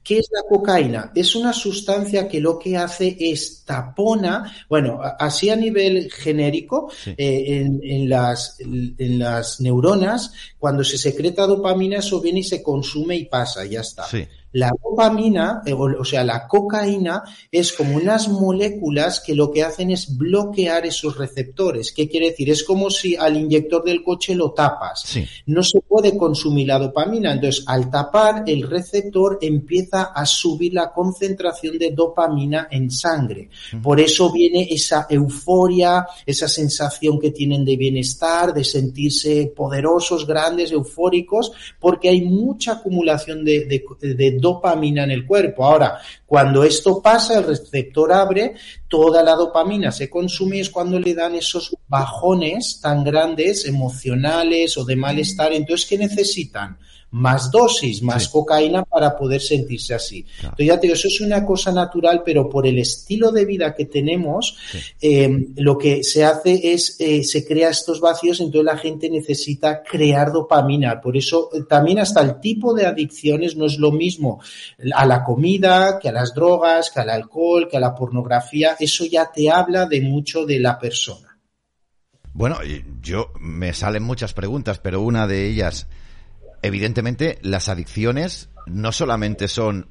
¿Qué 0.04 0.20
es 0.20 0.30
la 0.32 0.42
cocaína? 0.48 1.12
Es 1.16 1.36
una 1.36 1.54
sustancia 1.54 2.28
que 2.28 2.40
lo 2.40 2.60
que 2.60 2.78
hace 2.78 3.16
es 3.20 3.64
tapona, 3.66 4.54
bueno, 4.70 5.00
así 5.20 5.50
a 5.50 5.56
nivel 5.56 6.12
genérico, 6.12 6.92
eh, 7.06 7.66
en, 7.84 8.10
las, 8.10 8.58
en 8.60 9.20
las 9.20 9.62
neuronas, 9.62 10.34
cuando 10.58 10.84
se 10.84 10.98
secreta 10.98 11.48
dopamina, 11.48 12.00
eso 12.00 12.22
viene 12.22 12.40
y 12.40 12.44
se 12.44 12.62
consume 12.62 13.16
y 13.16 13.26
pasa, 13.26 13.66
ya 13.66 13.82
está. 13.82 14.06
La 14.56 14.72
dopamina, 14.82 15.62
eh, 15.66 15.74
o 15.74 16.06
sea, 16.06 16.24
la 16.24 16.48
cocaína, 16.48 17.24
es 17.52 17.74
como 17.74 17.98
unas 17.98 18.30
moléculas 18.30 19.20
que 19.20 19.36
lo 19.36 19.52
que 19.52 19.64
hacen 19.64 19.92
es 19.92 20.18
bloquear 20.18 20.86
esos 20.86 21.18
receptores. 21.18 21.92
¿Qué 21.92 22.08
quiere 22.08 22.30
decir? 22.30 22.50
Es 22.50 22.64
como 22.64 22.90
si 22.90 23.18
al 23.18 23.36
inyector 23.36 23.84
del 23.84 24.02
coche 24.02 24.34
lo 24.34 24.52
tapas. 24.52 25.18
No 25.48 25.62
se 25.62 25.82
puede 25.82 26.16
consumir 26.16 26.68
la 26.68 26.80
dopamina. 26.80 27.34
Entonces, 27.34 27.66
al 27.68 27.92
tapar, 27.92 28.46
el 28.48 28.64
receptor 28.64 29.40
empieza 29.42 30.04
a 30.04 30.26
subir 30.26 30.74
la 30.74 30.94
concentración 30.94 31.78
de 31.78 31.92
dopamina 31.92 32.70
en 32.72 32.90
sangre. 32.90 33.50
Por 33.84 34.00
eso 34.00 34.32
viene 34.32 34.70
esa 34.72 35.06
euforia, 35.10 36.08
esa 36.26 36.48
sensación 36.48 37.20
que 37.20 37.32
tienen 37.32 37.66
de 37.66 37.76
bienestar, 37.76 38.54
de 38.54 38.64
sentirse 38.64 39.52
poderosos, 39.54 40.26
grandes, 40.26 40.72
eufóricos, 40.72 41.52
porque 41.78 42.08
hay 42.08 42.22
mucha 42.22 42.76
acumulación 42.76 43.44
de, 43.44 43.66
de, 43.66 44.16
de 44.16 44.45
dopamina 44.46 45.04
en 45.04 45.12
el 45.12 45.26
cuerpo. 45.26 45.66
Ahora, 45.66 46.00
cuando 46.26 46.64
esto 46.64 47.02
pasa, 47.02 47.40
el 47.40 47.46
receptor 47.46 48.14
abre, 48.14 48.54
toda 48.88 49.24
la 49.24 49.34
dopamina 49.34 49.92
se 49.92 50.08
consume 50.08 50.60
es 50.60 50.70
cuando 50.70 51.00
le 51.00 51.16
dan 51.16 51.34
esos 51.34 51.76
bajones 51.88 52.80
tan 52.80 53.04
grandes, 53.04 53.66
emocionales 53.66 54.78
o 54.78 54.86
de 54.86 54.96
malestar. 54.96 55.52
Entonces, 55.54 55.88
¿qué 55.88 55.98
necesitan? 55.98 56.78
Más 57.16 57.50
dosis, 57.50 58.04
más 58.04 58.28
cocaína 58.28 58.84
para 58.84 59.16
poder 59.16 59.40
sentirse 59.40 59.94
así. 59.94 60.26
Entonces 60.38 60.68
ya 60.68 60.76
te 60.76 60.82
digo, 60.82 60.96
eso 60.96 61.08
es 61.08 61.22
una 61.22 61.46
cosa 61.46 61.72
natural, 61.72 62.24
pero 62.26 62.50
por 62.50 62.68
el 62.68 62.78
estilo 62.78 63.32
de 63.32 63.46
vida 63.46 63.74
que 63.74 63.86
tenemos, 63.86 64.58
eh, 65.00 65.48
lo 65.56 65.78
que 65.78 66.04
se 66.04 66.26
hace 66.26 66.74
es, 66.74 66.98
eh, 67.00 67.24
se 67.24 67.48
crea 67.48 67.70
estos 67.70 68.02
vacíos, 68.02 68.42
entonces 68.42 68.66
la 68.66 68.78
gente 68.78 69.10
necesita 69.10 69.82
crear 69.82 70.34
dopamina. 70.34 71.00
Por 71.00 71.16
eso 71.16 71.50
eh, 71.54 71.62
también 71.70 72.00
hasta 72.00 72.20
el 72.20 72.42
tipo 72.42 72.74
de 72.74 72.86
adicciones 72.86 73.56
no 73.56 73.66
es 73.66 73.78
lo 73.78 73.94
mismo 73.94 74.42
a 74.94 75.06
la 75.06 75.24
comida, 75.24 76.00
que 76.02 76.10
a 76.10 76.12
las 76.12 76.34
drogas, 76.34 76.92
que 76.92 77.00
al 77.00 77.10
alcohol, 77.10 77.70
que 77.72 77.78
a 77.78 77.80
la 77.80 77.96
pornografía. 77.96 78.76
Eso 78.78 79.06
ya 79.06 79.32
te 79.32 79.50
habla 79.50 79.86
de 79.86 80.02
mucho 80.02 80.46
de 80.46 80.60
la 80.60 80.78
persona. 80.78 81.40
Bueno, 82.34 82.58
yo 83.02 83.32
me 83.40 83.72
salen 83.72 84.04
muchas 84.04 84.34
preguntas, 84.34 84.80
pero 84.80 85.00
una 85.00 85.28
de 85.28 85.48
ellas 85.48 85.88
evidentemente 86.66 87.40
las 87.42 87.70
adicciones 87.70 88.50
no 88.68 88.92
solamente 88.92 89.48
son 89.48 89.90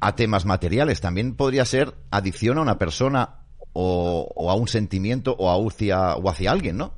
a 0.00 0.16
temas 0.16 0.44
materiales, 0.44 1.00
también 1.00 1.34
podría 1.34 1.64
ser 1.64 1.94
adicción 2.10 2.58
a 2.58 2.62
una 2.62 2.78
persona 2.78 3.40
o, 3.72 4.50
a 4.50 4.54
un 4.54 4.68
sentimiento 4.68 5.34
o 5.38 5.68
hacia, 5.68 6.14
o 6.14 6.28
hacia 6.28 6.50
alguien, 6.50 6.76
¿no? 6.76 6.94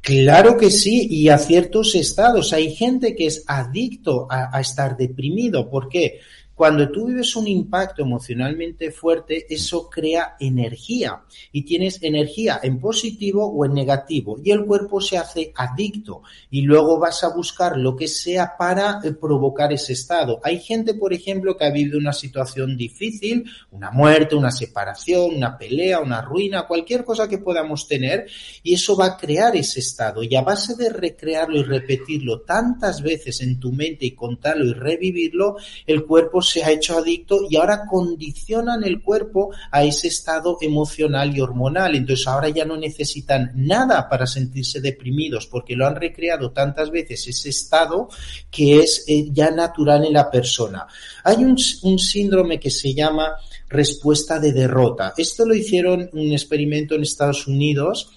Claro 0.00 0.56
que 0.56 0.70
sí, 0.70 1.08
y 1.10 1.28
a 1.28 1.38
ciertos 1.38 1.94
estados. 1.94 2.52
Hay 2.52 2.74
gente 2.74 3.14
que 3.14 3.26
es 3.26 3.44
adicto 3.46 4.26
a, 4.30 4.56
a 4.56 4.60
estar 4.60 4.96
deprimido. 4.96 5.68
¿Por 5.68 5.88
qué? 5.88 6.20
Cuando 6.58 6.90
tú 6.90 7.06
vives 7.06 7.36
un 7.36 7.46
impacto 7.46 8.02
emocionalmente 8.02 8.90
fuerte, 8.90 9.46
eso 9.48 9.88
crea 9.88 10.34
energía 10.40 11.22
y 11.52 11.62
tienes 11.62 12.02
energía 12.02 12.58
en 12.60 12.80
positivo 12.80 13.46
o 13.46 13.64
en 13.64 13.74
negativo 13.74 14.40
y 14.42 14.50
el 14.50 14.64
cuerpo 14.64 15.00
se 15.00 15.18
hace 15.18 15.52
adicto 15.54 16.22
y 16.50 16.62
luego 16.62 16.98
vas 16.98 17.22
a 17.22 17.32
buscar 17.32 17.76
lo 17.76 17.94
que 17.94 18.08
sea 18.08 18.56
para 18.58 18.98
eh, 19.04 19.12
provocar 19.12 19.72
ese 19.72 19.92
estado. 19.92 20.40
Hay 20.42 20.58
gente, 20.58 20.94
por 20.94 21.12
ejemplo, 21.12 21.56
que 21.56 21.64
ha 21.64 21.70
vivido 21.70 21.96
una 21.96 22.12
situación 22.12 22.76
difícil, 22.76 23.44
una 23.70 23.92
muerte, 23.92 24.34
una 24.34 24.50
separación, 24.50 25.36
una 25.36 25.56
pelea, 25.56 26.00
una 26.00 26.22
ruina, 26.22 26.66
cualquier 26.66 27.04
cosa 27.04 27.28
que 27.28 27.38
podamos 27.38 27.86
tener 27.86 28.26
y 28.64 28.74
eso 28.74 28.96
va 28.96 29.06
a 29.06 29.16
crear 29.16 29.54
ese 29.54 29.78
estado 29.78 30.24
y 30.24 30.34
a 30.34 30.42
base 30.42 30.74
de 30.74 30.90
recrearlo 30.90 31.58
y 31.58 31.62
repetirlo 31.62 32.40
tantas 32.40 33.00
veces 33.00 33.42
en 33.42 33.60
tu 33.60 33.70
mente 33.70 34.06
y 34.06 34.16
contarlo 34.16 34.64
y 34.64 34.72
revivirlo, 34.72 35.54
el 35.86 36.04
cuerpo 36.04 36.42
se 36.48 36.64
ha 36.64 36.70
hecho 36.70 36.98
adicto 36.98 37.40
y 37.48 37.56
ahora 37.56 37.86
condicionan 37.86 38.84
el 38.84 39.02
cuerpo 39.02 39.50
a 39.70 39.84
ese 39.84 40.08
estado 40.08 40.58
emocional 40.60 41.36
y 41.36 41.40
hormonal. 41.40 41.94
Entonces 41.94 42.26
ahora 42.26 42.48
ya 42.48 42.64
no 42.64 42.76
necesitan 42.76 43.52
nada 43.54 44.08
para 44.08 44.26
sentirse 44.26 44.80
deprimidos 44.80 45.46
porque 45.46 45.76
lo 45.76 45.86
han 45.86 45.96
recreado 45.96 46.50
tantas 46.50 46.90
veces 46.90 47.26
ese 47.28 47.50
estado 47.50 48.08
que 48.50 48.80
es 48.80 49.04
eh, 49.06 49.28
ya 49.32 49.50
natural 49.50 50.04
en 50.04 50.12
la 50.12 50.30
persona. 50.30 50.86
Hay 51.24 51.44
un, 51.44 51.58
síndrome 51.58 52.58
que 52.60 52.70
se 52.70 52.94
llama 52.94 53.36
respuesta 53.68 54.38
de 54.38 54.52
derrota. 54.52 55.14
Esto 55.16 55.44
lo 55.44 55.54
hicieron 55.54 56.08
un 56.12 56.32
experimento 56.32 56.94
en 56.94 57.02
Estados 57.02 57.46
Unidos 57.46 58.10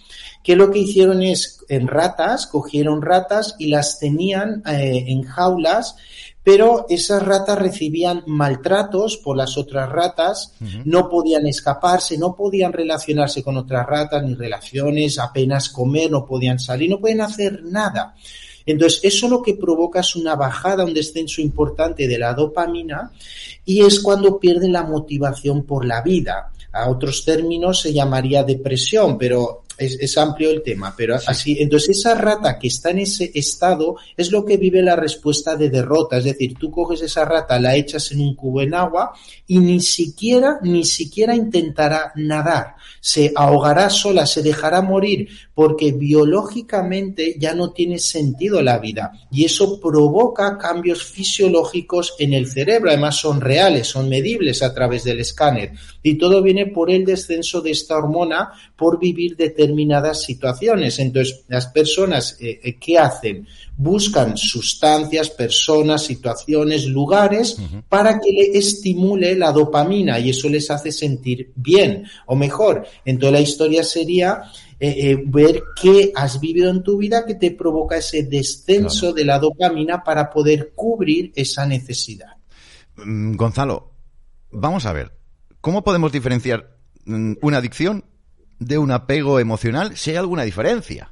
que 0.44 0.56
lo 0.56 0.72
que 0.72 0.80
hicieron 0.80 1.22
es 1.22 1.64
en 1.70 1.88
ratas, 1.88 2.48
cogieron 2.48 3.02
ratas 3.02 3.56
y 3.60 3.68
las 3.68 3.99
tenían 3.99 4.64
eh, 4.66 5.06
en 5.08 5.22
jaulas 5.22 5.95
pero 6.43 6.85
esas 6.89 7.22
ratas 7.23 7.59
recibían 7.59 8.23
maltratos 8.26 9.18
por 9.18 9.38
las 9.38 9.57
otras 9.57 9.89
ratas, 9.89 10.53
no 10.85 11.07
podían 11.07 11.45
escaparse, 11.45 12.18
no 12.18 12.35
podían 12.35 12.73
relacionarse 12.73 13.43
con 13.43 13.57
otras 13.57 13.85
ratas, 13.85 14.23
ni 14.23 14.34
relaciones, 14.34 15.19
apenas 15.19 15.69
comer, 15.69 16.09
no 16.09 16.26
podían 16.26 16.57
salir, 16.57 16.89
no 16.89 16.99
pueden 16.99 17.22
hacer 17.22 17.63
nada. 17.63 18.15
Entonces, 18.65 19.01
eso 19.03 19.27
lo 19.27 19.41
que 19.41 19.55
provoca 19.55 19.99
es 19.99 20.15
una 20.15 20.35
bajada, 20.35 20.85
un 20.85 20.93
descenso 20.93 21.41
importante 21.41 22.07
de 22.07 22.18
la 22.18 22.34
dopamina 22.34 23.11
y 23.65 23.81
es 23.81 23.99
cuando 23.99 24.39
pierden 24.39 24.73
la 24.73 24.84
motivación 24.84 25.63
por 25.63 25.85
la 25.85 26.01
vida. 26.01 26.51
A 26.72 26.89
otros 26.89 27.26
términos 27.26 27.81
se 27.81 27.93
llamaría 27.93 28.43
depresión, 28.43 29.18
pero 29.18 29.63
es, 29.82 30.18
amplio 30.18 30.52
el 30.52 30.62
tema, 30.62 30.94
pero 30.95 31.16
así, 31.16 31.58
entonces 31.60 31.98
esa 31.98 32.16
rata 32.16 32.60
que 32.60 32.68
está 32.68 32.91
en 32.91 32.99
ese 32.99 33.32
estado 33.34 33.95
es 34.16 34.32
lo 34.32 34.45
que 34.45 34.58
vive 34.58 34.82
la 34.82 34.95
respuesta 34.95 35.56
de 35.56 35.70
derrota, 35.70 36.18
es 36.18 36.26
decir, 36.26 36.53
tú 36.60 36.72
coges 36.72 37.02
esa 37.02 37.26
rata, 37.26 37.60
la 37.60 37.76
echas 37.76 38.12
en 38.12 38.22
un 38.22 38.36
cubo 38.36 38.62
en 38.62 38.74
agua 38.74 39.14
y 39.48 39.60
ni 39.60 39.82
siquiera, 39.82 40.60
ni 40.62 40.86
siquiera 40.86 41.36
intentará 41.36 42.12
nadar, 42.16 42.76
se 42.99 43.32
ahogará 43.36 43.90
sola, 43.90 44.26
se 44.26 44.44
dejará 44.44 44.82
morir, 44.82 45.28
porque 45.53 45.91
biológicamente 45.91 47.36
ya 47.38 47.53
no 47.53 47.72
tiene 47.72 47.99
sentido 47.99 48.62
la 48.62 48.80
vida. 48.80 49.12
Y 49.32 49.45
eso 49.45 49.80
provoca 49.80 50.58
cambios 50.58 51.03
fisiológicos 51.03 52.16
en 52.20 52.34
el 52.34 52.48
cerebro, 52.48 52.90
además 52.90 53.16
son 53.18 53.41
reales, 53.41 53.88
son 53.88 54.10
medibles 54.10 54.62
a 54.62 54.74
través 54.74 55.03
del 55.03 55.20
escáner 55.20 55.74
y 56.03 56.15
todo 56.15 56.41
viene 56.41 56.68
por 56.68 56.90
el 56.90 57.06
descenso 57.06 57.61
de 57.61 57.72
esta 57.72 57.98
hormona 57.98 58.52
por 58.76 58.99
vivir 58.99 59.36
determinadas 59.36 60.23
situaciones. 60.23 60.99
Entonces, 60.99 61.44
las 61.48 61.68
personas, 61.68 62.38
eh, 62.40 62.60
eh, 62.64 62.76
¿qué 62.80 62.98
hacen? 62.98 63.48
Buscan 63.78 64.38
sustancias, 64.38 65.30
personas, 65.30 66.03
situaciones, 66.03 66.86
lugares 66.86 67.57
para 67.88 68.19
que 68.19 68.32
le 68.32 68.57
estimule 68.57 69.36
la 69.36 69.52
dopamina 69.52 70.19
y 70.19 70.30
eso 70.30 70.49
les 70.49 70.69
hace 70.69 70.91
sentir 70.91 71.52
bien 71.56 72.06
o 72.28 72.36
mejor. 72.36 72.86
Entonces, 73.06 73.34
la 73.34 73.41
historia 73.41 73.84
sería 73.84 74.44
eh, 74.80 75.15
ver 75.23 75.61
qué 75.80 76.11
has 76.15 76.40
vivido 76.40 76.69
en 76.72 76.82
tu 76.82 76.98
vida 76.98 77.23
que 77.23 77.36
te 77.36 77.52
provoca 77.52 77.98
ese 77.98 78.23
descenso 78.23 79.14
de 79.14 79.26
la 79.26 79.38
dopamina 79.38 80.03
para 80.03 80.30
poder 80.30 80.72
cubrir 80.73 81.32
esa 81.36 81.68
necesidad. 81.68 82.38
Mm, 82.95 83.36
Gonzalo, 83.36 83.91
vamos 84.49 84.86
a 84.88 84.94
ver, 84.94 85.11
¿cómo 85.62 85.84
podemos 85.84 86.12
diferenciar 86.12 86.76
mm, 87.06 87.34
una 87.42 87.58
adicción 87.58 88.04
de 88.62 88.78
un 88.78 88.92
apego 88.92 89.40
emocional, 89.40 89.98
si 89.98 90.12
hay 90.12 90.18
alguna 90.18 90.44
diferencia. 90.44 91.12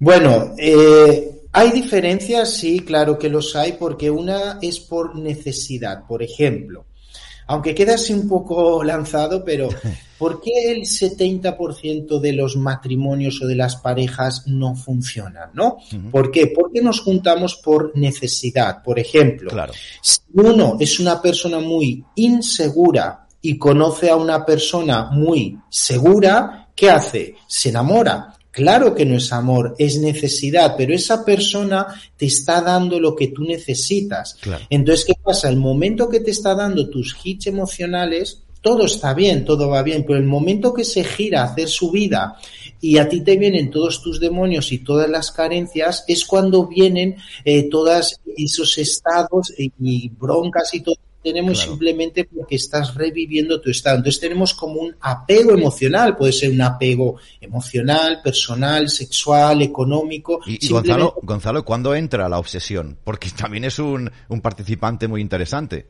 Bueno, 0.00 0.54
eh, 0.58 1.30
hay 1.52 1.70
diferencias, 1.70 2.54
sí, 2.54 2.80
claro 2.80 3.18
que 3.18 3.28
los 3.28 3.54
hay, 3.54 3.74
porque 3.74 4.10
una 4.10 4.58
es 4.60 4.80
por 4.80 5.14
necesidad. 5.16 6.06
Por 6.08 6.24
ejemplo, 6.24 6.86
aunque 7.50 7.74
queda 7.74 7.94
así 7.94 8.12
un 8.12 8.28
poco 8.28 8.84
lanzado, 8.84 9.44
pero 9.44 9.68
¿por 10.18 10.40
qué 10.40 10.70
el 10.70 10.82
70% 10.82 12.20
de 12.20 12.32
los 12.32 12.56
matrimonios 12.56 13.42
o 13.42 13.46
de 13.48 13.56
las 13.56 13.74
parejas 13.74 14.44
no 14.46 14.76
funcionan? 14.76 15.50
¿no? 15.52 15.78
¿Por 16.12 16.30
qué? 16.30 16.52
Porque 16.54 16.80
nos 16.80 17.00
juntamos 17.00 17.56
por 17.56 17.90
necesidad. 17.96 18.84
Por 18.84 19.00
ejemplo, 19.00 19.50
si 20.00 20.20
uno 20.34 20.76
es 20.78 21.00
una 21.00 21.20
persona 21.20 21.58
muy 21.58 22.04
insegura 22.14 23.26
y 23.42 23.58
conoce 23.58 24.10
a 24.10 24.16
una 24.16 24.46
persona 24.46 25.10
muy 25.10 25.58
segura, 25.68 26.68
¿qué 26.76 26.88
hace? 26.88 27.34
Se 27.48 27.70
enamora. 27.70 28.32
Claro 28.50 28.94
que 28.94 29.04
no 29.04 29.16
es 29.16 29.32
amor, 29.32 29.76
es 29.78 29.98
necesidad, 29.98 30.74
pero 30.76 30.92
esa 30.92 31.24
persona 31.24 31.86
te 32.16 32.26
está 32.26 32.60
dando 32.60 32.98
lo 32.98 33.14
que 33.14 33.28
tú 33.28 33.44
necesitas. 33.44 34.36
Entonces, 34.68 35.04
¿qué 35.04 35.14
pasa? 35.22 35.48
El 35.48 35.56
momento 35.56 36.08
que 36.08 36.20
te 36.20 36.32
está 36.32 36.54
dando 36.54 36.90
tus 36.90 37.16
hits 37.22 37.46
emocionales, 37.46 38.42
todo 38.60 38.86
está 38.86 39.14
bien, 39.14 39.44
todo 39.44 39.68
va 39.68 39.82
bien, 39.82 40.04
pero 40.04 40.18
el 40.18 40.24
momento 40.24 40.74
que 40.74 40.84
se 40.84 41.04
gira 41.04 41.42
a 41.42 41.44
hacer 41.44 41.68
su 41.68 41.92
vida 41.92 42.36
y 42.80 42.98
a 42.98 43.08
ti 43.08 43.20
te 43.20 43.36
vienen 43.36 43.70
todos 43.70 44.02
tus 44.02 44.18
demonios 44.18 44.72
y 44.72 44.78
todas 44.78 45.08
las 45.08 45.30
carencias, 45.30 46.04
es 46.08 46.24
cuando 46.24 46.66
vienen 46.66 47.16
eh, 47.44 47.68
todos 47.70 48.20
esos 48.36 48.78
estados 48.78 49.52
y 49.56 50.08
broncas 50.08 50.74
y 50.74 50.80
todo 50.80 50.96
tenemos 51.22 51.58
simplemente 51.58 52.24
porque 52.24 52.56
estás 52.56 52.94
reviviendo 52.94 53.60
tu 53.60 53.70
estado. 53.70 53.98
Entonces 53.98 54.20
tenemos 54.20 54.54
como 54.54 54.80
un 54.80 54.96
apego 55.00 55.52
emocional, 55.52 56.16
puede 56.16 56.32
ser 56.32 56.50
un 56.50 56.62
apego 56.62 57.16
emocional, 57.40 58.20
personal, 58.22 58.88
sexual, 58.88 59.62
económico. 59.62 60.40
Y, 60.46 60.68
Gonzalo, 60.68 61.14
Gonzalo, 61.22 61.64
¿cuándo 61.64 61.94
entra 61.94 62.28
la 62.28 62.38
obsesión? 62.38 62.98
Porque 63.04 63.30
también 63.30 63.64
es 63.64 63.78
un, 63.78 64.10
un 64.28 64.40
participante 64.40 65.08
muy 65.08 65.20
interesante. 65.20 65.86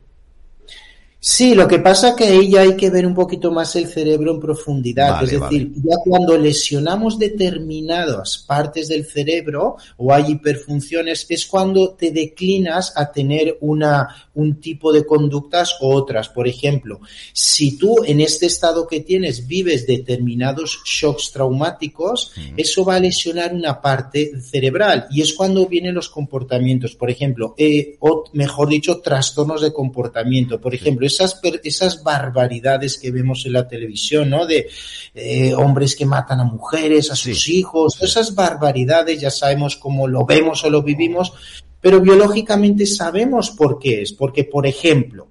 Sí, 1.23 1.53
lo 1.53 1.67
que 1.67 1.77
pasa 1.77 2.09
es 2.09 2.15
que 2.15 2.23
ahí 2.23 2.49
ya 2.49 2.61
hay 2.61 2.75
que 2.75 2.89
ver 2.89 3.05
un 3.05 3.13
poquito 3.13 3.51
más 3.51 3.75
el 3.75 3.85
cerebro 3.85 4.31
en 4.31 4.39
profundidad. 4.39 5.23
es 5.23 5.39
decir, 5.39 5.71
ya 5.75 5.95
cuando 6.03 6.35
lesionamos 6.35 7.19
determinadas 7.19 8.39
partes 8.39 8.87
del 8.87 9.05
cerebro 9.05 9.75
o 9.97 10.11
hay 10.11 10.31
hiperfunciones, 10.31 11.27
es 11.29 11.45
cuando 11.45 11.91
te 11.91 12.09
declinas 12.09 12.93
a 12.95 13.11
tener 13.11 13.55
una, 13.61 14.07
un 14.33 14.59
tipo 14.59 14.91
de 14.91 15.05
conductas 15.05 15.77
u 15.79 15.93
otras. 15.93 16.27
Por 16.27 16.47
ejemplo, 16.47 17.01
si 17.33 17.77
tú 17.77 17.97
en 18.03 18.19
este 18.19 18.47
estado 18.47 18.87
que 18.87 19.01
tienes 19.01 19.45
vives 19.45 19.85
determinados 19.85 20.81
shocks 20.83 21.31
traumáticos, 21.31 22.33
eso 22.57 22.83
va 22.83 22.95
a 22.95 22.99
lesionar 22.99 23.53
una 23.53 23.79
parte 23.79 24.31
cerebral 24.41 25.05
y 25.11 25.21
es 25.21 25.33
cuando 25.33 25.67
vienen 25.67 25.93
los 25.93 26.09
comportamientos. 26.09 26.95
Por 26.95 27.11
ejemplo, 27.11 27.53
eh, 27.59 27.95
o 27.99 28.23
mejor 28.33 28.69
dicho, 28.69 29.01
trastornos 29.01 29.61
de 29.61 29.71
comportamiento. 29.71 30.59
Por 30.59 30.73
ejemplo, 30.73 31.10
esas, 31.13 31.39
esas 31.63 32.03
barbaridades 32.03 32.97
que 32.97 33.11
vemos 33.11 33.45
en 33.45 33.53
la 33.53 33.67
televisión, 33.67 34.29
¿no? 34.29 34.45
De 34.45 34.69
eh, 35.13 35.53
hombres 35.53 35.95
que 35.95 36.05
matan 36.05 36.39
a 36.39 36.43
mujeres, 36.43 37.11
a 37.11 37.15
sus 37.15 37.47
hijos, 37.49 38.01
esas 38.01 38.33
barbaridades, 38.33 39.19
ya 39.19 39.31
sabemos 39.31 39.75
cómo 39.77 40.07
lo 40.07 40.25
vemos 40.25 40.63
o 40.63 40.69
lo 40.69 40.81
vivimos, 40.81 41.33
pero 41.79 41.99
biológicamente 41.99 42.85
sabemos 42.85 43.51
por 43.51 43.79
qué 43.79 44.01
es. 44.01 44.13
Porque, 44.13 44.43
por 44.43 44.65
ejemplo, 44.67 45.27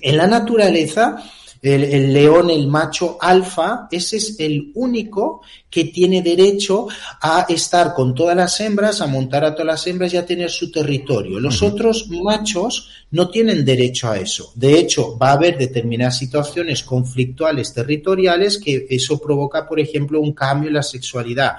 en 0.00 0.16
la 0.16 0.26
naturaleza, 0.26 1.16
el, 1.62 2.12
león, 2.12 2.50
el 2.50 2.68
macho 2.68 3.18
alfa, 3.20 3.88
ese 3.90 4.16
es 4.16 4.38
el 4.38 4.70
único 4.74 5.42
que 5.68 5.84
tiene 5.84 6.22
derecho 6.22 6.86
a 7.20 7.46
estar 7.48 7.94
con 7.94 8.14
todas 8.14 8.36
las 8.36 8.60
hembras, 8.60 9.00
a 9.00 9.06
montar 9.06 9.44
a 9.44 9.52
todas 9.52 9.66
las 9.66 9.86
hembras 9.86 10.14
y 10.14 10.16
a 10.16 10.26
tener 10.26 10.50
su 10.50 10.70
territorio. 10.70 11.40
Los 11.40 11.62
otros 11.62 12.08
machos 12.08 12.88
no 13.10 13.28
tienen 13.28 13.64
derecho 13.64 14.08
a 14.08 14.18
eso. 14.18 14.52
De 14.54 14.78
hecho, 14.78 15.18
va 15.18 15.30
a 15.30 15.32
haber 15.32 15.58
determinadas 15.58 16.18
situaciones 16.18 16.82
conflictuales 16.82 17.72
territoriales 17.74 18.58
que 18.58 18.86
eso 18.88 19.18
provoca, 19.18 19.68
por 19.68 19.80
ejemplo, 19.80 20.20
un 20.20 20.32
cambio 20.32 20.68
en 20.68 20.74
la 20.74 20.82
sexualidad. 20.82 21.56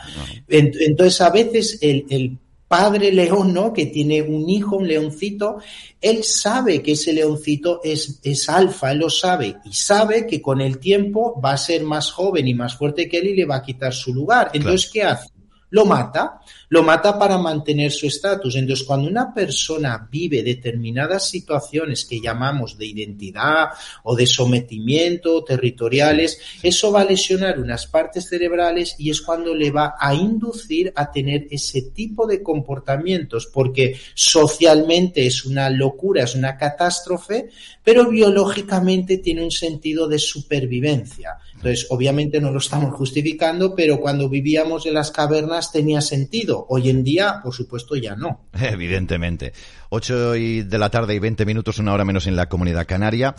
Entonces, 0.47 1.21
a 1.21 1.30
veces 1.30 1.77
el, 1.81 2.05
el 2.09 2.38
padre 2.70 3.12
león, 3.12 3.52
¿no? 3.52 3.74
Que 3.74 3.88
tiene 3.88 4.22
un 4.22 4.48
hijo, 4.48 4.78
un 4.78 4.88
leoncito, 4.88 5.58
él 6.00 6.24
sabe 6.24 6.82
que 6.82 6.94
ese 6.94 7.12
leoncito 7.12 7.82
es, 7.84 8.20
es 8.24 8.48
alfa, 8.48 8.91
él 8.91 9.00
lo 9.00 9.10
sabe, 9.10 9.58
y 9.66 9.74
sabe 9.74 10.28
que 10.28 10.40
con 10.40 10.62
el 10.62 10.78
tiempo 10.78 11.41
va 11.44 11.54
a 11.54 11.58
ser 11.58 11.84
más 11.84 12.12
joven 12.12 12.48
y 12.48 12.54
más 12.54 12.78
fuerte 12.78 13.10
que 13.10 13.18
él 13.18 13.30
y 13.30 13.36
le 13.36 13.46
va 13.46 13.58
a 13.58 13.64
quitar 13.64 13.91
su 13.91 14.14
lugar. 14.14 14.52
Entonces, 14.54 14.90
¿qué 14.94 15.04
hace? 15.04 15.30
Lo 15.72 15.86
mata 15.86 16.40
lo 16.70 16.84
mata 16.84 17.18
para 17.18 17.38
mantener 17.38 17.91
su 17.91 18.08
estatus. 18.08 18.56
Entonces, 18.56 18.86
cuando 18.86 19.10
una 19.10 19.34
persona 19.34 20.08
vive 20.10 20.44
determinadas 20.44 21.30
situaciones 21.30 22.06
que 22.06 22.22
llamamos 22.22 22.78
de 22.78 22.86
identidad 22.86 23.70
o 24.04 24.16
de 24.16 24.28
sometimiento 24.28 25.44
territoriales, 25.44 26.40
eso 26.62 26.91
va 26.91 27.02
a 27.02 27.06
lesionar 27.06 27.60
unas 27.60 27.88
partes 27.88 28.30
cerebrales 28.30 28.96
y 28.98 29.10
es 29.10 29.22
cuando 29.22 29.54
le 29.54 29.72
va 29.72 29.96
a 30.00 30.14
inducir 30.14 30.94
a 30.96 31.12
tener 31.12 31.48
ese 31.50 31.82
tipo 31.82 32.28
de 32.28 32.44
comportamientos, 32.44 33.48
porque 33.48 33.98
socialmente 34.14 35.26
es 35.26 35.46
una 35.46 35.70
locura, 35.70 36.24
es 36.24 36.36
una 36.36 36.58
catástrofe, 36.58 37.50
pero 37.84 38.10
biológicamente 38.10 39.18
tiene 39.18 39.44
un 39.44 39.52
sentido 39.52 40.08
de 40.08 40.20
supervivencia. 40.20 41.38
Entonces, 41.56 41.88
obviamente 41.90 42.40
no 42.40 42.52
lo 42.52 42.60
estamos 42.60 42.94
justificando, 42.96 43.76
pero 43.76 44.00
cuando 44.00 44.30
vivíamos 44.30 44.86
en 44.86 44.94
las 44.94 45.12
cavernas 45.12 45.72
tenía 45.72 46.02
sentido 46.02 46.59
Hoy 46.68 46.90
en 46.90 47.03
día, 47.03 47.40
por 47.44 47.53
supuesto, 47.53 47.95
ya 47.95 48.15
no. 48.15 48.45
Evidentemente. 48.53 49.53
8 49.90 50.31
de 50.31 50.77
la 50.77 50.90
tarde 50.90 51.15
y 51.15 51.19
20 51.19 51.45
minutos, 51.45 51.80
una 51.80 51.94
hora 51.94 52.06
menos 52.06 52.27
en 52.27 52.36
la 52.36 52.49
comunidad 52.49 52.86
canaria. 52.86 53.36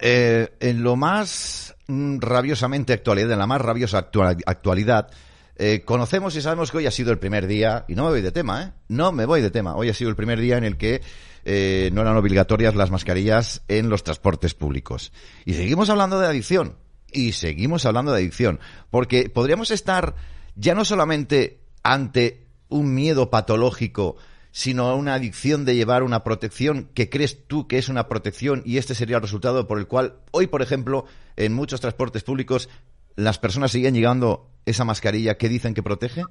Eh, 0.00 0.48
en 0.60 0.82
lo 0.82 0.96
más 0.96 1.74
mm, 1.86 2.18
rabiosamente 2.18 2.92
actualidad, 2.92 3.32
en 3.32 3.38
la 3.38 3.46
más 3.46 3.60
rabiosa 3.60 3.98
actualidad, 4.46 5.10
eh, 5.56 5.82
conocemos 5.84 6.36
y 6.36 6.42
sabemos 6.42 6.70
que 6.70 6.78
hoy 6.78 6.86
ha 6.86 6.90
sido 6.90 7.10
el 7.10 7.18
primer 7.18 7.46
día, 7.46 7.84
y 7.88 7.94
no 7.94 8.04
me 8.04 8.10
voy 8.10 8.22
de 8.22 8.30
tema, 8.30 8.62
¿eh? 8.62 8.72
No 8.88 9.10
me 9.10 9.26
voy 9.26 9.40
de 9.40 9.50
tema. 9.50 9.74
Hoy 9.74 9.88
ha 9.88 9.94
sido 9.94 10.08
el 10.08 10.16
primer 10.16 10.40
día 10.40 10.56
en 10.56 10.64
el 10.64 10.76
que 10.76 11.02
eh, 11.44 11.90
no 11.92 12.02
eran 12.02 12.16
obligatorias 12.16 12.76
las 12.76 12.90
mascarillas 12.90 13.62
en 13.66 13.88
los 13.88 14.04
transportes 14.04 14.54
públicos. 14.54 15.12
Y 15.44 15.54
seguimos 15.54 15.90
hablando 15.90 16.20
de 16.20 16.26
adicción. 16.26 16.76
Y 17.10 17.32
seguimos 17.32 17.86
hablando 17.86 18.12
de 18.12 18.18
adicción. 18.18 18.60
Porque 18.90 19.30
podríamos 19.30 19.70
estar 19.70 20.14
ya 20.54 20.74
no 20.74 20.84
solamente 20.84 21.58
ante 21.88 22.46
un 22.68 22.94
miedo 22.94 23.30
patológico, 23.30 24.16
sino 24.52 24.88
a 24.88 24.94
una 24.94 25.14
adicción 25.14 25.64
de 25.64 25.74
llevar 25.74 26.02
una 26.02 26.22
protección 26.22 26.90
que 26.92 27.08
crees 27.08 27.46
tú 27.46 27.66
que 27.66 27.78
es 27.78 27.88
una 27.88 28.08
protección 28.08 28.62
y 28.66 28.76
este 28.76 28.94
sería 28.94 29.16
el 29.16 29.22
resultado 29.22 29.66
por 29.66 29.78
el 29.78 29.86
cual 29.86 30.16
hoy, 30.30 30.48
por 30.48 30.60
ejemplo, 30.60 31.06
en 31.36 31.54
muchos 31.54 31.80
transportes 31.80 32.24
públicos 32.24 32.68
las 33.16 33.38
personas 33.38 33.72
siguen 33.72 33.94
llegando 33.94 34.50
esa 34.66 34.84
mascarilla 34.84 35.38
que 35.38 35.48
dicen 35.48 35.74
que 35.74 35.82
protege? 35.82 36.24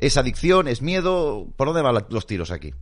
¿Es 0.00 0.16
adicción? 0.16 0.68
¿Es 0.68 0.82
miedo? 0.82 1.46
¿Por 1.56 1.68
dónde 1.68 1.82
van 1.82 2.04
los 2.10 2.26
tiros 2.26 2.50
aquí? 2.50 2.74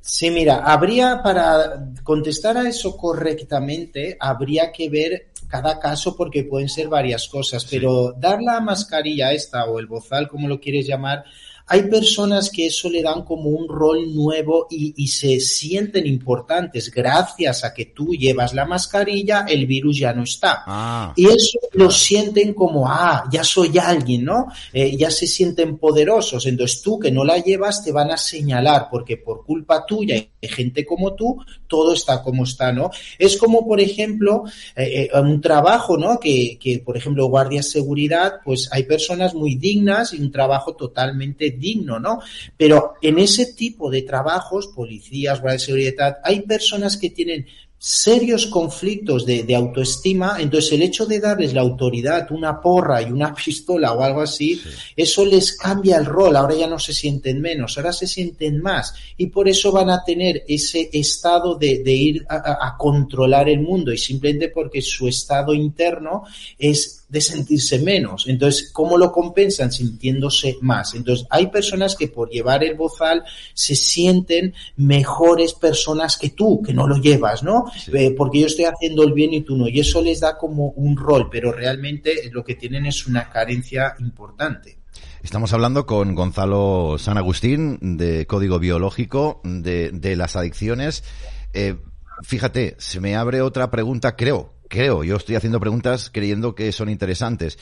Sí, 0.00 0.32
mira, 0.32 0.64
habría 0.64 1.22
para 1.22 1.92
contestar 2.02 2.56
a 2.56 2.68
eso 2.68 2.96
correctamente, 2.96 4.16
habría 4.18 4.72
que 4.72 4.90
ver 4.90 5.28
cada 5.46 5.78
caso 5.78 6.16
porque 6.16 6.42
pueden 6.42 6.68
ser 6.68 6.88
varias 6.88 7.28
cosas, 7.28 7.64
pero 7.70 8.12
dar 8.18 8.42
la 8.42 8.60
mascarilla 8.60 9.32
esta 9.32 9.66
o 9.66 9.78
el 9.78 9.86
bozal, 9.86 10.26
como 10.26 10.48
lo 10.48 10.58
quieres 10.58 10.86
llamar, 10.86 11.24
hay 11.66 11.84
personas 11.84 12.50
que 12.50 12.66
eso 12.66 12.90
le 12.90 13.02
dan 13.02 13.22
como 13.22 13.50
un 13.50 13.68
rol 13.68 14.14
nuevo 14.14 14.66
y, 14.70 14.94
y, 14.96 15.08
se 15.08 15.40
sienten 15.40 16.06
importantes. 16.06 16.90
Gracias 16.90 17.64
a 17.64 17.72
que 17.72 17.86
tú 17.86 18.14
llevas 18.14 18.52
la 18.52 18.64
mascarilla, 18.64 19.46
el 19.48 19.66
virus 19.66 19.98
ya 19.98 20.12
no 20.12 20.24
está. 20.24 20.62
Ah, 20.66 21.12
y 21.16 21.26
eso 21.26 21.58
lo 21.72 21.90
sienten 21.90 22.54
como, 22.54 22.88
ah, 22.88 23.24
ya 23.30 23.44
soy 23.44 23.78
alguien, 23.78 24.24
¿no? 24.24 24.46
Eh, 24.72 24.96
ya 24.96 25.10
se 25.10 25.26
sienten 25.26 25.78
poderosos. 25.78 26.46
Entonces 26.46 26.82
tú 26.82 26.98
que 26.98 27.10
no 27.10 27.24
la 27.24 27.38
llevas 27.38 27.84
te 27.84 27.92
van 27.92 28.10
a 28.10 28.16
señalar 28.16 28.88
porque 28.90 29.16
por 29.16 29.44
culpa 29.44 29.86
tuya 29.86 30.16
y 30.16 30.48
gente 30.48 30.84
como 30.84 31.14
tú, 31.14 31.38
todo 31.66 31.94
está 31.94 32.22
como 32.22 32.44
está, 32.44 32.72
¿no? 32.72 32.90
Es 33.18 33.36
como, 33.36 33.66
por 33.66 33.80
ejemplo, 33.80 34.44
eh, 34.76 35.08
eh, 35.12 35.20
un 35.20 35.40
trabajo, 35.40 35.96
¿no? 35.96 36.18
Que, 36.18 36.58
que, 36.60 36.80
por 36.80 36.96
ejemplo, 36.96 37.26
guardias 37.26 37.68
seguridad, 37.68 38.40
pues 38.44 38.68
hay 38.72 38.84
personas 38.84 39.34
muy 39.34 39.54
dignas 39.54 40.12
y 40.12 40.20
un 40.20 40.30
trabajo 40.30 40.74
totalmente 40.74 41.51
digno, 41.52 41.98
¿no? 41.98 42.20
Pero 42.56 42.94
en 43.00 43.18
ese 43.18 43.54
tipo 43.54 43.90
de 43.90 44.02
trabajos, 44.02 44.68
policías, 44.68 45.40
guardias 45.40 45.62
de 45.62 45.66
seguridad, 45.66 46.18
hay 46.24 46.40
personas 46.40 46.96
que 46.96 47.10
tienen 47.10 47.46
serios 47.84 48.46
conflictos 48.46 49.26
de, 49.26 49.42
de, 49.42 49.56
autoestima, 49.56 50.36
entonces 50.38 50.70
el 50.70 50.82
hecho 50.82 51.04
de 51.04 51.18
darles 51.18 51.52
la 51.52 51.62
autoridad, 51.62 52.30
una 52.30 52.60
porra 52.60 53.02
y 53.02 53.10
una 53.10 53.34
pistola 53.44 53.92
o 53.92 54.02
algo 54.04 54.20
así, 54.20 54.54
sí. 54.54 54.68
eso 54.94 55.24
les 55.26 55.56
cambia 55.56 55.96
el 55.96 56.06
rol, 56.06 56.36
ahora 56.36 56.54
ya 56.54 56.68
no 56.68 56.78
se 56.78 56.94
sienten 56.94 57.40
menos, 57.40 57.76
ahora 57.76 57.92
se 57.92 58.06
sienten 58.06 58.62
más 58.62 58.94
y 59.16 59.26
por 59.26 59.48
eso 59.48 59.72
van 59.72 59.90
a 59.90 60.04
tener 60.04 60.44
ese 60.46 60.90
estado 60.92 61.56
de, 61.56 61.82
de 61.82 61.92
ir 61.92 62.24
a, 62.28 62.68
a, 62.68 62.76
controlar 62.76 63.48
el 63.48 63.62
mundo 63.62 63.92
y 63.92 63.98
simplemente 63.98 64.50
porque 64.50 64.80
su 64.80 65.08
estado 65.08 65.52
interno 65.52 66.22
es 66.56 67.01
de 67.12 67.20
sentirse 67.20 67.78
menos. 67.78 68.26
Entonces, 68.26 68.70
¿cómo 68.72 68.96
lo 68.96 69.12
compensan? 69.12 69.70
Sintiéndose 69.70 70.56
más. 70.62 70.94
Entonces, 70.94 71.26
hay 71.28 71.48
personas 71.48 71.94
que 71.94 72.08
por 72.08 72.30
llevar 72.30 72.64
el 72.64 72.74
bozal 72.74 73.22
se 73.52 73.76
sienten 73.76 74.54
mejores 74.76 75.52
personas 75.52 76.16
que 76.16 76.30
tú, 76.30 76.62
que 76.62 76.72
no 76.72 76.88
lo 76.88 76.96
llevas, 76.96 77.42
¿no? 77.42 77.66
Sí. 77.78 77.90
Eh, 77.94 78.14
porque 78.16 78.40
yo 78.40 78.46
estoy 78.46 78.64
haciendo 78.64 79.02
el 79.02 79.12
bien 79.12 79.34
y 79.34 79.42
tú 79.42 79.58
no. 79.58 79.68
Y 79.68 79.80
eso 79.80 80.00
les 80.00 80.20
da 80.20 80.38
como 80.38 80.68
un 80.70 80.96
rol, 80.96 81.28
pero 81.30 81.52
realmente 81.52 82.30
lo 82.32 82.42
que 82.42 82.54
tienen 82.54 82.86
es 82.86 83.06
una 83.06 83.28
carencia 83.28 83.94
importante. 83.98 84.78
Estamos 85.22 85.52
hablando 85.52 85.84
con 85.84 86.14
Gonzalo 86.14 86.96
San 86.98 87.18
Agustín 87.18 87.98
de 87.98 88.26
Código 88.26 88.58
Biológico 88.58 89.42
de, 89.44 89.90
de 89.90 90.16
las 90.16 90.34
Adicciones. 90.34 91.04
Eh, 91.52 91.76
fíjate, 92.22 92.74
se 92.78 93.00
me 93.00 93.16
abre 93.16 93.42
otra 93.42 93.70
pregunta, 93.70 94.16
creo, 94.16 94.51
creo, 94.72 95.04
yo 95.04 95.16
estoy 95.16 95.36
haciendo 95.36 95.60
preguntas 95.60 96.08
creyendo 96.10 96.54
que 96.54 96.72
son 96.72 96.88
interesantes. 96.88 97.58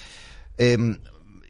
Eh, 0.57 0.79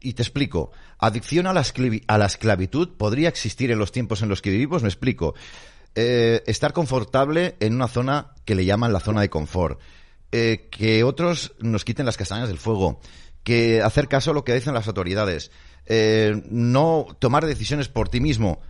y 0.01 0.13
te 0.13 0.23
explico. 0.23 0.71
¿Adicción 0.97 1.45
a 1.45 1.53
la, 1.53 1.63
a 2.07 2.17
la, 2.17 2.25
esclavitud 2.25 2.89
podría 2.97 3.29
existir 3.29 3.69
en 3.71 3.77
los 3.79 3.91
tiempos 3.91 4.23
en 4.23 4.29
los 4.29 4.41
que 4.41 4.49
vivimos? 4.49 4.81
Me 4.81 4.89
explico. 4.89 5.35
Eh, 5.93 6.41
estar 6.47 6.73
confortable 6.73 7.55
en 7.59 7.75
una 7.75 7.87
zona 7.87 8.33
que 8.43 8.55
le 8.55 8.65
llaman 8.65 8.91
la 8.91 8.99
zona 8.99 9.21
de 9.21 9.29
confort. 9.29 9.79
Eh, 10.31 10.67
que 10.71 11.03
otros 11.03 11.53
nos 11.59 11.85
quiten 11.85 12.07
las 12.07 12.17
castañas 12.17 12.47
del 12.47 12.57
fuego. 12.57 12.99
Que 13.43 13.81
hacer 13.81 14.07
caso 14.07 14.31
a 14.31 14.33
lo 14.33 14.43
que 14.43 14.55
dicen 14.55 14.73
las 14.73 14.87
autoridades. 14.87 15.51
Eh, 15.85 16.41
no 16.49 17.05
tomar 17.19 17.45
decisiones 17.45 17.87
por 17.87 18.09
ti 18.09 18.19
mismo. 18.19 18.61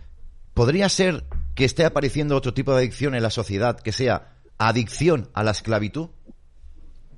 ¿Podría 0.52 0.90
ser 0.90 1.24
que 1.54 1.64
esté 1.64 1.86
apareciendo 1.86 2.36
otro 2.36 2.52
tipo 2.52 2.72
de 2.72 2.78
adicción 2.78 3.14
en 3.14 3.22
la 3.22 3.30
sociedad 3.30 3.80
que 3.80 3.92
sea 3.92 4.36
adicción 4.58 5.30
a 5.32 5.42
la 5.42 5.52
esclavitud? 5.52 6.10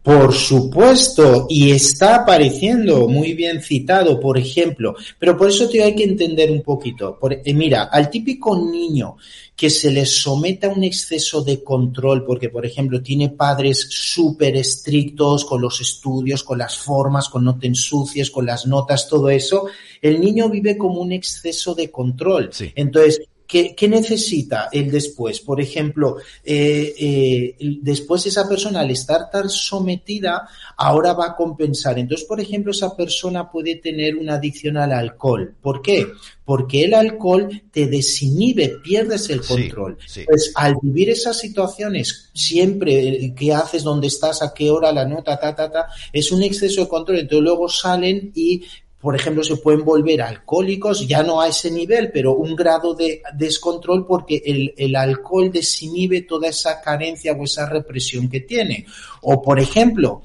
Por 0.04 0.34
supuesto, 0.34 1.46
y 1.48 1.70
está 1.70 2.16
apareciendo 2.16 3.08
muy 3.08 3.32
bien 3.32 3.62
citado, 3.62 4.20
por 4.20 4.36
ejemplo, 4.36 4.94
pero 5.18 5.34
por 5.34 5.48
eso 5.48 5.66
te 5.66 5.82
hay 5.82 5.94
que 5.94 6.04
entender 6.04 6.50
un 6.50 6.60
poquito. 6.60 7.18
Por, 7.18 7.32
eh, 7.32 7.54
mira, 7.54 7.84
al 7.84 8.10
típico 8.10 8.54
niño 8.54 9.16
que 9.56 9.70
se 9.70 9.90
le 9.90 10.04
someta 10.04 10.66
a 10.66 10.74
un 10.74 10.84
exceso 10.84 11.42
de 11.42 11.64
control, 11.64 12.22
porque, 12.26 12.50
por 12.50 12.66
ejemplo, 12.66 13.00
tiene 13.02 13.30
padres 13.30 13.86
súper 13.88 14.56
estrictos 14.56 15.46
con 15.46 15.62
los 15.62 15.80
estudios, 15.80 16.44
con 16.44 16.58
las 16.58 16.76
formas, 16.76 17.30
con 17.30 17.42
no 17.42 17.58
te 17.58 17.68
ensucies, 17.68 18.30
con 18.30 18.44
las 18.44 18.66
notas, 18.66 19.08
todo 19.08 19.30
eso, 19.30 19.68
el 20.02 20.20
niño 20.20 20.50
vive 20.50 20.76
como 20.76 21.00
un 21.00 21.12
exceso 21.12 21.74
de 21.74 21.90
control. 21.90 22.50
Sí. 22.52 22.70
Entonces, 22.74 23.22
¿Qué, 23.46 23.74
¿Qué, 23.74 23.88
necesita 23.88 24.68
el 24.72 24.90
después? 24.90 25.40
Por 25.40 25.60
ejemplo, 25.60 26.16
eh, 26.42 26.94
eh, 26.98 27.56
después 27.82 28.24
esa 28.26 28.48
persona 28.48 28.80
al 28.80 28.90
estar 28.90 29.30
tan 29.30 29.50
sometida 29.50 30.48
ahora 30.76 31.12
va 31.12 31.26
a 31.26 31.36
compensar. 31.36 31.98
Entonces, 31.98 32.26
por 32.26 32.40
ejemplo, 32.40 32.72
esa 32.72 32.96
persona 32.96 33.50
puede 33.50 33.76
tener 33.76 34.16
una 34.16 34.34
adicción 34.34 34.78
al 34.78 34.92
alcohol. 34.92 35.54
¿Por 35.60 35.82
qué? 35.82 36.06
Porque 36.44 36.84
el 36.84 36.94
alcohol 36.94 37.62
te 37.70 37.86
desinhibe, 37.86 38.80
pierdes 38.82 39.28
el 39.28 39.42
control. 39.42 39.98
Sí, 40.06 40.20
sí. 40.20 40.26
Pues 40.26 40.52
al 40.54 40.76
vivir 40.80 41.10
esas 41.10 41.38
situaciones, 41.38 42.30
siempre, 42.32 43.34
¿qué 43.36 43.52
haces? 43.52 43.82
¿Dónde 43.82 44.06
estás? 44.06 44.42
¿A 44.42 44.52
qué 44.54 44.70
hora? 44.70 44.92
La 44.92 45.04
nota, 45.04 45.38
ta, 45.38 45.54
ta, 45.54 45.70
ta. 45.70 45.88
Es 46.12 46.32
un 46.32 46.42
exceso 46.42 46.82
de 46.82 46.88
control. 46.88 47.18
Entonces 47.20 47.44
luego 47.44 47.68
salen 47.68 48.32
y 48.34 48.62
por 49.04 49.14
ejemplo, 49.14 49.44
se 49.44 49.58
pueden 49.58 49.84
volver 49.84 50.22
alcohólicos, 50.22 51.06
ya 51.06 51.22
no 51.22 51.38
a 51.38 51.48
ese 51.48 51.70
nivel, 51.70 52.10
pero 52.10 52.32
un 52.32 52.56
grado 52.56 52.94
de 52.94 53.20
descontrol 53.34 54.06
porque 54.06 54.42
el, 54.46 54.72
el, 54.78 54.96
alcohol 54.96 55.52
desinhibe 55.52 56.22
toda 56.22 56.48
esa 56.48 56.80
carencia 56.80 57.34
o 57.34 57.44
esa 57.44 57.68
represión 57.68 58.30
que 58.30 58.40
tiene. 58.40 58.86
O, 59.20 59.42
por 59.42 59.60
ejemplo, 59.60 60.22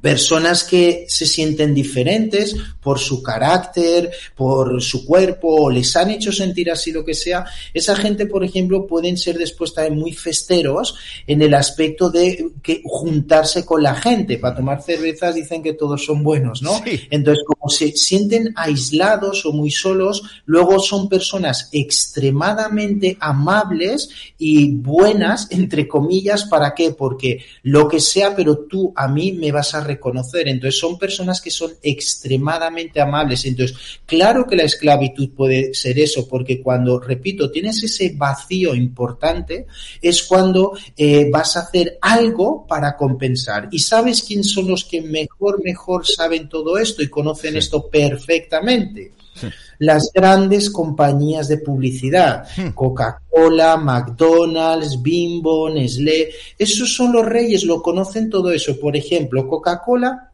personas 0.00 0.64
que 0.64 1.06
se 1.08 1.26
sienten 1.26 1.74
diferentes 1.74 2.54
por 2.80 2.98
su 2.98 3.22
carácter, 3.22 4.10
por 4.34 4.80
su 4.80 5.04
cuerpo, 5.04 5.64
o 5.64 5.70
les 5.70 5.94
han 5.96 6.10
hecho 6.10 6.32
sentir 6.32 6.70
así 6.70 6.92
lo 6.92 7.04
que 7.04 7.14
sea, 7.14 7.44
esa 7.74 7.96
gente, 7.96 8.26
por 8.26 8.44
ejemplo, 8.44 8.86
pueden 8.86 9.16
ser 9.16 9.38
después 9.38 9.74
también 9.74 9.98
muy 9.98 10.12
festeros 10.12 10.94
en 11.26 11.42
el 11.42 11.54
aspecto 11.54 12.10
de 12.10 12.50
que 12.62 12.82
juntarse 12.84 13.64
con 13.64 13.82
la 13.82 13.94
gente. 13.94 14.38
Para 14.38 14.56
tomar 14.56 14.82
cervezas 14.82 15.34
dicen 15.34 15.62
que 15.62 15.72
todos 15.72 16.04
son 16.04 16.22
buenos, 16.22 16.62
¿no? 16.62 16.80
Sí. 16.84 17.00
Entonces, 17.10 17.44
como 17.46 17.70
se 17.70 17.92
sienten 17.96 18.52
aislados 18.56 19.44
o 19.46 19.52
muy 19.52 19.70
solos, 19.70 20.22
luego 20.44 20.78
son 20.78 21.08
personas 21.08 21.68
extremadamente 21.72 23.16
amables 23.20 24.08
y 24.38 24.70
buenas, 24.72 25.48
entre 25.50 25.88
comillas, 25.88 26.44
¿para 26.44 26.74
qué? 26.74 26.92
Porque 26.92 27.44
lo 27.62 27.88
que 27.88 28.00
sea, 28.00 28.34
pero 28.34 28.58
tú 28.58 28.92
a 28.94 29.08
mí 29.08 29.32
me 29.32 29.52
vas 29.52 29.74
a 29.74 29.80
reconocer. 29.86 30.48
Entonces 30.48 30.78
son 30.78 30.98
personas 30.98 31.40
que 31.40 31.50
son 31.50 31.72
extremadamente 31.82 33.00
amables. 33.00 33.44
Entonces, 33.44 33.76
claro 34.04 34.46
que 34.46 34.56
la 34.56 34.64
esclavitud 34.64 35.30
puede 35.30 35.74
ser 35.74 35.98
eso, 35.98 36.28
porque 36.28 36.60
cuando, 36.60 37.00
repito, 37.00 37.50
tienes 37.50 37.82
ese 37.82 38.14
vacío 38.16 38.74
importante, 38.74 39.66
es 40.00 40.22
cuando 40.22 40.72
eh, 40.96 41.28
vas 41.30 41.56
a 41.56 41.60
hacer 41.60 41.98
algo 42.00 42.66
para 42.66 42.96
compensar. 42.96 43.68
¿Y 43.70 43.78
sabes 43.78 44.22
quién 44.22 44.44
son 44.44 44.68
los 44.68 44.84
que 44.84 45.02
mejor, 45.02 45.62
mejor 45.62 46.06
saben 46.06 46.48
todo 46.48 46.78
esto 46.78 47.02
y 47.02 47.08
conocen 47.08 47.52
sí. 47.52 47.58
esto 47.58 47.88
perfectamente? 47.88 49.12
Sí. 49.36 49.48
Las 49.78 50.10
grandes 50.12 50.70
compañías 50.70 51.48
de 51.48 51.58
publicidad, 51.58 52.46
Hmm. 52.56 52.70
Coca-Cola, 52.70 53.76
McDonald's, 53.76 55.02
Bimbo, 55.02 55.68
Nestlé, 55.68 56.30
esos 56.58 56.94
son 56.94 57.12
los 57.12 57.26
reyes, 57.26 57.64
lo 57.64 57.82
conocen 57.82 58.30
todo 58.30 58.50
eso. 58.50 58.78
Por 58.80 58.96
ejemplo, 58.96 59.46
Coca-Cola, 59.46 60.32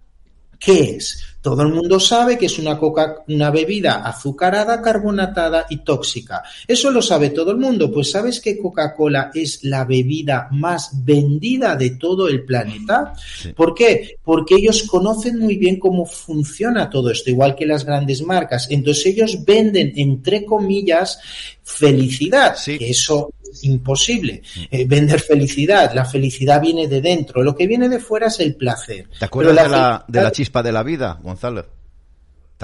¿qué 0.64 0.96
es? 0.96 1.24
Todo 1.42 1.62
el 1.62 1.70
mundo 1.70 1.98
sabe 1.98 2.38
que 2.38 2.46
es 2.46 2.56
una, 2.60 2.78
coca, 2.78 3.16
una 3.26 3.50
bebida 3.50 3.94
azucarada, 4.06 4.80
carbonatada 4.80 5.66
y 5.68 5.78
tóxica. 5.78 6.44
Eso 6.68 6.88
lo 6.92 7.02
sabe 7.02 7.30
todo 7.30 7.50
el 7.50 7.56
mundo. 7.56 7.92
Pues 7.92 8.12
¿sabes 8.12 8.40
que 8.40 8.56
Coca-Cola 8.56 9.32
es 9.34 9.64
la 9.64 9.84
bebida 9.84 10.46
más 10.52 11.04
vendida 11.04 11.74
de 11.74 11.90
todo 11.90 12.28
el 12.28 12.44
planeta? 12.44 13.12
Sí. 13.42 13.52
¿Por 13.54 13.74
qué? 13.74 14.18
Porque 14.22 14.54
ellos 14.54 14.84
conocen 14.84 15.40
muy 15.40 15.56
bien 15.56 15.80
cómo 15.80 16.06
funciona 16.06 16.88
todo 16.88 17.10
esto, 17.10 17.30
igual 17.30 17.56
que 17.56 17.66
las 17.66 17.84
grandes 17.84 18.22
marcas. 18.22 18.68
Entonces 18.70 19.06
ellos 19.06 19.44
venden, 19.44 19.92
entre 19.96 20.44
comillas, 20.44 21.18
felicidad, 21.64 22.54
sí. 22.56 22.78
eso 22.80 23.32
es 23.41 23.41
imposible. 23.62 24.42
Eh, 24.70 24.84
vender 24.86 25.20
felicidad, 25.20 25.92
la 25.94 26.04
felicidad 26.04 26.60
viene 26.60 26.88
de 26.88 27.00
dentro, 27.00 27.42
lo 27.42 27.54
que 27.54 27.66
viene 27.66 27.88
de 27.88 27.98
fuera 27.98 28.28
es 28.28 28.40
el 28.40 28.54
placer. 28.54 29.08
¿Te 29.18 29.24
acuerdas 29.24 29.54
la 29.54 29.62
de, 29.62 29.68
la, 29.68 30.04
de 30.08 30.22
la 30.22 30.32
chispa 30.32 30.62
de 30.62 30.72
la 30.72 30.82
vida, 30.82 31.18
Gonzalo? 31.22 31.81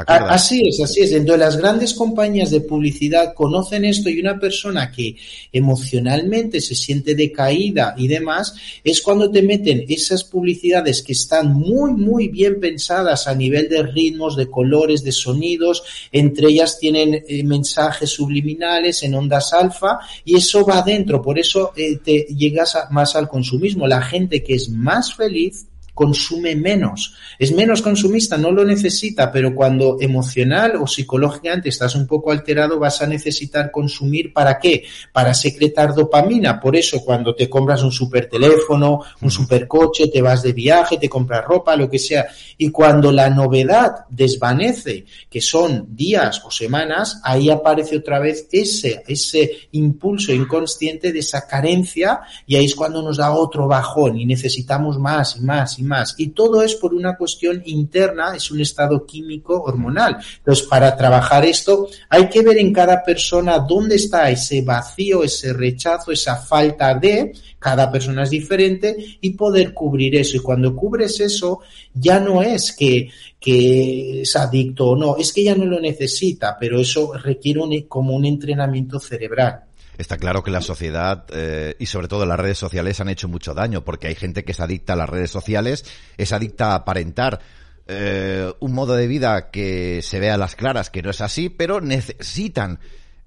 Así 0.06 0.62
es, 0.68 0.80
así 0.80 1.00
es. 1.00 1.12
Entonces 1.12 1.40
las 1.40 1.56
grandes 1.56 1.94
compañías 1.94 2.50
de 2.50 2.60
publicidad 2.60 3.34
conocen 3.34 3.84
esto 3.84 4.08
y 4.08 4.20
una 4.20 4.38
persona 4.38 4.90
que 4.90 5.16
emocionalmente 5.52 6.60
se 6.60 6.74
siente 6.74 7.14
decaída 7.14 7.94
y 7.96 8.08
demás, 8.08 8.54
es 8.84 9.02
cuando 9.02 9.30
te 9.30 9.42
meten 9.42 9.84
esas 9.88 10.24
publicidades 10.24 11.02
que 11.02 11.12
están 11.12 11.52
muy, 11.52 11.92
muy 11.92 12.28
bien 12.28 12.60
pensadas 12.60 13.26
a 13.26 13.34
nivel 13.34 13.68
de 13.68 13.82
ritmos, 13.82 14.36
de 14.36 14.50
colores, 14.50 15.02
de 15.02 15.12
sonidos, 15.12 15.82
entre 16.12 16.48
ellas 16.48 16.78
tienen 16.78 17.24
eh, 17.26 17.42
mensajes 17.44 18.10
subliminales 18.10 19.02
en 19.02 19.14
ondas 19.14 19.52
alfa 19.52 19.98
y 20.24 20.36
eso 20.36 20.64
va 20.64 20.78
adentro, 20.78 21.22
por 21.22 21.38
eso 21.38 21.72
eh, 21.76 21.98
te 22.02 22.26
llegas 22.36 22.76
a, 22.76 22.88
más 22.90 23.16
al 23.16 23.28
consumismo. 23.28 23.86
La 23.86 24.02
gente 24.02 24.42
que 24.42 24.54
es 24.54 24.68
más 24.68 25.14
feliz 25.14 25.66
consume 25.98 26.54
menos. 26.54 27.16
Es 27.40 27.50
menos 27.50 27.82
consumista, 27.82 28.38
no 28.38 28.52
lo 28.52 28.64
necesita, 28.64 29.32
pero 29.32 29.52
cuando 29.52 29.96
emocional 29.98 30.76
o 30.76 30.86
psicológicamente 30.86 31.70
estás 31.70 31.96
un 31.96 32.06
poco 32.06 32.30
alterado, 32.30 32.78
vas 32.78 33.02
a 33.02 33.06
necesitar 33.08 33.72
consumir 33.72 34.32
para 34.32 34.60
qué? 34.60 34.84
Para 35.12 35.34
secretar 35.34 35.96
dopamina. 35.96 36.60
Por 36.60 36.76
eso 36.76 37.00
cuando 37.04 37.34
te 37.34 37.50
compras 37.50 37.82
un 37.82 37.90
super 37.90 38.28
teléfono, 38.28 39.00
un 39.22 39.30
super 39.32 39.66
coche, 39.66 40.06
te 40.06 40.22
vas 40.22 40.40
de 40.44 40.52
viaje, 40.52 40.98
te 40.98 41.08
compras 41.08 41.44
ropa, 41.44 41.74
lo 41.74 41.90
que 41.90 41.98
sea, 41.98 42.28
y 42.56 42.70
cuando 42.70 43.10
la 43.10 43.28
novedad 43.28 44.06
desvanece, 44.08 45.04
que 45.28 45.40
son 45.40 45.96
días 45.96 46.40
o 46.44 46.50
semanas, 46.52 47.20
ahí 47.24 47.50
aparece 47.50 47.96
otra 47.96 48.20
vez 48.20 48.46
ese, 48.52 49.02
ese 49.08 49.50
impulso 49.72 50.32
inconsciente 50.32 51.10
de 51.10 51.18
esa 51.18 51.44
carencia 51.44 52.20
y 52.46 52.54
ahí 52.54 52.66
es 52.66 52.76
cuando 52.76 53.02
nos 53.02 53.16
da 53.16 53.32
otro 53.32 53.66
bajón 53.66 54.16
y 54.16 54.26
necesitamos 54.26 54.96
más 54.96 55.34
y 55.34 55.40
más 55.40 55.76
y 55.80 55.82
más. 55.82 55.87
Y 56.18 56.28
todo 56.28 56.62
es 56.62 56.74
por 56.74 56.94
una 56.94 57.16
cuestión 57.16 57.62
interna, 57.66 58.34
es 58.36 58.50
un 58.50 58.60
estado 58.60 59.04
químico 59.06 59.62
hormonal. 59.62 60.18
Entonces, 60.38 60.66
para 60.66 60.96
trabajar 60.96 61.44
esto, 61.44 61.88
hay 62.08 62.28
que 62.28 62.42
ver 62.42 62.58
en 62.58 62.72
cada 62.72 63.02
persona 63.02 63.58
dónde 63.58 63.96
está 63.96 64.30
ese 64.30 64.62
vacío, 64.62 65.24
ese 65.24 65.52
rechazo, 65.52 66.12
esa 66.12 66.36
falta 66.36 66.94
de, 66.94 67.32
cada 67.58 67.90
persona 67.90 68.22
es 68.22 68.30
diferente 68.30 68.96
y 69.20 69.30
poder 69.30 69.74
cubrir 69.74 70.16
eso. 70.16 70.36
Y 70.36 70.40
cuando 70.40 70.74
cubres 70.74 71.20
eso, 71.20 71.60
ya 71.92 72.20
no 72.20 72.42
es 72.42 72.72
que, 72.72 73.10
que 73.40 74.22
es 74.22 74.36
adicto 74.36 74.90
o 74.90 74.96
no, 74.96 75.16
es 75.16 75.32
que 75.32 75.44
ya 75.44 75.54
no 75.54 75.64
lo 75.64 75.80
necesita, 75.80 76.56
pero 76.58 76.80
eso 76.80 77.12
requiere 77.14 77.60
un, 77.60 77.80
como 77.82 78.14
un 78.14 78.24
entrenamiento 78.24 79.00
cerebral. 79.00 79.67
Está 79.98 80.16
claro 80.16 80.44
que 80.44 80.52
la 80.52 80.60
sociedad 80.60 81.26
eh, 81.32 81.74
y 81.80 81.86
sobre 81.86 82.06
todo 82.06 82.24
las 82.24 82.38
redes 82.38 82.56
sociales 82.56 83.00
han 83.00 83.08
hecho 83.08 83.26
mucho 83.26 83.52
daño 83.52 83.84
porque 83.84 84.06
hay 84.06 84.14
gente 84.14 84.44
que 84.44 84.52
es 84.52 84.60
adicta 84.60 84.92
a 84.92 84.96
las 84.96 85.08
redes 85.08 85.32
sociales, 85.32 85.84
es 86.16 86.32
adicta 86.32 86.70
a 86.70 86.76
aparentar 86.76 87.40
eh, 87.88 88.52
un 88.60 88.72
modo 88.74 88.94
de 88.94 89.08
vida 89.08 89.50
que 89.50 90.00
se 90.02 90.20
vea 90.20 90.34
a 90.34 90.38
las 90.38 90.54
claras 90.54 90.88
que 90.88 91.02
no 91.02 91.10
es 91.10 91.20
así, 91.20 91.48
pero 91.48 91.80
necesitan 91.80 92.78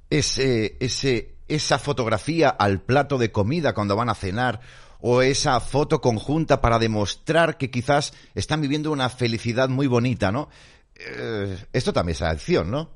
ese, 0.10 0.78
ese, 0.80 1.36
esa 1.50 1.78
fotografía 1.78 2.48
al 2.48 2.80
plato 2.82 3.18
de 3.18 3.34
comida 3.34 3.74
cuando 3.74 3.98
van 3.98 4.10
a 4.10 4.16
cenar 4.16 4.62
o 5.02 5.22
esa 5.22 5.60
foto 5.60 6.00
conjunta 6.00 6.62
para 6.62 6.80
demostrar 6.80 7.58
que 7.58 7.70
quizás 7.70 8.14
están 8.34 8.62
viviendo 8.62 8.94
una 8.94 9.10
felicidad 9.10 9.68
muy 9.68 9.88
bonita, 9.88 10.32
¿no? 10.32 10.48
Eh, 10.96 11.58
esto 11.74 11.92
también 11.92 12.16
es 12.16 12.22
adicción, 12.22 12.72
¿no? 12.72 12.92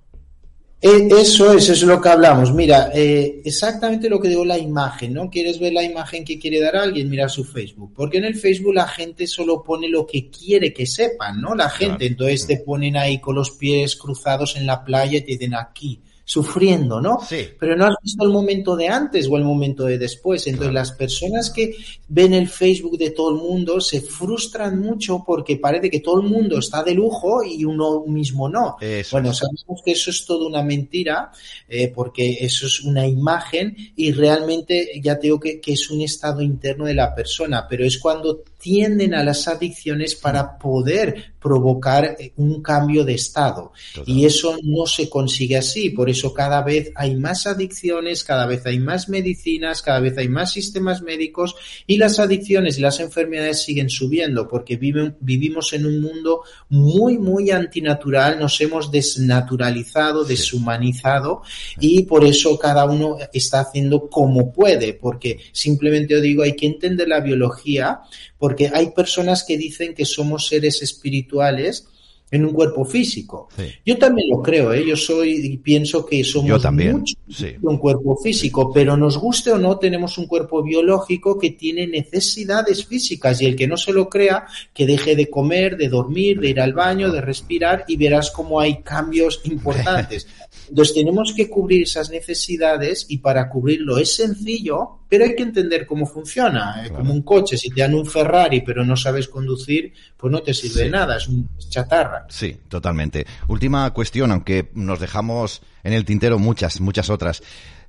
E, 0.81 1.07
eso 1.19 1.53
es, 1.53 1.63
eso 1.63 1.73
es 1.73 1.83
lo 1.83 2.01
que 2.01 2.09
hablamos. 2.09 2.53
Mira, 2.53 2.91
eh, 2.93 3.41
exactamente 3.43 4.09
lo 4.09 4.19
que 4.19 4.29
digo 4.29 4.45
la 4.45 4.57
imagen, 4.57 5.13
¿no? 5.13 5.29
¿Quieres 5.29 5.59
ver 5.59 5.73
la 5.73 5.83
imagen 5.83 6.23
que 6.23 6.37
quiere 6.37 6.59
dar 6.59 6.75
alguien? 6.75 7.09
Mira 7.09 7.27
su 7.29 7.43
Facebook. 7.43 7.93
Porque 7.95 8.17
en 8.17 8.25
el 8.25 8.35
Facebook 8.35 8.75
la 8.75 8.87
gente 8.87 9.25
solo 9.25 9.63
pone 9.63 9.89
lo 9.89 10.05
que 10.05 10.29
quiere 10.29 10.73
que 10.73 10.85
sepan, 10.85 11.41
¿no? 11.41 11.55
La 11.55 11.69
gente, 11.69 12.05
entonces 12.05 12.45
te 12.45 12.57
ponen 12.57 12.97
ahí 12.97 13.19
con 13.19 13.35
los 13.35 13.51
pies 13.51 13.95
cruzados 13.95 14.55
en 14.55 14.65
la 14.65 14.83
playa 14.83 15.17
y 15.17 15.21
te 15.21 15.31
dicen 15.31 15.55
aquí 15.55 16.01
sufriendo, 16.25 16.99
¿no? 16.99 17.19
Sí. 17.27 17.47
Pero 17.59 17.77
no 17.77 17.85
has 17.85 17.95
visto 18.01 18.25
el 18.25 18.31
momento 18.31 18.75
de 18.75 18.87
antes 18.87 19.27
o 19.29 19.37
el 19.37 19.43
momento 19.43 19.85
de 19.85 19.99
después. 19.99 20.47
Entonces, 20.47 20.73
las 20.73 20.91
personas 20.91 21.51
que 21.51 21.75
ven 22.07 22.33
el 22.33 22.49
Facebook 22.49 22.97
de 22.97 23.11
todo 23.11 23.29
el 23.29 23.41
mundo 23.41 23.79
se 23.79 24.01
frustran 24.01 24.79
mucho 24.79 25.23
porque 25.25 25.57
parece 25.57 25.89
que 25.89 25.99
todo 25.99 26.21
el 26.21 26.27
mundo 26.27 26.57
está 26.57 26.83
de 26.83 26.95
lujo 26.95 27.43
y 27.43 27.63
uno 27.63 28.03
mismo 28.07 28.49
no. 28.49 28.77
bueno, 29.11 29.33
sabemos 29.33 29.81
que 29.83 29.91
eso 29.91 30.09
es 30.09 30.25
toda 30.25 30.47
una 30.47 30.63
mentira 30.63 31.31
eh, 31.69 31.91
porque 31.93 32.37
eso 32.41 32.65
es 32.65 32.81
una 32.81 33.07
imagen 33.07 33.75
y 33.95 34.11
realmente 34.11 34.99
ya 35.01 35.15
te 35.19 35.27
digo 35.27 35.39
que, 35.39 35.59
que 35.59 35.73
es 35.73 35.89
un 35.91 36.01
estado 36.01 36.41
interno 36.41 36.85
de 36.85 36.95
la 36.95 37.13
persona, 37.13 37.67
pero 37.69 37.85
es 37.85 37.99
cuando 37.99 38.43
tienden 38.65 39.13
a 39.13 39.23
las 39.23 39.47
adicciones 39.47 40.15
para 40.15 40.57
poder 40.57 41.35
provocar 41.39 42.15
eh, 42.17 42.33
un 42.37 42.63
cambio 42.63 43.05
de 43.05 43.13
estado. 43.13 43.71
Y 44.07 44.25
eso 44.25 44.57
no 44.63 44.87
se 44.87 45.07
consigue 45.07 45.55
así. 45.55 45.91
Por 45.91 46.09
eso 46.15 46.33
cada 46.33 46.63
vez 46.63 46.91
hay 46.95 47.15
más 47.15 47.45
adicciones, 47.45 48.23
cada 48.23 48.45
vez 48.45 48.65
hay 48.65 48.79
más 48.79 49.09
medicinas, 49.09 49.81
cada 49.81 49.99
vez 49.99 50.17
hay 50.17 50.29
más 50.29 50.51
sistemas 50.51 51.01
médicos 51.01 51.55
y 51.85 51.97
las 51.97 52.19
adicciones 52.19 52.77
y 52.77 52.81
las 52.81 52.99
enfermedades 52.99 53.63
siguen 53.63 53.89
subiendo 53.89 54.47
porque 54.47 54.77
vivimos 54.77 55.73
en 55.73 55.85
un 55.85 56.01
mundo 56.01 56.41
muy, 56.69 57.17
muy 57.17 57.51
antinatural. 57.51 58.39
Nos 58.39 58.59
hemos 58.61 58.91
desnaturalizado, 58.91 60.23
deshumanizado 60.23 61.41
y 61.79 62.03
por 62.03 62.23
eso 62.23 62.57
cada 62.57 62.85
uno 62.85 63.17
está 63.33 63.59
haciendo 63.59 64.09
como 64.09 64.53
puede. 64.53 64.93
Porque 64.93 65.39
simplemente 65.51 66.15
os 66.15 66.21
digo, 66.21 66.43
hay 66.43 66.55
que 66.55 66.67
entender 66.67 67.09
la 67.09 67.19
biología 67.19 67.99
porque 68.37 68.71
hay 68.73 68.91
personas 68.91 69.43
que 69.43 69.57
dicen 69.57 69.93
que 69.93 70.05
somos 70.05 70.47
seres 70.47 70.81
espirituales 70.81 71.87
en 72.31 72.45
un 72.45 72.53
cuerpo 72.53 72.83
físico. 72.85 73.49
Yo 73.85 73.97
también 73.97 74.29
lo 74.29 74.41
creo, 74.41 74.73
¿eh? 74.73 74.85
yo 74.85 74.95
soy 74.95 75.33
y 75.33 75.57
pienso 75.57 76.05
que 76.05 76.23
somos 76.23 76.63
mucho 76.65 77.15
un 77.61 77.77
cuerpo 77.77 78.17
físico, 78.17 78.71
pero 78.73 78.97
nos 78.97 79.17
guste 79.17 79.51
o 79.51 79.57
no, 79.57 79.77
tenemos 79.77 80.17
un 80.17 80.25
cuerpo 80.25 80.63
biológico 80.63 81.37
que 81.37 81.51
tiene 81.51 81.87
necesidades 81.87 82.85
físicas 82.85 83.41
y 83.41 83.45
el 83.45 83.55
que 83.55 83.67
no 83.67 83.77
se 83.77 83.93
lo 83.93 84.09
crea, 84.09 84.45
que 84.73 84.85
deje 84.85 85.15
de 85.15 85.29
comer, 85.29 85.77
de 85.77 85.87
dormir, 85.87 86.39
de 86.39 86.49
ir 86.49 86.59
al 86.59 86.73
baño, 86.73 87.11
de 87.11 87.21
respirar 87.21 87.85
y 87.87 87.95
verás 87.95 88.31
cómo 88.31 88.59
hay 88.59 88.81
cambios 88.81 89.41
importantes. 89.45 90.27
Entonces 90.69 90.95
tenemos 90.95 91.33
que 91.35 91.49
cubrir 91.49 91.83
esas 91.83 92.09
necesidades 92.09 93.05
y 93.07 93.19
para 93.19 93.49
cubrirlo 93.49 93.99
es 93.99 94.15
sencillo, 94.15 94.99
pero 95.15 95.29
hay 95.29 95.35
que 95.37 95.43
entender 95.43 95.87
cómo 95.87 96.05
funciona. 96.05 96.85
¿eh? 96.85 96.89
Como 96.89 97.13
un 97.13 97.21
coche, 97.21 97.55
si 97.55 97.69
te 97.69 97.79
dan 97.79 97.95
un 97.95 98.05
Ferrari 98.05 98.59
pero 98.59 98.83
no 98.83 98.97
sabes 98.97 99.29
conducir, 99.29 99.93
pues 100.17 100.29
no 100.29 100.41
te 100.41 100.53
sirve 100.53 100.83
de 100.83 100.89
nada, 100.89 101.15
es 101.15 101.29
un 101.29 101.47
chatarra. 101.69 102.25
Sí, 102.27 102.57
totalmente. 102.67 103.25
Última 103.47 103.89
cuestión, 103.93 104.33
aunque 104.33 104.71
nos 104.73 104.99
dejamos 104.99 105.61
en 105.85 105.93
el 105.93 106.03
tintero 106.03 106.37
muchas, 106.37 106.81
muchas 106.81 107.09
otras. 107.09 107.41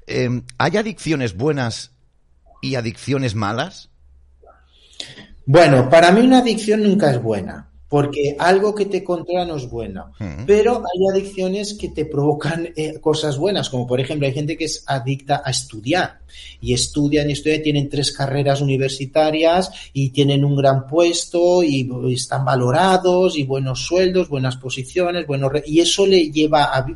Em, 0.06 0.44
¿Hay 0.56 0.76
adicciones 0.76 1.36
buenas 1.36 1.90
y 2.62 2.76
adicciones 2.76 3.34
malas? 3.34 3.90
Bueno, 5.46 5.90
para 5.90 6.12
mí 6.12 6.20
una 6.20 6.38
adicción 6.38 6.84
nunca 6.84 7.10
es 7.10 7.20
buena 7.20 7.70
porque 7.96 8.36
algo 8.38 8.74
que 8.74 8.84
te 8.84 9.02
controla 9.02 9.46
no 9.46 9.56
es 9.56 9.70
bueno. 9.70 10.12
Pero 10.46 10.82
hay 10.84 11.08
adicciones 11.10 11.72
que 11.72 11.88
te 11.88 12.04
provocan 12.04 12.68
eh, 12.76 13.00
cosas 13.00 13.38
buenas, 13.38 13.70
como 13.70 13.86
por 13.86 13.98
ejemplo 14.00 14.26
hay 14.26 14.34
gente 14.34 14.54
que 14.54 14.66
es 14.66 14.84
adicta 14.86 15.40
a 15.42 15.50
estudiar 15.50 16.20
y 16.60 16.74
estudian 16.74 17.30
y 17.30 17.32
estudian, 17.32 17.62
tienen 17.62 17.88
tres 17.88 18.12
carreras 18.12 18.60
universitarias 18.60 19.70
y 19.92 20.10
tienen 20.10 20.44
un 20.44 20.56
gran 20.56 20.86
puesto 20.86 21.62
y, 21.62 21.88
están 22.12 22.44
valorados 22.44 23.38
y 23.38 23.44
buenos 23.44 23.86
sueldos, 23.86 24.28
buenas 24.28 24.56
posiciones, 24.56 25.26
buenos 25.26 25.52
y 25.66 25.80
eso 25.80 26.06
le 26.06 26.30
lleva 26.30 26.64
a, 26.64 26.86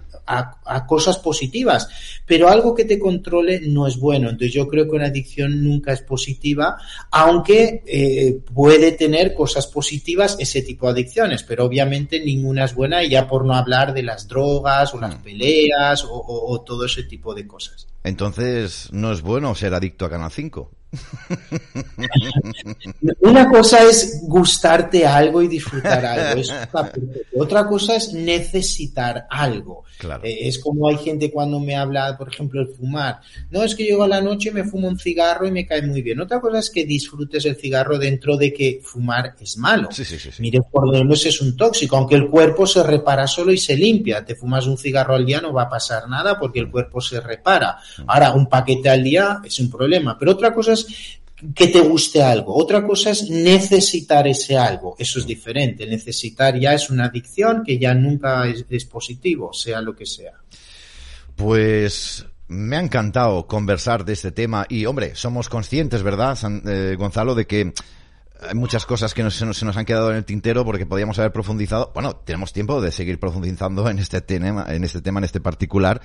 a, 0.64 0.86
cosas 0.86 1.18
positivas, 1.18 1.88
pero 2.26 2.48
algo 2.48 2.74
que 2.74 2.84
te 2.84 2.98
controle 2.98 3.60
no 3.60 3.86
es 3.86 3.98
bueno. 3.98 4.28
Entonces 4.28 4.52
yo 4.52 4.68
creo 4.68 4.84
que 4.84 4.96
una 4.96 5.06
adicción 5.06 5.62
nunca 5.62 5.92
es 5.92 6.02
positiva, 6.02 6.76
aunque 7.10 7.82
eh, 7.86 8.38
puede 8.52 8.92
tener 8.92 9.34
cosas 9.34 9.66
positivas 9.66 10.36
ese 10.38 10.62
tipo 10.62 10.86
de 10.86 10.89
adicciones, 10.90 11.42
pero 11.42 11.64
obviamente 11.64 12.20
ninguna 12.20 12.64
es 12.64 12.74
buena 12.74 13.02
y 13.02 13.10
ya 13.10 13.28
por 13.28 13.44
no 13.44 13.54
hablar 13.54 13.92
de 13.94 14.02
las 14.02 14.28
drogas 14.28 14.94
o 14.94 15.00
las 15.00 15.18
mm. 15.18 15.22
peleas 15.22 16.04
o 16.08 16.62
todo 16.66 16.84
ese 16.84 17.04
tipo 17.04 17.34
de 17.34 17.46
cosas. 17.46 17.86
Entonces, 18.02 18.88
no 18.92 19.12
es 19.12 19.20
bueno 19.20 19.54
ser 19.54 19.74
adicto 19.74 20.06
a 20.06 20.10
Canal 20.10 20.30
5. 20.30 20.70
Una 23.20 23.48
cosa 23.48 23.84
es 23.84 24.20
gustarte 24.22 25.06
algo 25.06 25.42
y 25.42 25.48
disfrutar 25.48 26.04
algo. 26.04 26.42
Otra 27.36 27.66
cosa 27.66 27.96
es 27.96 28.12
necesitar 28.12 29.26
algo. 29.30 29.84
Eh, 30.22 30.48
es 30.48 30.58
como 30.58 30.88
hay 30.88 30.96
gente 30.96 31.30
cuando 31.30 31.60
me 31.60 31.76
habla, 31.76 32.16
por 32.16 32.28
ejemplo, 32.28 32.60
el 32.60 32.68
fumar. 32.68 33.20
No, 33.50 33.62
es 33.62 33.74
que 33.74 33.88
yo 33.88 34.02
a 34.02 34.08
la 34.08 34.20
noche 34.20 34.50
me 34.50 34.64
fumo 34.64 34.88
un 34.88 34.98
cigarro 34.98 35.46
y 35.46 35.52
me 35.52 35.66
cae 35.66 35.82
muy 35.82 36.02
bien. 36.02 36.20
Otra 36.20 36.40
cosa 36.40 36.58
es 36.58 36.70
que 36.70 36.84
disfrutes 36.84 37.44
el 37.44 37.56
cigarro 37.56 37.98
dentro 37.98 38.36
de 38.36 38.52
que 38.52 38.80
fumar 38.82 39.36
es 39.40 39.56
malo. 39.56 39.88
Mire, 40.38 40.60
por 40.70 40.86
lo 40.86 40.98
menos 40.98 41.24
es 41.26 41.40
un 41.40 41.56
tóxico, 41.56 41.96
aunque 41.96 42.16
el 42.16 42.28
cuerpo 42.28 42.66
se 42.66 42.82
repara 42.82 43.26
solo 43.26 43.52
y 43.52 43.58
se 43.58 43.76
limpia. 43.76 44.24
Te 44.24 44.34
fumas 44.34 44.66
un 44.66 44.78
cigarro 44.78 45.14
al 45.14 45.26
día, 45.26 45.40
no 45.40 45.52
va 45.52 45.62
a 45.62 45.68
pasar 45.68 46.08
nada 46.08 46.38
porque 46.38 46.60
el 46.60 46.70
cuerpo 46.70 47.00
se 47.00 47.20
repara. 47.20 47.78
Mm. 47.98 48.02
Ahora, 48.06 48.32
un 48.32 48.48
paquete 48.48 48.88
al 48.88 49.04
día 49.04 49.40
es 49.44 49.58
un 49.60 49.70
problema. 49.70 50.18
Pero 50.18 50.32
otra 50.32 50.54
cosa 50.54 50.72
es 50.72 50.79
que 51.54 51.68
te 51.68 51.80
guste 51.80 52.22
algo. 52.22 52.54
Otra 52.54 52.86
cosa 52.86 53.10
es 53.10 53.28
necesitar 53.30 54.26
ese 54.28 54.56
algo. 54.56 54.94
Eso 54.98 55.18
es 55.18 55.26
diferente. 55.26 55.86
Necesitar 55.86 56.58
ya 56.58 56.74
es 56.74 56.90
una 56.90 57.06
adicción 57.06 57.62
que 57.64 57.78
ya 57.78 57.94
nunca 57.94 58.46
es, 58.46 58.84
positivo, 58.84 59.52
sea 59.52 59.80
lo 59.80 59.96
que 59.96 60.06
sea. 60.06 60.34
Pues 61.36 62.26
me 62.48 62.76
ha 62.76 62.80
encantado 62.80 63.46
conversar 63.46 64.04
de 64.04 64.12
este 64.12 64.32
tema 64.32 64.66
y, 64.68 64.84
hombre, 64.84 65.14
somos 65.14 65.48
conscientes, 65.48 66.02
¿verdad, 66.02 66.36
eh, 66.66 66.96
Gonzalo, 66.98 67.34
de 67.34 67.46
que 67.46 67.72
hay 68.42 68.54
muchas 68.54 68.86
cosas 68.86 69.14
que 69.14 69.28
se, 69.30 69.46
nos, 69.46 69.76
han 69.76 69.84
quedado 69.84 70.10
en 70.10 70.16
el 70.16 70.24
tintero 70.24 70.64
porque 70.64 70.86
podríamos 70.86 71.18
haber 71.18 71.32
profundizado. 71.32 71.90
Bueno, 71.94 72.16
tenemos 72.16 72.52
tiempo 72.52 72.80
de 72.80 72.90
seguir 72.90 73.18
profundizando 73.18 73.88
en 73.88 73.98
este 73.98 74.20
tema, 74.20 74.66
en 74.68 74.84
este 74.84 75.00
tema, 75.00 75.20
en 75.20 75.24
este 75.24 75.40
particular, 75.40 76.00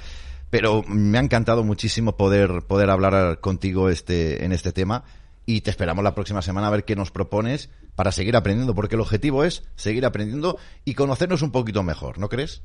pero 0.49 0.83
me 0.87 1.17
ha 1.17 1.21
encantado 1.21 1.63
muchísimo 1.63 2.17
poder, 2.17 2.63
poder 2.67 2.89
hablar 2.89 3.39
contigo 3.39 3.89
este, 3.89 4.45
en 4.45 4.51
este 4.51 4.71
tema 4.71 5.03
y 5.45 5.61
te 5.61 5.69
esperamos 5.69 6.03
la 6.03 6.15
próxima 6.15 6.41
semana 6.41 6.67
a 6.67 6.71
ver 6.71 6.85
qué 6.85 6.95
nos 6.95 7.11
propones 7.11 7.69
para 7.95 8.11
seguir 8.11 8.35
aprendiendo, 8.35 8.75
porque 8.75 8.95
el 8.95 9.01
objetivo 9.01 9.43
es 9.43 9.63
seguir 9.75 10.05
aprendiendo 10.05 10.57
y 10.83 10.95
conocernos 10.95 11.41
un 11.41 11.51
poquito 11.51 11.83
mejor, 11.83 12.19
¿no 12.19 12.29
crees? 12.29 12.61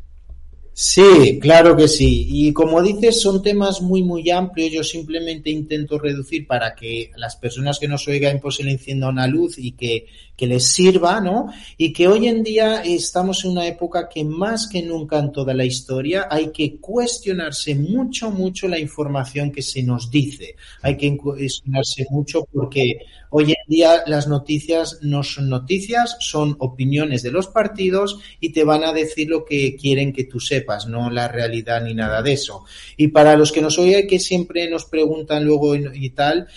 Sí, 0.72 1.38
claro 1.40 1.76
que 1.76 1.88
sí. 1.88 2.26
Y 2.30 2.52
como 2.52 2.82
dices, 2.82 3.20
son 3.20 3.42
temas 3.42 3.82
muy, 3.82 4.02
muy 4.02 4.30
amplios. 4.30 4.72
Yo 4.72 4.82
simplemente 4.82 5.51
intento 5.51 5.98
reducir 5.98 6.47
para 6.47 6.74
que 6.74 7.10
las 7.16 7.36
personas 7.36 7.78
que 7.78 7.88
nos 7.88 8.06
oigan 8.09 8.40
pues 8.40 8.56
se 8.56 8.64
le 8.64 8.72
encienda 8.72 9.09
una 9.09 9.26
luz 9.26 9.59
y 9.59 9.72
que, 9.72 10.06
que 10.36 10.47
les 10.47 10.64
sirva, 10.64 11.20
¿no? 11.20 11.52
Y 11.76 11.92
que 11.92 12.09
hoy 12.09 12.28
en 12.28 12.42
día 12.42 12.82
estamos 12.82 13.44
en 13.44 13.51
una 13.51 13.66
época 13.66 14.09
que 14.09 14.24
más 14.24 14.68
que 14.68 14.82
nunca 14.82 15.18
en 15.18 15.32
toda 15.32 15.52
la 15.52 15.66
historia 15.66 16.28
hay 16.30 16.51
que 16.51 16.76
cuestionarse 16.76 17.74
mucho, 17.74 18.30
mucho 18.30 18.66
la 18.66 18.78
información 18.78 19.51
que 19.51 19.60
se 19.60 19.82
nos 19.82 20.10
dice. 20.10 20.56
Hay 20.80 20.97
que 20.97 21.14
cuestionarse 21.16 22.06
mucho 22.10 22.48
porque 22.51 23.01
hoy 23.28 23.51
en 23.51 23.66
día 23.68 24.02
las 24.06 24.28
noticias 24.28 24.98
no 25.02 25.22
son 25.22 25.51
noticias, 25.51 26.16
son 26.20 26.56
opiniones 26.59 27.22
de 27.22 27.32
los 27.32 27.48
partidos 27.48 28.18
y 28.40 28.51
te 28.51 28.64
van 28.64 28.84
a 28.84 28.94
decir 28.94 29.28
lo 29.28 29.44
que 29.44 29.76
quieren 29.76 30.12
que 30.12 30.24
tú 30.24 30.40
sepas 30.40 30.60
no 30.87 31.11
la 31.11 31.28
realidad 31.28 31.82
ni 31.82 31.95
nada 31.95 32.23
de 32.23 32.32
eso. 32.32 32.65
Y 32.97 33.09
para 33.09 33.37
los 33.37 33.53
que 33.53 33.61
nos 33.61 33.78
oyen 33.78 34.07
que 34.07 34.19
siempre 34.19 34.69
nos 34.69 34.85
preguntan 34.85 35.45
luego 35.45 35.74
y, 35.74 36.11
tal, 36.11 36.49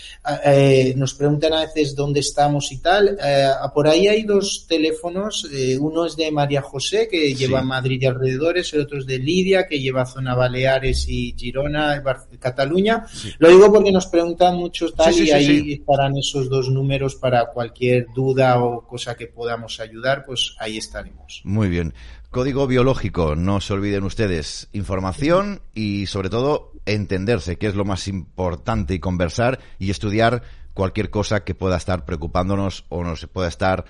eh, 0.45 0.93
nos 0.97 1.13
preguntan 1.13 1.53
a 1.53 1.61
veces 1.61 1.95
dónde 1.95 2.19
estamos 2.19 2.71
y 2.71 2.79
tal, 2.79 3.17
eh, 3.23 3.49
por 3.73 3.87
ahí 3.87 4.07
hay 4.07 4.23
dos 4.23 4.65
teléfonos, 4.67 5.47
eh, 5.53 5.77
uno 5.79 6.05
es 6.05 6.15
de 6.15 6.31
María 6.31 6.61
José, 6.61 7.07
que 7.09 7.33
lleva 7.33 7.61
Madrid 7.61 8.01
y 8.01 8.05
alrededores, 8.05 8.73
el 8.73 8.81
otro 8.81 8.99
es 8.99 9.05
de 9.05 9.19
Lidia, 9.19 9.67
que 9.67 9.79
lleva 9.79 10.05
zona 10.05 10.35
Baleares 10.35 11.07
y 11.07 11.33
Girona, 11.37 12.03
Cataluña. 12.39 13.05
Lo 13.39 13.49
digo 13.49 13.71
porque 13.71 13.91
nos 13.91 14.07
preguntan 14.07 14.55
mucho 14.55 14.91
tal 14.91 15.13
y 15.13 15.31
ahí 15.31 15.73
estarán 15.73 16.17
esos 16.17 16.49
dos 16.49 16.69
números 16.69 17.15
para 17.15 17.45
cualquier 17.45 18.07
duda 18.13 18.63
o 18.63 18.85
cosa 18.85 19.15
que 19.15 19.27
podamos 19.27 19.79
ayudar, 19.79 20.25
pues 20.25 20.55
ahí 20.59 20.77
estaremos. 20.77 21.41
Muy 21.43 21.69
bien. 21.69 21.93
Código 22.33 22.65
biológico, 22.65 23.35
no 23.35 23.61
se 23.61 23.73
olviden 23.73 24.05
ustedes, 24.05 24.67
información 24.73 25.61
y 25.75 26.07
sobre 26.07 26.31
todo 26.31 26.71
entenderse, 26.87 27.57
que 27.57 27.67
es 27.67 27.75
lo 27.75 27.85
más 27.85 28.07
importante, 28.07 28.95
y 28.95 28.99
conversar 28.99 29.59
y 29.77 29.91
estudiar 29.91 30.41
cualquier 30.73 31.11
cosa 31.11 31.43
que 31.43 31.53
pueda 31.53 31.77
estar 31.77 32.05
preocupándonos 32.05 32.85
o 32.89 33.03
nos 33.03 33.27
pueda 33.27 33.49
estar, 33.49 33.85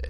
eh, 0.00 0.06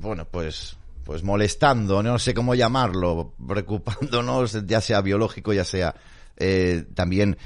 bueno, 0.00 0.24
pues, 0.30 0.76
pues 1.02 1.24
molestando, 1.24 2.00
no 2.00 2.16
sé 2.20 2.32
cómo 2.32 2.54
llamarlo, 2.54 3.34
preocupándonos, 3.44 4.64
ya 4.64 4.80
sea 4.80 5.00
biológico, 5.00 5.52
ya 5.52 5.64
sea 5.64 5.96
eh, 6.36 6.84
también 6.94 7.38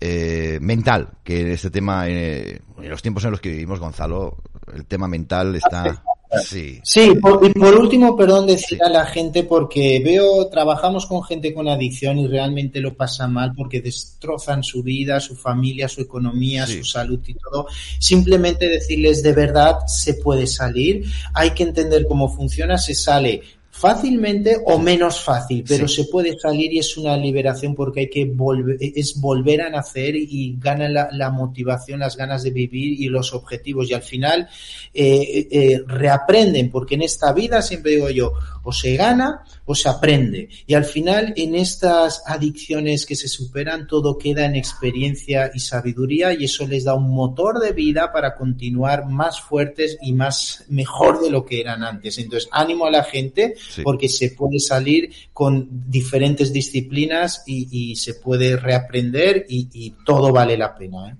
eh, 0.00 0.58
mental, 0.60 1.10
que 1.22 1.52
este 1.52 1.70
tema, 1.70 2.08
en 2.08 2.60
los 2.76 3.02
tiempos 3.02 3.24
en 3.24 3.30
los 3.30 3.40
que 3.40 3.50
vivimos, 3.50 3.78
Gonzalo, 3.78 4.38
el 4.74 4.84
tema 4.84 5.06
mental 5.06 5.54
está 5.54 6.02
Sí. 6.44 6.80
Sí, 6.82 7.14
por, 7.20 7.44
y 7.44 7.52
por 7.52 7.74
último, 7.74 8.16
perdón 8.16 8.46
decir 8.46 8.82
a 8.82 8.88
la 8.90 9.06
gente, 9.06 9.44
porque 9.44 10.00
veo, 10.04 10.46
trabajamos 10.48 11.06
con 11.06 11.22
gente 11.22 11.54
con 11.54 11.68
adicción 11.68 12.18
y 12.18 12.26
realmente 12.26 12.80
lo 12.80 12.94
pasa 12.94 13.26
mal 13.28 13.52
porque 13.56 13.80
destrozan 13.80 14.62
su 14.62 14.82
vida, 14.82 15.20
su 15.20 15.36
familia, 15.36 15.88
su 15.88 16.02
economía, 16.02 16.66
su 16.66 16.84
salud 16.84 17.20
y 17.26 17.34
todo. 17.34 17.66
Simplemente 17.98 18.68
decirles 18.68 19.22
de 19.22 19.32
verdad 19.32 19.78
se 19.86 20.14
puede 20.14 20.46
salir, 20.46 21.04
hay 21.32 21.50
que 21.52 21.62
entender 21.62 22.06
cómo 22.06 22.28
funciona, 22.28 22.76
se 22.76 22.94
sale 22.94 23.42
fácilmente 23.78 24.56
o 24.66 24.78
menos 24.78 25.20
fácil, 25.20 25.64
pero 25.66 25.86
se 25.86 26.04
puede 26.04 26.36
salir 26.36 26.72
y 26.72 26.80
es 26.80 26.96
una 26.96 27.16
liberación 27.16 27.76
porque 27.76 28.00
hay 28.00 28.10
que 28.10 28.24
volver, 28.24 28.76
es 28.80 29.20
volver 29.20 29.62
a 29.62 29.70
nacer 29.70 30.16
y 30.16 30.56
gana 30.58 30.88
la, 30.88 31.30
motivación, 31.30 32.00
las 32.00 32.16
ganas 32.16 32.42
de 32.42 32.50
vivir 32.50 33.00
y 33.00 33.06
los 33.06 33.32
objetivos. 33.32 33.88
Y 33.88 33.94
al 33.94 34.02
final 34.02 34.48
eh, 34.92 35.46
eh, 35.50 35.80
reaprenden 35.86 36.70
porque 36.70 36.96
en 36.96 37.02
esta 37.02 37.32
vida 37.32 37.62
siempre 37.62 37.92
digo 37.92 38.10
yo 38.10 38.32
o 38.64 38.72
se 38.72 38.96
gana 38.96 39.44
o 39.64 39.74
se 39.74 39.88
aprende. 39.88 40.48
Y 40.66 40.74
al 40.74 40.84
final 40.84 41.32
en 41.36 41.54
estas 41.54 42.22
adicciones 42.26 43.06
que 43.06 43.14
se 43.14 43.28
superan 43.28 43.86
todo 43.86 44.18
queda 44.18 44.44
en 44.44 44.56
experiencia 44.56 45.50
y 45.54 45.60
sabiduría 45.60 46.32
y 46.32 46.44
eso 46.44 46.66
les 46.66 46.84
da 46.84 46.94
un 46.94 47.10
motor 47.10 47.60
de 47.60 47.72
vida 47.72 48.12
para 48.12 48.34
continuar 48.34 49.06
más 49.06 49.40
fuertes 49.40 49.98
y 50.02 50.12
más 50.12 50.64
mejor 50.68 51.20
de 51.20 51.30
lo 51.30 51.44
que 51.44 51.60
eran 51.60 51.84
antes. 51.84 52.18
Entonces 52.18 52.48
ánimo 52.52 52.86
a 52.86 52.90
la 52.90 53.04
gente 53.04 53.54
porque 53.84 54.08
se 54.08 54.30
puede 54.30 54.58
salir 54.58 55.10
con 55.32 55.68
diferentes 55.90 56.52
disciplinas 56.52 57.42
y, 57.46 57.96
se 57.96 58.14
puede 58.14 58.56
reaprender 58.56 59.46
y, 59.48 59.94
todo 60.04 60.32
vale 60.32 60.56
la 60.56 60.76
pena. 60.76 61.10
¿eh? 61.10 61.16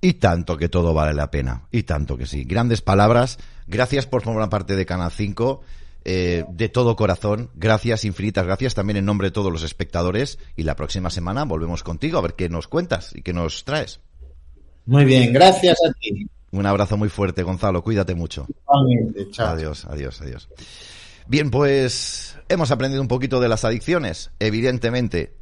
Y 0.00 0.14
tanto 0.14 0.56
que 0.56 0.68
todo 0.68 0.92
vale 0.92 1.14
la 1.14 1.30
pena, 1.30 1.66
y 1.72 1.84
tanto 1.84 2.16
que 2.16 2.26
sí. 2.26 2.44
Grandes 2.44 2.82
palabras. 2.82 3.38
Gracias 3.66 4.06
por 4.06 4.22
formar 4.22 4.50
parte 4.50 4.76
de 4.76 4.84
Canal 4.84 5.10
5. 5.10 5.62
Eh, 6.06 6.44
de 6.50 6.68
todo 6.68 6.96
corazón, 6.96 7.48
gracias, 7.54 8.04
infinitas 8.04 8.44
gracias 8.44 8.74
también 8.74 8.98
en 8.98 9.06
nombre 9.06 9.28
de 9.28 9.32
todos 9.32 9.50
los 9.50 9.62
espectadores 9.62 10.38
y 10.54 10.64
la 10.64 10.76
próxima 10.76 11.08
semana 11.08 11.46
volvemos 11.46 11.82
contigo 11.82 12.18
a 12.18 12.20
ver 12.20 12.34
qué 12.34 12.50
nos 12.50 12.68
cuentas 12.68 13.12
y 13.16 13.22
qué 13.22 13.32
nos 13.32 13.64
traes. 13.64 14.00
Muy 14.84 15.06
bien, 15.06 15.32
gracias 15.32 15.78
a 15.88 15.92
ti. 15.94 16.28
Un 16.50 16.66
abrazo 16.66 16.98
muy 16.98 17.08
fuerte, 17.08 17.42
Gonzalo, 17.42 17.82
cuídate 17.82 18.14
mucho. 18.14 18.46
Adiós, 19.38 19.86
adiós, 19.86 20.20
adiós. 20.20 20.48
Bien, 21.26 21.50
pues 21.50 22.36
hemos 22.48 22.70
aprendido 22.70 23.00
un 23.00 23.08
poquito 23.08 23.40
de 23.40 23.48
las 23.48 23.64
adicciones, 23.64 24.30
evidentemente. 24.40 25.34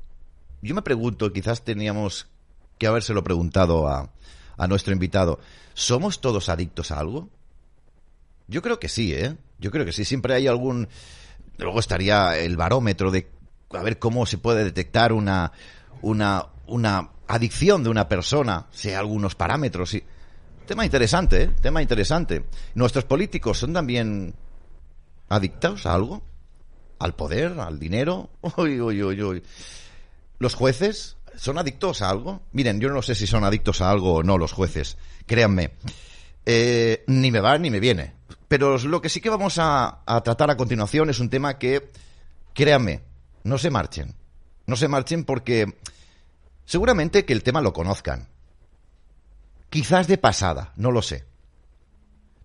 Yo 0.62 0.74
me 0.74 0.82
pregunto, 0.82 1.32
quizás 1.32 1.64
teníamos 1.64 2.28
que 2.78 2.86
habérselo 2.86 3.24
preguntado 3.24 3.88
a, 3.88 4.12
a 4.56 4.68
nuestro 4.68 4.92
invitado, 4.92 5.40
¿somos 5.74 6.20
todos 6.20 6.48
adictos 6.48 6.92
a 6.92 7.00
algo? 7.00 7.28
Yo 8.46 8.62
creo 8.62 8.78
que 8.78 8.88
sí, 8.88 9.12
¿eh? 9.12 9.36
Yo 9.58 9.70
creo 9.70 9.84
que 9.84 9.92
sí, 9.92 10.04
siempre 10.04 10.34
hay 10.34 10.46
algún... 10.46 10.88
Luego 11.58 11.80
estaría 11.80 12.38
el 12.38 12.56
barómetro 12.56 13.10
de 13.10 13.30
a 13.70 13.82
ver 13.82 13.98
cómo 13.98 14.26
se 14.26 14.38
puede 14.38 14.64
detectar 14.64 15.12
una, 15.12 15.52
una, 16.00 16.46
una 16.66 17.10
adicción 17.26 17.82
de 17.82 17.90
una 17.90 18.08
persona, 18.08 18.66
sea 18.70 18.98
algunos 18.98 19.34
parámetros. 19.34 19.90
Sí. 19.90 20.02
Tema 20.66 20.84
interesante, 20.84 21.42
¿eh? 21.42 21.50
Tema 21.60 21.82
interesante. 21.82 22.44
Nuestros 22.74 23.04
políticos 23.04 23.58
son 23.58 23.72
también 23.72 24.34
adictos 25.32 25.86
a 25.86 25.94
algo, 25.94 26.22
al 26.98 27.14
poder, 27.14 27.58
al 27.58 27.78
dinero. 27.78 28.30
Uy, 28.56 28.80
uy, 28.80 29.02
uy, 29.02 29.22
uy. 29.22 29.42
Los 30.38 30.54
jueces 30.54 31.16
son 31.36 31.58
adictos 31.58 32.02
a 32.02 32.10
algo. 32.10 32.42
Miren, 32.52 32.80
yo 32.80 32.90
no 32.90 33.02
sé 33.02 33.14
si 33.14 33.26
son 33.26 33.44
adictos 33.44 33.80
a 33.80 33.90
algo 33.90 34.14
o 34.14 34.22
no 34.22 34.38
los 34.38 34.52
jueces, 34.52 34.96
créanme. 35.26 35.72
Eh, 36.44 37.04
ni 37.06 37.30
me 37.30 37.40
va 37.40 37.58
ni 37.58 37.70
me 37.70 37.80
viene. 37.80 38.14
Pero 38.48 38.76
lo 38.78 39.00
que 39.00 39.08
sí 39.08 39.20
que 39.20 39.30
vamos 39.30 39.58
a, 39.58 40.02
a 40.04 40.20
tratar 40.22 40.50
a 40.50 40.56
continuación 40.56 41.08
es 41.08 41.20
un 41.20 41.30
tema 41.30 41.58
que, 41.58 41.90
créanme, 42.52 43.00
no 43.44 43.56
se 43.58 43.70
marchen. 43.70 44.14
No 44.66 44.76
se 44.76 44.88
marchen 44.88 45.24
porque 45.24 45.74
seguramente 46.64 47.24
que 47.24 47.32
el 47.32 47.42
tema 47.42 47.60
lo 47.60 47.72
conozcan. 47.72 48.28
Quizás 49.70 50.06
de 50.06 50.18
pasada, 50.18 50.72
no 50.76 50.90
lo 50.90 51.00
sé. 51.00 51.24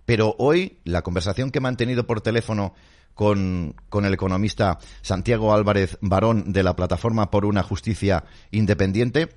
Pero 0.08 0.38
hoy 0.40 0.80
la 0.86 1.02
conversación 1.02 1.52
que 1.52 1.58
he 1.58 1.62
mantenido 1.62 2.08
por 2.08 2.22
teléfono 2.22 2.74
con, 3.14 3.76
el 3.92 4.14
economista 4.14 4.80
Santiago 5.02 5.54
Álvarez 5.54 5.98
Barón 6.00 6.54
de 6.54 6.64
la 6.64 6.78
Plataforma 6.78 7.30
por 7.30 7.44
una 7.44 7.62
Justicia 7.62 8.24
Independiente 8.52 9.36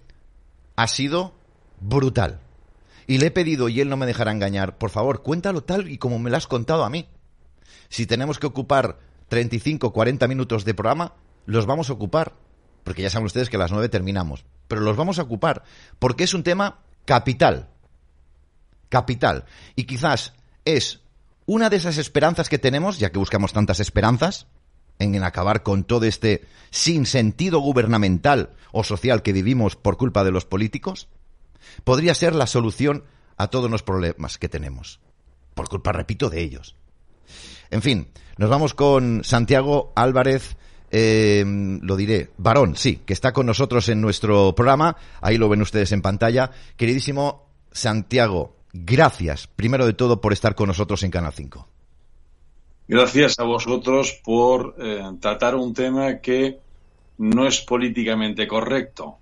ha 0.77 0.87
sido 0.87 1.35
brutal. 1.81 2.39
Y 3.09 3.19
le 3.19 3.27
he 3.27 3.31
pedido, 3.33 3.69
y 3.69 3.81
él 3.81 3.89
no 3.89 3.97
me 3.97 4.07
dejará 4.07 4.31
engañar, 4.31 4.79
por 4.79 4.91
favor, 4.91 5.25
cuéntalo 5.25 5.65
tal 5.65 5.91
y 5.91 5.99
como 5.99 6.21
me 6.21 6.31
lo 6.31 6.37
has 6.37 6.47
contado 6.47 6.85
a 6.85 6.91
mí. 6.91 7.09
Si 7.89 8.07
tenemos 8.07 8.39
que 8.39 8.47
ocupar 8.47 9.01
35, 9.27 9.93
40 9.93 10.29
minutos 10.29 10.65
de 10.65 10.75
programa, 10.75 11.15
los 11.47 11.67
vamos 11.67 11.91
a 11.91 11.95
ocupar. 11.95 12.35
Porque 12.85 13.03
ya 13.03 13.11
saben 13.11 13.27
ustedes 13.27 13.51
que 13.51 13.57
a 13.57 13.59
las 13.59 13.73
9 13.73 13.89
terminamos. 13.89 14.45
Pero 14.69 14.83
los 14.83 14.97
vamos 14.97 15.19
a 15.19 15.23
ocupar. 15.23 15.65
Porque 15.99 16.23
es 16.23 16.33
un 16.33 16.45
tema 16.45 16.79
capital. 17.07 17.71
Capital. 18.89 19.47
Y 19.75 19.85
quizás 19.85 20.33
es 20.65 21.01
una 21.47 21.71
de 21.71 21.77
esas 21.77 21.99
esperanzas 21.99 22.49
que 22.49 22.59
tenemos, 22.59 22.99
ya 22.99 23.11
que 23.11 23.19
buscamos 23.19 23.53
tantas 23.53 23.81
esperanzas, 23.81 24.47
en 24.99 25.23
acabar 25.25 25.63
con 25.63 25.85
todo 25.85 26.05
este 26.05 26.47
sinsentido 26.71 27.61
gubernamental 27.61 28.51
o 28.71 28.85
social 28.85 29.23
que 29.23 29.33
vivimos 29.33 29.75
por 29.75 29.97
culpa 29.97 30.23
de 30.25 30.31
los 30.31 30.45
políticos, 30.45 31.09
podría 31.85 32.15
ser 32.15 32.35
la 32.35 32.47
solución 32.47 33.05
a 33.37 33.49
todos 33.49 33.71
los 33.71 33.83
problemas 33.83 34.39
que 34.39 34.49
tenemos. 34.49 35.01
Por 35.55 35.69
culpa, 35.69 35.93
repito, 35.93 36.31
de 36.31 36.43
ellos. 36.43 36.77
En 37.71 37.83
fin, 37.83 38.09
nos 38.37 38.51
vamos 38.51 38.75
con 38.75 39.23
Santiago 39.25 39.93
Álvarez, 39.97 40.57
eh, 40.91 41.45
lo 41.83 41.97
diré, 41.97 42.31
varón, 42.37 42.77
sí, 42.77 43.01
que 43.07 43.13
está 43.13 43.33
con 43.33 43.47
nosotros 43.47 43.89
en 43.89 44.01
nuestro 44.01 44.55
programa. 44.55 44.97
Ahí 45.21 45.39
lo 45.39 45.49
ven 45.49 45.63
ustedes 45.63 45.93
en 45.93 46.03
pantalla. 46.03 46.51
Queridísimo 46.77 47.49
Santiago, 47.73 48.57
gracias, 48.73 49.47
primero 49.47 49.87
de 49.87 49.93
todo, 49.93 50.21
por 50.21 50.33
estar 50.33 50.55
con 50.55 50.69
nosotros 50.69 51.03
en 51.03 51.11
Canal 51.11 51.33
5. 51.33 51.69
Gracias 52.89 53.39
a 53.39 53.45
vosotros 53.45 54.21
por 54.25 54.75
eh, 54.79 55.03
tratar 55.21 55.55
un 55.55 55.75
tema 55.75 56.19
que 56.19 56.59
no 57.19 57.47
es 57.47 57.61
políticamente 57.61 58.49
correcto, 58.49 59.19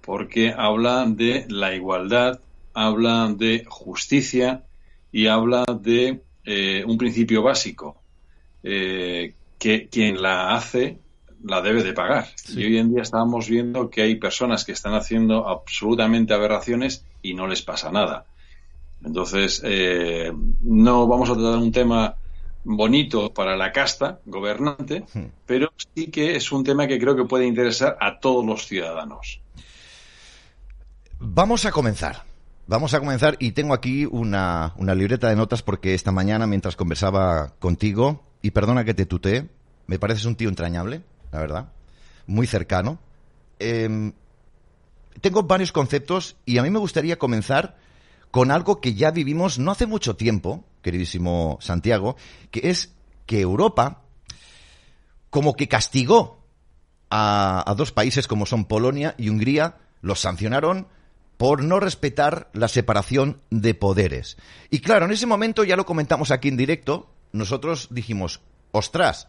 porque 0.00 0.54
habla 0.56 1.04
de 1.06 1.46
la 1.48 1.74
igualdad 1.74 2.40
habla 2.74 3.32
de 3.36 3.64
justicia 3.68 4.64
y 5.10 5.26
habla 5.26 5.64
de 5.80 6.22
eh, 6.44 6.84
un 6.86 6.98
principio 6.98 7.42
básico, 7.42 8.00
eh, 8.62 9.34
que 9.58 9.88
quien 9.88 10.20
la 10.20 10.54
hace 10.54 10.98
la 11.44 11.60
debe 11.60 11.82
de 11.82 11.92
pagar. 11.92 12.28
Y 12.48 12.64
hoy 12.64 12.78
en 12.78 12.92
día 12.92 13.02
estamos 13.02 13.48
viendo 13.48 13.90
que 13.90 14.02
hay 14.02 14.16
personas 14.16 14.64
que 14.64 14.72
están 14.72 14.94
haciendo 14.94 15.48
absolutamente 15.48 16.34
aberraciones 16.34 17.04
y 17.20 17.34
no 17.34 17.46
les 17.46 17.62
pasa 17.62 17.90
nada. 17.90 18.26
Entonces, 19.04 19.60
eh, 19.64 20.32
no 20.62 21.06
vamos 21.06 21.30
a 21.30 21.34
tratar 21.34 21.58
un 21.58 21.72
tema 21.72 22.16
bonito 22.64 23.34
para 23.34 23.56
la 23.56 23.72
casta 23.72 24.20
gobernante, 24.24 25.04
Hmm. 25.12 25.26
pero 25.46 25.72
sí 25.94 26.06
que 26.06 26.36
es 26.36 26.52
un 26.52 26.62
tema 26.62 26.86
que 26.86 26.98
creo 26.98 27.16
que 27.16 27.24
puede 27.24 27.46
interesar 27.46 27.96
a 28.00 28.20
todos 28.20 28.44
los 28.44 28.66
ciudadanos. 28.66 29.40
Vamos 31.18 31.64
a 31.66 31.72
comenzar. 31.72 32.24
Vamos 32.66 32.94
a 32.94 33.00
comenzar 33.00 33.36
y 33.40 33.52
tengo 33.52 33.74
aquí 33.74 34.06
una, 34.06 34.72
una 34.76 34.94
libreta 34.94 35.28
de 35.28 35.36
notas 35.36 35.62
porque 35.62 35.94
esta 35.94 36.12
mañana 36.12 36.46
mientras 36.46 36.76
conversaba 36.76 37.54
contigo, 37.58 38.22
y 38.40 38.52
perdona 38.52 38.84
que 38.84 38.94
te 38.94 39.06
tutee, 39.06 39.48
me 39.86 39.98
pareces 39.98 40.24
un 40.24 40.36
tío 40.36 40.48
entrañable, 40.48 41.02
la 41.32 41.40
verdad, 41.40 41.72
muy 42.26 42.46
cercano. 42.46 42.98
Em, 43.58 44.12
tengo 45.20 45.42
varios 45.42 45.72
conceptos 45.72 46.36
y 46.46 46.58
a 46.58 46.62
mí 46.62 46.70
me 46.70 46.78
gustaría 46.78 47.18
comenzar 47.18 47.76
con 48.32 48.50
algo 48.50 48.80
que 48.80 48.94
ya 48.94 49.10
vivimos 49.10 49.58
no 49.58 49.70
hace 49.70 49.86
mucho 49.86 50.16
tiempo, 50.16 50.64
queridísimo 50.80 51.58
Santiago, 51.60 52.16
que 52.50 52.70
es 52.70 52.94
que 53.26 53.40
Europa 53.40 54.02
como 55.28 55.54
que 55.54 55.68
castigó 55.68 56.42
a, 57.10 57.74
dos 57.76 57.92
países 57.92 58.26
como 58.26 58.46
son 58.46 58.64
Polonia 58.64 59.14
y 59.18 59.28
Hungría, 59.28 59.76
los 60.00 60.20
sancionaron 60.20 60.88
por 61.36 61.62
no 61.62 61.78
respetar 61.78 62.48
la 62.54 62.68
separación 62.68 63.42
de 63.50 63.74
poderes. 63.74 64.38
Y 64.70 64.80
claro, 64.80 65.04
en 65.04 65.12
ese 65.12 65.26
momento 65.26 65.62
ya 65.62 65.76
lo 65.76 65.84
comentamos 65.84 66.30
aquí 66.30 66.48
en 66.48 66.56
directo, 66.56 67.10
nosotros 67.32 67.88
dijimos, 67.90 68.40
ostras, 68.72 69.28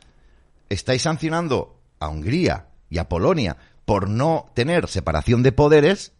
estáis 0.70 1.02
sancionando 1.02 1.78
a 2.00 2.08
Hungría 2.08 2.68
y 2.90 3.00
a 3.00 3.10
Polonia 3.10 3.58
por 3.84 4.10
no 4.10 4.50
tener 4.54 4.88
separación 4.88 5.44
de 5.44 5.52
poderes 5.52 6.14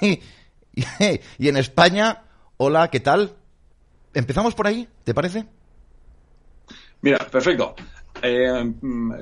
y, 1.38 1.48
en 1.48 1.56
España, 1.56 2.22
hola, 2.58 2.88
¿qué 2.90 3.00
tal? 3.00 3.34
¿Empezamos 4.12 4.54
por 4.54 4.66
ahí? 4.66 4.86
¿Te 5.04 5.14
parece? 5.14 5.46
Mira, 7.00 7.18
perfecto. 7.18 7.74
Eh, 8.22 8.72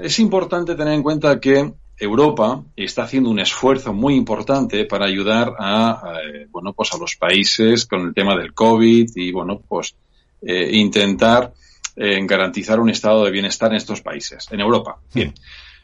es 0.03 0.19
importante 0.19 0.75
tener 0.75 0.95
en 0.95 1.03
cuenta 1.03 1.39
que 1.39 1.73
Europa 1.97 2.63
está 2.77 3.05
haciendo 3.05 3.31
un 3.31 3.39
esfuerzo 3.39 3.93
muy 3.93 4.15
importante 4.15 4.85
para 4.85 5.07
ayudar 5.07 5.55
a, 5.59 6.15
eh, 6.25 6.47
bueno, 6.51 6.73
pues 6.73 6.93
a 6.93 6.99
los 6.99 7.17
países 7.17 7.87
con 7.87 8.01
el 8.03 8.15
tema 8.15 8.37
del 8.37 8.53
COVID 8.53 9.11
y, 9.15 9.33
bueno, 9.33 9.61
pues 9.67 9.95
eh, 10.43 10.71
intentar 10.73 11.53
garantizar 11.97 12.81
un 12.81 12.91
estado 12.91 13.25
de 13.25 13.31
bienestar 13.31 13.71
en 13.71 13.77
estos 13.77 14.01
países, 14.01 14.49
en 14.51 14.59
Europa. 14.59 14.99
Bien, 15.15 15.33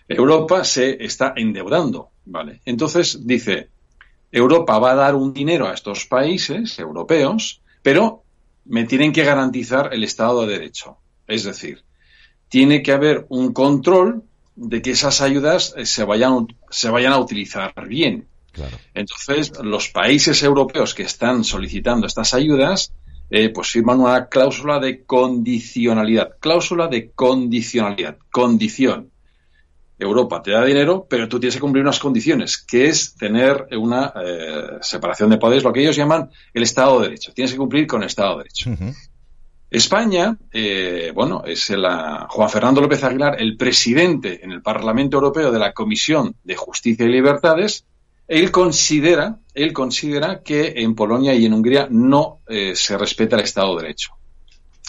Europa 0.08 0.64
se 0.64 1.04
está 1.04 1.34
endeudando, 1.36 2.08
¿vale? 2.24 2.60
Entonces 2.64 3.24
dice, 3.24 3.68
Europa 4.32 4.78
va 4.78 4.92
a 4.92 4.96
dar 4.96 5.14
un 5.14 5.32
dinero 5.32 5.68
a 5.68 5.74
estos 5.74 6.06
países 6.06 6.78
europeos, 6.78 7.62
pero 7.82 8.22
me 8.64 8.84
tienen 8.84 9.12
que 9.12 9.24
garantizar 9.24 9.92
el 9.92 10.04
Estado 10.04 10.46
de 10.46 10.52
Derecho. 10.52 10.98
Es 11.26 11.44
decir, 11.44 11.82
tiene 12.48 12.82
que 12.82 12.92
haber 12.92 13.26
un 13.28 13.52
control 13.52 14.24
de 14.56 14.82
que 14.82 14.90
esas 14.90 15.20
ayudas 15.20 15.74
eh, 15.76 15.86
se 15.86 16.04
vayan, 16.04 16.48
se 16.70 16.90
vayan 16.90 17.12
a 17.12 17.18
utilizar 17.18 17.72
bien. 17.88 18.26
Entonces, 18.94 19.52
los 19.62 19.88
países 19.88 20.42
europeos 20.42 20.92
que 20.94 21.04
están 21.04 21.44
solicitando 21.44 22.06
estas 22.06 22.34
ayudas, 22.34 22.92
eh, 23.30 23.48
pues 23.48 23.68
firman 23.68 24.00
una 24.00 24.26
cláusula 24.26 24.80
de 24.80 25.04
condicionalidad. 25.04 26.36
Cláusula 26.40 26.88
de 26.88 27.10
condicionalidad. 27.12 28.18
Condición. 28.30 29.10
Europa 30.00 30.42
te 30.42 30.52
da 30.52 30.64
dinero, 30.64 31.06
pero 31.08 31.28
tú 31.28 31.38
tienes 31.38 31.54
que 31.54 31.60
cumplir 31.60 31.84
unas 31.84 31.98
condiciones, 31.98 32.58
que 32.58 32.88
es 32.88 33.14
tener 33.14 33.68
una 33.78 34.12
eh, 34.24 34.78
separación 34.80 35.30
de 35.30 35.36
poderes, 35.36 35.62
lo 35.62 35.72
que 35.72 35.82
ellos 35.82 35.96
llaman 35.96 36.30
el 36.54 36.62
Estado 36.62 37.00
de 37.00 37.08
Derecho. 37.08 37.32
Tienes 37.34 37.52
que 37.52 37.58
cumplir 37.58 37.86
con 37.86 38.02
el 38.02 38.08
Estado 38.08 38.38
de 38.38 38.44
Derecho. 38.44 38.70
España, 39.70 40.36
eh, 40.52 41.12
bueno, 41.14 41.44
es 41.46 41.70
el, 41.70 41.84
ah, 41.84 42.26
Juan 42.28 42.50
Fernando 42.50 42.80
López 42.80 43.04
Aguilar, 43.04 43.40
el 43.40 43.56
presidente 43.56 44.40
en 44.42 44.50
el 44.50 44.62
Parlamento 44.62 45.18
Europeo 45.18 45.52
de 45.52 45.60
la 45.60 45.72
Comisión 45.72 46.34
de 46.42 46.56
Justicia 46.56 47.06
y 47.06 47.10
Libertades. 47.10 47.84
Él 48.26 48.50
considera, 48.50 49.38
él 49.54 49.72
considera 49.72 50.42
que 50.42 50.74
en 50.76 50.94
Polonia 50.94 51.34
y 51.34 51.46
en 51.46 51.52
Hungría 51.52 51.86
no 51.90 52.40
eh, 52.48 52.74
se 52.74 52.98
respeta 52.98 53.36
el 53.36 53.42
Estado 53.42 53.76
de 53.76 53.82
Derecho. 53.82 54.10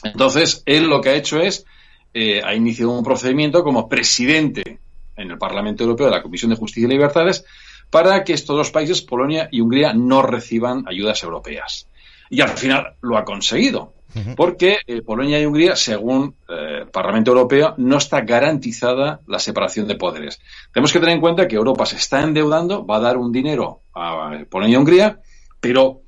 Entonces, 0.04 0.64
él 0.66 0.88
lo 0.88 1.00
que 1.00 1.10
ha 1.10 1.16
hecho 1.16 1.40
es, 1.40 1.66
eh, 2.14 2.42
ha 2.44 2.56
iniciado 2.56 2.98
un 2.98 3.04
procedimiento 3.04 3.64
como 3.64 3.88
presidente 3.88 4.81
en 5.16 5.32
el 5.32 5.38
Parlamento 5.38 5.84
Europeo 5.84 6.08
de 6.08 6.16
la 6.16 6.24
Comisión 6.24 6.52
de 6.52 6.58
Justicia 6.58 6.88
y 6.88 6.90
Libertades 6.90 7.46
para 7.90 8.24
que 8.24 8.34
estos 8.34 8.56
dos 8.56 8.72
países, 8.72 9.02
Polonia 9.02 9.50
y 9.52 9.62
Hungría, 9.62 9.94
no 9.94 10.22
reciban 10.22 10.86
ayudas 10.88 11.22
europeas. 11.24 11.88
Y 12.30 12.42
al 12.42 12.50
final 12.50 12.96
lo 13.02 13.18
ha 13.18 13.26
conseguido, 13.26 13.94
porque 14.38 14.78
eh, 14.88 15.02
Polonia 15.02 15.40
y 15.40 15.46
Hungría, 15.46 15.76
según 15.76 16.36
eh, 16.48 16.80
el 16.84 16.88
Parlamento 16.88 17.32
Europeo, 17.32 17.76
no 17.78 17.98
está 17.98 18.22
garantizada 18.22 19.20
la 19.28 19.40
separación 19.40 19.88
de 19.88 19.96
poderes. 19.96 20.40
Tenemos 20.74 20.94
que 20.94 21.00
tener 21.00 21.16
en 21.16 21.22
cuenta 21.22 21.48
que 21.48 21.58
Europa 21.58 21.86
se 21.86 21.98
está 21.98 22.22
endeudando, 22.22 22.86
va 22.86 22.98
a 22.98 23.02
dar 23.02 23.18
un 23.18 23.34
dinero 23.34 23.82
a 23.94 24.32
Polonia 24.50 24.76
y 24.76 24.78
Hungría, 24.78 25.20
pero 25.60 26.02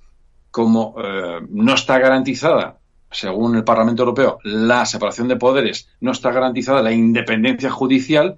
como 0.49 0.95
eh, 1.03 1.39
no 1.49 1.73
está 1.73 1.99
garantizada, 1.99 2.77
según 3.11 3.55
el 3.55 3.63
Parlamento 3.63 4.03
Europeo, 4.03 4.39
la 4.43 4.85
separación 4.85 5.27
de 5.27 5.35
poderes, 5.35 5.89
no 5.99 6.11
está 6.11 6.31
garantizada 6.31 6.81
la 6.81 6.91
independencia 6.91 7.69
judicial, 7.69 8.37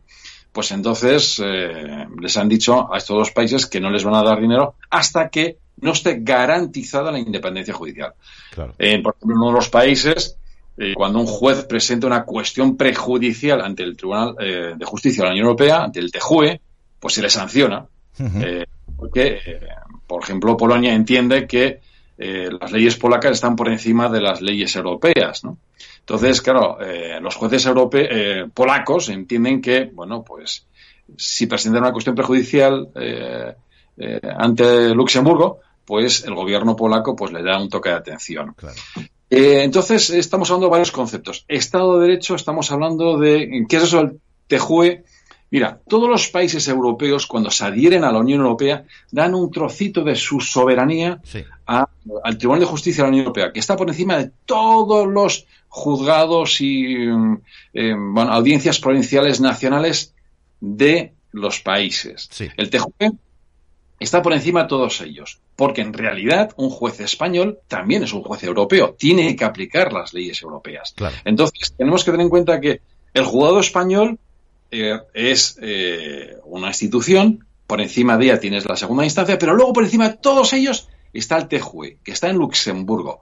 pues 0.56 0.72
entonces 0.72 1.41
eh, 1.44 2.07
les 2.18 2.38
han 2.38 2.48
dicho 2.48 2.91
a 2.91 2.98
estos 2.98 3.18
dos 3.18 3.32
países 3.32 3.65
que 3.65 3.82
no 3.82 3.90
les 3.90 4.06
van 4.06 4.15
a 4.15 4.23
dar 4.23 4.40
dinero 4.40 4.76
hasta 4.90 5.27
que 5.27 5.57
no 5.82 5.91
esté 5.91 6.19
garantizada 6.22 7.11
la 7.11 7.19
independencia 7.19 7.73
judicial. 7.73 8.14
Eh, 8.80 9.02
por 9.02 9.15
ejemplo, 9.15 9.36
en 9.36 9.38
uno 9.38 9.48
de 9.48 9.53
los 9.56 9.68
países, 9.68 10.38
eh, 10.77 10.94
cuando 10.95 11.19
un 11.19 11.26
juez 11.26 11.65
presenta 11.65 12.07
una 12.07 12.23
cuestión 12.23 12.77
prejudicial 12.77 13.60
ante 13.60 13.84
el 13.84 13.98
Tribunal 13.98 14.38
eh, 14.40 14.76
de 14.77 14.86
Justicia 14.86 15.23
de 15.23 15.27
la 15.27 15.34
Unión 15.34 15.48
Europea, 15.48 15.84
ante 15.84 15.99
el 15.99 16.10
TJUE, 16.10 16.61
pues 17.02 17.14
se 17.14 17.22
le 17.22 17.30
sanciona. 17.30 17.86
Porque, 18.95 19.60
por 20.07 20.23
ejemplo, 20.23 20.56
Polonia 20.56 20.94
entiende 20.94 21.45
que 21.48 21.82
las 22.18 22.72
leyes 22.72 22.95
polacas 22.95 23.34
están 23.34 23.57
por 23.57 23.68
encima 23.68 24.07
de 24.07 24.22
las 24.22 24.41
leyes 24.41 24.73
europeas, 24.77 25.44
¿no? 25.44 25.57
Entonces, 26.07 26.41
claro, 26.41 26.77
eh, 26.82 27.19
los 27.19 27.36
jueces 27.36 27.65
europe 27.65 28.07
eh, 28.10 28.45
polacos 28.53 29.10
entienden 29.10 29.60
que, 29.60 29.86
bueno, 29.86 30.23
pues 30.23 30.68
si 31.18 31.48
presentan 31.48 31.82
una 31.82 31.91
cuestión 31.91 32.14
prejudicial 32.15 32.90
eh, 32.95 33.56
eh, 33.98 34.19
ante 34.38 34.94
Luxemburgo, 34.94 35.61
pues 35.84 36.23
el 36.26 36.36
gobierno 36.36 36.76
polaco 36.76 37.15
pues 37.15 37.32
le 37.32 37.41
da 37.41 37.60
un 37.60 37.69
toque 37.69 37.90
de 37.90 37.95
atención. 37.95 38.53
Entonces, 39.30 40.11
estamos 40.11 40.49
hablando 40.49 40.68
de 40.68 40.72
varios 40.72 40.91
conceptos. 40.91 41.44
Estado 41.48 41.99
de 41.99 42.07
Derecho, 42.07 42.36
estamos 42.36 42.72
hablando 42.72 43.18
de 43.18 43.65
qué 43.68 43.77
es 43.77 43.84
eso 43.84 43.98
del 43.98 44.19
TJUE. 44.48 45.03
Mira, 45.52 45.80
todos 45.88 46.10
los 46.10 46.27
países 46.30 46.68
europeos, 46.68 47.27
cuando 47.27 47.49
se 47.49 47.65
adhieren 47.65 48.03
a 48.03 48.11
la 48.11 48.19
Unión 48.19 48.41
Europea, 48.41 48.84
dan 49.11 49.34
un 49.36 49.49
trocito 49.52 50.03
de 50.03 50.15
su 50.15 50.40
soberanía 50.40 51.19
a- 51.68 51.88
al 52.23 52.38
Tribunal 52.38 52.60
de 52.61 52.65
Justicia 52.68 53.03
de 53.03 53.07
la 53.07 53.10
Unión 53.10 53.26
Europea, 53.26 53.52
que 53.53 53.60
está 53.60 53.76
por 53.76 53.88
encima 53.90 54.18
de 54.18 54.32
todos 54.45 55.07
los 55.07 55.45
juzgados 55.76 56.61
y 56.61 56.95
mm, 56.95 57.41
eh, 57.73 57.93
bueno, 57.97 58.31
audiencias 58.31 58.80
provinciales 58.80 59.41
nacionales 59.41 60.14
de 60.61 61.11
los 61.34 61.60
países. 61.60 62.30
El 62.56 62.69
TJUE 62.69 63.11
está 63.99 64.22
por 64.22 64.31
encima 64.31 64.64
de 64.64 64.69
todos 64.69 65.02
ellos, 65.02 65.39
porque 65.57 65.81
en 65.81 65.91
realidad 65.91 66.52
un 66.56 66.69
juez 66.69 67.02
español 67.02 67.60
también 67.68 68.03
es 68.03 68.14
un 68.14 68.23
juez 68.23 68.41
europeo, 68.43 68.95
tiene 68.97 69.35
que 69.35 69.43
aplicar 69.43 69.91
las 69.91 70.14
leyes 70.14 70.41
europeas. 70.41 70.95
Entonces, 71.26 71.73
tenemos 71.77 72.06
que 72.06 72.11
tener 72.11 72.23
en 72.23 72.30
cuenta 72.30 72.61
que 72.61 72.80
el 73.14 73.26
juzgado 73.26 73.60
español 73.60 74.18
eh, 74.72 74.97
es 75.14 75.60
eh, 75.61 76.38
una 76.45 76.68
institución, 76.69 77.45
por 77.68 77.81
encima 77.81 78.18
de 78.18 78.26
ella 78.26 78.39
tienes 78.39 78.65
la 78.65 78.77
segunda 78.77 79.03
instancia, 79.03 79.38
pero 79.38 79.53
luego 79.53 79.73
por 79.73 79.84
encima 79.84 80.07
de 80.07 80.18
todos 80.18 80.53
ellos 80.53 80.88
está 81.19 81.37
el 81.37 81.47
TJUE, 81.47 81.99
que 82.03 82.11
está 82.11 82.29
en 82.29 82.37
Luxemburgo. 82.37 83.21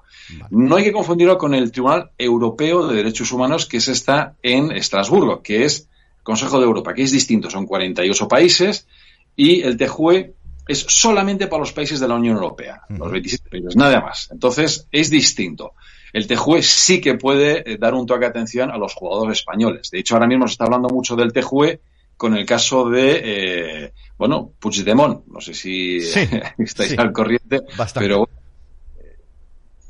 No 0.50 0.76
hay 0.76 0.84
que 0.84 0.92
confundirlo 0.92 1.38
con 1.38 1.54
el 1.54 1.72
Tribunal 1.72 2.12
Europeo 2.18 2.88
de 2.88 2.96
Derechos 2.96 3.32
Humanos, 3.32 3.66
que 3.66 3.82
se 3.82 3.92
está 3.92 4.36
en 4.42 4.72
Estrasburgo, 4.72 5.42
que 5.42 5.66
es 5.66 5.90
Consejo 6.24 6.58
de 6.60 6.66
Europa, 6.66 6.94
que 6.94 7.04
es 7.04 7.12
distinto, 7.12 7.50
son 7.50 7.66
48 7.66 8.28
países, 8.28 8.88
y 9.36 9.62
el 9.62 9.78
TJUE 9.78 10.34
es 10.68 10.80
solamente 10.88 11.48
para 11.48 11.60
los 11.60 11.74
países 11.74 12.00
de 12.00 12.08
la 12.08 12.16
Unión 12.16 12.36
Europea, 12.36 12.82
los 12.90 13.12
27 13.12 13.50
países, 13.50 13.76
nada 13.76 14.00
más. 14.00 14.30
Entonces, 14.32 14.88
es 14.92 15.10
distinto. 15.10 15.74
El 16.14 16.28
TJUE 16.28 16.62
sí 16.62 17.02
que 17.02 17.16
puede 17.16 17.74
eh, 17.74 17.78
dar 17.78 17.94
un 17.94 18.06
toque 18.06 18.22
de 18.22 18.28
atención 18.28 18.72
a 18.72 18.78
los 18.78 18.94
jugadores 18.94 19.40
españoles. 19.40 19.90
De 19.92 20.00
hecho, 20.00 20.16
ahora 20.16 20.28
mismo 20.28 20.48
se 20.48 20.54
está 20.54 20.66
hablando 20.66 20.88
mucho 20.90 21.16
del 21.16 21.34
TJUE 21.34 21.82
con 22.24 22.38
el 22.38 22.46
caso 22.46 22.90
de, 22.90 23.20
eh, 23.22 23.94
bueno, 24.18 24.54
Puigdemont. 24.58 25.28
No 25.28 25.42
sé 25.42 25.54
si 25.54 26.00
Sí, 26.00 26.22
estáis 26.58 26.92
sí. 26.92 26.96
al 26.98 27.12
corriente, 27.12 27.60
Bastante. 27.78 28.00
pero 28.08 28.30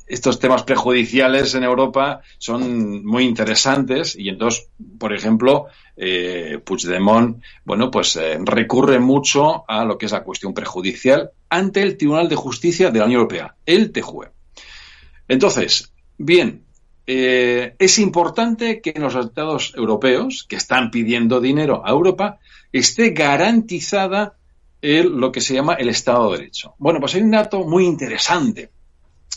estos 0.07 0.39
temas 0.39 0.63
prejudiciales 0.63 1.53
en 1.53 1.63
Europa 1.63 2.21
son 2.39 3.05
muy 3.05 3.25
interesantes 3.25 4.15
y 4.17 4.29
entonces, 4.29 4.67
por 4.97 5.13
ejemplo, 5.13 5.67
eh, 5.95 6.59
Puigdemont, 6.65 7.39
bueno, 7.65 7.91
pues 7.91 8.15
eh, 8.15 8.39
recurre 8.43 8.97
mucho 8.97 9.63
a 9.69 9.85
lo 9.85 9.99
que 9.99 10.07
es 10.07 10.11
la 10.11 10.23
cuestión 10.23 10.55
prejudicial 10.55 11.29
ante 11.51 11.83
el 11.83 11.97
Tribunal 11.97 12.29
de 12.29 12.35
Justicia 12.35 12.89
de 12.89 12.97
la 12.97 13.05
Unión 13.05 13.21
Europea, 13.21 13.55
el 13.67 13.91
TJUE. 13.91 14.31
Entonces, 15.27 15.93
bien, 16.17 16.62
eh, 17.05 17.75
es 17.79 17.99
importante 17.99 18.81
que 18.81 18.93
en 18.95 19.01
los 19.01 19.15
estados 19.15 19.73
europeos 19.75 20.45
que 20.47 20.55
están 20.55 20.91
pidiendo 20.91 21.41
dinero 21.41 21.81
a 21.85 21.91
Europa 21.91 22.39
esté 22.71 23.11
garantizada 23.11 24.37
el, 24.81 25.09
lo 25.09 25.31
que 25.31 25.41
se 25.41 25.53
llama 25.53 25.73
el 25.75 25.89
Estado 25.89 26.31
de 26.31 26.37
Derecho. 26.39 26.75
Bueno, 26.77 26.99
pues 26.99 27.15
hay 27.15 27.21
un 27.21 27.31
dato 27.31 27.63
muy 27.65 27.85
interesante 27.85 28.71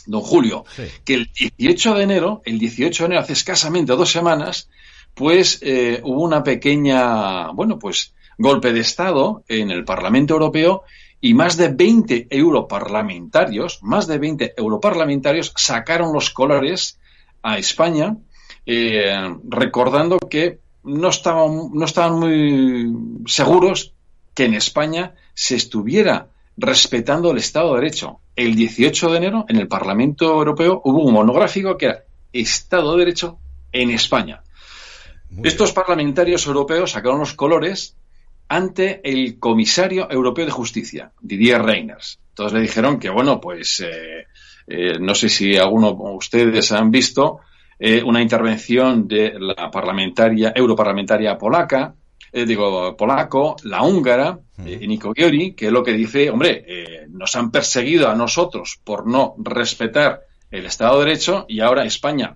don 0.07 0.21
Julio, 0.21 0.65
que 1.03 1.13
el 1.13 1.31
18 1.35 1.95
de 1.95 2.03
enero, 2.03 2.41
el 2.45 2.57
18 2.57 3.03
de 3.03 3.05
enero, 3.07 3.21
hace 3.21 3.33
escasamente 3.33 3.93
dos 3.93 4.09
semanas, 4.09 4.69
pues 5.13 5.59
eh, 5.61 5.99
hubo 6.03 6.23
una 6.23 6.43
pequeña, 6.43 7.49
bueno, 7.49 7.77
pues 7.77 8.13
golpe 8.37 8.71
de 8.71 8.79
Estado 8.79 9.43
en 9.47 9.71
el 9.71 9.83
Parlamento 9.83 10.33
Europeo 10.33 10.83
y 11.19 11.33
más 11.33 11.57
de 11.57 11.69
20 11.69 12.27
europarlamentarios, 12.29 13.83
más 13.83 14.07
de 14.07 14.17
20 14.17 14.53
europarlamentarios 14.55 15.53
sacaron 15.55 16.13
los 16.13 16.29
colores 16.29 16.99
a 17.47 17.57
España, 17.57 18.17
eh, 18.65 19.15
recordando 19.47 20.19
que 20.19 20.59
no 20.83 21.07
estaban, 21.07 21.69
no 21.73 21.85
estaban 21.85 22.19
muy 22.19 23.23
seguros 23.25 23.93
que 24.33 24.45
en 24.45 24.53
España 24.53 25.15
se 25.33 25.55
estuviera 25.55 26.27
respetando 26.57 27.31
el 27.31 27.37
Estado 27.37 27.69
de 27.69 27.81
Derecho. 27.81 28.19
El 28.35 28.55
18 28.55 29.11
de 29.11 29.17
enero, 29.17 29.45
en 29.47 29.55
el 29.55 29.69
Parlamento 29.69 30.25
Europeo, 30.25 30.81
hubo 30.83 31.05
un 31.05 31.13
monográfico 31.13 31.77
que 31.77 31.85
era 31.85 32.03
Estado 32.33 32.91
de 32.93 32.99
Derecho 32.99 33.39
en 33.71 33.91
España. 33.91 34.43
Estos 35.41 35.71
parlamentarios 35.71 36.45
europeos 36.47 36.91
sacaron 36.91 37.19
los 37.19 37.33
colores 37.33 37.95
ante 38.49 38.99
el 39.09 39.39
comisario 39.39 40.11
europeo 40.11 40.45
de 40.45 40.51
justicia, 40.51 41.11
Didier 41.21 41.61
Reiners. 41.61 42.19
Entonces 42.29 42.53
le 42.53 42.61
dijeron 42.61 42.99
que, 42.99 43.09
bueno, 43.09 43.39
pues 43.39 43.79
eh, 43.79 44.27
eh, 44.67 44.99
no 44.99 45.15
sé 45.15 45.29
si 45.29 45.55
alguno 45.55 45.93
de 45.93 46.15
ustedes 46.15 46.71
han 46.71 46.91
visto 46.91 47.39
eh, 47.79 48.03
una 48.03 48.21
intervención 48.21 49.07
de 49.07 49.33
la 49.39 49.71
parlamentaria, 49.71 50.51
europarlamentaria 50.55 51.37
polaca, 51.37 51.95
eh, 52.31 52.45
digo, 52.45 52.95
polaco, 52.97 53.55
la 53.63 53.83
húngara, 53.83 54.39
eh, 54.65 54.85
Nico 54.85 55.13
Giori, 55.13 55.53
que 55.53 55.67
es 55.67 55.71
lo 55.71 55.83
que 55.83 55.93
dice, 55.93 56.29
hombre, 56.29 56.65
eh, 56.67 57.07
nos 57.09 57.35
han 57.35 57.51
perseguido 57.51 58.09
a 58.09 58.15
nosotros 58.15 58.79
por 58.83 59.07
no 59.07 59.35
respetar 59.37 60.21
el 60.51 60.65
Estado 60.65 60.99
de 60.99 61.05
Derecho 61.05 61.45
y 61.47 61.61
ahora 61.61 61.85
España 61.85 62.35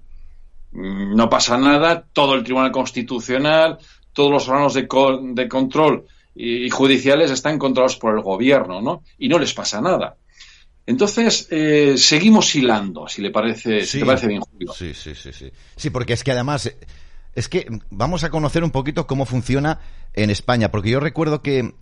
mm, 0.71 1.15
no 1.15 1.29
pasa 1.29 1.57
nada, 1.57 2.05
todo 2.13 2.35
el 2.35 2.43
Tribunal 2.43 2.71
Constitucional, 2.71 3.79
todos 4.13 4.31
los 4.31 4.47
órganos 4.47 4.73
de, 4.73 4.87
de 5.33 5.49
control 5.49 6.05
y, 6.35 6.69
judiciales 6.69 7.29
están 7.29 7.59
controlados 7.59 7.97
por 7.97 8.15
el 8.15 8.23
gobierno, 8.23 8.81
¿no? 8.81 9.03
Y 9.17 9.27
no 9.27 9.37
les 9.39 9.53
pasa 9.53 9.81
nada. 9.81 10.15
Entonces, 10.85 11.47
seguimos 11.97 12.55
hilando, 12.55 13.07
si 13.07 13.21
le 13.21 13.29
parece, 13.29 13.85
si 13.85 13.99
te 13.99 14.05
parece 14.05 14.27
bien, 14.27 14.41
Julio. 14.41 14.73
Sí, 14.73 14.93
sí, 14.93 15.13
sí, 15.15 15.31
sí. 15.31 15.51
Sí, 15.75 15.89
porque 15.89 16.13
es 16.13 16.23
que 16.23 16.31
además 16.31 16.71
es 17.33 17.47
que 17.47 17.67
vamos 17.89 18.23
a 18.23 18.29
conocer 18.29 18.63
un 18.63 18.71
poquito 18.71 19.07
cómo 19.07 19.25
funciona 19.25 19.79
en 20.13 20.29
España, 20.29 20.71
porque 20.71 20.89
yo 20.89 20.99
recuerdo 20.99 21.41
que 21.41 21.73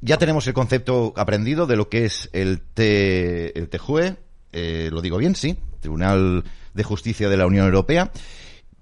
ya 0.00 0.16
tenemos 0.18 0.46
el 0.46 0.54
concepto 0.54 1.12
aprendido 1.16 1.66
de 1.66 1.76
lo 1.76 1.88
que 1.88 2.04
es 2.04 2.30
el, 2.32 2.60
T, 2.60 3.58
el 3.58 3.68
TJUE, 3.68 4.16
eh, 4.52 4.88
lo 4.92 5.02
digo 5.02 5.18
bien, 5.18 5.34
sí, 5.34 5.58
Tribunal 5.80 6.44
de 6.72 6.82
Justicia 6.84 7.28
de 7.28 7.36
la 7.36 7.46
Unión 7.46 7.66
Europea, 7.66 8.10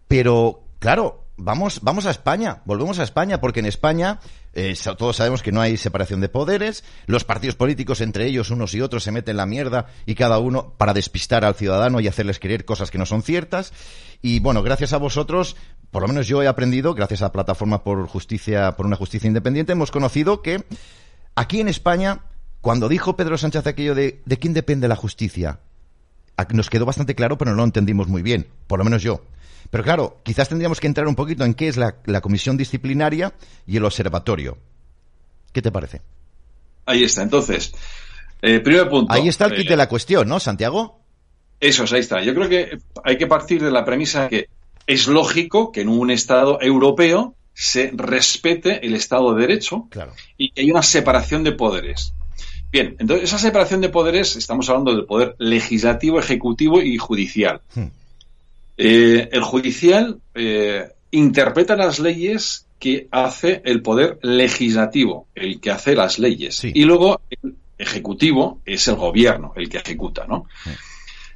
pero 0.06 0.64
claro, 0.78 1.25
vamos, 1.36 1.80
vamos 1.82 2.06
a 2.06 2.10
España, 2.10 2.62
volvemos 2.64 2.98
a 2.98 3.02
España, 3.02 3.40
porque 3.40 3.60
en 3.60 3.66
España 3.66 4.20
eh, 4.54 4.74
todos 4.96 5.16
sabemos 5.16 5.42
que 5.42 5.52
no 5.52 5.60
hay 5.60 5.76
separación 5.76 6.20
de 6.20 6.28
poderes, 6.28 6.84
los 7.06 7.24
partidos 7.24 7.56
políticos 7.56 8.00
entre 8.00 8.26
ellos, 8.26 8.50
unos 8.50 8.74
y 8.74 8.80
otros, 8.80 9.04
se 9.04 9.12
meten 9.12 9.36
la 9.36 9.46
mierda 9.46 9.86
y 10.06 10.14
cada 10.14 10.38
uno 10.38 10.72
para 10.78 10.94
despistar 10.94 11.44
al 11.44 11.54
ciudadano 11.54 12.00
y 12.00 12.08
hacerles 12.08 12.38
creer 12.38 12.64
cosas 12.64 12.90
que 12.90 12.98
no 12.98 13.06
son 13.06 13.22
ciertas. 13.22 13.72
Y 14.22 14.40
bueno, 14.40 14.62
gracias 14.62 14.92
a 14.92 14.98
vosotros, 14.98 15.56
por 15.90 16.02
lo 16.02 16.08
menos 16.08 16.26
yo 16.26 16.42
he 16.42 16.48
aprendido, 16.48 16.94
gracias 16.94 17.22
a 17.22 17.26
la 17.26 17.32
plataforma 17.32 17.84
por 17.84 18.06
justicia, 18.06 18.76
por 18.76 18.86
una 18.86 18.96
justicia 18.96 19.28
independiente, 19.28 19.72
hemos 19.72 19.90
conocido 19.90 20.42
que 20.42 20.64
aquí 21.34 21.60
en 21.60 21.68
España, 21.68 22.20
cuando 22.60 22.88
dijo 22.88 23.16
Pedro 23.16 23.36
Sánchez 23.36 23.66
aquello 23.66 23.94
de 23.94 24.22
¿de 24.24 24.38
quién 24.38 24.54
depende 24.54 24.88
la 24.88 24.96
justicia? 24.96 25.60
Nos 26.50 26.68
quedó 26.68 26.84
bastante 26.84 27.14
claro, 27.14 27.38
pero 27.38 27.52
no 27.52 27.58
lo 27.58 27.64
entendimos 27.64 28.08
muy 28.08 28.22
bien, 28.22 28.46
por 28.66 28.78
lo 28.78 28.84
menos 28.84 29.02
yo. 29.02 29.22
Pero 29.70 29.84
claro, 29.84 30.20
quizás 30.22 30.48
tendríamos 30.48 30.80
que 30.80 30.86
entrar 30.86 31.06
un 31.06 31.14
poquito 31.14 31.44
en 31.44 31.54
qué 31.54 31.68
es 31.68 31.76
la, 31.76 32.20
comisión 32.20 32.56
disciplinaria 32.56 33.32
y 33.66 33.76
el 33.76 33.84
observatorio. 33.84 34.58
¿Qué 35.52 35.62
te 35.62 35.72
parece? 35.72 36.02
Ahí 36.84 37.04
está, 37.04 37.22
entonces. 37.22 37.72
Eh, 38.42 38.60
primer 38.60 38.88
punto. 38.88 39.12
Ahí 39.12 39.28
está 39.28 39.46
el 39.46 39.54
kit 39.54 39.68
de 39.68 39.74
eh, 39.74 39.76
la 39.76 39.88
cuestión, 39.88 40.28
¿no, 40.28 40.38
Santiago? 40.38 41.00
Eso 41.58 41.84
es, 41.84 41.92
ahí 41.92 42.00
está. 42.00 42.22
Yo 42.22 42.34
creo 42.34 42.48
que 42.48 42.78
hay 43.02 43.16
que 43.16 43.26
partir 43.26 43.62
de 43.62 43.70
la 43.70 43.84
premisa 43.84 44.28
que 44.28 44.48
es 44.86 45.08
lógico 45.08 45.72
que 45.72 45.80
en 45.80 45.88
un 45.88 46.10
Estado 46.10 46.60
europeo 46.60 47.34
se 47.54 47.90
respete 47.94 48.86
el 48.86 48.94
Estado 48.94 49.34
de 49.34 49.40
Derecho 49.40 49.88
y 50.36 50.50
que 50.50 50.60
hay 50.60 50.70
una 50.70 50.82
separación 50.82 51.42
de 51.42 51.52
poderes. 51.52 52.12
Bien, 52.70 52.96
entonces 52.98 53.24
esa 53.24 53.38
separación 53.38 53.80
de 53.80 53.88
poderes, 53.88 54.36
estamos 54.36 54.68
hablando 54.68 54.94
del 54.94 55.06
poder 55.06 55.34
legislativo, 55.38 56.18
ejecutivo 56.18 56.82
y 56.82 56.98
judicial. 56.98 57.62
Hmm. 57.74 57.86
Eh, 58.76 59.28
el 59.32 59.42
judicial 59.42 60.20
eh, 60.34 60.88
interpreta 61.10 61.76
las 61.76 61.98
leyes 61.98 62.66
que 62.78 63.08
hace 63.10 63.62
el 63.64 63.82
poder 63.82 64.18
legislativo, 64.22 65.28
el 65.34 65.60
que 65.60 65.70
hace 65.70 65.94
las 65.94 66.18
leyes. 66.18 66.62
Y 66.64 66.84
luego 66.84 67.20
el 67.30 67.56
ejecutivo 67.78 68.60
es 68.64 68.86
el 68.88 68.96
gobierno, 68.96 69.52
el 69.56 69.68
que 69.68 69.78
ejecuta, 69.78 70.26
¿no? 70.26 70.46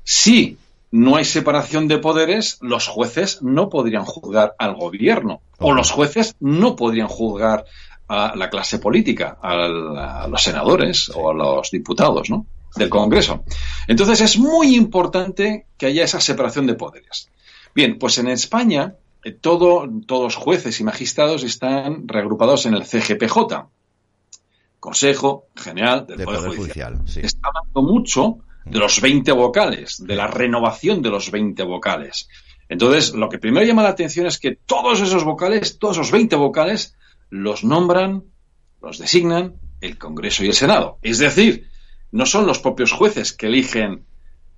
Si 0.05 0.59
no 0.91 1.17
hay 1.17 1.25
separación 1.25 1.89
de 1.89 1.99
poderes, 1.99 2.59
los 2.61 2.89
jueces 2.89 3.43
no 3.43 3.69
podrían 3.69 4.05
juzgar 4.05 4.55
al 4.59 4.75
gobierno 4.75 5.41
o 5.59 5.73
los 5.73 5.91
jueces 5.91 6.35
no 6.41 6.77
podrían 6.77 7.09
juzgar 7.09 7.65
a 8.09 8.35
la 8.35 8.51
clase 8.51 8.81
política, 8.81 9.39
a, 9.41 10.27
los 10.27 10.43
senadores 10.43 11.11
o 11.15 11.31
a 11.31 11.35
los 11.35 11.71
diputados, 11.71 12.29
¿no? 12.29 12.45
Del 12.77 12.89
Congreso. 12.89 13.45
Entonces 13.87 14.21
es 14.21 14.39
muy 14.39 14.77
importante 14.77 15.67
que 15.77 15.87
haya 15.87 16.05
esa 16.05 16.21
separación 16.21 16.67
de 16.67 16.75
poderes. 16.75 17.31
Bien, 17.75 17.99
pues 17.99 18.19
en 18.19 18.29
España 18.29 18.95
eh, 19.23 19.33
todo, 19.33 19.89
todos 20.07 20.37
jueces 20.37 20.81
y 20.81 20.85
magistrados 20.85 21.43
están 21.43 22.09
reagrupados 22.09 22.67
en 22.67 22.75
el 22.75 22.85
CGPJ, 22.85 23.39
Consejo 24.79 25.47
General 25.55 26.07
del 26.07 26.25
Poder, 26.25 26.57
Judicial. 26.57 27.03
Está 27.07 27.49
hablando 27.49 27.83
mucho 27.93 28.39
de 28.65 28.79
los 28.79 29.01
20 29.01 29.33
vocales, 29.33 30.03
de 30.05 30.17
la 30.17 30.27
renovación 30.27 31.03
de 31.03 31.11
los 31.11 31.31
20 31.31 31.63
vocales. 31.65 32.29
Entonces, 32.69 33.13
lo 33.15 33.29
que 33.29 33.39
primero 33.39 33.67
llama 33.67 33.83
la 33.83 33.91
atención 33.91 34.27
es 34.27 34.39
que 34.39 34.57
todos 34.65 35.01
esos 35.01 35.25
vocales, 35.25 35.79
todos 35.79 35.97
esos 35.97 36.13
20 36.13 36.37
vocales, 36.37 36.95
los 37.29 37.65
nombran, 37.65 38.25
los 38.81 38.99
designan 38.99 39.57
el 39.81 39.99
Congreso 39.99 40.45
y 40.45 40.49
el 40.49 40.55
Senado. 40.55 40.99
Es 41.03 41.19
decir, 41.19 41.70
no 42.13 42.27
son 42.27 42.47
los 42.47 42.59
propios 42.59 42.93
jueces 42.93 43.33
que 43.33 43.47
eligen 43.47 44.05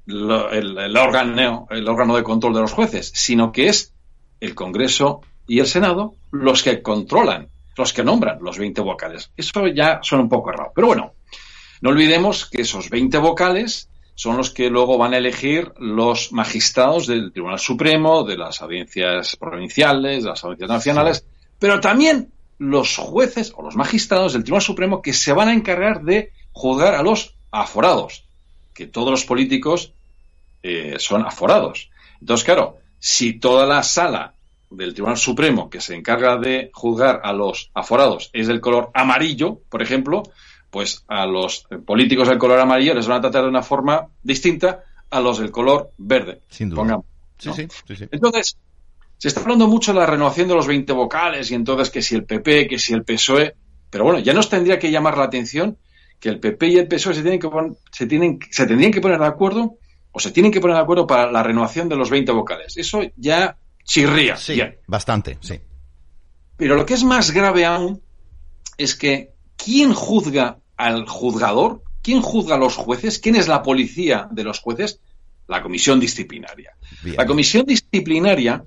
el, 0.07 0.97
órgano, 0.97 1.67
el 1.71 1.89
órgano 1.89 2.17
de 2.17 2.23
control 2.23 2.55
de 2.55 2.61
los 2.61 2.73
jueces, 2.73 3.13
sino 3.15 3.53
que 3.53 3.69
es 3.69 3.95
el 4.41 4.55
Congreso 4.55 5.21
y 5.47 5.61
el 5.61 5.67
Senado 5.67 6.15
los 6.31 6.63
que 6.63 6.83
controlan, 6.83 7.49
los 7.77 7.93
que 7.93 8.05
nombran 8.05 8.39
los 8.43 8.59
20 8.59 8.81
vocales. 8.81 9.31
Eso 9.37 9.67
ya 9.69 10.01
suena 10.03 10.25
un 10.25 10.29
poco 10.29 10.51
errado. 10.51 10.73
Pero 10.75 10.89
bueno, 10.89 11.15
no 11.81 11.91
olvidemos 11.91 12.47
que 12.47 12.63
esos 12.63 12.91
20 12.91 13.19
vocales 13.19 13.89
son 14.15 14.37
los 14.37 14.51
que 14.51 14.71
luego 14.71 14.99
van 14.99 15.15
a 15.15 15.19
elegir 15.19 15.73
los 15.79 16.33
magistrados 16.33 17.07
del 17.07 17.33
Tribunal 17.33 17.59
Supremo, 17.59 18.25
de 18.25 18.37
las 18.37 18.61
audiencias 18.63 19.37
provinciales, 19.37 20.23
de 20.23 20.31
las 20.31 20.45
audiencias 20.45 20.71
nacionales, 20.71 21.27
pero 21.59 21.81
también 21.81 22.33
los 22.59 22.97
jueces 22.97 23.53
o 23.57 23.63
los 23.63 23.75
magistrados 23.75 24.33
del 24.33 24.45
Tribunal 24.45 24.63
Supremo 24.63 25.03
que 25.03 25.13
se 25.13 25.33
van 25.33 25.49
a 25.49 25.55
encargar 25.55 26.03
de 26.03 26.33
juzgar 26.53 26.95
a 26.95 27.03
los 27.03 27.35
aforados, 27.53 28.25
que 28.75 28.87
todos 28.87 29.11
los 29.11 29.25
políticos 29.25 29.93
eh, 30.63 30.97
son 30.99 31.25
aforados. 31.25 31.91
Entonces, 32.21 32.45
claro, 32.45 32.79
si 32.99 33.35
toda 33.35 33.67
la 33.67 33.83
sala 33.83 34.35
del 34.71 34.95
Tribunal 34.95 35.19
Supremo 35.19 35.69
que 35.69 35.81
se 35.81 35.95
encarga 35.95 36.37
de 36.39 36.71
juzgar 36.73 37.21
a 37.23 37.33
los 37.33 37.71
aforados 37.75 38.31
es 38.33 38.47
del 38.47 38.61
color 38.61 38.91
amarillo, 38.95 39.61
por 39.69 39.83
ejemplo, 39.83 40.23
pues 40.71 41.05
a 41.09 41.27
los 41.27 41.67
políticos 41.85 42.29
del 42.29 42.39
color 42.39 42.59
amarillo 42.59 42.95
les 42.95 43.07
van 43.07 43.19
a 43.19 43.23
tratar 43.23 43.43
de 43.43 43.49
una 43.49 43.63
forma 43.63 44.09
distinta 44.23 44.85
a 45.11 45.21
los 45.21 45.39
del 45.39 45.51
color 45.51 45.91
verde. 45.99 46.41
Sin 46.49 46.71
duda. 46.71 47.03
Entonces, 48.11 48.57
se 49.19 49.29
está 49.29 49.41
hablando 49.41 49.69
mucho 49.69 49.93
de 49.93 49.99
la 49.99 50.07
renovación 50.07 50.49
de 50.49 50.55
los 50.55 50.67
20 50.67 50.93
vocales 50.95 51.51
y 51.51 51.55
entonces 51.55 51.91
que 51.91 52.01
si 52.01 52.15
el 52.15 52.25
PP, 52.25 52.69
que 52.69 52.79
si 52.79 52.95
el 52.95 53.05
PSOE, 53.05 53.55
pero 53.91 54.05
bueno, 54.05 54.21
ya 54.21 54.33
nos 54.33 54.49
tendría 54.49 54.79
que 54.79 54.91
llamar 54.91 55.19
la 55.19 55.25
atención 55.25 55.77
que 56.23 56.29
el 56.29 56.39
PP 56.39 56.69
y 56.69 56.79
el 56.79 56.87
PSOE 56.87 57.15
se, 57.15 57.23
tienen 57.23 57.41
que 57.41 57.49
se, 57.91 58.07
tienen, 58.07 58.39
se 58.49 58.65
tendrían 58.65 58.93
que 58.93 59.01
poner 59.01 59.19
de 59.19 59.27
acuerdo 59.27 59.79
o 60.13 60.21
se 60.21 60.31
tienen 60.31 60.53
que 60.53 60.61
poner 60.61 60.77
de 60.77 60.83
acuerdo 60.83 61.05
para 61.05 61.33
la 61.33 61.43
renovación 61.43 61.89
de 61.89 61.97
los 61.97 62.11
20 62.11 62.31
vocales. 62.31 62.77
Eso 62.77 63.01
ya 63.17 63.57
chirría. 63.83 64.37
Sí, 64.37 64.63
bastante, 64.87 65.37
sí. 65.41 65.59
Pero 66.57 66.77
lo 66.77 66.87
que 66.87 66.95
es 66.95 67.03
más 67.03 67.33
grave 67.33 67.65
aún 67.65 68.01
es 68.79 68.95
que 68.95 69.33
¿quién 69.57 69.93
juzga 69.93 70.59
al 70.77 71.09
juzgador? 71.09 71.83
¿Quién 72.03 72.23
juzga 72.23 72.55
a 72.55 72.59
los 72.59 72.77
jueces? 72.77 73.19
¿Quién 73.19 73.35
es 73.35 73.49
la 73.49 73.65
policía 73.65 74.29
de 74.31 74.45
los 74.45 74.61
jueces? 74.61 75.01
La 75.49 75.61
comisión 75.61 75.99
disciplinaria. 75.99 76.77
La 77.03 77.27
comisión 77.27 77.67
disciplinaria 77.67 78.63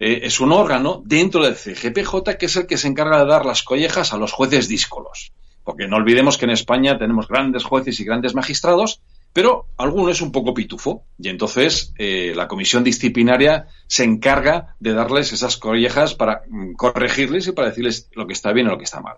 eh, 0.00 0.22
es 0.24 0.40
un 0.40 0.50
órgano 0.50 1.00
dentro 1.04 1.44
del 1.44 1.54
CGPJ 1.54 2.36
que 2.36 2.46
es 2.46 2.56
el 2.56 2.66
que 2.66 2.76
se 2.76 2.88
encarga 2.88 3.20
de 3.20 3.30
dar 3.30 3.46
las 3.46 3.62
collejas 3.62 4.12
a 4.12 4.16
los 4.16 4.32
jueces 4.32 4.66
díscolos. 4.66 5.30
Porque 5.68 5.86
no 5.86 5.96
olvidemos 5.96 6.38
que 6.38 6.46
en 6.46 6.52
España 6.52 6.96
tenemos 6.96 7.28
grandes 7.28 7.62
jueces 7.62 8.00
y 8.00 8.04
grandes 8.06 8.34
magistrados, 8.34 9.02
pero 9.34 9.66
alguno 9.76 10.10
es 10.10 10.22
un 10.22 10.32
poco 10.32 10.54
pitufo 10.54 11.04
y 11.18 11.28
entonces 11.28 11.92
eh, 11.98 12.32
la 12.34 12.48
comisión 12.48 12.82
disciplinaria 12.82 13.66
se 13.86 14.04
encarga 14.04 14.76
de 14.80 14.94
darles 14.94 15.30
esas 15.34 15.58
collejas 15.58 16.14
para 16.14 16.40
mm, 16.48 16.72
corregirles 16.72 17.48
y 17.48 17.52
para 17.52 17.68
decirles 17.68 18.08
lo 18.14 18.26
que 18.26 18.32
está 18.32 18.50
bien 18.54 18.66
y 18.66 18.70
lo 18.70 18.78
que 18.78 18.84
está 18.84 19.02
mal. 19.02 19.16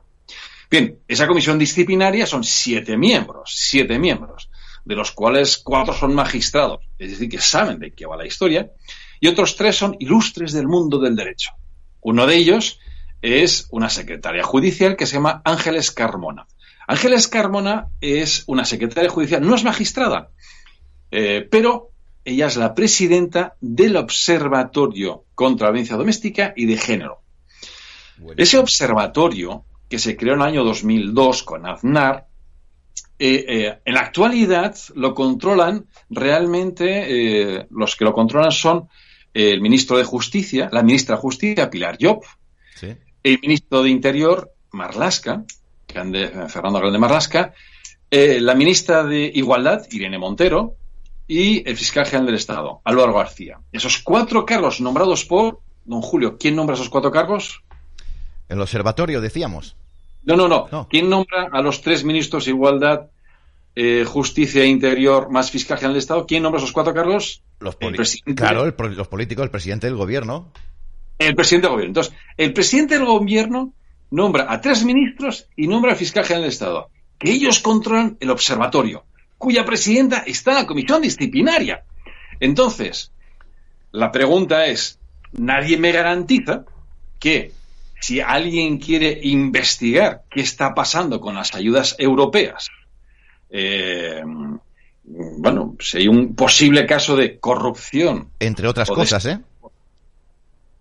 Bien, 0.68 0.98
esa 1.06 1.28
comisión 1.28 1.56
disciplinaria 1.56 2.26
son 2.26 2.42
siete 2.42 2.96
miembros, 2.96 3.52
siete 3.54 4.00
miembros, 4.00 4.50
de 4.84 4.96
los 4.96 5.12
cuales 5.12 5.56
cuatro 5.56 5.94
son 5.94 6.16
magistrados, 6.16 6.80
es 6.98 7.12
decir, 7.12 7.28
que 7.28 7.38
saben 7.38 7.78
de 7.78 7.92
qué 7.92 8.06
va 8.06 8.16
la 8.16 8.26
historia, 8.26 8.72
y 9.20 9.28
otros 9.28 9.54
tres 9.54 9.76
son 9.76 9.94
ilustres 10.00 10.52
del 10.52 10.66
mundo 10.66 10.98
del 10.98 11.14
derecho. 11.14 11.52
Uno 12.00 12.26
de 12.26 12.34
ellos 12.34 12.80
es 13.22 13.68
una 13.70 13.90
secretaria 13.90 14.42
judicial 14.42 14.96
que 14.96 15.06
se 15.06 15.14
llama 15.14 15.42
Ángeles 15.44 15.90
Carmona. 15.90 16.46
Ángeles 16.86 17.28
Carmona 17.28 17.88
es 18.00 18.44
una 18.46 18.64
secretaria 18.64 19.10
judicial, 19.10 19.46
no 19.46 19.54
es 19.54 19.64
magistrada, 19.64 20.30
eh, 21.10 21.46
pero 21.48 21.90
ella 22.24 22.46
es 22.46 22.56
la 22.56 22.74
presidenta 22.74 23.54
del 23.60 23.96
Observatorio 23.96 25.24
contra 25.34 25.68
la 25.68 25.72
Violencia 25.72 25.96
Doméstica 25.96 26.52
y 26.56 26.66
de 26.66 26.76
Género. 26.76 27.20
Ese 28.36 28.58
observatorio, 28.58 29.64
que 29.88 29.98
se 29.98 30.16
creó 30.16 30.34
en 30.34 30.40
el 30.40 30.46
año 30.46 30.64
2002 30.64 31.42
con 31.42 31.66
Aznar, 31.66 32.26
eh, 33.18 33.44
eh, 33.48 33.78
en 33.84 33.94
la 33.94 34.00
actualidad 34.00 34.76
lo 34.94 35.14
controlan 35.14 35.86
realmente, 36.10 37.66
los 37.70 37.96
que 37.96 38.04
lo 38.04 38.12
controlan 38.12 38.52
son 38.52 38.88
el 39.32 39.60
ministro 39.60 39.96
de 39.96 40.04
Justicia, 40.04 40.68
la 40.72 40.82
ministra 40.82 41.14
de 41.14 41.22
Justicia, 41.22 41.70
Pilar 41.70 41.98
Job, 42.00 42.24
el 43.22 43.38
ministro 43.40 43.82
de 43.82 43.90
Interior, 43.90 44.52
Marlasca, 44.72 45.44
Fernando 45.86 46.80
Grande 46.80 46.98
Marlasca, 46.98 47.54
eh, 48.10 48.40
la 48.40 48.54
ministra 48.54 49.04
de 49.04 49.30
Igualdad, 49.34 49.86
Irene 49.90 50.18
Montero, 50.18 50.74
y 51.26 51.68
el 51.68 51.76
fiscal 51.76 52.06
general 52.06 52.26
del 52.26 52.34
Estado, 52.36 52.80
Álvaro 52.84 53.14
García. 53.14 53.60
Esos 53.70 53.98
cuatro 53.98 54.44
cargos 54.44 54.80
nombrados 54.80 55.24
por 55.24 55.60
don 55.84 56.02
Julio, 56.02 56.36
¿quién 56.38 56.56
nombra 56.56 56.74
esos 56.74 56.88
cuatro 56.88 57.12
cargos? 57.12 57.62
El 58.48 58.60
observatorio, 58.60 59.20
decíamos. 59.20 59.76
No, 60.24 60.36
no, 60.36 60.48
no. 60.48 60.88
¿Quién 60.90 61.08
nombra 61.08 61.48
a 61.52 61.62
los 61.62 61.82
tres 61.82 62.04
ministros 62.04 62.46
de 62.46 62.50
Igualdad, 62.50 63.10
eh, 63.76 64.04
Justicia 64.06 64.62
e 64.62 64.66
Interior 64.66 65.30
más 65.30 65.50
fiscal 65.52 65.78
general 65.78 65.94
del 65.94 66.00
Estado? 66.00 66.26
¿Quién 66.26 66.42
nombra 66.42 66.58
esos 66.58 66.72
cuatro 66.72 66.92
cargos? 66.92 67.42
Los 67.60 67.76
Claro, 68.34 68.64
los 68.64 69.08
políticos, 69.08 69.44
el 69.44 69.50
presidente 69.50 69.86
del 69.86 69.96
gobierno. 69.96 70.52
El 71.20 71.34
presidente 71.34 71.66
del 71.66 71.74
gobierno. 71.74 71.90
Entonces, 71.90 72.14
el 72.38 72.52
presidente 72.54 72.94
del 72.96 73.04
gobierno 73.04 73.74
nombra 74.10 74.50
a 74.50 74.60
tres 74.60 74.84
ministros 74.84 75.46
y 75.54 75.68
nombra 75.68 75.92
al 75.92 75.98
fiscal 75.98 76.24
general 76.24 76.42
del 76.44 76.50
Estado, 76.50 76.88
que 77.18 77.30
ellos 77.30 77.60
controlan 77.60 78.16
el 78.20 78.30
observatorio, 78.30 79.04
cuya 79.36 79.66
presidenta 79.66 80.24
está 80.26 80.52
en 80.52 80.56
la 80.56 80.66
comisión 80.66 81.02
disciplinaria. 81.02 81.84
Entonces, 82.40 83.12
la 83.92 84.10
pregunta 84.10 84.64
es, 84.64 84.98
nadie 85.32 85.76
me 85.76 85.92
garantiza 85.92 86.64
que 87.18 87.52
si 88.00 88.22
alguien 88.22 88.78
quiere 88.78 89.20
investigar 89.22 90.22
qué 90.30 90.40
está 90.40 90.74
pasando 90.74 91.20
con 91.20 91.34
las 91.34 91.54
ayudas 91.54 91.96
europeas, 91.98 92.68
eh, 93.50 94.22
bueno, 95.04 95.76
si 95.80 95.98
hay 95.98 96.08
un 96.08 96.34
posible 96.34 96.86
caso 96.86 97.14
de 97.14 97.38
corrupción. 97.38 98.30
Entre 98.38 98.66
otras 98.66 98.88
cosas, 98.88 99.26
¿eh? 99.26 99.40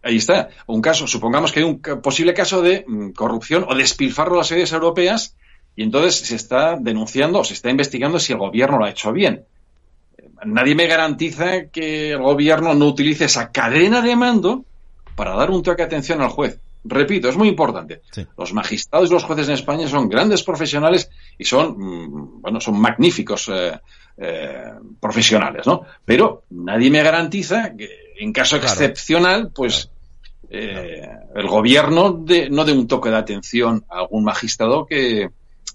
Ahí 0.02 0.18
está. 0.18 0.50
Un 0.68 0.82
caso, 0.82 1.08
supongamos 1.08 1.52
que 1.52 1.60
hay 1.60 1.66
un 1.66 1.82
posible 2.02 2.34
caso 2.34 2.62
de 2.62 2.86
mm, 2.88 3.12
corrupción 3.12 3.66
o 3.68 3.76
despilfarro 3.76 4.34
de 4.34 4.38
las 4.38 4.52
ayudas 4.52 4.72
europeas 4.72 5.36
y 5.76 5.84
entonces 5.84 6.16
se 6.16 6.36
está 6.36 6.78
denunciando 6.80 7.40
o 7.40 7.44
se 7.44 7.54
está 7.54 7.70
investigando 7.70 8.20
si 8.20 8.34
el 8.34 8.40
gobierno 8.40 8.80
lo 8.80 8.86
ha 8.86 8.90
hecho 8.90 9.12
bien. 9.12 9.46
Nadie 10.46 10.76
me 10.76 10.88
garantiza 10.88 11.66
que 11.68 12.12
el 12.12 12.22
gobierno 12.22 12.74
no 12.74 12.86
utilice 12.86 13.26
esa 13.26 13.52
cadena 13.52 14.02
de 14.02 14.16
mando 14.16 14.64
para 15.16 15.36
dar 15.36 15.52
un 15.52 15.64
toque 15.64 15.82
de 15.82 15.88
atención 15.88 16.22
al 16.22 16.30
juez. 16.30 16.60
Repito, 16.86 17.28
es 17.28 17.36
muy 17.36 17.50
importante. 17.50 18.02
Los 18.38 18.54
magistrados 18.54 19.10
y 19.10 19.14
los 19.14 19.26
jueces 19.26 19.50
en 19.50 19.56
España 19.56 19.88
son 19.88 20.08
grandes 20.08 20.44
profesionales 20.44 21.10
y 21.38 21.44
son, 21.44 21.76
mm, 21.78 22.42
bueno, 22.42 22.62
son 22.62 22.80
magníficos 22.80 23.50
eh, 23.50 23.78
eh, 24.18 24.72
profesionales, 25.00 25.68
¿no? 25.68 25.82
Pero 26.06 26.44
nadie 26.52 26.90
me 26.90 27.04
garantiza 27.04 27.76
que 27.76 28.09
en 28.20 28.34
caso 28.34 28.58
excepcional, 28.58 29.52
pues 29.54 29.90
eh, 30.50 31.08
el 31.36 31.48
gobierno 31.48 32.14
de, 32.14 32.50
no 32.50 32.66
dé 32.66 32.74
un 32.74 32.88
toque 32.88 33.10
de 33.10 33.18
atención 33.18 33.86
a 33.90 34.00
algún 34.00 34.24
magistrado 34.24 34.86
que 34.86 35.30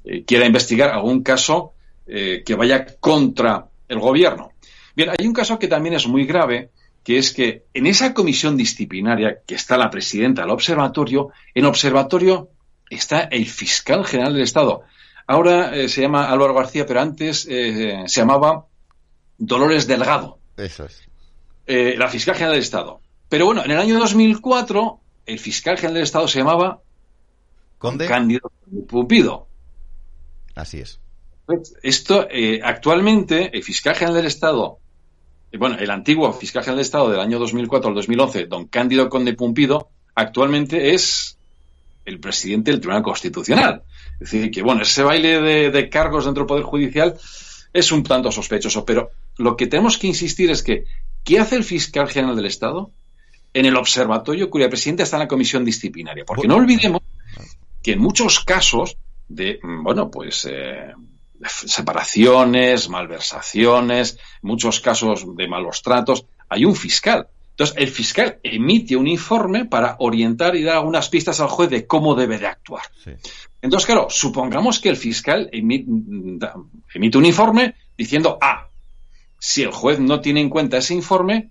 eh, 0.05 0.25
quiera 0.25 0.47
investigar 0.47 0.91
algún 0.91 1.23
caso 1.23 1.73
que 2.07 2.55
vaya 2.55 2.85
contra 3.01 3.67
el 3.89 3.99
gobierno. 3.99 4.53
Bien, 4.95 5.09
hay 5.09 5.27
un 5.27 5.33
caso 5.33 5.59
que 5.59 5.69
también 5.69 5.95
es 5.95 6.07
muy 6.07 6.27
grave, 6.27 6.69
que 7.03 7.19
es 7.19 7.33
que 7.33 7.65
en 7.75 7.87
esa 7.87 8.15
comisión 8.15 8.57
disciplinaria 8.57 9.39
que 9.47 9.55
está 9.55 9.77
la 9.77 9.91
presidenta 9.91 10.43
del 10.43 10.51
observatorio, 10.51 11.31
en 11.55 11.67
observatorio 11.67 12.51
está 12.91 13.21
el 13.23 13.47
fiscal 13.47 14.05
general 14.05 14.35
del 14.35 14.43
Estado. 14.43 14.83
Ahora 15.27 15.75
eh, 15.75 15.89
se 15.89 16.03
llama 16.03 16.31
Álvaro 16.31 16.55
García, 16.55 16.87
pero 16.87 17.01
antes 17.01 17.47
eh, 17.49 18.05
se 18.07 18.21
llamaba 18.21 18.67
Dolores 19.39 19.87
Delgado. 19.87 20.39
Eso 20.57 20.85
es. 20.85 21.03
Eh, 21.67 21.95
la 21.97 22.09
fiscal 22.09 22.35
general 22.35 22.55
del 22.55 22.63
Estado. 22.63 23.01
Pero 23.29 23.47
bueno, 23.47 23.65
en 23.65 23.71
el 23.71 23.79
año 23.79 23.99
2004 23.99 25.01
el 25.27 25.39
fiscal 25.39 25.77
general 25.77 25.95
del 25.95 26.03
Estado 26.03 26.29
se 26.29 26.39
llamaba 26.39 26.81
Conde 27.79 28.07
Cándido 28.07 28.51
Pumpido. 28.89 29.47
Así 30.55 30.81
es. 30.81 31.01
Pues, 31.47 31.75
esto, 31.83 32.27
actualmente, 32.63 33.57
el 33.57 33.63
fiscal 33.63 33.95
general 33.95 34.17
del 34.17 34.27
Estado, 34.27 34.79
bueno, 35.59 35.77
el 35.79 35.91
antiguo 35.91 36.33
fiscal 36.33 36.63
general 36.63 36.77
del 36.77 36.85
Estado 36.85 37.11
del 37.11 37.21
año 37.21 37.39
2004 37.39 37.89
al 37.89 37.95
2011, 37.95 38.47
don 38.47 38.67
Cándido 38.67 39.09
Conde 39.09 39.35
Pumpido, 39.35 39.89
actualmente 40.15 40.95
es 40.95 41.39
el 42.05 42.21
presidente 42.21 42.71
del 42.71 42.81
Tribunal 42.81 43.03
Constitucional. 43.03 43.83
Es 44.21 44.31
decir, 44.31 44.51
que 44.51 44.63
bueno, 44.63 44.83
ese 44.83 45.03
baile 45.03 45.71
de, 45.71 45.89
cargos 45.89 46.25
dentro 46.25 46.43
del 46.43 46.49
Poder 46.49 46.65
Judicial 46.65 47.17
es 47.73 47.93
un 47.93 48.03
tanto 48.03 48.31
sospechoso, 48.31 48.85
pero 48.85 49.11
lo 49.39 49.57
que 49.57 49.67
tenemos 49.67 49.99
que 49.99 50.07
insistir 50.07 50.51
es 50.51 50.63
que, 50.63 50.85
¿qué 51.25 51.41
hace 51.41 51.57
el 51.57 51.65
fiscal 51.65 52.09
general 52.09 52.37
del 52.37 52.47
Estado 52.47 52.91
en 53.53 53.67
el 53.67 53.77
observatorio 53.77 54.51
cuya 54.51 54.69
presidenta 54.69 55.03
está 55.03 55.17
en 55.17 55.23
la 55.23 55.29
comisión 55.29 55.65
disciplinaria? 55.65 56.25
Porque 56.25 56.47
no 56.47 56.57
olvidemos 56.57 57.03
que 57.83 57.93
en 57.93 57.99
muchos 57.99 58.41
casos 58.41 58.97
de, 59.29 59.59
mm, 59.63 59.83
bueno, 59.83 60.11
pues 60.11 60.47
eh, 60.51 60.93
separaciones, 61.45 62.89
malversaciones, 62.89 64.19
muchos 64.43 64.81
casos 64.81 65.25
de 65.37 65.49
malos 65.49 65.83
tratos, 65.83 66.27
hay 66.49 66.65
un 66.65 66.77
fiscal. 66.77 67.29
Entonces, 67.51 67.77
el 67.79 67.89
fiscal 67.89 68.39
emite 68.43 68.97
un 68.97 69.07
informe 69.07 69.65
para 69.65 69.95
orientar 70.01 70.57
y 70.57 70.65
dar 70.65 70.79
algunas 70.79 71.09
pistas 71.09 71.39
al 71.41 71.47
juez 71.47 71.71
de 71.71 71.87
cómo 71.87 72.17
debe 72.17 72.39
de 72.39 72.49
actuar. 72.49 72.83
Entonces, 73.63 73.87
claro, 73.87 74.09
supongamos 74.11 74.81
que 74.81 74.89
el 74.89 74.97
fiscal 74.97 75.49
emite, 75.53 75.89
un 77.19 77.25
informe 77.25 77.77
diciendo, 77.97 78.39
ah, 78.41 78.67
si 79.45 79.63
el 79.63 79.73
juez 79.73 80.01
no 80.01 80.23
tiene 80.23 80.41
en 80.41 80.49
cuenta 80.49 80.79
ese 80.79 80.95
informe, 80.95 81.51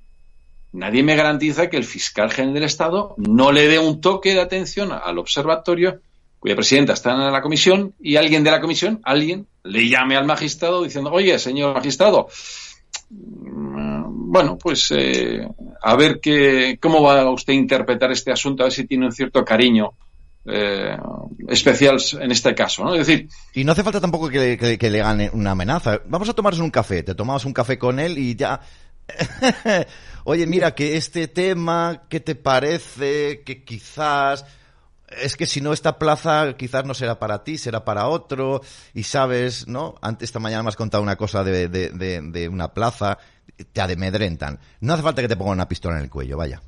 nadie 0.72 1.04
me 1.04 1.16
garantiza 1.16 1.70
que 1.70 1.78
el 1.78 1.84
fiscal 1.84 2.32
general 2.32 2.56
del 2.56 2.64
Estado 2.64 3.14
no 3.18 3.52
le 3.52 3.68
dé 3.68 3.78
un 3.78 4.02
toque 4.02 4.34
de 4.34 4.42
atención 4.42 4.92
al 4.92 5.20
observatorio 5.20 6.02
cuya 6.40 6.56
presidenta 6.56 6.94
está 6.94 7.12
en 7.12 7.32
la 7.32 7.42
comisión 7.44 7.94
y 8.00 8.16
alguien 8.16 8.44
de 8.44 8.50
la 8.50 8.62
comisión, 8.62 9.00
alguien, 9.04 9.46
le 9.64 9.88
llame 9.88 10.18
al 10.18 10.26
magistrado 10.26 10.84
diciendo, 10.84 11.12
oye, 11.12 11.38
señor 11.38 11.76
magistrado, 11.76 12.30
bueno, 13.12 14.58
pues 14.58 14.90
eh, 14.90 15.48
a 15.84 15.96
ver 15.96 16.20
qué, 16.20 16.80
cómo 16.82 17.04
va 17.04 17.30
usted 17.30 17.54
a 17.54 17.58
interpretar 17.58 18.12
este 18.12 18.32
asunto, 18.32 18.64
a 18.64 18.66
ver 18.66 18.74
si 18.74 18.88
tiene 18.88 19.06
un 19.06 19.12
cierto 19.12 19.46
cariño 19.46 19.92
eh, 20.46 20.98
especial 21.48 21.98
en 22.20 22.32
este 22.32 22.54
caso, 22.54 22.84
¿no? 22.84 22.96
Es 22.96 23.08
decir... 23.08 23.30
Y 23.54 23.64
no 23.64 23.72
hace 23.72 23.84
falta 23.84 24.02
tampoco 24.02 24.30
que, 24.30 24.78
le 24.80 24.98
gane 25.00 25.30
una 25.34 25.52
amenaza. 25.52 26.02
Vamos 26.06 26.30
a 26.30 26.34
tomarnos 26.34 26.60
un 26.60 26.72
café, 26.72 27.04
te 27.04 27.16
tomamos 27.16 27.46
un 27.46 27.54
café 27.54 27.78
con 27.78 28.00
él 28.00 28.18
y 28.18 28.36
ya... 28.36 28.62
Oye, 30.26 30.48
mira, 30.48 30.74
que 30.74 30.96
este 30.96 31.28
tema, 31.28 32.04
¿qué 32.10 32.22
te 32.22 32.36
parece? 32.36 33.44
Que 33.46 33.64
quizás 33.64 34.46
es 35.22 35.36
que 35.36 35.46
si 35.46 35.62
no 35.62 35.74
esta 35.74 36.00
plaza 36.00 36.56
quizás 36.58 36.86
no 36.86 36.94
será 36.94 37.20
para 37.20 37.44
ti, 37.44 37.58
será 37.58 37.86
para 37.86 38.08
otro, 38.08 38.62
y 38.94 39.04
sabes, 39.04 39.68
¿no? 39.68 39.96
Antes 40.02 40.30
esta 40.30 40.40
mañana 40.40 40.64
me 40.64 40.70
has 40.70 40.76
contado 40.76 41.04
una 41.04 41.16
cosa 41.16 41.44
de, 41.44 41.68
de, 41.68 42.22
de, 42.22 42.50
una 42.50 42.74
plaza, 42.74 43.18
te 43.72 43.82
amedrentan. 43.82 44.60
No 44.80 44.94
hace 44.94 45.04
falta 45.04 45.22
que 45.22 45.28
te 45.28 45.38
pongan 45.38 45.54
una 45.54 45.68
pistola 45.68 45.98
en 45.98 46.04
el 46.04 46.10
cuello, 46.10 46.38
vaya. 46.38 46.62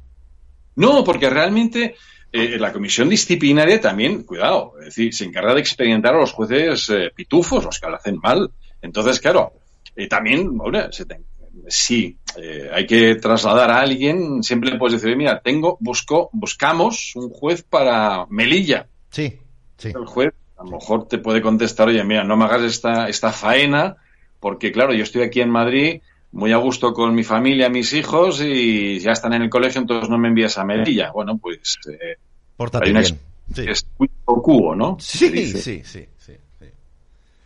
No, 0.76 1.04
porque 1.04 1.30
realmente 1.30 1.96
eh, 2.36 2.60
la 2.60 2.72
comisión 2.74 3.10
disciplinaria 3.10 3.80
también, 3.80 4.24
cuidado, 4.24 4.74
es 4.80 4.86
decir, 4.86 5.14
se 5.14 5.26
encarga 5.26 5.54
de 5.54 5.62
experimentar 5.62 6.14
a 6.16 6.20
los 6.20 6.34
jueces 6.34 6.90
eh, 6.90 7.12
pitufos, 7.16 7.64
los 7.64 7.80
que 7.80 7.90
lo 7.90 7.96
hacen 7.96 8.18
mal. 8.22 8.52
Entonces, 8.82 9.20
claro, 9.20 9.54
eh, 9.96 10.08
también, 10.08 10.58
bueno, 10.58 10.92
se 10.92 11.06
te- 11.06 11.22
sí, 11.68 12.18
eh, 12.38 12.70
hay 12.74 12.86
que 12.86 13.16
trasladar 13.16 13.72
a 13.72 13.80
alguien, 13.80 14.44
siempre 14.44 14.72
le 14.72 14.78
puedes 14.78 15.02
decir, 15.02 15.16
mira, 15.18 15.42
tengo, 15.42 15.78
busco, 15.80 16.30
buscamos 16.34 17.16
un 17.16 17.30
juez 17.30 17.64
para 17.64 18.26
Melilla. 18.30 18.88
Sí, 19.10 19.40
sí. 19.78 19.90
El 19.96 20.06
juez 20.06 20.34
a 20.58 20.64
lo 20.64 20.72
mejor 20.72 21.08
te 21.08 21.18
puede 21.18 21.42
contestar, 21.42 21.88
oye, 21.88 22.04
mira, 22.04 22.24
no 22.24 22.38
me 22.38 22.46
hagas 22.46 22.62
esta, 22.64 23.08
esta 23.10 23.32
faena, 23.32 23.96
porque 24.40 24.72
claro, 24.72 24.94
yo 24.94 25.04
estoy 25.04 25.24
aquí 25.24 25.42
en 25.42 25.50
Madrid 25.50 26.02
muy 26.36 26.52
a 26.52 26.58
gusto 26.58 26.94
con 26.94 27.16
mi 27.16 27.24
familia, 27.24 27.70
mis 27.70 27.94
hijos, 27.94 28.42
y 28.42 29.00
ya 29.00 29.14
están 29.14 29.34
en 29.34 29.44
el 29.44 29.50
colegio, 29.50 29.80
entonces 29.80 30.10
no 30.10 30.18
me 30.18 30.28
envías 30.28 30.58
a 30.58 30.66
Melilla. 30.66 31.12
Bueno, 31.12 31.38
pues... 31.38 31.78
eh, 31.90 32.18
Pórtate 32.58 32.86
hay 32.86 32.92
una 32.92 33.00
bien. 33.02 33.70
es 33.70 33.88
pro 34.26 34.42
quo, 34.42 34.76
¿no? 34.76 34.98
Sí, 35.00 35.30
sí, 35.30 35.48
sí, 35.54 35.82
sí, 35.86 36.06
sí. 36.20 36.34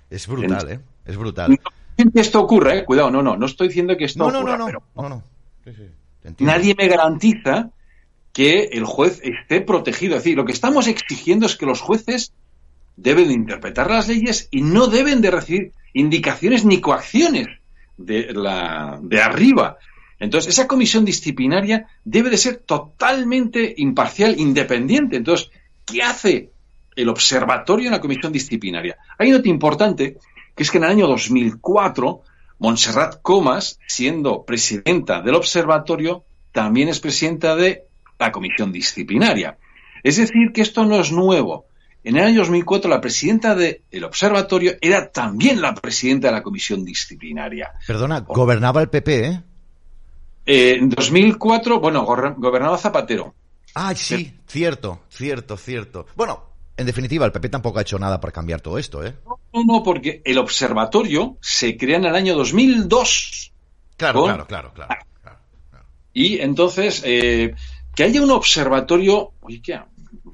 Es 0.09 0.27
brutal, 0.27 0.71
¿eh? 0.71 0.79
Es 1.05 1.17
brutal. 1.17 1.49
No 1.49 1.55
estoy 1.55 1.71
diciendo 1.97 2.13
que 2.13 2.19
esto 2.21 2.41
ocurra, 2.41 2.75
¿eh? 2.77 2.85
Cuidado, 2.85 3.11
no, 3.11 3.21
no, 3.21 3.37
no 3.37 3.45
estoy 3.45 3.67
diciendo 3.67 3.95
que 3.95 4.05
esto 4.05 4.23
No, 4.25 4.31
no, 4.31 4.39
ocurra, 4.39 4.57
no, 4.57 4.65
no. 4.65 4.65
pero 4.65 4.83
no, 4.95 5.09
no. 5.09 5.23
Nadie 6.39 6.73
me 6.75 6.87
garantiza 6.87 7.69
que 8.33 8.69
el 8.71 8.85
juez 8.85 9.21
esté 9.23 9.61
protegido. 9.61 10.15
Es 10.17 10.23
decir, 10.23 10.35
lo 10.35 10.45
que 10.45 10.51
estamos 10.51 10.87
exigiendo 10.87 11.45
es 11.45 11.55
que 11.55 11.67
los 11.67 11.79
jueces 11.79 12.33
deben 12.97 13.27
de 13.27 13.35
interpretar 13.35 13.91
las 13.91 14.07
leyes 14.07 14.47
y 14.49 14.63
no 14.63 14.87
deben 14.87 15.21
de 15.21 15.29
recibir 15.29 15.73
indicaciones 15.93 16.65
ni 16.65 16.81
coacciones 16.81 17.47
de, 17.99 18.33
la, 18.33 18.99
de 19.01 19.21
arriba. 19.21 19.77
Entonces, 20.19 20.53
esa 20.53 20.67
comisión 20.67 21.05
disciplinaria 21.05 21.87
debe 22.03 22.29
de 22.29 22.37
ser 22.37 22.57
totalmente 22.57 23.73
imparcial, 23.77 24.39
independiente. 24.39 25.17
Entonces, 25.17 25.51
¿qué 25.85 26.01
hace 26.01 26.51
el 26.95 27.09
observatorio 27.09 27.87
en 27.87 27.93
la 27.93 28.01
comisión 28.01 28.31
disciplinaria? 28.31 28.97
Hay 29.17 29.31
dato 29.31 29.47
importante, 29.47 30.17
que 30.55 30.63
es 30.63 30.71
que 30.71 30.77
en 30.77 30.85
el 30.85 30.89
año 30.89 31.07
2004, 31.07 32.21
Montserrat 32.59 33.21
Comas, 33.21 33.79
siendo 33.87 34.43
presidenta 34.43 35.21
del 35.21 35.35
observatorio, 35.35 36.25
también 36.51 36.89
es 36.89 36.99
presidenta 36.99 37.55
de 37.55 37.83
la 38.17 38.31
comisión 38.31 38.71
disciplinaria. 38.71 39.57
Es 40.03 40.17
decir, 40.17 40.51
que 40.53 40.61
esto 40.61 40.85
no 40.85 40.99
es 40.99 41.11
nuevo. 41.11 41.65
En 42.03 42.15
el 42.15 42.23
año 42.23 42.39
2004, 42.39 42.89
la 42.89 43.01
presidenta 43.01 43.55
del 43.55 44.03
observatorio 44.03 44.73
era 44.81 45.11
también 45.11 45.61
la 45.61 45.75
presidenta 45.75 46.27
de 46.27 46.33
la 46.33 46.43
comisión 46.43 46.85
disciplinaria. 46.85 47.73
Perdona, 47.85 48.21
gobernaba 48.21 48.81
el 48.81 48.89
PP, 48.89 49.25
¿eh? 49.27 49.43
Eh, 50.45 50.75
en 50.79 50.89
2004, 50.89 51.79
bueno, 51.79 52.03
gobernaba 52.05 52.77
Zapatero. 52.77 53.35
Ah, 53.75 53.93
sí, 53.95 54.33
cierto, 54.47 55.01
cierto, 55.09 55.57
cierto. 55.57 56.07
Bueno, 56.15 56.43
en 56.77 56.85
definitiva, 56.85 57.25
el 57.25 57.31
PP 57.31 57.49
tampoco 57.49 57.79
ha 57.79 57.81
hecho 57.81 57.99
nada 57.99 58.19
para 58.19 58.31
cambiar 58.31 58.61
todo 58.61 58.77
esto, 58.77 59.05
¿eh? 59.05 59.13
No, 59.53 59.63
no, 59.65 59.83
porque 59.83 60.21
el 60.23 60.37
observatorio 60.37 61.37
se 61.41 61.75
crea 61.77 61.97
en 61.97 62.05
el 62.05 62.15
año 62.15 62.35
2002. 62.35 63.51
Claro, 63.97 64.21
Con- 64.21 64.45
claro, 64.45 64.71
claro, 64.73 64.73
claro. 65.21 65.39
Y 66.13 66.39
entonces, 66.39 67.03
eh, 67.05 67.53
que 67.93 68.03
haya 68.03 68.21
un 68.23 68.31
observatorio, 68.31 69.33
oye, 69.41 69.61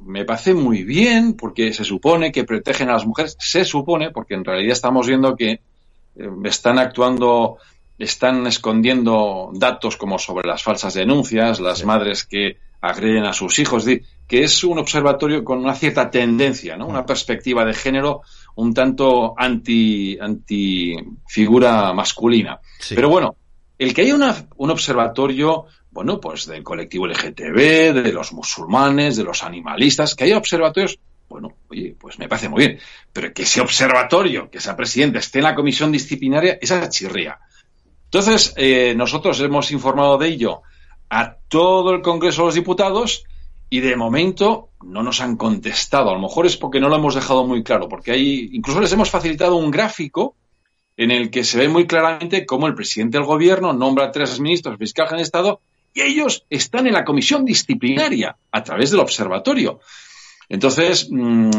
me 0.06 0.24
parece 0.26 0.54
muy 0.54 0.84
bien, 0.84 1.34
porque 1.34 1.74
se 1.74 1.84
supone 1.84 2.32
que 2.32 2.44
protegen 2.44 2.90
a 2.90 2.94
las 2.94 3.06
mujeres, 3.06 3.36
se 3.40 3.66
supone, 3.66 4.12
porque 4.12 4.36
en 4.36 4.46
realidad 4.46 4.74
estamos 4.74 5.08
viendo 5.08 5.36
que 5.36 5.52
eh, 5.52 5.62
están 6.46 6.80
actuando, 6.80 7.58
están 7.98 8.46
escondiendo 8.48 9.50
datos 9.54 9.98
como 9.98 10.18
sobre 10.20 10.48
las 10.48 10.64
falsas 10.64 10.94
denuncias, 10.94 11.60
las 11.60 11.84
madres 11.86 12.24
que 12.26 12.58
agreden 12.82 13.26
a 13.26 13.34
sus 13.34 13.58
hijos, 13.60 13.86
que 14.28 14.44
es 14.44 14.64
un 14.64 14.78
observatorio 14.78 15.44
con 15.44 15.60
una 15.60 15.74
cierta 15.76 16.10
tendencia, 16.12 16.78
¿no? 16.78 16.88
Una 16.88 17.06
perspectiva 17.06 17.66
de 17.66 17.74
género 17.74 18.22
un 18.56 18.74
tanto 18.74 19.34
anti, 19.38 20.18
anti 20.20 20.96
figura 21.28 21.94
masculina. 21.94 22.60
Pero 22.96 23.10
bueno, 23.10 23.36
el 23.78 23.94
que 23.94 24.02
haya 24.04 24.16
una- 24.16 24.48
un 24.58 24.70
observatorio, 24.70 25.66
bueno, 25.96 26.20
pues 26.20 26.46
del 26.46 26.62
colectivo 26.62 27.08
LGTB, 27.08 27.94
de 27.94 28.12
los 28.12 28.34
musulmanes, 28.34 29.16
de 29.16 29.24
los 29.24 29.44
animalistas, 29.44 30.14
que 30.14 30.26
haya 30.26 30.38
observatorios, 30.38 31.00
bueno, 31.30 31.54
oye, 31.70 31.96
pues 31.98 32.20
me 32.20 32.28
parece 32.28 32.50
muy 32.50 32.68
bien. 32.68 32.80
Pero 33.14 33.34
que 33.34 33.44
ese 33.44 33.62
observatorio, 33.62 34.50
que 34.52 34.58
esa 34.58 34.76
presidenta 34.76 35.20
esté 35.20 35.40
en 35.40 35.46
la 35.46 35.56
comisión 35.56 35.94
disciplinaria, 35.94 36.58
esa 36.62 36.90
chirría. 36.90 37.40
Entonces, 38.04 38.54
eh, 38.58 38.94
nosotros 38.94 39.40
hemos 39.40 39.72
informado 39.72 40.18
de 40.18 40.28
ello 40.28 40.64
a 41.10 41.38
todo 41.48 41.92
el 41.92 42.02
Congreso 42.02 42.42
de 42.42 42.48
los 42.48 42.56
Diputados 42.56 43.24
y 43.70 43.80
de 43.80 43.96
momento 43.96 44.72
no 44.84 45.02
nos 45.02 45.22
han 45.22 45.38
contestado. 45.38 46.10
A 46.10 46.14
lo 46.14 46.20
mejor 46.20 46.46
es 46.46 46.58
porque 46.58 46.82
no 46.82 46.90
lo 46.90 46.98
hemos 46.98 47.16
dejado 47.16 47.48
muy 47.48 47.64
claro, 47.64 47.88
porque 47.88 48.12
hay, 48.12 48.50
incluso 48.52 48.82
les 48.82 48.92
hemos 48.92 49.10
facilitado 49.10 49.56
un 49.56 49.72
gráfico 49.72 50.36
en 50.98 51.12
el 51.12 51.30
que 51.30 51.46
se 51.46 51.58
ve 51.58 51.70
muy 51.70 51.88
claramente 51.88 52.46
cómo 52.46 52.68
el 52.68 52.76
presidente 52.76 53.18
del 53.18 53.26
gobierno 53.26 53.72
nombra 53.72 54.08
a 54.08 54.12
tres 54.12 54.38
ministros 54.42 54.78
fiscal 54.78 55.08
de 55.16 55.22
Estado 55.22 55.62
y 55.96 56.02
ellos 56.02 56.46
están 56.50 56.86
en 56.88 56.94
la 56.94 57.06
comisión 57.06 57.46
disciplinaria 57.46 58.36
a 58.52 58.64
través 58.64 58.92
del 58.92 59.00
observatorio. 59.00 59.80
Entonces, 60.50 61.08
mm, 61.10 61.50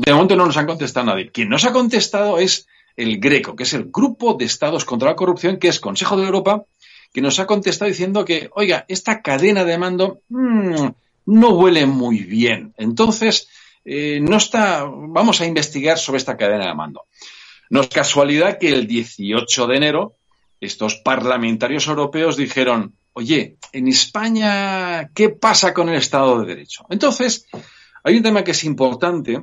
de 0.00 0.12
momento 0.12 0.34
no 0.34 0.46
nos 0.46 0.56
han 0.56 0.66
contestado 0.66 1.06
nadie. 1.06 1.30
Quien 1.30 1.50
nos 1.50 1.64
ha 1.66 1.72
contestado 1.72 2.38
es 2.38 2.66
el 2.96 3.20
Greco, 3.20 3.54
que 3.54 3.64
es 3.64 3.74
el 3.74 3.90
Grupo 3.92 4.34
de 4.34 4.46
Estados 4.46 4.86
contra 4.86 5.10
la 5.10 5.16
Corrupción, 5.16 5.58
que 5.58 5.68
es 5.68 5.78
Consejo 5.78 6.16
de 6.16 6.24
Europa, 6.24 6.64
que 7.12 7.20
nos 7.20 7.38
ha 7.38 7.46
contestado 7.46 7.90
diciendo 7.90 8.24
que, 8.24 8.48
oiga, 8.54 8.86
esta 8.88 9.20
cadena 9.20 9.64
de 9.64 9.76
mando 9.76 10.22
mm, 10.30 10.86
no 11.26 11.50
huele 11.50 11.84
muy 11.84 12.20
bien. 12.20 12.72
Entonces, 12.78 13.48
eh, 13.84 14.20
no 14.22 14.38
está, 14.38 14.84
vamos 14.84 15.42
a 15.42 15.46
investigar 15.46 15.98
sobre 15.98 16.16
esta 16.16 16.38
cadena 16.38 16.66
de 16.66 16.74
mando. 16.74 17.02
No 17.68 17.82
es 17.82 17.88
casualidad 17.88 18.58
que 18.58 18.70
el 18.70 18.86
18 18.86 19.66
de 19.66 19.76
enero 19.76 20.14
estos 20.60 20.96
parlamentarios 20.96 21.86
europeos 21.86 22.36
dijeron, 22.36 22.94
oye, 23.18 23.56
en 23.72 23.88
España, 23.88 25.10
¿qué 25.12 25.30
pasa 25.30 25.74
con 25.74 25.88
el 25.88 25.96
Estado 25.96 26.40
de 26.40 26.46
Derecho? 26.46 26.84
Entonces, 26.88 27.46
hay 28.04 28.16
un 28.16 28.22
tema 28.22 28.44
que 28.44 28.52
es 28.52 28.62
importante, 28.62 29.42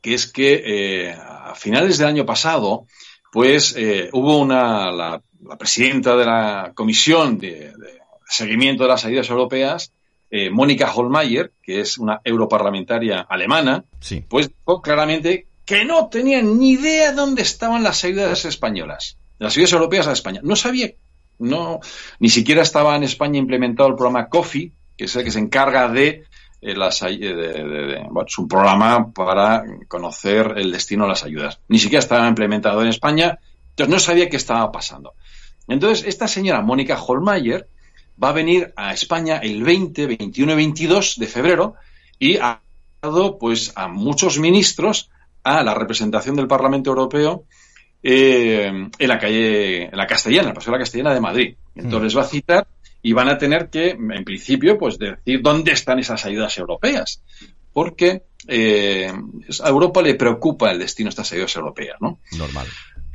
que 0.00 0.14
es 0.14 0.26
que 0.26 0.62
eh, 0.64 1.12
a 1.12 1.54
finales 1.54 1.98
del 1.98 2.08
año 2.08 2.24
pasado, 2.24 2.86
pues 3.30 3.74
eh, 3.76 4.08
hubo 4.14 4.38
una, 4.38 4.90
la, 4.90 5.20
la 5.44 5.58
presidenta 5.58 6.16
de 6.16 6.24
la 6.24 6.72
Comisión 6.74 7.38
de, 7.38 7.50
de 7.50 7.98
Seguimiento 8.26 8.84
de 8.84 8.88
las 8.88 9.04
Ayudas 9.04 9.28
Europeas, 9.28 9.92
eh, 10.30 10.48
Mónica 10.50 10.90
Holmeyer, 10.94 11.52
que 11.62 11.80
es 11.80 11.98
una 11.98 12.20
europarlamentaria 12.24 13.20
alemana, 13.20 13.84
Sí. 14.00 14.24
pues 14.26 14.48
dijo 14.48 14.80
claramente 14.80 15.46
que 15.66 15.84
no 15.84 16.08
tenía 16.08 16.40
ni 16.40 16.70
idea 16.72 17.12
dónde 17.12 17.42
estaban 17.42 17.82
las 17.82 18.02
ayudas 18.04 18.46
españolas, 18.46 19.18
las 19.38 19.54
ayudas 19.54 19.72
europeas 19.72 20.06
a 20.06 20.12
España. 20.12 20.40
No 20.42 20.56
sabía, 20.56 20.90
no, 21.38 21.80
ni 22.18 22.28
siquiera 22.28 22.62
estaba 22.62 22.96
en 22.96 23.04
España 23.04 23.38
implementado 23.38 23.88
el 23.88 23.94
programa 23.94 24.28
COFI, 24.28 24.72
que 24.96 25.04
es 25.04 25.16
el 25.16 25.24
que 25.24 25.30
se 25.30 25.38
encarga 25.38 25.88
de 25.88 26.24
eh, 26.60 26.74
las 26.74 27.00
bueno, 27.00 28.24
es 28.26 28.38
un 28.38 28.48
programa 28.48 29.12
para 29.12 29.64
conocer 29.86 30.54
el 30.56 30.72
destino 30.72 31.04
de 31.04 31.10
las 31.10 31.24
ayudas. 31.24 31.60
Ni 31.68 31.78
siquiera 31.78 32.00
estaba 32.00 32.26
implementado 32.26 32.82
en 32.82 32.88
España, 32.88 33.38
entonces 33.70 33.92
no 33.92 34.00
sabía 34.00 34.28
qué 34.28 34.36
estaba 34.36 34.72
pasando. 34.72 35.14
Entonces, 35.68 36.06
esta 36.06 36.26
señora 36.26 36.62
Mónica 36.62 37.00
Holmeyer 37.00 37.68
va 38.22 38.30
a 38.30 38.32
venir 38.32 38.72
a 38.76 38.92
España 38.92 39.38
el 39.38 39.62
20, 39.62 40.06
21 40.06 40.52
y 40.52 40.56
22 40.56 41.16
de 41.18 41.26
febrero 41.26 41.74
y 42.18 42.38
ha 42.38 42.60
dado 43.00 43.38
pues 43.38 43.72
a 43.76 43.86
muchos 43.86 44.38
ministros 44.40 45.10
a 45.44 45.62
la 45.62 45.74
representación 45.74 46.34
del 46.34 46.48
Parlamento 46.48 46.90
Europeo 46.90 47.44
eh, 48.02 48.66
en 48.98 49.08
la 49.08 49.18
calle, 49.18 49.84
en 49.84 49.96
la 49.96 50.06
Castellana, 50.06 50.48
el 50.48 50.54
Paseo 50.54 50.72
de 50.72 50.78
la 50.78 50.82
Castellana 50.82 51.14
de 51.14 51.20
Madrid. 51.20 51.54
Entonces 51.74 52.04
les 52.04 52.16
va 52.16 52.22
a 52.22 52.28
citar 52.28 52.66
y 53.02 53.12
van 53.12 53.28
a 53.28 53.38
tener 53.38 53.70
que, 53.70 53.90
en 53.90 54.24
principio, 54.24 54.78
pues 54.78 54.98
decir 54.98 55.40
dónde 55.42 55.72
están 55.72 55.98
esas 55.98 56.24
ayudas 56.24 56.56
europeas. 56.58 57.22
Porque 57.72 58.22
eh, 58.48 59.12
a 59.62 59.68
Europa 59.68 60.02
le 60.02 60.14
preocupa 60.14 60.70
el 60.70 60.78
destino 60.78 61.06
de 61.06 61.10
estas 61.10 61.32
ayudas 61.32 61.54
europeas, 61.56 61.96
¿no? 62.00 62.18
Normal. 62.36 62.66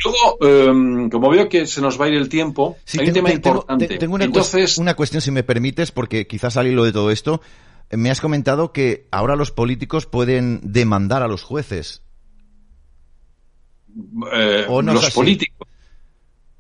Luego, 0.04 0.38
eh, 0.42 1.10
como 1.12 1.30
veo 1.30 1.48
que 1.50 1.66
se 1.66 1.82
nos 1.82 2.00
va 2.00 2.06
a 2.06 2.10
ir 2.10 2.16
el 2.16 2.30
tiempo, 2.30 2.78
Sí, 2.86 3.00
hay 3.00 3.08
un 3.08 3.14
tema 3.14 3.30
tengo- 3.30 3.38
importante. 3.50 3.88
te- 3.88 3.98
tengo 3.98 4.16
una, 4.16 4.26
Entonces, 4.26 4.78
una 4.78 4.96
cuestión, 4.96 5.22
si 5.22 5.32
me 5.32 5.44
permites, 5.44 5.92
porque 5.92 6.28
quizás 6.28 6.58
al 6.58 6.68
hilo 6.68 6.84
de 6.84 6.92
todo 6.92 7.10
esto, 7.12 7.42
me 7.92 8.10
has 8.10 8.22
comentado 8.22 8.72
que 8.74 9.08
ahora 9.12 9.36
los 9.36 9.52
políticos 9.52 10.06
pueden 10.06 10.60
demandar 10.64 11.24
a 11.24 11.28
los 11.28 11.44
jueces. 11.44 12.03
Eh, 14.34 14.66
no 14.68 14.82
los 14.82 15.12
políticos. 15.12 15.68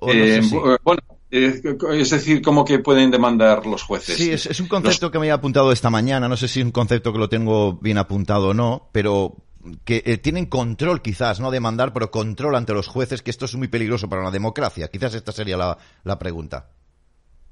No 0.01 0.11
eh, 0.11 0.41
bueno, 0.83 1.01
eh, 1.31 1.61
es 1.93 2.09
decir, 2.09 2.41
¿cómo 2.41 2.63
que 2.63 2.79
pueden 2.79 3.09
demandar 3.09 3.65
los 3.65 3.83
jueces? 3.83 4.17
Sí, 4.17 4.31
es, 4.31 4.45
es 4.45 4.59
un 4.59 4.67
concepto 4.67 5.09
que 5.09 5.17
me 5.17 5.25
había 5.25 5.35
apuntado 5.35 5.71
esta 5.71 5.89
mañana. 5.89 6.29
No 6.29 6.37
sé 6.37 6.47
si 6.47 6.59
es 6.59 6.65
un 6.65 6.71
concepto 6.71 7.11
que 7.11 7.19
lo 7.19 7.29
tengo 7.29 7.73
bien 7.73 7.97
apuntado 7.97 8.49
o 8.49 8.53
no, 8.53 8.89
pero 8.91 9.37
que 9.85 10.03
eh, 10.05 10.17
tienen 10.17 10.45
control 10.45 11.01
quizás, 11.01 11.39
no 11.39 11.49
demandar, 11.49 11.93
pero 11.93 12.11
control 12.11 12.55
ante 12.55 12.73
los 12.73 12.87
jueces, 12.87 13.21
que 13.21 13.31
esto 13.31 13.45
es 13.45 13.55
muy 13.55 13.67
peligroso 13.67 14.09
para 14.09 14.23
la 14.23 14.31
democracia. 14.31 14.89
Quizás 14.89 15.15
esta 15.15 15.31
sería 15.31 15.57
la, 15.57 15.77
la 16.03 16.19
pregunta. 16.19 16.69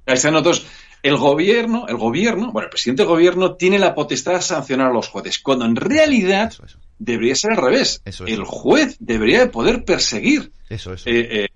Ahí 0.05 0.15
están 0.15 0.35
otros. 0.35 0.65
El 1.03 1.17
gobierno, 1.17 1.87
el 1.87 1.97
gobierno, 1.97 2.51
bueno, 2.51 2.67
el 2.67 2.69
presidente 2.69 3.03
del 3.03 3.09
gobierno 3.09 3.55
tiene 3.55 3.79
la 3.79 3.95
potestad 3.95 4.33
de 4.33 4.41
sancionar 4.41 4.91
a 4.91 4.93
los 4.93 5.07
jueces, 5.07 5.39
cuando 5.39 5.65
en 5.65 5.75
realidad 5.75 6.49
Eso, 6.49 6.65
eso. 6.65 6.79
Debería 7.03 7.35
ser 7.35 7.51
al 7.51 7.57
revés. 7.57 8.01
Eso, 8.05 8.25
eso. 8.25 8.33
El 8.33 8.43
juez 8.45 8.95
debería 8.99 9.39
de 9.39 9.47
poder 9.47 9.83
perseguir 9.83 10.51
Eso, 10.69 10.93
eso. 10.93 11.09
eh, 11.09 11.47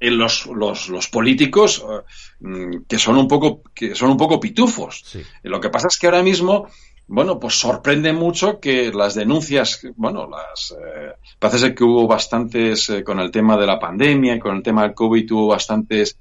eh, 0.00 0.10
los, 0.10 0.46
los, 0.46 0.88
los 0.88 1.08
políticos 1.08 1.84
eh, 1.88 2.02
mm, 2.40 2.84
que 2.88 2.98
son 2.98 3.16
un 3.16 3.28
poco 3.28 3.62
que 3.74 3.94
son 3.94 4.10
un 4.10 4.16
poco 4.16 4.40
pitufos. 4.40 5.02
Sí. 5.04 5.22
Lo 5.42 5.60
que 5.60 5.68
pasa 5.70 5.88
es 5.88 5.98
que 5.98 6.06
ahora 6.06 6.22
mismo, 6.22 6.68
bueno, 7.06 7.38
pues 7.38 7.54
sorprende 7.58 8.12
mucho 8.12 8.58
que 8.58 8.92
las 8.92 9.14
denuncias, 9.14 9.80
bueno, 9.96 10.28
las 10.28 10.74
parece 11.38 11.58
ser 11.58 11.74
que 11.74 11.84
hubo 11.84 12.06
bastantes 12.06 12.90
con 13.04 13.20
el 13.20 13.30
tema 13.30 13.56
de 13.56 13.66
la 13.66 13.78
pandemia 13.78 14.34
y 14.34 14.38
con 14.38 14.56
el 14.56 14.62
tema 14.62 14.82
del 14.82 14.94
COVID 14.94 15.30
hubo 15.32 15.46
bastantes 15.48 16.18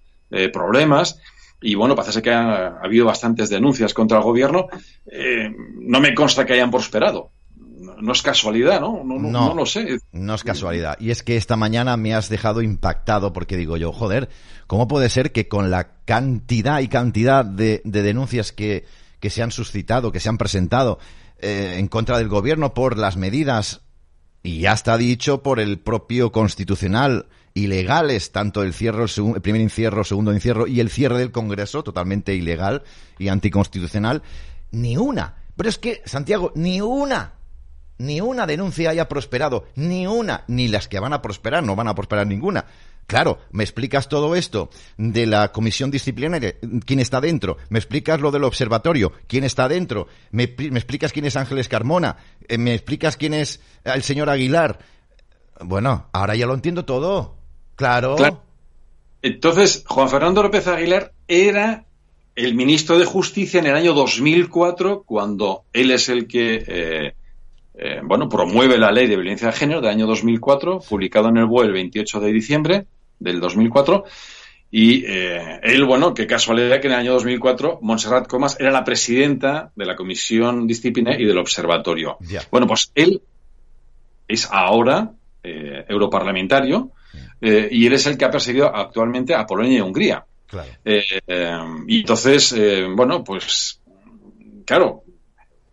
problemas. 0.52 1.20
Y 1.62 1.74
bueno, 1.76 1.96
parece 1.96 2.12
ser 2.14 2.22
que 2.22 2.32
ha, 2.32 2.68
ha 2.68 2.82
habido 2.84 3.06
bastantes 3.06 3.50
denuncias 3.50 3.94
contra 3.94 4.18
el 4.18 4.24
gobierno. 4.24 4.68
Eh, 5.10 5.50
no 5.80 6.00
me 6.00 6.14
consta 6.14 6.46
que 6.46 6.54
hayan 6.54 6.70
prosperado. 6.70 7.32
No, 8.02 8.12
es 8.12 8.22
casualidad, 8.22 8.82
¿no? 8.82 9.04
No, 9.04 9.20
no, 9.20 9.54
lo 9.54 9.66
sé. 9.66 10.00
No 10.12 10.36
es 10.36 10.44
casualidad. 10.44 10.98
Y 11.00 11.12
es 11.12 11.24
que 11.24 11.38
esta 11.38 11.56
mañana 11.56 11.98
me 11.98 12.14
has 12.14 12.30
dejado 12.30 12.62
impactado 12.62 13.34
porque 13.34 13.58
digo 13.58 13.78
yo, 13.78 13.92
joder, 13.92 14.30
¿cómo 14.68 14.88
puede 14.88 15.10
ser 15.10 15.32
que 15.32 15.48
con 15.48 15.72
la 15.72 15.96
cantidad 16.06 16.80
y 16.80 16.88
cantidad 16.88 17.46
de, 17.46 17.82
de 17.84 18.02
denuncias 18.02 18.52
que, 18.52 18.86
que 19.20 19.30
se 19.30 19.42
han 19.42 19.52
suscitado, 19.52 20.12
que 20.12 20.20
se 20.20 20.30
han 20.30 20.38
presentado 20.38 21.00
eh, 21.40 21.76
en 21.78 21.88
contra 21.88 22.18
del 22.18 22.28
gobierno 22.28 22.74
por 22.74 22.98
las 22.98 23.18
medidas, 23.18 23.82
y 24.44 24.60
ya 24.60 24.74
está 24.74 24.98
dicho 24.98 25.42
por 25.42 25.60
el 25.60 25.80
propio 25.80 26.32
constitucional, 26.32 27.28
ilegales, 27.56 28.32
tanto 28.32 28.62
el 28.62 28.74
cierre, 28.74 29.04
el, 29.04 29.36
el 29.36 29.42
primer 29.42 29.62
encierro, 29.62 30.02
el 30.02 30.06
segundo 30.06 30.32
encierro 30.32 30.68
y 30.68 30.80
el 30.80 30.90
cierre 30.90 31.18
del 31.18 31.32
Congreso, 31.32 31.84
totalmente 31.84 32.36
ilegal 32.36 32.84
y 33.18 33.30
anticonstitucional, 33.30 34.22
ni 34.72 34.98
una. 34.98 35.36
Pero 35.56 35.70
es 35.70 35.78
que, 35.78 36.02
Santiago, 36.06 36.52
ni 36.54 36.82
una 36.82 37.34
ni 37.98 38.22
una 38.22 38.46
denuncia 38.46 38.90
haya 38.90 39.08
prosperado, 39.08 39.66
ni 39.76 40.08
una, 40.08 40.44
ni 40.48 40.68
las 40.68 40.88
que 40.88 41.00
van 41.00 41.14
a 41.14 41.22
prosperar, 41.22 41.64
no 41.64 41.76
van 41.76 41.88
a 41.88 41.96
prosperar 41.96 42.28
ninguna. 42.28 42.66
Claro, 43.08 43.38
me 43.52 43.64
explicas 43.64 44.10
todo 44.10 44.36
esto 44.36 44.70
de 44.98 45.28
la 45.28 45.52
comisión 45.52 45.92
disciplinaria, 45.92 46.56
quién 46.86 47.00
está 47.00 47.22
dentro, 47.22 47.58
me 47.70 47.78
explicas 47.78 48.20
lo 48.20 48.32
del 48.32 48.44
observatorio, 48.44 49.14
quién 49.28 49.44
está 49.44 49.68
dentro, 49.68 50.08
me, 50.32 50.54
me 50.58 50.80
explicas 50.80 51.14
quién 51.14 51.26
es 51.26 51.36
Ángeles 51.36 51.70
Carmona, 51.70 52.18
eh, 52.48 52.58
me 52.58 52.74
explicas 52.74 53.16
quién 53.16 53.36
es 53.36 53.62
el 53.84 54.02
señor 54.02 54.30
Aguilar. 54.30 54.80
Bueno, 55.62 56.08
ahora 56.14 56.36
ya 56.36 56.48
lo 56.48 56.56
entiendo 56.56 56.84
todo. 56.84 57.36
Claro. 57.76 58.16
Claro. 58.16 58.42
Entonces, 59.22 59.84
Juan 59.88 60.10
Fernando 60.10 60.42
López 60.44 60.68
Aguilar 60.68 61.14
era 61.28 61.86
el 62.36 62.56
ministro 62.56 63.00
de 63.00 63.06
Justicia 63.06 63.60
en 63.60 63.68
el 63.68 63.76
año 63.76 63.94
2004, 63.94 65.04
cuando 65.04 65.64
él 65.74 65.92
es 65.92 66.10
el 66.10 66.28
que, 66.28 66.64
eh, 66.68 67.16
eh, 67.78 68.00
bueno, 68.04 68.30
promueve 68.30 68.78
la 68.78 68.92
ley 68.92 69.08
de 69.08 69.16
violencia 69.16 69.48
de 69.48 69.54
género 69.54 69.82
del 69.82 69.90
año 69.90 70.08
2004, 70.08 70.80
publicado 70.80 71.30
en 71.30 71.38
el 71.38 71.46
BOE 71.46 71.66
el 71.66 71.74
28 71.74 72.20
de 72.20 72.32
diciembre 72.32 72.86
del 73.20 73.40
2004. 73.40 74.06
Y 74.72 75.06
eh, 75.06 75.60
él, 75.64 75.86
bueno, 75.86 76.14
qué 76.14 76.28
casualidad 76.28 76.82
que 76.82 76.88
en 76.88 76.94
el 76.94 77.00
año 77.00 77.14
2004 77.14 77.80
Montserrat 77.82 78.28
Comas 78.28 78.58
era 78.60 78.72
la 78.72 78.84
presidenta 78.84 79.72
de 79.76 79.86
la 79.86 79.96
Comisión 79.96 80.68
Disciplinaria 80.68 81.24
y 81.24 81.26
del 81.26 81.38
Observatorio. 81.38 82.18
Bueno, 82.52 82.68
pues 82.68 82.92
él 82.94 83.22
es 84.28 84.50
ahora 84.52 85.12
eh, 85.44 85.86
europarlamentario 85.88 86.92
eh, 87.40 87.70
y 87.72 87.86
él 87.86 87.94
es 87.94 88.06
el 88.08 88.18
que 88.18 88.26
ha 88.26 88.32
perseguido 88.32 88.68
actualmente 88.68 89.34
a 89.34 89.46
Polonia 89.46 89.78
y 89.78 89.82
Hungría. 89.82 90.26
Claro. 90.48 90.70
Y 91.88 92.00
entonces, 92.02 92.56
bueno, 92.96 93.24
pues 93.24 93.80
claro, 94.66 95.05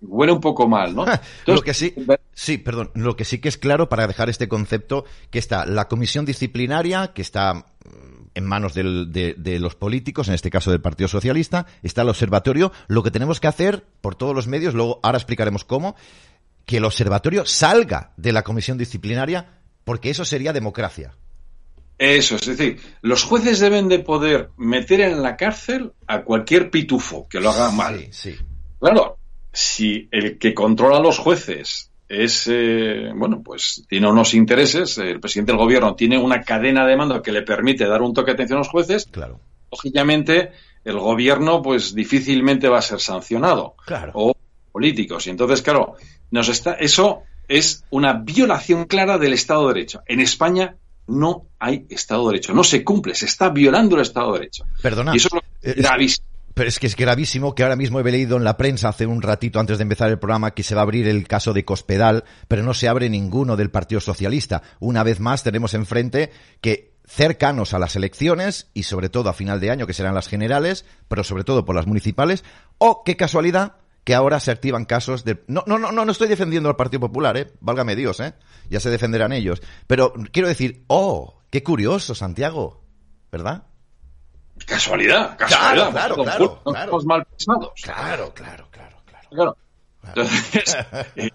huele 0.02 0.32
un 0.32 0.40
poco 0.40 0.68
mal, 0.68 0.94
¿no? 0.94 1.02
Entonces, 1.06 1.22
lo 1.46 1.62
que 1.62 1.74
sí, 1.74 1.94
sí, 2.32 2.58
perdón, 2.58 2.90
lo 2.94 3.16
que 3.16 3.24
sí 3.24 3.38
que 3.38 3.48
es 3.48 3.56
claro 3.58 3.88
para 3.88 4.06
dejar 4.06 4.28
este 4.28 4.48
concepto 4.48 5.04
que 5.30 5.38
está 5.38 5.64
la 5.66 5.88
comisión 5.88 6.24
disciplinaria 6.24 7.12
que 7.14 7.22
está 7.22 7.54
mm, 7.54 7.62
en 8.34 8.44
manos 8.44 8.74
del- 8.74 9.12
de, 9.12 9.34
de 9.36 9.58
los 9.60 9.74
políticos, 9.74 10.28
en 10.28 10.34
este 10.34 10.50
caso 10.50 10.70
del 10.70 10.80
Partido 10.80 11.08
Socialista, 11.08 11.66
está 11.82 12.02
el 12.02 12.08
observatorio. 12.08 12.72
Lo 12.88 13.02
que 13.02 13.10
tenemos 13.10 13.40
que 13.40 13.46
hacer 13.48 13.84
por 14.00 14.14
todos 14.14 14.34
los 14.34 14.46
medios, 14.46 14.74
luego 14.74 15.00
ahora 15.02 15.18
explicaremos 15.18 15.64
cómo, 15.64 15.96
que 16.66 16.78
el 16.78 16.84
observatorio 16.84 17.44
salga 17.46 18.12
de 18.16 18.32
la 18.32 18.42
comisión 18.42 18.78
disciplinaria, 18.78 19.58
porque 19.84 20.10
eso 20.10 20.24
sería 20.24 20.52
democracia. 20.52 21.14
Eso, 21.98 22.36
es 22.36 22.46
decir, 22.46 22.80
los 23.02 23.22
jueces 23.22 23.60
deben 23.60 23.88
de 23.88 23.98
poder 24.00 24.50
meter 24.56 25.00
en 25.02 25.22
la 25.22 25.36
cárcel 25.36 25.92
a 26.08 26.22
cualquier 26.22 26.70
pitufo 26.70 27.28
que 27.28 27.38
lo 27.40 27.50
haga 27.50 27.70
mal. 27.70 27.98
Sí, 28.10 28.32
sí. 28.32 28.36
Claro, 28.80 29.18
si 29.52 30.08
el 30.10 30.38
que 30.38 30.54
controla 30.54 30.96
a 30.98 31.00
los 31.00 31.18
jueces 31.18 31.90
es, 32.08 32.46
eh, 32.50 33.10
bueno, 33.14 33.42
pues 33.42 33.84
tiene 33.88 34.08
unos 34.08 34.34
intereses, 34.34 34.98
el 34.98 35.20
presidente 35.20 35.52
del 35.52 35.58
gobierno 35.60 35.94
tiene 35.94 36.18
una 36.18 36.42
cadena 36.42 36.86
de 36.86 36.96
mando 36.96 37.22
que 37.22 37.32
le 37.32 37.42
permite 37.42 37.86
dar 37.86 38.02
un 38.02 38.12
toque 38.12 38.30
de 38.32 38.34
atención 38.34 38.58
a 38.58 38.60
los 38.60 38.68
jueces, 38.68 39.06
Claro. 39.10 39.40
lógicamente 39.70 40.52
el 40.84 40.98
gobierno 40.98 41.62
pues 41.62 41.94
difícilmente 41.94 42.68
va 42.68 42.78
a 42.78 42.82
ser 42.82 43.00
sancionado. 43.00 43.74
Claro. 43.86 44.12
O 44.14 44.34
políticos. 44.72 45.26
Y 45.26 45.30
entonces, 45.30 45.62
claro, 45.62 45.96
nos 46.30 46.48
está, 46.48 46.72
eso 46.74 47.22
es 47.48 47.84
una 47.90 48.14
violación 48.14 48.86
clara 48.86 49.18
del 49.18 49.32
Estado 49.34 49.68
de 49.68 49.74
Derecho. 49.74 50.02
En 50.06 50.20
España 50.20 50.76
no 51.06 51.46
hay 51.58 51.86
Estado 51.90 52.22
de 52.26 52.32
Derecho, 52.32 52.54
no 52.54 52.64
se 52.64 52.82
cumple, 52.84 53.14
se 53.14 53.26
está 53.26 53.50
violando 53.50 53.96
el 53.96 54.02
Estado 54.02 54.32
de 54.32 54.38
Derecho. 54.40 54.64
Perdona. 54.82 55.12
Y 55.14 55.16
eso 55.18 55.28
es 55.28 55.34
lo 55.34 55.42
Eh, 55.70 55.74
gravísimo. 55.76 56.26
Pero 56.54 56.68
es 56.68 56.78
que 56.78 56.86
es 56.86 56.96
gravísimo 56.96 57.54
que 57.54 57.62
ahora 57.62 57.76
mismo 57.76 58.00
he 58.00 58.04
leído 58.04 58.36
en 58.36 58.44
la 58.44 58.56
prensa 58.56 58.88
hace 58.88 59.06
un 59.06 59.22
ratito 59.22 59.58
antes 59.58 59.78
de 59.78 59.82
empezar 59.82 60.10
el 60.10 60.18
programa 60.18 60.52
que 60.52 60.62
se 60.62 60.74
va 60.74 60.82
a 60.82 60.84
abrir 60.84 61.08
el 61.08 61.26
caso 61.26 61.52
de 61.52 61.64
Cospedal, 61.64 62.24
pero 62.48 62.62
no 62.62 62.74
se 62.74 62.88
abre 62.88 63.08
ninguno 63.08 63.56
del 63.56 63.70
Partido 63.70 64.00
Socialista. 64.00 64.62
Una 64.80 65.02
vez 65.02 65.20
más 65.20 65.42
tenemos 65.42 65.74
enfrente 65.74 66.30
que 66.60 66.92
cercanos 67.06 67.74
a 67.74 67.78
las 67.78 67.96
elecciones 67.96 68.70
y 68.74 68.84
sobre 68.84 69.08
todo 69.08 69.28
a 69.28 69.34
final 69.34 69.60
de 69.60 69.70
año 69.70 69.86
que 69.86 69.94
serán 69.94 70.14
las 70.14 70.28
generales, 70.28 70.84
pero 71.08 71.24
sobre 71.24 71.44
todo 71.44 71.64
por 71.64 71.74
las 71.74 71.86
municipales, 71.86 72.44
o 72.78 73.02
qué 73.04 73.16
casualidad 73.16 73.76
que 74.04 74.14
ahora 74.14 74.40
se 74.40 74.50
activan 74.50 74.84
casos 74.84 75.24
de 75.24 75.42
no 75.46 75.62
no 75.66 75.78
no 75.78 75.92
no 75.92 76.04
no 76.04 76.12
estoy 76.12 76.28
defendiendo 76.28 76.68
al 76.68 76.76
Partido 76.76 77.00
Popular, 77.00 77.36
eh, 77.36 77.52
válgame 77.60 77.96
Dios, 77.96 78.20
eh. 78.20 78.34
Ya 78.68 78.80
se 78.80 78.90
defenderán 78.90 79.32
ellos, 79.32 79.62
pero 79.86 80.12
quiero 80.32 80.48
decir, 80.48 80.84
oh, 80.88 81.40
qué 81.50 81.62
curioso 81.62 82.14
Santiago, 82.14 82.82
¿verdad? 83.30 83.64
Casualidad, 84.66 85.36
casualidad. 85.36 85.90
claro, 85.90 86.14
claro, 86.16 86.60
no 86.64 86.72
claro. 86.72 86.90
somos 86.90 87.04
mal 87.04 87.24
pensados. 87.24 87.72
Claro, 87.82 88.32
claro, 88.34 88.68
claro, 88.70 88.96
claro. 89.06 89.28
Claro. 89.30 89.56
Entonces, 90.06 90.76
eh, 91.16 91.30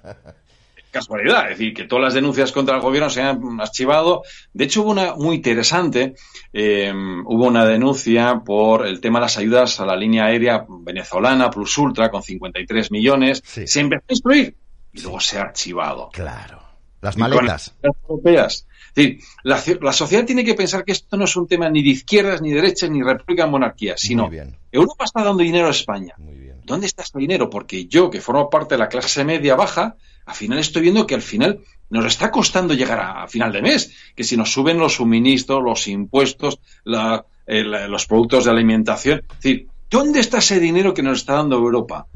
casualidad, 0.92 1.52
es 1.52 1.58
decir, 1.58 1.74
que 1.74 1.86
todas 1.86 2.04
las 2.06 2.14
denuncias 2.14 2.52
contra 2.52 2.76
el 2.76 2.82
gobierno 2.82 3.10
se 3.10 3.22
han 3.22 3.60
archivado. 3.60 4.24
De 4.54 4.66
hecho, 4.66 4.82
hubo 4.82 4.92
una 4.92 5.16
muy 5.16 5.38
interesante, 5.38 6.16
eh, 6.54 6.92
hubo 6.94 7.46
una 7.46 7.66
denuncia 7.66 8.42
por 8.44 8.86
el 8.86 9.00
tema 9.00 9.20
de 9.20 9.24
las 9.24 9.38
ayudas 9.38 9.80
a 9.80 9.86
la 9.86 9.96
línea 9.96 10.26
aérea 10.26 10.66
venezolana 10.68 11.50
Plus 11.50 11.78
Ultra 11.78 12.10
con 12.10 12.24
53 12.24 12.92
millones. 12.92 13.42
Sí. 13.46 13.68
Se 13.68 13.80
empezó 13.80 14.04
a 14.10 14.14
instruir 14.14 14.56
y 14.94 15.02
luego 15.02 15.20
se 15.20 15.38
ha 15.38 15.42
archivado. 15.42 16.10
Claro. 16.12 16.62
Las 17.02 17.18
maletas. 17.18 17.76
las 17.82 17.96
europeas. 18.04 18.67
Decir, 18.98 19.20
la, 19.44 19.62
la 19.82 19.94
sociedad 19.94 20.26
tiene 20.26 20.44
que 20.44 20.56
pensar 20.56 20.84
que 20.84 20.92
esto 20.92 21.16
no 21.18 21.26
es 21.26 21.36
un 21.36 21.48
tema 21.48 21.70
ni 21.70 21.84
de 21.84 21.90
izquierdas, 21.90 22.42
ni 22.42 22.52
derechas, 22.52 22.90
ni 22.90 23.04
república, 23.04 23.46
ni 23.46 23.52
monarquía, 23.52 23.96
sino 23.96 24.28
bien. 24.30 24.58
Europa 24.72 25.06
está 25.06 25.24
dando 25.24 25.44
dinero 25.44 25.68
a 25.68 25.72
España. 25.72 26.16
Muy 26.18 26.36
bien. 26.36 26.62
¿Dónde 26.66 26.88
está 26.88 27.04
ese 27.04 27.18
dinero? 27.20 27.48
Porque 27.50 27.86
yo, 27.86 28.10
que 28.10 28.20
formo 28.22 28.50
parte 28.50 28.74
de 28.76 28.80
la 28.80 28.90
clase 28.90 29.24
media 29.24 29.56
baja, 29.56 29.96
al 30.26 30.34
final 30.36 30.58
estoy 30.60 30.82
viendo 30.82 31.06
que 31.06 31.14
al 31.16 31.22
final 31.22 31.60
nos 31.90 32.06
está 32.06 32.32
costando 32.32 32.74
llegar 32.74 33.00
a, 33.00 33.24
a 33.24 33.28
final 33.28 33.54
de 33.54 33.62
mes. 33.62 33.94
Que 34.16 34.24
si 34.24 34.36
nos 34.36 34.52
suben 34.52 34.78
los 34.80 34.96
suministros, 34.96 35.64
los 35.64 35.88
impuestos, 35.88 36.60
la- 36.84 37.24
eh, 37.46 37.64
la- 37.64 37.88
los 37.88 38.08
productos 38.08 38.46
de 38.46 38.52
alimentación. 38.52 39.20
Es 39.30 39.36
decir, 39.44 39.68
¿dónde 39.90 40.20
está 40.20 40.40
ese 40.40 40.60
dinero 40.60 40.94
que 40.94 41.04
nos 41.04 41.20
está 41.20 41.34
dando 41.34 41.56
Europa? 41.56 42.08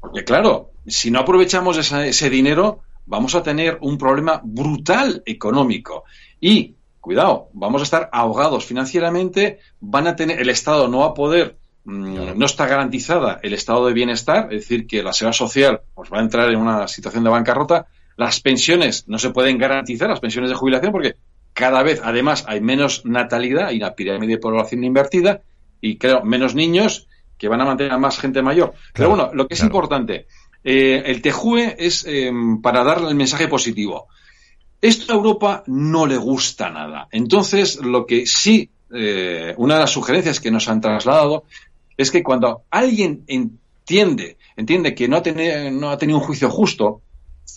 Porque 0.00 0.24
claro, 0.24 0.72
si 0.86 1.10
no 1.10 1.20
aprovechamos 1.20 1.76
esa- 1.78 2.04
ese 2.06 2.28
dinero, 2.30 2.80
vamos 3.06 3.34
a 3.34 3.42
tener 3.42 3.78
un 3.80 3.98
problema 3.98 4.40
brutal 4.42 5.22
económico. 5.26 6.04
Y, 6.40 6.74
cuidado, 7.00 7.48
vamos 7.52 7.82
a 7.82 7.84
estar 7.84 8.08
ahogados 8.12 8.64
financieramente, 8.64 9.58
van 9.80 10.06
a 10.06 10.16
tener, 10.16 10.40
el 10.40 10.50
Estado 10.50 10.88
no 10.88 11.00
va 11.00 11.06
a 11.06 11.14
poder, 11.14 11.56
mm, 11.84 12.38
no 12.38 12.46
está 12.46 12.66
garantizada 12.66 13.40
el 13.42 13.54
estado 13.54 13.86
de 13.86 13.92
bienestar, 13.92 14.44
es 14.52 14.60
decir, 14.60 14.86
que 14.86 15.02
la 15.02 15.12
seguridad 15.12 15.36
social 15.36 15.80
pues, 15.94 16.10
va 16.12 16.18
a 16.18 16.22
entrar 16.22 16.50
en 16.50 16.58
una 16.58 16.88
situación 16.88 17.24
de 17.24 17.30
bancarrota, 17.30 17.86
las 18.16 18.40
pensiones 18.40 19.08
no 19.08 19.18
se 19.18 19.30
pueden 19.30 19.58
garantizar, 19.58 20.08
las 20.08 20.20
pensiones 20.20 20.50
de 20.50 20.56
jubilación, 20.56 20.92
porque 20.92 21.16
cada 21.52 21.82
vez, 21.82 22.00
además, 22.04 22.44
hay 22.46 22.60
menos 22.60 23.04
natalidad, 23.04 23.68
hay 23.68 23.78
una 23.78 23.94
pirámide 23.94 24.32
de 24.32 24.38
población 24.38 24.84
invertida, 24.84 25.42
y 25.80 25.96
creo, 25.96 26.22
menos 26.22 26.54
niños 26.54 27.08
que 27.38 27.48
van 27.48 27.60
a 27.62 27.64
mantener 27.64 27.92
a 27.92 27.98
más 27.98 28.18
gente 28.18 28.42
mayor. 28.42 28.74
Pero 28.92 29.08
bueno, 29.08 29.30
lo 29.32 29.48
que 29.48 29.54
es 29.54 29.60
claro. 29.60 29.74
importante, 29.74 30.26
eh, 30.62 31.02
el 31.06 31.22
TEJUE 31.22 31.76
es 31.78 32.04
eh, 32.06 32.30
para 32.62 32.84
darle 32.84 33.08
el 33.08 33.14
mensaje 33.14 33.48
positivo. 33.48 34.08
Esto 34.80 35.12
a 35.12 35.16
Europa 35.16 35.62
no 35.66 36.06
le 36.06 36.16
gusta 36.16 36.70
nada. 36.70 37.08
Entonces, 37.12 37.76
lo 37.82 38.06
que 38.06 38.26
sí, 38.26 38.70
eh, 38.94 39.54
una 39.58 39.74
de 39.74 39.80
las 39.80 39.90
sugerencias 39.90 40.40
que 40.40 40.50
nos 40.50 40.68
han 40.68 40.80
trasladado 40.80 41.44
es 41.96 42.10
que 42.10 42.22
cuando 42.22 42.62
alguien 42.70 43.24
entiende, 43.26 44.38
entiende 44.56 44.94
que 44.94 45.06
no 45.06 45.16
ha 45.16 45.98
tenido 45.98 46.18
un 46.18 46.24
juicio 46.24 46.48
justo, 46.48 47.02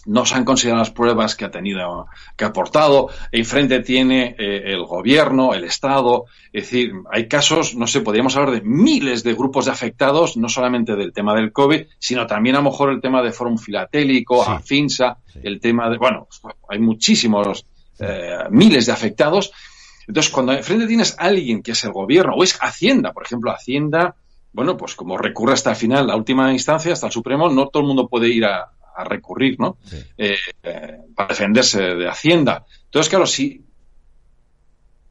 no 0.06 0.26
se 0.26 0.36
han 0.36 0.46
considerado 0.46 0.80
las 0.80 0.92
pruebas 0.92 1.36
que 1.36 1.46
ha 1.46 1.52
tenido, 1.52 2.08
que 2.36 2.46
ha 2.46 2.50
aportado. 2.50 3.10
Enfrente 3.32 3.80
tiene 3.80 4.36
eh, 4.38 4.74
el 4.74 4.84
gobierno, 4.86 5.54
el 5.54 5.64
Estado. 5.64 6.26
Es 6.52 6.64
decir, 6.64 6.94
hay 7.12 7.28
casos, 7.28 7.76
no 7.76 7.88
sé, 7.88 8.02
podríamos 8.02 8.36
hablar 8.36 8.56
de 8.56 8.62
miles 8.62 9.24
de 9.24 9.34
grupos 9.34 9.66
de 9.66 9.72
afectados, 9.72 10.38
no 10.38 10.50
solamente 10.50 10.96
del 10.96 11.14
tema 11.14 11.36
del 11.36 11.52
COVID, 11.52 11.86
sino 12.00 12.28
también 12.28 12.56
a 12.56 12.60
lo 12.60 12.70
mejor 12.70 12.92
el 12.92 13.02
tema 13.02 13.22
de 13.22 13.32
Fórum 13.32 13.58
Filatélico, 13.58 14.44
AFINSA, 14.44 15.18
el 15.42 15.60
tema 15.60 15.90
de, 15.90 15.98
bueno, 15.98 16.28
hay 16.70 16.80
muchísimos, 16.80 17.66
eh, 18.00 18.38
miles 18.50 18.86
de 18.86 18.92
afectados. 18.92 19.52
Entonces, 20.08 20.32
cuando 20.32 20.52
enfrente 20.54 20.88
tienes 20.88 21.18
a 21.18 21.24
alguien 21.24 21.62
que 21.62 21.72
es 21.72 21.84
el 21.84 21.92
gobierno, 21.92 22.34
o 22.36 22.44
es 22.44 22.58
Hacienda, 22.62 23.14
por 23.14 23.24
ejemplo, 23.24 23.52
Hacienda, 23.52 24.16
bueno, 24.52 24.78
pues 24.78 24.96
como 24.96 25.18
recurre 25.18 25.54
hasta 25.54 25.72
el 25.72 25.76
final, 25.76 26.08
la 26.08 26.16
última 26.16 26.52
instancia, 26.52 26.94
hasta 26.94 27.08
el 27.08 27.14
Supremo, 27.14 27.50
no 27.50 27.68
todo 27.68 27.82
el 27.82 27.88
mundo 27.88 28.08
puede 28.08 28.30
ir 28.30 28.46
a, 28.46 28.72
a 28.96 29.04
recurrir, 29.04 29.60
¿no? 29.60 29.78
Eh, 30.18 30.36
eh, 30.64 30.98
para 31.16 31.30
defenderse 31.30 31.82
de 31.82 32.08
Hacienda. 32.08 32.66
Entonces, 32.86 33.10
claro, 33.10 33.26
sí. 33.26 33.66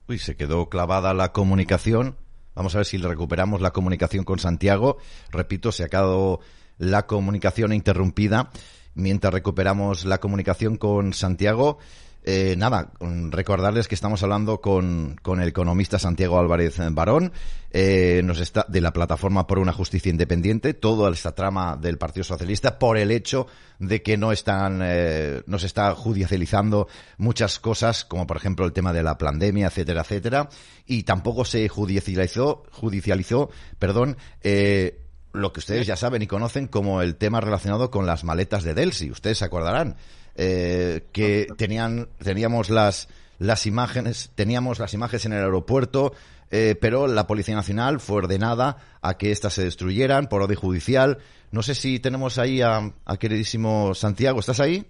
Uy, 0.08 0.18
se 0.18 0.36
quedó 0.36 0.68
clavada 0.68 1.14
la 1.14 1.32
comunicación. 1.32 2.16
Vamos 2.54 2.74
a 2.74 2.78
ver 2.78 2.86
si 2.86 2.98
recuperamos 2.98 3.60
la 3.60 3.70
comunicación 3.70 4.24
con 4.24 4.38
Santiago. 4.38 4.98
Repito, 5.30 5.72
se 5.72 5.84
ha 5.84 5.88
quedado 5.88 6.40
la 6.78 7.06
comunicación 7.06 7.72
interrumpida. 7.72 8.50
Mientras 8.94 9.32
recuperamos 9.32 10.04
la 10.04 10.18
comunicación 10.18 10.76
con 10.76 11.14
Santiago, 11.14 11.78
eh, 12.24 12.54
nada, 12.56 12.92
recordarles 13.30 13.88
que 13.88 13.94
estamos 13.94 14.22
hablando 14.22 14.60
con, 14.60 15.16
con 15.22 15.40
el 15.40 15.48
economista 15.48 15.98
Santiago 15.98 16.38
Álvarez 16.38 16.76
Barón, 16.92 17.32
eh, 17.74 18.20
nos 18.22 18.38
está, 18.38 18.66
de 18.68 18.80
la 18.82 18.92
plataforma 18.92 19.46
por 19.46 19.58
una 19.58 19.72
justicia 19.72 20.10
independiente, 20.10 20.74
toda 20.74 21.10
esta 21.10 21.34
trama 21.34 21.76
del 21.76 21.96
Partido 21.98 22.22
Socialista 22.22 22.78
por 22.78 22.98
el 22.98 23.10
hecho 23.10 23.46
de 23.78 24.02
que 24.02 24.16
no 24.16 24.30
están, 24.30 24.80
eh, 24.84 25.42
no 25.46 25.58
se 25.58 25.66
está 25.66 25.94
judicializando 25.94 26.86
muchas 27.16 27.58
cosas, 27.58 28.04
como 28.04 28.26
por 28.26 28.36
ejemplo 28.36 28.66
el 28.66 28.72
tema 28.72 28.92
de 28.92 29.02
la 29.02 29.16
pandemia, 29.16 29.68
etcétera, 29.68 30.02
etcétera, 30.02 30.48
y 30.86 31.04
tampoco 31.04 31.44
se 31.44 31.68
judicializó, 31.68 32.64
judicializó, 32.70 33.50
perdón, 33.78 34.18
eh, 34.42 35.01
lo 35.32 35.52
que 35.52 35.60
ustedes 35.60 35.86
ya 35.86 35.96
saben 35.96 36.22
y 36.22 36.26
conocen 36.26 36.66
como 36.68 37.02
el 37.02 37.16
tema 37.16 37.40
relacionado 37.40 37.90
con 37.90 38.06
las 38.06 38.24
maletas 38.24 38.64
de 38.64 38.74
Delsi. 38.74 39.10
Ustedes 39.10 39.38
se 39.38 39.44
acordarán 39.44 39.96
eh, 40.34 41.06
que 41.12 41.46
tenían, 41.56 42.08
teníamos 42.18 42.70
las, 42.70 43.08
las 43.38 43.66
imágenes, 43.66 44.30
teníamos 44.34 44.78
las 44.78 44.94
imágenes 44.94 45.26
en 45.26 45.32
el 45.32 45.44
aeropuerto, 45.44 46.12
eh, 46.50 46.76
pero 46.80 47.06
la 47.06 47.26
Policía 47.26 47.54
Nacional 47.54 48.00
fue 48.00 48.16
ordenada 48.16 48.76
a 49.00 49.16
que 49.16 49.32
éstas 49.32 49.54
se 49.54 49.64
destruyeran 49.64 50.28
por 50.28 50.42
orden 50.42 50.56
judicial. 50.56 51.18
No 51.50 51.62
sé 51.62 51.74
si 51.74 51.98
tenemos 51.98 52.38
ahí 52.38 52.60
a, 52.60 52.92
a 53.04 53.16
queridísimo 53.16 53.94
Santiago. 53.94 54.40
¿Estás 54.40 54.60
ahí? 54.60 54.86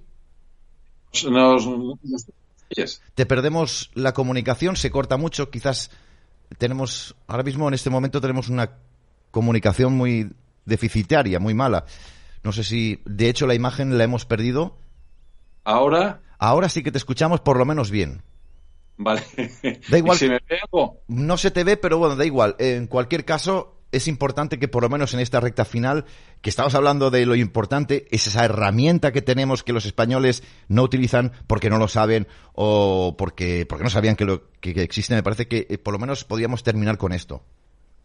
Nos, 1.30 1.66
nos, 1.66 3.00
Te 3.14 3.26
perdemos 3.26 3.90
la 3.94 4.12
comunicación, 4.12 4.76
se 4.76 4.90
corta 4.90 5.16
mucho. 5.16 5.50
Quizás 5.50 5.90
tenemos, 6.58 7.14
ahora 7.26 7.42
mismo 7.42 7.68
en 7.68 7.74
este 7.74 7.90
momento 7.90 8.20
tenemos 8.20 8.48
una 8.48 8.70
comunicación 9.32 9.94
muy 9.94 10.30
deficitaria, 10.64 11.40
muy 11.40 11.54
mala. 11.54 11.86
No 12.44 12.52
sé 12.52 12.62
si, 12.62 13.00
de 13.04 13.28
hecho, 13.28 13.48
la 13.48 13.54
imagen 13.54 13.98
la 13.98 14.04
hemos 14.04 14.24
perdido. 14.26 14.78
Ahora. 15.64 16.20
Ahora 16.38 16.68
sí 16.68 16.84
que 16.84 16.92
te 16.92 16.98
escuchamos 16.98 17.40
por 17.40 17.56
lo 17.56 17.64
menos 17.64 17.90
bien. 17.90 18.22
Vale. 18.96 19.22
Da 19.88 19.98
igual. 19.98 20.16
¿Se 20.16 20.28
me 20.28 20.38
ve 20.48 20.58
algo? 20.62 21.00
No 21.08 21.36
se 21.36 21.50
te 21.50 21.64
ve, 21.64 21.76
pero 21.76 21.98
bueno, 21.98 22.14
da 22.14 22.24
igual. 22.24 22.54
En 22.58 22.86
cualquier 22.86 23.24
caso, 23.24 23.82
es 23.92 24.08
importante 24.08 24.58
que 24.58 24.68
por 24.68 24.82
lo 24.82 24.88
menos 24.88 25.14
en 25.14 25.20
esta 25.20 25.40
recta 25.40 25.64
final, 25.64 26.04
que 26.40 26.50
estamos 26.50 26.74
hablando 26.74 27.10
de 27.10 27.26
lo 27.26 27.36
importante, 27.36 28.08
es 28.10 28.26
esa 28.26 28.44
herramienta 28.44 29.12
que 29.12 29.22
tenemos 29.22 29.62
que 29.62 29.72
los 29.72 29.86
españoles 29.86 30.42
no 30.68 30.82
utilizan 30.82 31.32
porque 31.46 31.70
no 31.70 31.78
lo 31.78 31.88
saben 31.88 32.26
o 32.54 33.14
porque, 33.16 33.66
porque 33.66 33.84
no 33.84 33.90
sabían 33.90 34.16
que, 34.16 34.24
lo, 34.24 34.50
que, 34.60 34.74
que 34.74 34.82
existe. 34.82 35.14
Me 35.14 35.22
parece 35.22 35.46
que 35.46 35.66
eh, 35.68 35.78
por 35.78 35.92
lo 35.92 35.98
menos 35.98 36.24
podríamos 36.24 36.62
terminar 36.62 36.98
con 36.98 37.12
esto. 37.12 37.44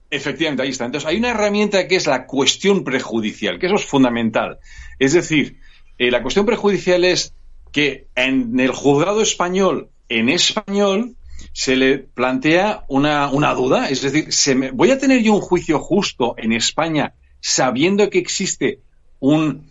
Efectivamente, 0.09 0.63
ahí 0.63 0.69
está. 0.69 0.85
Entonces, 0.85 1.07
hay 1.07 1.17
una 1.17 1.31
herramienta 1.31 1.87
que 1.87 1.97
es 1.97 2.07
la 2.07 2.25
cuestión 2.25 2.83
prejudicial, 2.83 3.59
que 3.59 3.65
eso 3.65 3.75
es 3.75 3.85
fundamental. 3.85 4.59
Es 4.99 5.13
decir, 5.13 5.59
eh, 5.97 6.11
la 6.11 6.21
cuestión 6.21 6.45
prejudicial 6.45 7.03
es 7.03 7.33
que 7.71 8.07
en 8.15 8.59
el 8.59 8.71
juzgado 8.71 9.21
español, 9.21 9.89
en 10.07 10.29
español, 10.29 11.15
se 11.51 11.75
le 11.75 11.97
plantea 11.99 12.85
una, 12.87 13.29
una 13.29 13.53
duda. 13.53 13.89
Es 13.89 14.01
decir, 14.01 14.31
se 14.31 14.55
me, 14.55 14.71
¿voy 14.71 14.91
a 14.91 14.97
tener 14.97 15.21
yo 15.21 15.33
un 15.33 15.41
juicio 15.41 15.79
justo 15.79 16.35
en 16.37 16.53
España 16.53 17.13
sabiendo 17.41 18.09
que 18.09 18.19
existe 18.19 18.79
un, 19.19 19.67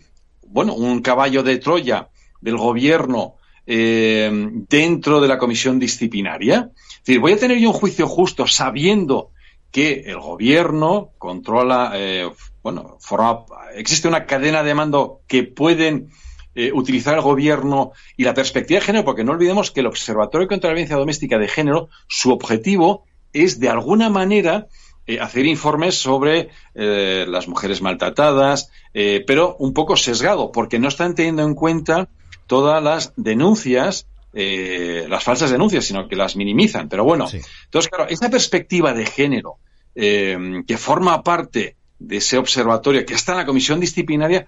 bueno, 0.47 0.75
un 0.75 1.01
caballo 1.01 1.43
de 1.43 1.57
Troya 1.57 2.09
del 2.41 2.57
gobierno 2.57 3.35
eh, 3.65 4.29
dentro 4.69 5.19
de 5.19 5.27
la 5.27 5.37
comisión 5.37 5.79
disciplinaria? 5.79 6.71
Es 6.75 7.05
decir, 7.05 7.19
¿voy 7.19 7.33
a 7.33 7.39
tener 7.39 7.57
yo 7.57 7.69
un 7.69 7.75
juicio 7.75 8.07
justo 8.07 8.45
sabiendo 8.47 9.31
que 9.71 10.03
el 10.05 10.19
gobierno 10.19 11.11
controla, 11.17 11.91
eh, 11.95 12.29
bueno, 12.63 12.97
forma, 12.99 13.45
existe 13.75 14.07
una 14.07 14.25
cadena 14.25 14.63
de 14.63 14.73
mando 14.73 15.21
que 15.27 15.43
pueden 15.43 16.09
eh, 16.55 16.71
utilizar 16.73 17.15
el 17.15 17.21
gobierno 17.21 17.91
y 18.15 18.23
la 18.23 18.33
perspectiva 18.33 18.79
de 18.79 18.85
género, 18.85 19.05
porque 19.05 19.23
no 19.23 19.33
olvidemos 19.33 19.71
que 19.71 19.81
el 19.81 19.87
Observatorio 19.87 20.47
contra 20.47 20.69
la 20.69 20.75
Violencia 20.75 20.97
Doméstica 20.97 21.37
de 21.37 21.47
Género, 21.47 21.89
su 22.07 22.31
objetivo 22.31 23.05
es 23.33 23.59
de 23.59 23.69
alguna 23.69 24.09
manera 24.09 24.67
eh, 25.09 25.21
hacer 25.21 25.45
informes 25.45 25.95
sobre 25.95 26.49
eh, 26.75 27.25
las 27.29 27.47
mujeres 27.47 27.81
maltratadas, 27.81 28.71
eh, 28.93 29.23
pero 29.25 29.55
un 29.57 29.73
poco 29.73 29.95
sesgado, 29.95 30.51
porque 30.51 30.79
no 30.79 30.89
están 30.89 31.15
teniendo 31.15 31.43
en 31.43 31.55
cuenta 31.55 32.09
todas 32.45 32.83
las 32.83 33.13
denuncias, 33.15 34.05
eh, 34.33 35.05
las 35.09 35.23
falsas 35.23 35.51
denuncias, 35.51 35.85
sino 35.85 36.07
que 36.07 36.15
las 36.15 36.35
minimizan. 36.35 36.89
Pero 36.89 37.03
bueno, 37.03 37.27
Sí. 37.27 37.39
entonces, 37.65 37.89
claro, 37.89 38.09
esa 38.09 38.29
perspectiva 38.29 38.93
de 38.93 39.05
género 39.05 39.55
eh, 39.95 40.37
que 40.67 40.77
forma 40.77 41.23
parte 41.23 41.75
de 41.99 42.17
ese 42.17 42.37
observatorio 42.37 43.05
que 43.05 43.15
está 43.15 43.31
en 43.31 43.39
la 43.39 43.45
comisión 43.45 43.79
disciplinaria, 43.79 44.45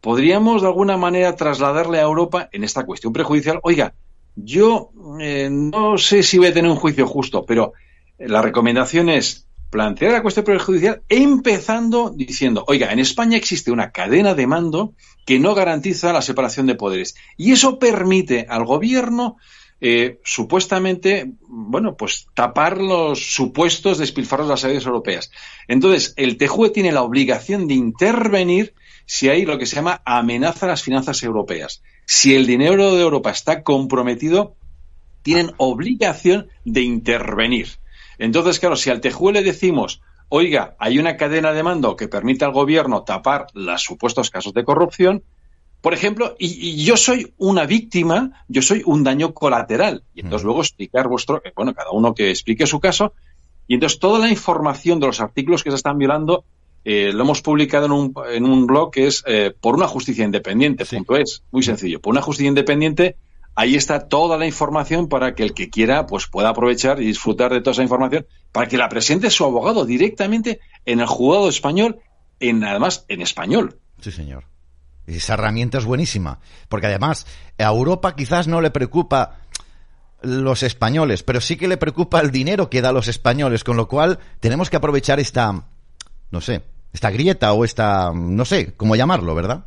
podríamos 0.00 0.62
de 0.62 0.68
alguna 0.68 0.96
manera 0.96 1.36
trasladarle 1.36 1.98
a 1.98 2.02
Europa 2.02 2.48
en 2.52 2.64
esta 2.64 2.84
cuestión 2.84 3.12
prejudicial. 3.12 3.60
Oiga, 3.62 3.94
yo 4.36 4.90
eh, 5.20 5.48
no 5.50 5.96
sé 5.98 6.22
si 6.22 6.38
voy 6.38 6.48
a 6.48 6.52
tener 6.54 6.70
un 6.70 6.76
juicio 6.76 7.06
justo, 7.06 7.44
pero 7.46 7.72
la 8.18 8.42
recomendación 8.42 9.08
es 9.08 9.46
plantear 9.70 10.12
la 10.12 10.22
cuestión 10.22 10.44
prejudicial 10.44 11.02
empezando 11.08 12.10
diciendo, 12.14 12.64
oiga, 12.66 12.92
en 12.92 12.98
España 12.98 13.36
existe 13.36 13.70
una 13.70 13.92
cadena 13.92 14.34
de 14.34 14.46
mando 14.46 14.94
que 15.30 15.38
no 15.38 15.54
garantiza 15.54 16.12
la 16.12 16.22
separación 16.22 16.66
de 16.66 16.74
poderes. 16.74 17.14
Y 17.36 17.52
eso 17.52 17.78
permite 17.78 18.46
al 18.48 18.64
gobierno 18.64 19.36
eh, 19.80 20.18
supuestamente, 20.24 21.30
bueno, 21.46 21.96
pues 21.96 22.26
tapar 22.34 22.78
los 22.78 23.32
supuestos 23.32 23.98
despilfarros 23.98 24.48
de 24.48 24.54
las 24.54 24.64
ayudas 24.64 24.86
europeas. 24.86 25.30
Entonces, 25.68 26.14
el 26.16 26.36
TJUE 26.36 26.70
tiene 26.70 26.90
la 26.90 27.04
obligación 27.04 27.68
de 27.68 27.74
intervenir 27.74 28.74
si 29.06 29.28
hay 29.28 29.44
lo 29.44 29.56
que 29.56 29.66
se 29.66 29.76
llama 29.76 30.02
amenaza 30.04 30.66
a 30.66 30.70
las 30.70 30.82
finanzas 30.82 31.22
europeas. 31.22 31.80
Si 32.06 32.34
el 32.34 32.44
dinero 32.44 32.92
de 32.96 33.02
Europa 33.02 33.30
está 33.30 33.62
comprometido, 33.62 34.56
tienen 35.22 35.52
obligación 35.58 36.48
de 36.64 36.80
intervenir. 36.80 37.68
Entonces, 38.18 38.58
claro, 38.58 38.74
si 38.74 38.90
al 38.90 39.00
TJUE 39.00 39.34
le 39.34 39.44
decimos, 39.44 40.02
oiga, 40.30 40.74
hay 40.78 40.98
una 40.98 41.16
cadena 41.16 41.52
de 41.52 41.62
mando 41.62 41.94
que 41.96 42.08
permite 42.08 42.46
al 42.46 42.52
gobierno 42.52 43.02
tapar 43.04 43.46
los 43.52 43.82
supuestos 43.82 44.30
casos 44.30 44.54
de 44.54 44.64
corrupción, 44.64 45.22
por 45.82 45.94
ejemplo, 45.94 46.36
y, 46.38 46.46
y 46.46 46.84
yo 46.84 46.96
soy 46.96 47.34
una 47.38 47.66
víctima, 47.66 48.44
yo 48.48 48.62
soy 48.62 48.82
un 48.84 49.04
daño 49.04 49.32
colateral. 49.32 50.04
Y 50.14 50.20
entonces 50.20 50.44
luego 50.44 50.60
explicar 50.60 51.08
vuestro, 51.08 51.42
eh, 51.44 51.52
bueno, 51.54 51.74
cada 51.74 51.90
uno 51.90 52.14
que 52.14 52.30
explique 52.30 52.66
su 52.66 52.80
caso. 52.80 53.14
Y 53.66 53.74
entonces 53.74 53.98
toda 53.98 54.18
la 54.18 54.28
información 54.28 55.00
de 55.00 55.06
los 55.06 55.20
artículos 55.20 55.62
que 55.62 55.70
se 55.70 55.76
están 55.76 55.96
violando 55.96 56.44
eh, 56.84 57.12
lo 57.12 57.22
hemos 57.22 57.42
publicado 57.42 57.86
en 57.86 57.92
un, 57.92 58.14
en 58.30 58.44
un 58.44 58.66
blog 58.66 58.90
que 58.90 59.06
es 59.06 59.22
eh, 59.26 59.54
por 59.58 59.74
una 59.74 59.86
justicia 59.86 60.24
independiente, 60.24 60.84
punto 60.84 61.16
es, 61.16 61.42
muy 61.50 61.62
sencillo. 61.62 62.00
Por 62.00 62.12
una 62.12 62.22
justicia 62.22 62.48
independiente, 62.48 63.16
ahí 63.54 63.76
está 63.76 64.08
toda 64.08 64.38
la 64.38 64.46
información 64.46 65.08
para 65.08 65.34
que 65.34 65.42
el 65.42 65.54
que 65.54 65.70
quiera 65.70 66.06
pues 66.06 66.26
pueda 66.26 66.50
aprovechar 66.50 67.00
y 67.00 67.06
disfrutar 67.06 67.52
de 67.52 67.60
toda 67.60 67.72
esa 67.72 67.82
información 67.82 68.26
para 68.52 68.68
que 68.68 68.78
la 68.78 68.88
presente 68.88 69.30
su 69.30 69.44
abogado 69.44 69.84
directamente 69.84 70.60
en 70.86 71.00
el 71.00 71.06
juzgado 71.06 71.48
español, 71.48 72.00
en 72.38 72.64
además 72.64 73.04
en 73.08 73.22
español. 73.22 73.78
Sí, 74.00 74.12
señor. 74.12 74.44
Esa 75.06 75.34
herramienta 75.34 75.78
es 75.78 75.84
buenísima, 75.84 76.38
porque 76.68 76.86
además 76.86 77.26
a 77.58 77.64
Europa 77.64 78.14
quizás 78.14 78.46
no 78.46 78.60
le 78.60 78.70
preocupa 78.70 79.40
los 80.22 80.62
españoles, 80.62 81.22
pero 81.22 81.40
sí 81.40 81.56
que 81.56 81.68
le 81.68 81.76
preocupa 81.76 82.20
el 82.20 82.30
dinero 82.30 82.70
que 82.70 82.82
da 82.82 82.90
a 82.90 82.92
los 82.92 83.08
españoles, 83.08 83.64
con 83.64 83.76
lo 83.76 83.88
cual 83.88 84.18
tenemos 84.38 84.70
que 84.70 84.76
aprovechar 84.76 85.18
esta, 85.18 85.64
no 86.30 86.40
sé, 86.40 86.62
esta 86.92 87.10
grieta 87.10 87.52
o 87.52 87.64
esta, 87.64 88.12
no 88.14 88.44
sé 88.44 88.74
cómo 88.74 88.96
llamarlo, 88.96 89.34
¿verdad? 89.34 89.64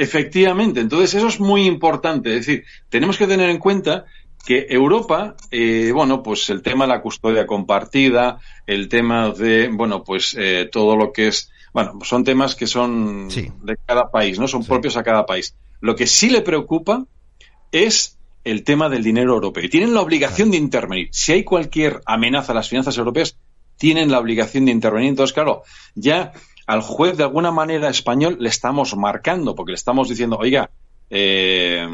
Efectivamente, 0.00 0.78
entonces 0.78 1.12
eso 1.14 1.26
es 1.26 1.40
muy 1.40 1.66
importante. 1.66 2.30
Es 2.30 2.46
decir, 2.46 2.64
tenemos 2.88 3.18
que 3.18 3.26
tener 3.26 3.50
en 3.50 3.58
cuenta 3.58 4.04
que 4.46 4.68
Europa, 4.70 5.34
eh, 5.50 5.90
bueno, 5.92 6.22
pues 6.22 6.48
el 6.50 6.62
tema 6.62 6.84
de 6.84 6.90
la 6.90 7.02
custodia 7.02 7.48
compartida, 7.48 8.38
el 8.64 8.88
tema 8.88 9.30
de, 9.30 9.68
bueno, 9.72 10.04
pues 10.04 10.36
eh, 10.38 10.68
todo 10.70 10.94
lo 10.94 11.12
que 11.12 11.26
es, 11.26 11.50
bueno, 11.72 11.98
son 12.04 12.22
temas 12.22 12.54
que 12.54 12.68
son 12.68 13.26
de 13.28 13.76
cada 13.84 14.08
país, 14.08 14.38
¿no? 14.38 14.46
Son 14.46 14.64
propios 14.64 14.96
a 14.96 15.02
cada 15.02 15.26
país. 15.26 15.56
Lo 15.80 15.96
que 15.96 16.06
sí 16.06 16.30
le 16.30 16.42
preocupa 16.42 17.04
es 17.72 18.16
el 18.44 18.62
tema 18.62 18.88
del 18.88 19.02
dinero 19.02 19.34
europeo. 19.34 19.64
Y 19.64 19.68
tienen 19.68 19.94
la 19.94 20.00
obligación 20.00 20.52
de 20.52 20.58
intervenir. 20.58 21.08
Si 21.10 21.32
hay 21.32 21.42
cualquier 21.42 22.02
amenaza 22.06 22.52
a 22.52 22.54
las 22.54 22.68
finanzas 22.68 22.96
europeas, 22.98 23.36
tienen 23.76 24.12
la 24.12 24.20
obligación 24.20 24.64
de 24.64 24.70
intervenir. 24.70 25.08
Entonces, 25.08 25.34
claro, 25.34 25.64
ya 25.96 26.32
al 26.68 26.82
juez 26.82 27.16
de 27.16 27.24
alguna 27.24 27.50
manera 27.50 27.88
español 27.88 28.36
le 28.38 28.50
estamos 28.50 28.94
marcando, 28.94 29.54
porque 29.54 29.72
le 29.72 29.76
estamos 29.76 30.06
diciendo, 30.06 30.36
oiga, 30.36 30.70
eh, 31.08 31.88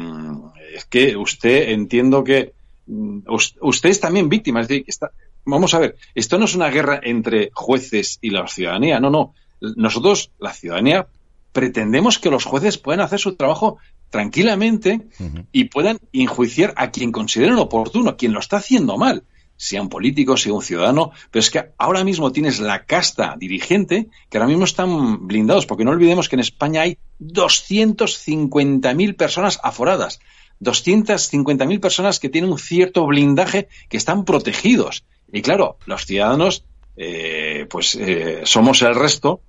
es 0.75 0.83
que 0.83 1.15
usted 1.15 1.69
entiendo 1.69 2.25
que 2.25 2.51
mm, 2.85 3.19
usted 3.61 3.89
es 3.89 4.01
también 4.01 4.27
víctima. 4.27 4.59
Es 4.59 4.67
decir, 4.67 4.83
está, 4.85 5.11
vamos 5.45 5.73
a 5.73 5.79
ver, 5.79 5.95
esto 6.13 6.37
no 6.37 6.43
es 6.43 6.55
una 6.55 6.69
guerra 6.69 6.99
entre 7.01 7.51
jueces 7.53 8.19
y 8.21 8.31
la 8.31 8.45
ciudadanía, 8.49 8.99
no, 8.99 9.09
no. 9.09 9.33
Nosotros, 9.61 10.31
la 10.39 10.51
ciudadanía, 10.51 11.07
pretendemos 11.53 12.19
que 12.19 12.29
los 12.29 12.43
jueces 12.43 12.77
puedan 12.77 12.99
hacer 12.99 13.19
su 13.19 13.37
trabajo 13.37 13.77
tranquilamente 14.09 15.07
y 15.53 15.65
puedan 15.65 15.99
enjuiciar 16.11 16.73
a 16.75 16.91
quien 16.91 17.13
consideren 17.13 17.55
oportuno, 17.55 18.09
a 18.09 18.17
quien 18.17 18.33
lo 18.33 18.41
está 18.41 18.57
haciendo 18.57 18.97
mal, 18.97 19.23
sea 19.57 19.81
un 19.81 19.89
político, 19.89 20.37
sea 20.37 20.53
un 20.53 20.61
ciudadano, 20.61 21.11
pero 21.31 21.39
es 21.39 21.49
que 21.49 21.71
ahora 21.77 22.03
mismo 22.03 22.31
tienes 22.31 22.59
la 22.59 22.85
casta 22.85 23.35
dirigente 23.37 24.07
que 24.29 24.37
ahora 24.37 24.49
mismo 24.49 24.65
están 24.65 25.27
blindados, 25.27 25.65
porque 25.65 25.85
no 25.85 25.91
olvidemos 25.91 26.29
que 26.29 26.35
en 26.35 26.41
España 26.41 26.81
hay 26.81 26.97
250.000 27.21 29.15
personas 29.15 29.59
aforadas. 29.63 30.19
250.000 30.61 31.79
personas 31.79 32.19
que 32.19 32.29
tienen 32.29 32.51
un 32.51 32.59
cierto 32.59 33.05
blindaje, 33.05 33.67
que 33.89 33.97
están 33.97 34.25
protegidos. 34.25 35.03
Y 35.31 35.41
claro, 35.41 35.77
los 35.85 36.05
ciudadanos, 36.05 36.63
eh, 36.95 37.67
pues 37.69 37.95
eh, 37.95 38.41
somos 38.43 38.81
el 38.81 38.95
resto 38.95 39.41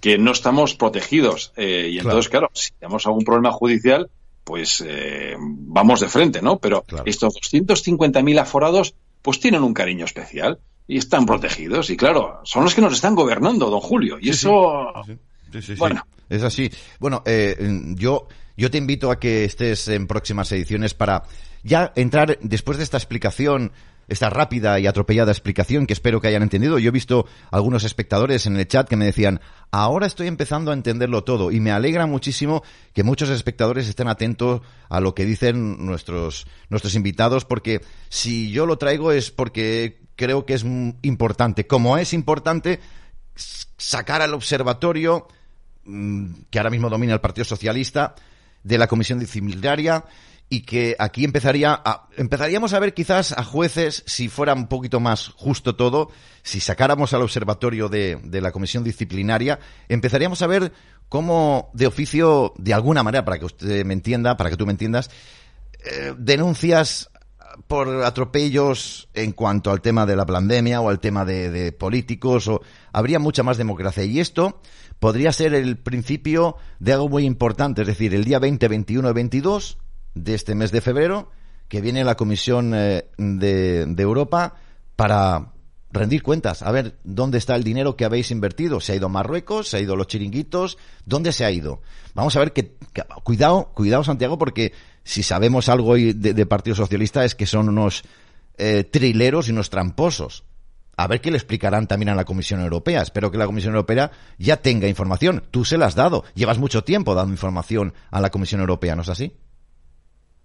que 0.00 0.18
no 0.18 0.32
estamos 0.32 0.74
protegidos. 0.74 1.52
Eh, 1.56 1.90
y 1.92 1.98
entonces, 1.98 2.28
claro. 2.28 2.50
si 2.54 2.72
tenemos 2.72 3.06
algún 3.06 3.24
problema 3.24 3.52
judicial, 3.52 4.10
pues 4.44 4.84
vamos 5.38 6.00
de 6.00 6.08
frente, 6.08 6.42
¿no? 6.42 6.58
Pero 6.58 6.84
estos 7.06 7.34
250.000 7.36 8.38
aforados, 8.38 8.94
pues 9.24 9.40
tienen 9.40 9.62
un 9.62 9.72
cariño 9.72 10.04
especial 10.04 10.60
y 10.86 10.98
están 10.98 11.24
protegidos. 11.24 11.88
Y 11.88 11.96
claro, 11.96 12.42
son 12.44 12.62
los 12.62 12.74
que 12.74 12.82
nos 12.82 12.92
están 12.92 13.14
gobernando, 13.14 13.70
don 13.70 13.80
Julio. 13.80 14.18
Y 14.20 14.28
eso. 14.28 14.92
bueno. 15.78 16.06
Es 16.28 16.42
así. 16.42 16.70
Bueno, 17.00 17.24
yo 17.94 18.28
yo 18.56 18.70
te 18.70 18.76
invito 18.76 19.10
a 19.10 19.18
que 19.18 19.44
estés 19.44 19.88
en 19.88 20.06
próximas 20.06 20.52
ediciones 20.52 20.92
para 20.92 21.22
ya 21.62 21.90
entrar 21.96 22.38
después 22.42 22.76
de 22.76 22.84
esta 22.84 22.98
explicación 22.98 23.72
esta 24.08 24.30
rápida 24.30 24.78
y 24.80 24.86
atropellada 24.86 25.32
explicación 25.32 25.86
que 25.86 25.92
espero 25.92 26.20
que 26.20 26.28
hayan 26.28 26.42
entendido. 26.42 26.78
Yo 26.78 26.88
he 26.88 26.92
visto 26.92 27.26
algunos 27.50 27.84
espectadores 27.84 28.46
en 28.46 28.56
el 28.56 28.66
chat 28.66 28.88
que 28.88 28.96
me 28.96 29.04
decían, 29.04 29.40
ahora 29.70 30.06
estoy 30.06 30.28
empezando 30.28 30.70
a 30.70 30.74
entenderlo 30.74 31.24
todo 31.24 31.50
y 31.50 31.60
me 31.60 31.72
alegra 31.72 32.06
muchísimo 32.06 32.62
que 32.92 33.04
muchos 33.04 33.28
espectadores 33.30 33.88
estén 33.88 34.08
atentos 34.08 34.60
a 34.88 35.00
lo 35.00 35.14
que 35.14 35.24
dicen 35.24 35.84
nuestros, 35.84 36.46
nuestros 36.68 36.94
invitados 36.94 37.44
porque 37.44 37.80
si 38.08 38.50
yo 38.50 38.66
lo 38.66 38.78
traigo 38.78 39.12
es 39.12 39.30
porque 39.30 40.00
creo 40.16 40.46
que 40.46 40.54
es 40.54 40.64
importante. 41.02 41.66
Como 41.66 41.98
es 41.98 42.12
importante 42.12 42.80
sacar 43.34 44.22
al 44.22 44.34
observatorio 44.34 45.26
que 46.50 46.58
ahora 46.58 46.70
mismo 46.70 46.88
domina 46.88 47.12
el 47.12 47.20
Partido 47.20 47.44
Socialista, 47.44 48.14
de 48.64 48.78
la 48.78 48.88
Comisión 48.88 49.18
Disciplinaria 49.18 50.04
y 50.54 50.60
que 50.60 50.94
aquí 51.00 51.24
empezaría 51.24 51.80
a, 51.84 52.06
empezaríamos 52.16 52.74
a 52.74 52.78
ver 52.78 52.94
quizás 52.94 53.32
a 53.32 53.42
jueces, 53.42 54.04
si 54.06 54.28
fuera 54.28 54.54
un 54.54 54.68
poquito 54.68 55.00
más 55.00 55.30
justo 55.30 55.74
todo, 55.74 56.10
si 56.44 56.60
sacáramos 56.60 57.12
al 57.12 57.22
observatorio 57.22 57.88
de, 57.88 58.20
de 58.22 58.40
la 58.40 58.52
Comisión 58.52 58.84
Disciplinaria, 58.84 59.58
empezaríamos 59.88 60.42
a 60.42 60.46
ver 60.46 60.72
cómo 61.08 61.70
de 61.74 61.88
oficio, 61.88 62.54
de 62.56 62.72
alguna 62.72 63.02
manera, 63.02 63.24
para 63.24 63.40
que 63.40 63.46
usted 63.46 63.84
me 63.84 63.94
entienda, 63.94 64.36
para 64.36 64.48
que 64.48 64.56
tú 64.56 64.64
me 64.64 64.70
entiendas, 64.70 65.10
eh, 65.84 66.14
denuncias 66.16 67.10
por 67.66 68.04
atropellos 68.04 69.08
en 69.12 69.32
cuanto 69.32 69.72
al 69.72 69.80
tema 69.80 70.06
de 70.06 70.14
la 70.14 70.24
pandemia 70.24 70.80
o 70.80 70.88
al 70.88 71.00
tema 71.00 71.24
de, 71.24 71.50
de 71.50 71.72
políticos, 71.72 72.46
o 72.46 72.62
habría 72.92 73.18
mucha 73.18 73.42
más 73.42 73.56
democracia. 73.56 74.04
Y 74.04 74.20
esto 74.20 74.60
podría 75.00 75.32
ser 75.32 75.52
el 75.52 75.78
principio 75.78 76.56
de 76.78 76.92
algo 76.92 77.08
muy 77.08 77.24
importante, 77.24 77.82
es 77.82 77.88
decir, 77.88 78.14
el 78.14 78.22
día 78.22 78.38
20, 78.38 78.68
21 78.68 79.10
y 79.10 79.12
22 79.12 79.78
de 80.14 80.34
este 80.34 80.54
mes 80.54 80.70
de 80.70 80.80
febrero, 80.80 81.30
que 81.68 81.80
viene 81.80 82.04
la 82.04 82.16
Comisión 82.16 82.72
eh, 82.74 83.08
de, 83.18 83.82
Europa 83.98 84.54
para 84.96 85.52
rendir 85.90 86.22
cuentas, 86.22 86.62
a 86.62 86.72
ver 86.72 86.98
dónde 87.04 87.38
está 87.38 87.54
el 87.54 87.64
dinero 87.64 87.96
que 87.96 88.04
habéis 88.04 88.30
invertido. 88.30 88.80
¿Se 88.80 88.92
ha 88.92 88.96
ido 88.96 89.06
a 89.06 89.10
Marruecos? 89.10 89.68
¿Se 89.68 89.76
ha 89.76 89.80
ido 89.80 89.94
a 89.94 89.96
los 89.96 90.08
chiringuitos? 90.08 90.76
¿Dónde 91.04 91.32
se 91.32 91.44
ha 91.44 91.50
ido? 91.50 91.82
Vamos 92.14 92.34
a 92.36 92.40
ver 92.40 92.52
que, 92.52 92.76
cuidado, 93.22 93.70
cuidado 93.74 94.02
Santiago, 94.04 94.38
porque 94.38 94.72
si 95.04 95.22
sabemos 95.22 95.68
algo 95.68 95.94
de, 95.94 96.12
de 96.12 96.46
Partido 96.46 96.74
Socialista 96.74 97.24
es 97.24 97.34
que 97.34 97.46
son 97.46 97.68
unos 97.68 98.04
eh, 98.56 98.84
trileros 98.84 99.48
y 99.48 99.52
unos 99.52 99.70
tramposos. 99.70 100.44
A 100.96 101.08
ver 101.08 101.20
qué 101.20 101.30
le 101.32 101.36
explicarán 101.36 101.88
también 101.88 102.10
a 102.10 102.14
la 102.14 102.24
Comisión 102.24 102.60
Europea. 102.60 103.02
Espero 103.02 103.30
que 103.30 103.38
la 103.38 103.46
Comisión 103.46 103.74
Europea 103.74 104.12
ya 104.38 104.58
tenga 104.58 104.86
información. 104.86 105.42
Tú 105.50 105.64
se 105.64 105.76
la 105.76 105.86
has 105.86 105.96
dado. 105.96 106.24
Llevas 106.34 106.58
mucho 106.58 106.84
tiempo 106.84 107.14
dando 107.14 107.32
información 107.32 107.94
a 108.12 108.20
la 108.20 108.30
Comisión 108.30 108.60
Europea, 108.60 108.94
¿no 108.94 109.02
es 109.02 109.08
así? 109.08 109.32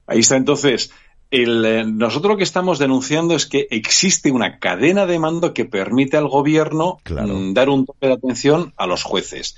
Ahí 0.10 0.20
está 0.20 0.36
entonces. 0.36 0.92
El, 1.32 1.64
eh, 1.64 1.86
nosotros 1.86 2.32
lo 2.32 2.38
que 2.38 2.44
estamos 2.44 2.80
denunciando 2.80 3.36
es 3.36 3.46
que 3.46 3.68
existe 3.70 4.32
una 4.32 4.58
cadena 4.58 5.06
de 5.06 5.20
mando 5.20 5.54
que 5.54 5.66
permite 5.66 6.18
al 6.18 6.28
gobierno 6.28 6.98
mm, 7.08 7.54
dar 7.54 7.70
un 7.70 7.86
toque 7.86 8.08
de 8.08 8.14
atención 8.14 8.74
a 8.78 8.88
los 8.88 9.04
jueces. 9.04 9.56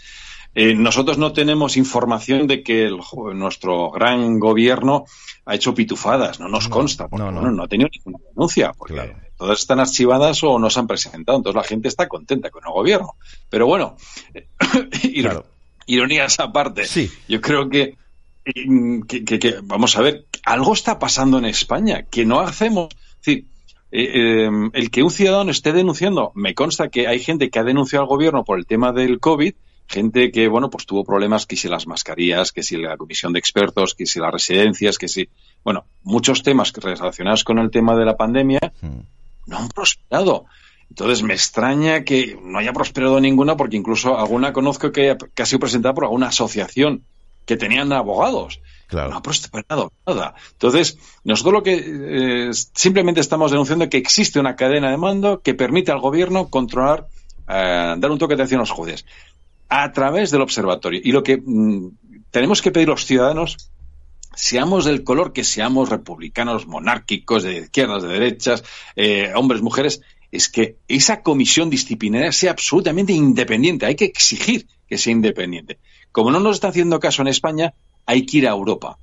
Eh, 0.53 0.75
nosotros 0.75 1.17
no 1.17 1.31
tenemos 1.31 1.77
información 1.77 2.45
de 2.45 2.61
que 2.61 2.83
el, 2.83 2.99
nuestro 3.35 3.89
gran 3.91 4.37
gobierno 4.37 5.05
ha 5.45 5.55
hecho 5.55 5.73
pitufadas, 5.73 6.41
no 6.41 6.49
nos 6.49 6.67
consta, 6.67 7.07
no, 7.09 7.31
no. 7.31 7.49
no, 7.49 7.63
ha 7.63 7.67
tenido 7.69 7.89
ninguna 7.89 8.19
denuncia, 8.35 8.73
porque 8.77 9.15
todas 9.37 9.59
están 9.59 9.79
archivadas 9.79 10.43
o 10.43 10.59
no 10.59 10.69
se 10.69 10.79
han 10.81 10.87
presentado, 10.87 11.37
entonces 11.37 11.55
la 11.55 11.63
gente 11.63 11.87
está 11.87 12.09
contenta 12.09 12.49
con 12.49 12.63
el 12.65 12.73
gobierno. 12.73 13.15
Pero 13.49 13.65
bueno, 13.65 13.95
ironías 15.87 16.39
aparte, 16.41 16.83
sí. 16.83 17.09
yo 17.29 17.39
creo 17.39 17.69
que 17.69 17.95
que, 18.43 19.59
vamos 19.63 19.95
a 19.95 20.01
ver, 20.01 20.25
algo 20.43 20.73
está 20.73 20.99
pasando 20.99 21.37
en 21.37 21.45
España 21.45 22.03
que 22.03 22.25
no 22.25 22.39
hacemos. 22.39 22.89
Es 23.23 23.37
eh, 23.91 24.45
em, 24.45 24.71
el 24.73 24.89
que 24.89 25.03
un 25.03 25.11
ciudadano 25.11 25.51
esté 25.51 25.73
denunciando, 25.73 26.31
me 26.35 26.53
consta 26.55 26.89
que 26.89 27.07
hay 27.07 27.19
gente 27.19 27.49
que 27.49 27.59
ha 27.59 27.63
denunciado 27.63 28.03
al 28.03 28.09
gobierno 28.09 28.43
por 28.43 28.57
el 28.57 28.65
tema 28.65 28.93
del 28.93 29.19
COVID, 29.19 29.53
gente 29.87 30.31
que, 30.31 30.47
bueno, 30.47 30.69
pues 30.69 30.85
tuvo 30.85 31.03
problemas, 31.03 31.45
que 31.45 31.57
si 31.57 31.67
las 31.67 31.85
mascarillas, 31.87 32.53
que 32.53 32.63
si 32.63 32.77
la 32.77 32.95
comisión 32.95 33.33
de 33.33 33.39
expertos, 33.39 33.93
que 33.93 34.05
si 34.05 34.19
las 34.19 34.31
residencias, 34.31 34.97
que 34.97 35.09
si, 35.09 35.27
bueno, 35.63 35.85
muchos 36.03 36.41
temas 36.41 36.71
relacionados 36.71 37.43
con 37.43 37.59
el 37.59 37.69
tema 37.69 37.95
de 37.95 38.05
la 38.05 38.15
pandemia 38.15 38.71
hmm. 38.81 38.99
no 39.47 39.57
han 39.57 39.67
prosperado. 39.67 40.45
Entonces 40.89 41.23
me 41.23 41.33
extraña 41.33 42.03
que 42.03 42.37
no 42.41 42.59
haya 42.59 42.73
prosperado 42.73 43.19
ninguna, 43.19 43.57
porque 43.57 43.77
incluso 43.77 44.17
alguna 44.17 44.53
conozco 44.53 44.91
que, 44.91 45.17
que 45.33 45.43
ha 45.43 45.45
sido 45.45 45.59
presentada 45.59 45.93
por 45.93 46.05
alguna 46.05 46.27
asociación 46.27 47.03
que 47.45 47.57
tenían 47.57 47.91
abogados. 47.91 48.61
No 48.91 49.17
ha 49.17 49.21
prosperado 49.21 49.91
nada. 50.05 50.35
Entonces, 50.51 50.97
nosotros 51.23 51.53
lo 51.53 51.63
que 51.63 52.49
eh, 52.49 52.49
simplemente 52.51 53.21
estamos 53.21 53.51
denunciando 53.51 53.89
que 53.89 53.97
existe 53.97 54.39
una 54.39 54.55
cadena 54.55 54.91
de 54.91 54.97
mando 54.97 55.41
que 55.41 55.53
permite 55.53 55.91
al 55.91 55.99
gobierno 55.99 56.49
controlar, 56.49 57.07
eh, 57.47 57.95
dar 57.97 58.11
un 58.11 58.17
toque 58.17 58.35
de 58.35 58.43
atención 58.43 58.59
a 58.59 58.63
los 58.63 58.71
jueces 58.71 59.05
a 59.71 59.89
través 59.93 60.31
del 60.31 60.41
observatorio. 60.41 60.99
Y 61.01 61.13
lo 61.13 61.23
que 61.23 61.37
mm, 61.37 61.91
tenemos 62.29 62.61
que 62.61 62.71
pedir 62.71 62.89
los 62.89 63.05
ciudadanos, 63.05 63.71
seamos 64.35 64.83
del 64.83 65.05
color 65.05 65.31
que 65.31 65.45
seamos, 65.45 65.89
republicanos, 65.89 66.67
monárquicos, 66.67 67.43
de 67.43 67.59
izquierdas, 67.59 68.03
de 68.03 68.09
derechas, 68.09 68.63
eh, 68.97 69.31
hombres, 69.33 69.61
mujeres, 69.61 70.01
es 70.29 70.49
que 70.49 70.75
esa 70.89 71.21
comisión 71.21 71.69
disciplinaria 71.69 72.33
sea 72.33 72.51
absolutamente 72.51 73.13
independiente. 73.13 73.85
Hay 73.85 73.95
que 73.95 74.05
exigir 74.05 74.67
que 74.89 74.97
sea 74.97 75.13
independiente. 75.13 75.79
Como 76.11 76.31
no 76.31 76.41
nos 76.41 76.57
está 76.57 76.67
haciendo 76.67 76.99
caso 76.99 77.21
en 77.21 77.29
España, 77.29 77.73
hay 78.05 78.25
que 78.25 78.39
ir 78.39 78.47
a 78.47 78.51
Europa. 78.51 78.97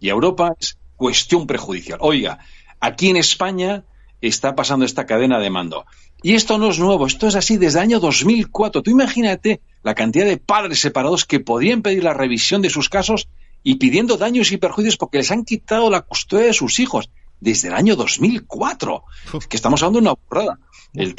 Y 0.00 0.08
Europa 0.08 0.54
es 0.58 0.78
cuestión 0.96 1.46
prejudicial. 1.46 1.98
Oiga, 2.00 2.38
aquí 2.80 3.10
en 3.10 3.16
España 3.16 3.84
está 4.20 4.54
pasando 4.54 4.84
esta 4.84 5.06
cadena 5.06 5.38
de 5.38 5.50
mando. 5.50 5.84
Y 6.22 6.34
esto 6.34 6.56
no 6.56 6.70
es 6.70 6.78
nuevo, 6.78 7.06
esto 7.06 7.26
es 7.26 7.34
así 7.34 7.58
desde 7.58 7.80
el 7.80 7.82
año 7.82 8.00
2004. 8.00 8.82
Tú 8.82 8.90
imagínate 8.90 9.60
la 9.82 9.94
cantidad 9.94 10.24
de 10.24 10.38
padres 10.38 10.80
separados 10.80 11.26
que 11.26 11.40
podrían 11.40 11.82
pedir 11.82 12.02
la 12.02 12.14
revisión 12.14 12.62
de 12.62 12.70
sus 12.70 12.88
casos 12.88 13.28
y 13.62 13.74
pidiendo 13.76 14.16
daños 14.16 14.50
y 14.52 14.56
perjuicios 14.56 14.96
porque 14.96 15.18
les 15.18 15.30
han 15.30 15.44
quitado 15.44 15.90
la 15.90 16.02
custodia 16.02 16.46
de 16.46 16.54
sus 16.54 16.78
hijos 16.78 17.10
desde 17.40 17.68
el 17.68 17.74
año 17.74 17.94
2004. 17.94 19.04
que 19.48 19.56
estamos 19.56 19.82
hablando 19.82 20.00
de 20.00 20.06
una 20.08 20.14
burrada. 20.28 20.58
El, 20.94 21.14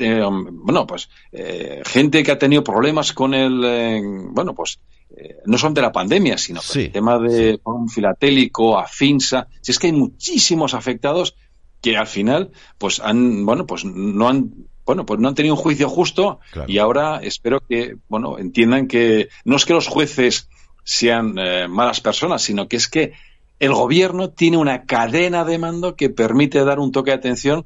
bueno, 0.52 0.88
pues 0.88 1.10
eh, 1.32 1.82
gente 1.86 2.24
que 2.24 2.32
ha 2.32 2.40
tenido 2.40 2.64
problemas 2.64 3.14
con 3.14 3.34
el, 3.34 3.62
eh, 3.64 4.02
bueno, 4.04 4.56
pues 4.56 4.80
eh, 5.16 5.38
no 5.46 5.58
son 5.58 5.74
de 5.74 5.82
la 5.82 5.92
pandemia, 5.92 6.38
sino 6.38 6.62
el 6.74 6.92
tema 6.92 7.20
de 7.20 7.60
un 7.64 7.90
filatélico, 7.90 8.78
afinsa. 8.78 9.48
Si 9.62 9.72
es 9.72 9.80
que 9.80 9.88
hay 9.88 9.94
muchísimos 9.94 10.74
afectados 10.74 11.36
que 11.82 11.98
al 11.98 12.08
final, 12.08 12.52
pues 12.78 13.00
han, 13.00 13.46
bueno, 13.46 13.66
pues 13.66 13.86
no 13.86 14.28
han 14.28 14.52
bueno, 14.86 15.06
pues 15.06 15.20
no 15.20 15.28
han 15.28 15.36
tenido 15.36 15.56
un 15.56 15.62
juicio 15.62 15.90
justo 15.90 16.40
y 16.68 16.78
ahora 16.78 17.20
espero 17.24 17.60
que, 17.60 17.96
bueno, 18.08 18.38
entiendan 18.38 18.88
que 18.88 19.30
no 19.44 19.56
es 19.56 19.66
que 19.66 19.74
los 19.74 19.88
jueces 19.88 20.48
sean 20.84 21.40
eh, 21.40 21.68
malas 21.68 22.02
personas, 22.02 22.44
sino 22.44 22.68
que 22.68 22.78
es 22.78 22.88
que 22.88 23.14
el 23.60 23.74
gobierno 23.74 24.30
tiene 24.30 24.58
una 24.58 24.86
cadena 24.86 25.44
de 25.44 25.58
mando 25.58 25.96
que 25.96 26.12
permite 26.12 26.64
dar 26.64 26.80
un 26.80 26.92
toque 26.92 27.12
de 27.12 27.18
atención 27.18 27.66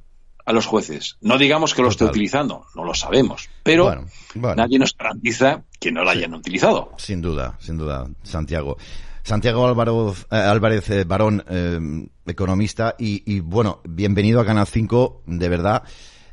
a 0.49 0.51
los 0.51 0.65
jueces. 0.65 1.15
No 1.21 1.38
digamos 1.38 1.76
que 1.76 1.84
lo 1.84 1.89
esté 1.89 2.05
utilizando, 2.05 2.65
no 2.73 2.84
lo 2.84 2.95
sabemos, 2.95 3.47
pero 3.61 4.03
nadie 4.34 4.80
nos 4.80 4.97
garantiza 4.97 5.61
que 5.80 5.91
no 5.91 6.03
lo 6.03 6.09
hayan 6.09 6.34
utilizado. 6.34 6.89
Sin 6.97 7.21
duda, 7.21 7.55
sin 7.59 7.77
duda, 7.77 8.09
Santiago. 8.23 8.76
Santiago 9.21 9.67
Álvaro, 9.67 10.15
eh, 10.31 10.35
Álvarez 10.35 10.89
eh, 10.89 11.03
Barón, 11.03 12.09
economista, 12.26 12.95
y, 12.97 13.41
bueno, 13.41 13.81
bienvenido 13.88 14.39
a 14.39 14.45
Canal 14.45 14.65
5, 14.65 15.21
de 15.27 15.49
verdad. 15.49 15.84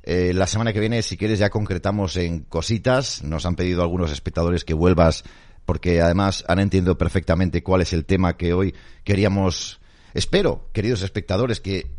Eh, 0.03 0.33
la 0.33 0.47
semana 0.47 0.73
que 0.73 0.81
viene, 0.81 1.03
si 1.03 1.19
quieres, 1.19 1.39
ya 1.39 1.51
concretamos 1.51 2.17
en 2.17 2.41
cositas. 2.41 3.23
Nos 3.23 3.45
han 3.45 3.55
pedido 3.55 3.83
algunos 3.83 4.13
espectadores 4.13 4.65
que 4.65 4.73
vuelvas 4.73 5.25
porque 5.67 6.01
además 6.01 6.43
han 6.49 6.61
entendido 6.61 6.97
perfectamente 6.97 7.63
cuál 7.63 7.83
es 7.83 7.93
el 7.93 8.07
tema 8.07 8.39
que 8.39 8.55
hoy 8.55 8.75
queríamos. 9.05 9.79
Espero, 10.15 10.71
queridos 10.73 11.03
espectadores, 11.03 11.61
que 11.61 11.91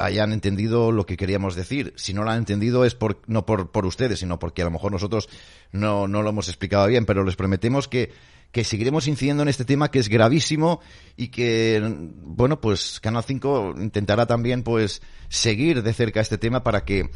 hayan 0.00 0.32
entendido 0.32 0.92
lo 0.92 1.06
que 1.06 1.16
queríamos 1.16 1.54
decir. 1.54 1.92
Si 1.96 2.14
no 2.14 2.24
lo 2.24 2.30
han 2.30 2.38
entendido 2.38 2.84
es 2.84 2.94
por, 2.94 3.20
no 3.26 3.46
por, 3.46 3.70
por 3.70 3.86
ustedes, 3.86 4.20
sino 4.20 4.38
porque 4.38 4.62
a 4.62 4.64
lo 4.64 4.70
mejor 4.70 4.92
nosotros 4.92 5.28
no, 5.72 6.06
lo 6.06 6.28
hemos 6.28 6.48
explicado 6.48 6.86
bien, 6.86 7.06
pero 7.06 7.24
les 7.24 7.36
prometemos 7.36 7.88
que 7.88 8.12
que 8.50 8.64
seguiremos 8.64 9.06
incidiendo 9.06 9.44
en 9.44 9.48
este 9.48 9.64
tema 9.64 9.92
que 9.92 10.00
es 10.00 10.08
gravísimo 10.08 10.80
y 11.16 11.28
que, 11.28 11.80
bueno, 12.24 12.60
pues 12.60 12.98
Canal 12.98 13.22
5 13.22 13.74
intentará 13.76 14.26
también, 14.26 14.64
pues, 14.64 15.02
seguir 15.28 15.84
de 15.84 15.92
cerca 15.92 16.20
este 16.20 16.36
tema 16.36 16.64
para 16.64 16.84
que 16.84 17.10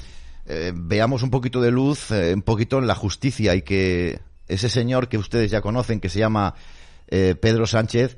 eh, 0.46 0.72
veamos 0.72 1.24
un 1.24 1.30
poquito 1.30 1.60
de 1.60 1.72
luz, 1.72 2.12
eh, 2.12 2.34
un 2.34 2.42
poquito 2.42 2.78
en 2.78 2.86
la 2.86 2.94
justicia 2.94 3.56
y 3.56 3.62
que 3.62 4.20
ese 4.46 4.68
señor 4.68 5.08
que 5.08 5.18
ustedes 5.18 5.50
ya 5.50 5.60
conocen, 5.60 5.98
que 5.98 6.08
se 6.08 6.20
llama 6.20 6.54
eh, 7.08 7.34
Pedro 7.34 7.66
Sánchez, 7.66 8.16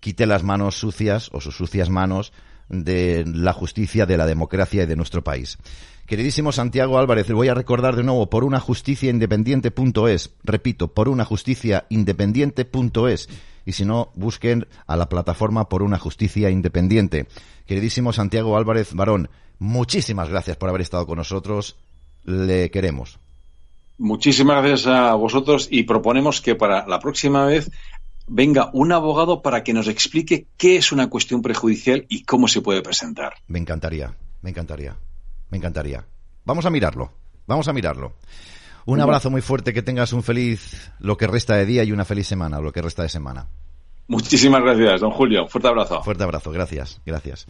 quite 0.00 0.26
las 0.26 0.42
manos 0.42 0.74
sucias 0.74 1.30
o 1.32 1.40
sus 1.40 1.56
sucias 1.56 1.88
manos 1.88 2.32
de 2.72 3.24
la 3.26 3.52
justicia, 3.52 4.06
de 4.06 4.16
la 4.16 4.26
democracia 4.26 4.82
y 4.82 4.86
de 4.86 4.96
nuestro 4.96 5.22
país. 5.22 5.58
Queridísimo 6.06 6.50
Santiago 6.50 6.98
Álvarez, 6.98 7.30
voy 7.30 7.48
a 7.48 7.54
recordar 7.54 7.94
de 7.94 8.02
nuevo 8.02 8.28
por 8.28 8.42
una 8.42 8.58
justicia 8.58 9.10
independiente.es. 9.10 10.34
Repito, 10.42 10.88
por 10.88 11.08
una 11.08 11.24
justicia 11.24 11.86
independiente.es. 11.90 13.28
Y 13.64 13.72
si 13.72 13.84
no, 13.84 14.10
busquen 14.14 14.66
a 14.86 14.96
la 14.96 15.08
plataforma 15.08 15.68
por 15.68 15.82
una 15.82 15.98
justicia 15.98 16.50
independiente. 16.50 17.28
Queridísimo 17.66 18.12
Santiago 18.12 18.56
Álvarez 18.56 18.94
Barón, 18.94 19.30
muchísimas 19.60 20.28
gracias 20.28 20.56
por 20.56 20.68
haber 20.68 20.80
estado 20.80 21.06
con 21.06 21.18
nosotros. 21.18 21.76
Le 22.24 22.70
queremos. 22.70 23.20
Muchísimas 23.98 24.64
gracias 24.64 24.86
a 24.88 25.14
vosotros 25.14 25.68
y 25.70 25.84
proponemos 25.84 26.40
que 26.40 26.56
para 26.56 26.86
la 26.88 26.98
próxima 26.98 27.44
vez 27.44 27.70
venga 28.32 28.70
un 28.72 28.92
abogado 28.92 29.42
para 29.42 29.62
que 29.62 29.74
nos 29.74 29.88
explique 29.88 30.46
qué 30.56 30.76
es 30.76 30.90
una 30.90 31.08
cuestión 31.08 31.42
prejudicial 31.42 32.06
y 32.08 32.24
cómo 32.24 32.48
se 32.48 32.62
puede 32.62 32.82
presentar. 32.82 33.34
Me 33.46 33.58
encantaría, 33.58 34.16
me 34.40 34.50
encantaría. 34.50 34.96
Me 35.50 35.58
encantaría. 35.58 36.06
Vamos 36.46 36.64
a 36.64 36.70
mirarlo. 36.70 37.12
Vamos 37.46 37.68
a 37.68 37.72
mirarlo. 37.74 38.14
Un 38.86 39.00
abrazo 39.00 39.30
muy 39.30 39.42
fuerte, 39.42 39.72
que 39.72 39.82
tengas 39.82 40.12
un 40.12 40.22
feliz 40.22 40.90
lo 40.98 41.16
que 41.16 41.26
resta 41.26 41.54
de 41.56 41.66
día 41.66 41.84
y 41.84 41.92
una 41.92 42.04
feliz 42.04 42.26
semana, 42.26 42.58
lo 42.58 42.72
que 42.72 42.82
resta 42.82 43.02
de 43.02 43.10
semana. 43.10 43.46
Muchísimas 44.08 44.62
gracias, 44.62 45.00
don 45.02 45.10
Julio. 45.12 45.46
Fuerte 45.46 45.68
abrazo. 45.68 46.02
Fuerte 46.02 46.24
abrazo, 46.24 46.50
gracias, 46.50 47.00
gracias. 47.04 47.46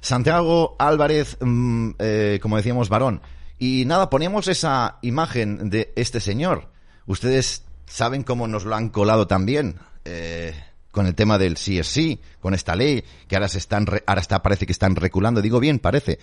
Santiago 0.00 0.74
Álvarez, 0.78 1.36
mm, 1.40 1.90
eh, 1.98 2.38
como 2.42 2.56
decíamos, 2.56 2.88
varón. 2.88 3.20
Y 3.58 3.84
nada, 3.86 4.10
ponemos 4.10 4.48
esa 4.48 4.98
imagen 5.02 5.70
de 5.70 5.92
este 5.94 6.18
señor. 6.18 6.70
Ustedes 7.06 7.64
saben 7.86 8.24
cómo 8.24 8.48
nos 8.48 8.64
lo 8.64 8.74
han 8.74 8.88
colado 8.88 9.26
también. 9.26 9.76
Eh, 10.04 10.54
con 10.90 11.06
el 11.06 11.14
tema 11.14 11.38
del 11.38 11.56
sí 11.56 11.78
es 11.78 11.88
sí, 11.88 12.20
con 12.40 12.54
esta 12.54 12.76
ley, 12.76 13.02
que 13.26 13.36
ahora 13.36 13.48
se 13.48 13.58
están, 13.58 13.86
ahora 14.06 14.20
está, 14.20 14.42
parece 14.42 14.66
que 14.66 14.72
están 14.72 14.94
reculando. 14.94 15.42
Digo 15.42 15.58
bien, 15.58 15.78
parece. 15.78 16.18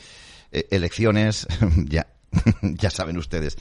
Eh, 0.51 0.67
elecciones, 0.71 1.47
ya, 1.85 2.07
ya 2.61 2.89
saben 2.89 3.17
ustedes. 3.17 3.57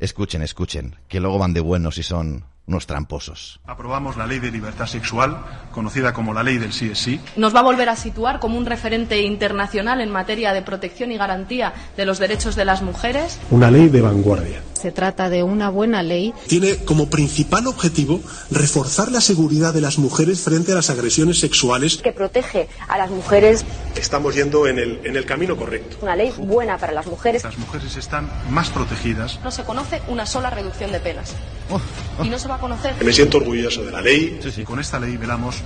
Escuchen, 0.00 0.42
escuchen, 0.42 0.96
que 1.08 1.20
luego 1.20 1.38
van 1.38 1.52
de 1.52 1.60
buenos 1.60 1.98
y 1.98 2.02
son 2.02 2.44
unos 2.68 2.86
tramposos. 2.86 3.60
Aprobamos 3.66 4.16
la 4.16 4.26
ley 4.26 4.38
de 4.38 4.50
libertad 4.50 4.86
sexual, 4.86 5.42
conocida 5.72 6.12
como 6.12 6.34
la 6.34 6.42
ley 6.42 6.58
del 6.58 6.72
sí 6.72 6.90
es 6.90 6.98
sí. 6.98 7.20
Nos 7.36 7.54
va 7.54 7.60
a 7.60 7.64
volver 7.64 7.88
a 7.88 7.96
situar 7.96 8.40
como 8.40 8.58
un 8.58 8.66
referente 8.66 9.22
internacional 9.22 10.00
en 10.00 10.10
materia 10.10 10.52
de 10.52 10.62
protección 10.62 11.10
y 11.10 11.16
garantía 11.16 11.72
de 11.96 12.04
los 12.04 12.18
derechos 12.18 12.54
de 12.56 12.66
las 12.66 12.82
mujeres. 12.82 13.40
Una 13.50 13.70
ley 13.70 13.88
de 13.88 14.02
vanguardia. 14.02 14.62
Se 14.78 14.92
trata 14.92 15.28
de 15.28 15.42
una 15.42 15.70
buena 15.70 16.02
ley. 16.02 16.34
Tiene 16.46 16.76
como 16.76 17.10
principal 17.10 17.66
objetivo 17.66 18.20
reforzar 18.50 19.10
la 19.10 19.20
seguridad 19.20 19.74
de 19.74 19.80
las 19.80 19.98
mujeres 19.98 20.40
frente 20.40 20.72
a 20.72 20.74
las 20.76 20.90
agresiones 20.90 21.40
sexuales. 21.40 21.96
Que 21.96 22.12
protege 22.12 22.68
a 22.86 22.98
las 22.98 23.10
mujeres. 23.10 23.64
Estamos 23.96 24.34
yendo 24.34 24.66
en 24.66 24.78
el, 24.78 25.00
en 25.04 25.16
el 25.16 25.24
camino 25.24 25.56
correcto. 25.56 25.96
Una 26.02 26.14
ley 26.14 26.32
buena 26.36 26.78
para 26.78 26.92
las 26.92 27.06
mujeres. 27.06 27.42
Las 27.42 27.58
mujeres 27.58 27.96
están 27.96 28.30
más 28.50 28.70
protegidas. 28.70 29.40
No 29.42 29.50
se 29.50 29.64
conoce 29.64 30.00
una 30.08 30.26
sola 30.26 30.50
reducción 30.50 30.92
de 30.92 31.00
penas. 31.00 31.34
Oh, 31.70 31.80
oh. 32.18 32.24
Y 32.24 32.28
no 32.28 32.38
se 32.38 32.46
va 32.46 32.58
conocer. 32.58 32.94
Me 33.02 33.12
siento 33.12 33.38
orgulloso 33.38 33.84
de 33.84 33.92
la 33.92 34.00
ley 34.00 34.38
y 34.56 34.62
con 34.62 34.78
esta 34.78 34.98
ley 34.98 35.16
velamos 35.16 35.56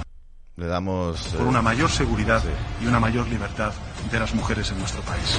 le 0.56 0.66
damos 0.66 1.18
por 1.36 1.46
una 1.46 1.62
mayor 1.62 1.90
seguridad 1.90 2.42
y 2.82 2.86
una 2.86 3.00
mayor 3.00 3.26
libertad 3.28 3.72
de 4.10 4.18
las 4.20 4.34
mujeres 4.34 4.70
en 4.70 4.78
nuestro 4.78 5.00
país. 5.02 5.38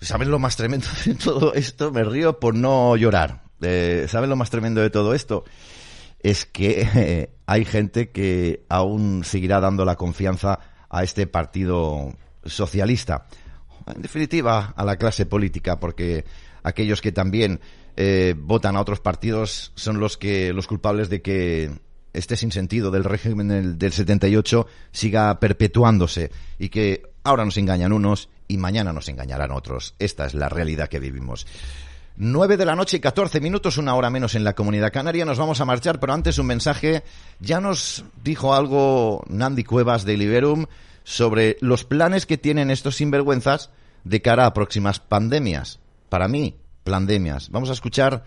¿Sabes 0.00 0.28
lo 0.28 0.38
más 0.38 0.56
tremendo 0.56 0.86
de 1.04 1.14
todo 1.14 1.54
esto? 1.54 1.92
Me 1.92 2.04
río 2.04 2.38
por 2.40 2.54
no 2.54 2.96
llorar. 2.96 3.42
Eh, 3.60 4.06
¿Sabes 4.08 4.28
lo 4.28 4.36
más 4.36 4.50
tremendo 4.50 4.80
de 4.80 4.90
todo 4.90 5.14
esto? 5.14 5.44
Es 6.20 6.46
que 6.46 6.88
eh, 6.94 7.30
hay 7.46 7.64
gente 7.64 8.10
que 8.10 8.64
aún 8.68 9.24
seguirá 9.24 9.60
dando 9.60 9.84
la 9.84 9.96
confianza 9.96 10.58
a 10.88 11.02
este 11.02 11.26
partido 11.26 12.12
socialista 12.44 13.26
en 13.94 14.02
definitiva, 14.02 14.72
a 14.76 14.84
la 14.84 14.96
clase 14.96 15.26
política, 15.26 15.80
porque 15.80 16.24
aquellos 16.62 17.00
que 17.00 17.12
también 17.12 17.60
eh, 17.96 18.34
votan 18.36 18.76
a 18.76 18.80
otros 18.80 19.00
partidos 19.00 19.72
son 19.74 20.00
los 20.00 20.16
que 20.16 20.52
los 20.52 20.66
culpables 20.66 21.08
de 21.08 21.22
que 21.22 21.70
este 22.12 22.36
sinsentido 22.36 22.90
del 22.90 23.04
régimen 23.04 23.48
del, 23.48 23.78
del 23.78 23.92
78 23.92 24.66
siga 24.90 25.38
perpetuándose 25.38 26.30
y 26.58 26.68
que 26.68 27.02
ahora 27.22 27.44
nos 27.44 27.56
engañan 27.56 27.92
unos 27.92 28.28
y 28.50 28.58
mañana 28.58 28.92
nos 28.92 29.08
engañarán 29.08 29.52
otros. 29.52 29.94
Esta 30.00 30.26
es 30.26 30.34
la 30.34 30.48
realidad 30.48 30.88
que 30.88 30.98
vivimos. 30.98 31.46
9 32.16 32.56
de 32.56 32.64
la 32.64 32.74
noche 32.74 32.96
y 32.96 33.00
14 33.00 33.40
minutos, 33.40 33.78
una 33.78 33.94
hora 33.94 34.10
menos 34.10 34.34
en 34.34 34.42
la 34.42 34.54
comunidad 34.54 34.92
canaria. 34.92 35.24
Nos 35.24 35.38
vamos 35.38 35.60
a 35.60 35.64
marchar, 35.64 36.00
pero 36.00 36.12
antes 36.12 36.38
un 36.38 36.46
mensaje. 36.46 37.04
Ya 37.38 37.60
nos 37.60 38.04
dijo 38.24 38.52
algo 38.52 39.22
Nandi 39.28 39.62
Cuevas 39.62 40.04
de 40.04 40.16
Liberum 40.16 40.66
sobre 41.04 41.58
los 41.60 41.84
planes 41.84 42.26
que 42.26 42.38
tienen 42.38 42.70
estos 42.70 42.96
sinvergüenzas 42.96 43.70
de 44.02 44.20
cara 44.20 44.46
a 44.46 44.52
próximas 44.52 44.98
pandemias. 44.98 45.78
Para 46.08 46.26
mí, 46.26 46.56
pandemias. 46.82 47.50
Vamos 47.50 47.70
a 47.70 47.74
escuchar 47.74 48.24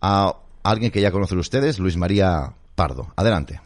a 0.00 0.36
alguien 0.62 0.92
que 0.92 1.00
ya 1.00 1.10
conocen 1.10 1.38
ustedes, 1.38 1.80
Luis 1.80 1.96
María 1.96 2.54
Pardo. 2.76 3.12
Adelante. 3.16 3.60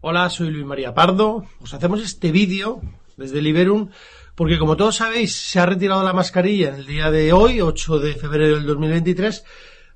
Hola, 0.00 0.30
soy 0.30 0.50
Luis 0.50 0.64
María 0.64 0.94
Pardo. 0.94 1.44
Os 1.60 1.74
hacemos 1.74 2.02
este 2.02 2.32
vídeo 2.32 2.80
desde 3.18 3.42
Liberum 3.42 3.90
porque 4.34 4.58
como 4.58 4.76
todos 4.76 4.96
sabéis 4.96 5.34
se 5.34 5.60
ha 5.60 5.66
retirado 5.66 6.02
la 6.02 6.12
mascarilla 6.12 6.68
en 6.68 6.76
el 6.76 6.86
día 6.86 7.10
de 7.10 7.32
hoy, 7.32 7.60
8 7.60 7.98
de 7.98 8.14
febrero 8.14 8.56
del 8.56 8.66
2023, 8.66 9.44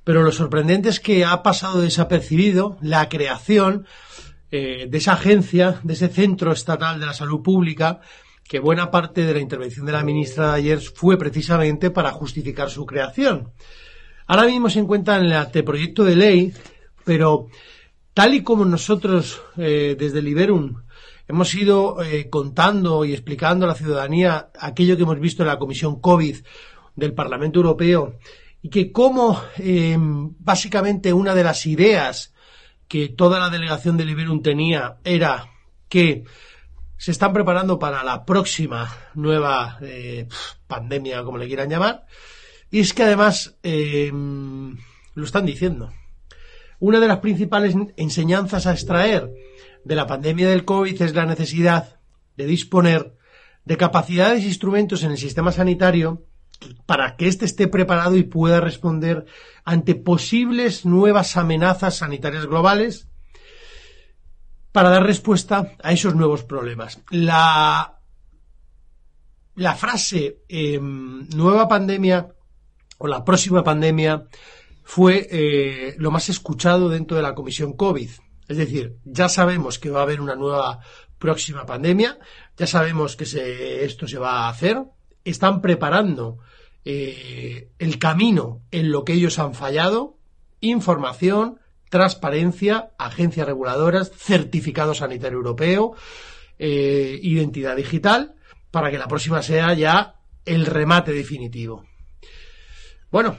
pero 0.05 0.23
lo 0.23 0.31
sorprendente 0.31 0.89
es 0.89 1.01
que 1.01 1.25
ha 1.25 1.43
pasado 1.43 1.81
desapercibido 1.81 2.77
la 2.81 3.09
creación 3.09 3.87
eh, 4.51 4.87
de 4.89 4.99
esa 4.99 5.15
agencia, 5.15 5.81
de 5.83 5.95
ese 5.95 6.09
Centro 6.09 6.53
Estatal 6.53 7.01
de 7.01 7.07
la 7.07 7.13
Salud 7.13 7.43
Pública, 7.43 8.01
que 8.45 8.61
buena 8.61 8.91
parte 8.91 9.25
de 9.25 9.35
la 9.35 9.41
intervención 9.41 9.87
de 9.87 9.93
la 9.93 10.05
ministra 10.05 10.53
de 10.53 10.59
ayer 10.59 10.81
fue 10.81 11.19
precisamente 11.19 11.91
para 11.91 12.13
justificar 12.13 12.71
su 12.71 12.87
creación. 12.87 13.53
Ahora 14.29 14.45
mismo 14.47 14.71
se 14.71 14.81
encuentra 14.81 15.17
en 15.17 15.25
el 15.25 15.33
anteproyecto 15.33 16.05
de 16.05 16.17
ley, 16.17 16.53
pero 17.05 17.49
tal 18.15 18.35
y 18.35 18.43
como 18.43 18.65
nosotros 18.65 19.41
eh, 19.57 19.97
desde 19.99 20.23
Liberum 20.23 20.83
hemos 21.29 21.55
ido 21.55 22.03
eh, 22.03 22.29
contando 22.31 23.05
y 23.05 23.13
explicando 23.13 23.65
a 23.65 23.69
la 23.69 23.75
ciudadanía 23.75 24.51
aquello 24.59 24.97
que 24.97 25.03
hemos 25.03 25.21
visto 25.21 25.43
en 25.43 25.49
la 25.49 25.59
Comisión 25.59 26.01
COVID 26.01 26.37
del 26.95 27.15
Parlamento 27.15 27.59
Europeo 27.59 28.19
y 28.63 28.71
que 28.71 28.91
como 28.91 29.41
básicamente 30.39 31.13
una 31.13 31.35
de 31.35 31.45
las 31.45 31.67
ideas 31.67 32.33
que 32.89 33.09
toda 33.09 33.39
la 33.39 33.51
delegación 33.51 33.97
de 33.97 34.05
Liberum 34.05 34.43
tenía 34.43 34.99
era 35.05 35.51
que 35.89 36.25
se 36.97 37.11
están 37.11 37.33
preparando 37.33 37.79
para 37.79 38.03
la 38.03 38.25
próxima 38.25 38.91
nueva 39.15 39.79
eh, 39.83 40.27
pandemia, 40.67 41.23
como 41.25 41.39
le 41.39 41.47
quieran 41.47 41.69
llamar, 41.69 42.07
Y 42.71 42.81
es 42.81 42.95
que 42.95 43.05
además 43.05 43.57
eh, 43.63 44.11
lo 44.13 45.25
están 45.25 45.47
diciendo. 45.47 45.93
Una 46.79 47.01
de 47.01 47.09
las 47.09 47.19
principales 47.19 47.75
enseñanzas 47.97 48.67
a 48.67 48.73
extraer 48.73 49.31
de 49.87 49.95
la 49.95 50.09
pandemia 50.09 50.49
del 50.49 50.65
COVID 50.65 51.01
es 51.01 51.15
la 51.15 51.27
necesidad 51.27 52.01
de 52.37 52.45
disponer 52.45 53.15
de 53.65 53.77
capacidades 53.77 54.43
e 54.43 54.49
instrumentos 54.49 55.05
en 55.05 55.13
el 55.13 55.17
sistema 55.17 55.53
sanitario 55.53 56.27
para 56.87 57.17
que 57.17 57.29
éste 57.29 57.45
esté 57.45 57.69
preparado 57.69 58.17
y 58.17 58.25
pueda 58.25 58.61
responder 58.61 59.27
ante 59.65 59.95
posibles 59.95 60.85
nuevas 60.85 61.37
amenazas 61.37 61.99
sanitarias 61.99 62.47
globales 62.47 63.09
para 64.73 64.91
dar 64.91 65.05
respuesta 65.05 65.73
a 65.81 65.93
esos 65.93 66.17
nuevos 66.17 66.43
problemas. 66.43 67.01
La, 67.11 68.01
la 69.55 69.75
frase 69.77 70.43
em, 70.49 71.29
nueva 71.29 71.69
pandemia 71.69 72.35
o 72.99 73.07
la 73.07 73.25
próxima 73.25 73.63
pandemia 73.63 74.27
fue 74.83 75.29
eh, 75.31 75.95
lo 75.99 76.11
más 76.11 76.29
escuchado 76.29 76.89
dentro 76.89 77.17
de 77.17 77.23
la 77.23 77.37
comisión 77.37 77.75
COVID. 77.75 78.11
Es 78.49 78.57
decir, 78.57 78.97
ya 79.05 79.29
sabemos 79.29 79.79
que 79.79 79.91
va 79.91 80.01
a 80.01 80.03
haber 80.03 80.21
una 80.21 80.37
nueva 80.37 80.81
próxima 81.19 81.67
pandemia, 81.67 82.19
ya 82.57 82.67
sabemos 82.67 83.17
que 83.17 83.85
esto 83.85 84.07
se 84.07 84.19
va 84.19 84.47
a 84.47 84.49
hacer, 84.49 84.83
están 85.25 85.61
preparando 85.61 86.39
eh, 86.85 87.71
el 87.79 87.99
camino 87.99 88.63
en 88.71 88.93
lo 88.93 89.05
que 89.05 89.15
ellos 89.15 89.39
han 89.39 89.55
fallado, 89.55 90.19
información, 90.61 91.59
transparencia, 91.91 92.91
agencias 92.99 93.47
reguladoras, 93.47 94.13
certificado 94.13 94.95
sanitario 94.95 95.39
europeo, 95.39 95.95
eh, 96.59 97.19
identidad 97.23 97.77
digital, 97.77 98.37
para 98.71 98.91
que 98.91 98.99
la 98.99 99.09
próxima 99.09 99.43
sea 99.43 99.75
ya 99.75 100.17
el 100.45 100.67
remate 100.67 101.13
definitivo. 101.13 101.85
Bueno, 103.11 103.39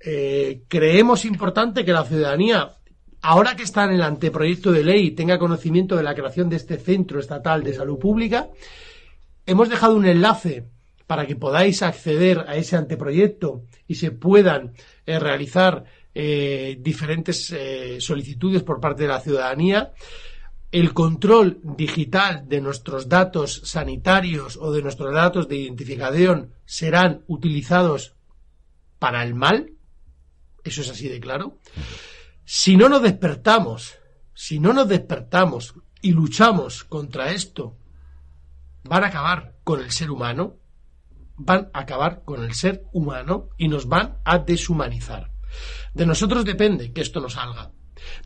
eh, 0.00 0.62
creemos 0.68 1.24
importante 1.24 1.84
que 1.84 1.92
la 1.92 2.04
ciudadanía, 2.04 2.77
ahora 3.22 3.56
que 3.56 3.62
está 3.62 3.84
en 3.84 3.92
el 3.92 4.02
anteproyecto 4.02 4.72
de 4.72 4.84
ley, 4.84 5.10
tenga 5.12 5.38
conocimiento 5.38 5.96
de 5.96 6.02
la 6.02 6.14
creación 6.14 6.48
de 6.48 6.56
este 6.56 6.78
Centro 6.78 7.20
Estatal 7.20 7.62
de 7.62 7.74
Salud 7.74 7.98
Pública. 7.98 8.48
Hemos 9.46 9.68
dejado 9.68 9.96
un 9.96 10.06
enlace 10.06 10.64
para 11.06 11.26
que 11.26 11.36
podáis 11.36 11.82
acceder 11.82 12.44
a 12.46 12.56
ese 12.56 12.76
anteproyecto 12.76 13.62
y 13.86 13.94
se 13.94 14.10
puedan 14.10 14.74
eh, 15.06 15.18
realizar 15.18 15.84
eh, 16.14 16.76
diferentes 16.80 17.54
solicitudes 18.00 18.62
por 18.62 18.80
parte 18.80 19.02
de 19.02 19.08
la 19.08 19.20
ciudadanía. 19.20 19.92
El 20.70 20.92
control 20.92 21.60
digital 21.62 22.46
de 22.46 22.60
nuestros 22.60 23.08
datos 23.08 23.62
sanitarios 23.64 24.58
o 24.60 24.70
de 24.70 24.82
nuestros 24.82 25.14
datos 25.14 25.48
de 25.48 25.56
identificación 25.56 26.52
serán 26.66 27.22
utilizados 27.26 28.14
para 28.98 29.22
el 29.22 29.34
mal, 29.34 29.72
eso 30.64 30.82
es 30.82 30.90
así 30.90 31.08
de 31.08 31.20
claro. 31.20 31.58
Si 32.50 32.78
no 32.78 32.88
nos 32.88 33.02
despertamos, 33.02 33.98
si 34.32 34.58
no 34.58 34.72
nos 34.72 34.88
despertamos 34.88 35.74
y 36.00 36.12
luchamos 36.12 36.82
contra 36.82 37.32
esto, 37.32 37.76
van 38.84 39.04
a 39.04 39.08
acabar 39.08 39.58
con 39.64 39.82
el 39.82 39.90
ser 39.90 40.10
humano, 40.10 40.56
van 41.36 41.68
a 41.74 41.80
acabar 41.80 42.22
con 42.24 42.42
el 42.42 42.54
ser 42.54 42.84
humano 42.90 43.50
y 43.58 43.68
nos 43.68 43.86
van 43.86 44.16
a 44.24 44.38
deshumanizar. 44.38 45.30
De 45.92 46.06
nosotros 46.06 46.46
depende 46.46 46.94
que 46.94 47.02
esto 47.02 47.20
no 47.20 47.28
salga. 47.28 47.72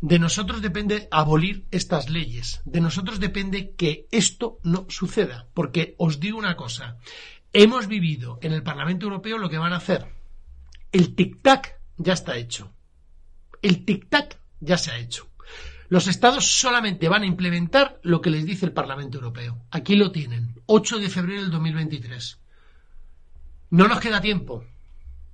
De 0.01 0.21
nosotros 0.21 0.63
depende 0.63 1.09
abolir 1.11 1.67
estas 1.73 2.09
leyes. 2.09 2.63
De 2.65 2.81
nosotros 2.81 3.19
depende 3.19 3.75
que 3.75 4.07
esto 4.13 4.61
no 4.63 4.87
suceda. 4.89 5.49
Porque 5.53 5.97
os 5.99 6.21
digo 6.21 6.39
una 6.39 6.55
cosa. 6.55 6.97
Hemos 7.53 7.89
vivido 7.89 8.39
en 8.41 8.53
el 8.53 8.63
Parlamento 8.63 9.07
Europeo 9.07 9.37
lo 9.37 9.51
que 9.51 9.59
van 9.59 9.73
a 9.73 9.79
hacer. 9.79 10.15
El 10.93 11.17
tic-tac 11.17 11.81
ya 11.97 12.13
está 12.13 12.37
hecho. 12.37 12.73
El 13.63 13.85
tic-tac 13.85 14.37
ya 14.61 14.77
se 14.77 14.91
ha 14.91 14.99
hecho. 14.99 15.29
Los 15.89 16.09
estados 16.09 16.47
solamente 16.47 17.09
van 17.09 17.23
a 17.23 17.27
implementar 17.27 18.01
lo 18.03 18.21
que 18.21 18.31
les 18.31 18.47
dice 18.47 18.67
el 18.67 18.73
Parlamento 18.73 19.19
Europeo. 19.19 19.63
Aquí 19.71 19.95
lo 19.95 20.11
tienen, 20.11 20.61
8 20.67 20.99
de 20.99 21.11
febrero 21.11 21.43
del 21.43 21.51
2023. 21.51 22.39
No 23.71 23.89
nos 23.89 24.01
queda 24.01 24.21
tiempo. 24.21 24.65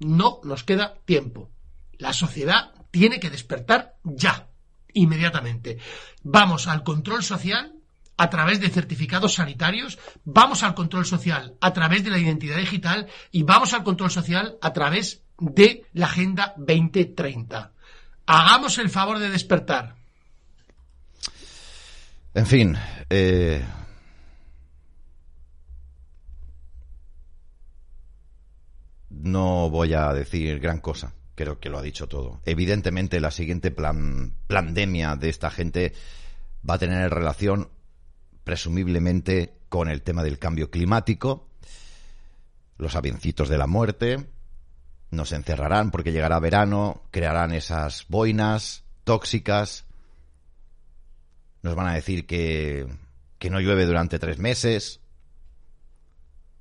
No 0.00 0.40
nos 0.44 0.64
queda 0.64 0.94
tiempo. 1.04 1.50
La 1.98 2.12
sociedad 2.12 2.72
tiene 2.90 3.20
que 3.20 3.30
despertar 3.30 3.96
ya, 4.04 4.48
inmediatamente. 4.92 5.78
Vamos 6.22 6.66
al 6.66 6.82
control 6.82 7.22
social 7.22 7.74
a 8.16 8.30
través 8.30 8.60
de 8.60 8.68
certificados 8.68 9.34
sanitarios, 9.34 9.98
vamos 10.24 10.64
al 10.64 10.74
control 10.74 11.06
social 11.06 11.54
a 11.60 11.72
través 11.72 12.02
de 12.02 12.10
la 12.10 12.18
identidad 12.18 12.56
digital 12.56 13.06
y 13.30 13.44
vamos 13.44 13.74
al 13.74 13.84
control 13.84 14.10
social 14.10 14.58
a 14.60 14.72
través 14.72 15.22
de 15.38 15.84
la 15.92 16.06
Agenda 16.06 16.52
2030. 16.56 17.72
Hagamos 18.30 18.76
el 18.76 18.90
favor 18.90 19.18
de 19.18 19.30
despertar. 19.30 19.94
En 22.34 22.44
fin, 22.44 22.76
eh, 23.08 23.64
no 29.08 29.70
voy 29.70 29.94
a 29.94 30.12
decir 30.12 30.60
gran 30.60 30.80
cosa. 30.80 31.14
Creo 31.34 31.58
que 31.58 31.70
lo 31.70 31.78
ha 31.78 31.82
dicho 31.82 32.06
todo. 32.06 32.42
Evidentemente, 32.44 33.18
la 33.18 33.30
siguiente 33.30 33.70
plan, 33.70 34.34
pandemia 34.46 35.16
de 35.16 35.30
esta 35.30 35.50
gente 35.50 35.94
va 36.68 36.74
a 36.74 36.78
tener 36.78 37.10
relación, 37.10 37.70
presumiblemente, 38.44 39.54
con 39.70 39.88
el 39.88 40.02
tema 40.02 40.22
del 40.22 40.38
cambio 40.38 40.70
climático, 40.70 41.48
los 42.76 42.94
avioncitos 42.94 43.48
de 43.48 43.56
la 43.56 43.66
muerte, 43.66 44.28
nos 45.10 45.32
encerrarán 45.32 45.90
porque 45.90 46.12
llegará 46.12 46.38
verano, 46.38 47.02
crearán 47.10 47.52
esas 47.52 48.06
boinas 48.08 48.84
tóxicas, 49.04 49.86
nos 51.62 51.74
van 51.74 51.88
a 51.88 51.94
decir 51.94 52.26
que, 52.26 52.86
que 53.38 53.50
no 53.50 53.60
llueve 53.60 53.86
durante 53.86 54.18
tres 54.18 54.38
meses 54.38 55.00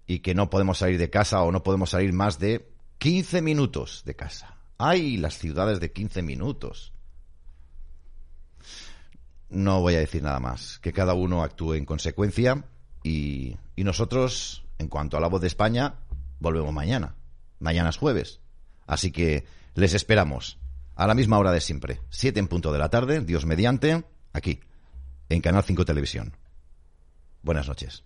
y 0.06 0.20
que 0.20 0.34
no 0.34 0.50
podemos 0.50 0.78
salir 0.78 0.98
de 0.98 1.10
casa 1.10 1.42
o 1.42 1.52
no 1.52 1.64
podemos 1.64 1.90
salir 1.90 2.14
más 2.14 2.40
de 2.40 2.72
15 3.00 3.42
minutos 3.42 4.04
de 4.06 4.16
casa. 4.16 4.58
¡Ay, 4.78 5.18
las 5.18 5.38
ciudades 5.38 5.80
de 5.80 5.92
15 5.92 6.22
minutos! 6.22 6.94
No 9.50 9.82
voy 9.82 9.96
a 9.96 10.00
decir 10.00 10.24
nada 10.24 10.40
más, 10.40 10.80
que 10.80 10.94
cada 10.94 11.14
uno 11.14 11.44
actúe 11.44 11.74
en 11.76 11.86
consecuencia 11.86 12.66
y, 13.04 13.58
y 13.76 13.84
nosotros, 13.84 14.66
en 14.78 14.88
cuanto 14.88 15.18
a 15.18 15.22
la 15.22 15.28
voz 15.28 15.42
de 15.42 15.48
España, 15.48 15.96
volvemos 16.40 16.74
mañana. 16.74 17.16
Mañana 17.60 17.90
es 17.90 17.98
jueves. 17.98 18.40
Así 18.86 19.12
que 19.12 19.46
les 19.76 19.94
esperamos 19.94 20.60
a 20.96 21.08
la 21.08 21.14
misma 21.14 21.38
hora 21.38 21.52
de 21.52 21.62
siempre, 21.62 22.02
siete 22.10 22.40
en 22.40 22.48
punto 22.48 22.72
de 22.72 22.80
la 22.80 22.90
tarde, 22.90 23.22
Dios 23.22 23.46
mediante, 23.46 24.04
aquí, 24.34 24.62
en 25.30 25.42
Canal 25.42 25.64
5 25.64 25.86
Televisión. 25.86 26.36
Buenas 27.44 27.68
noches. 27.68 28.04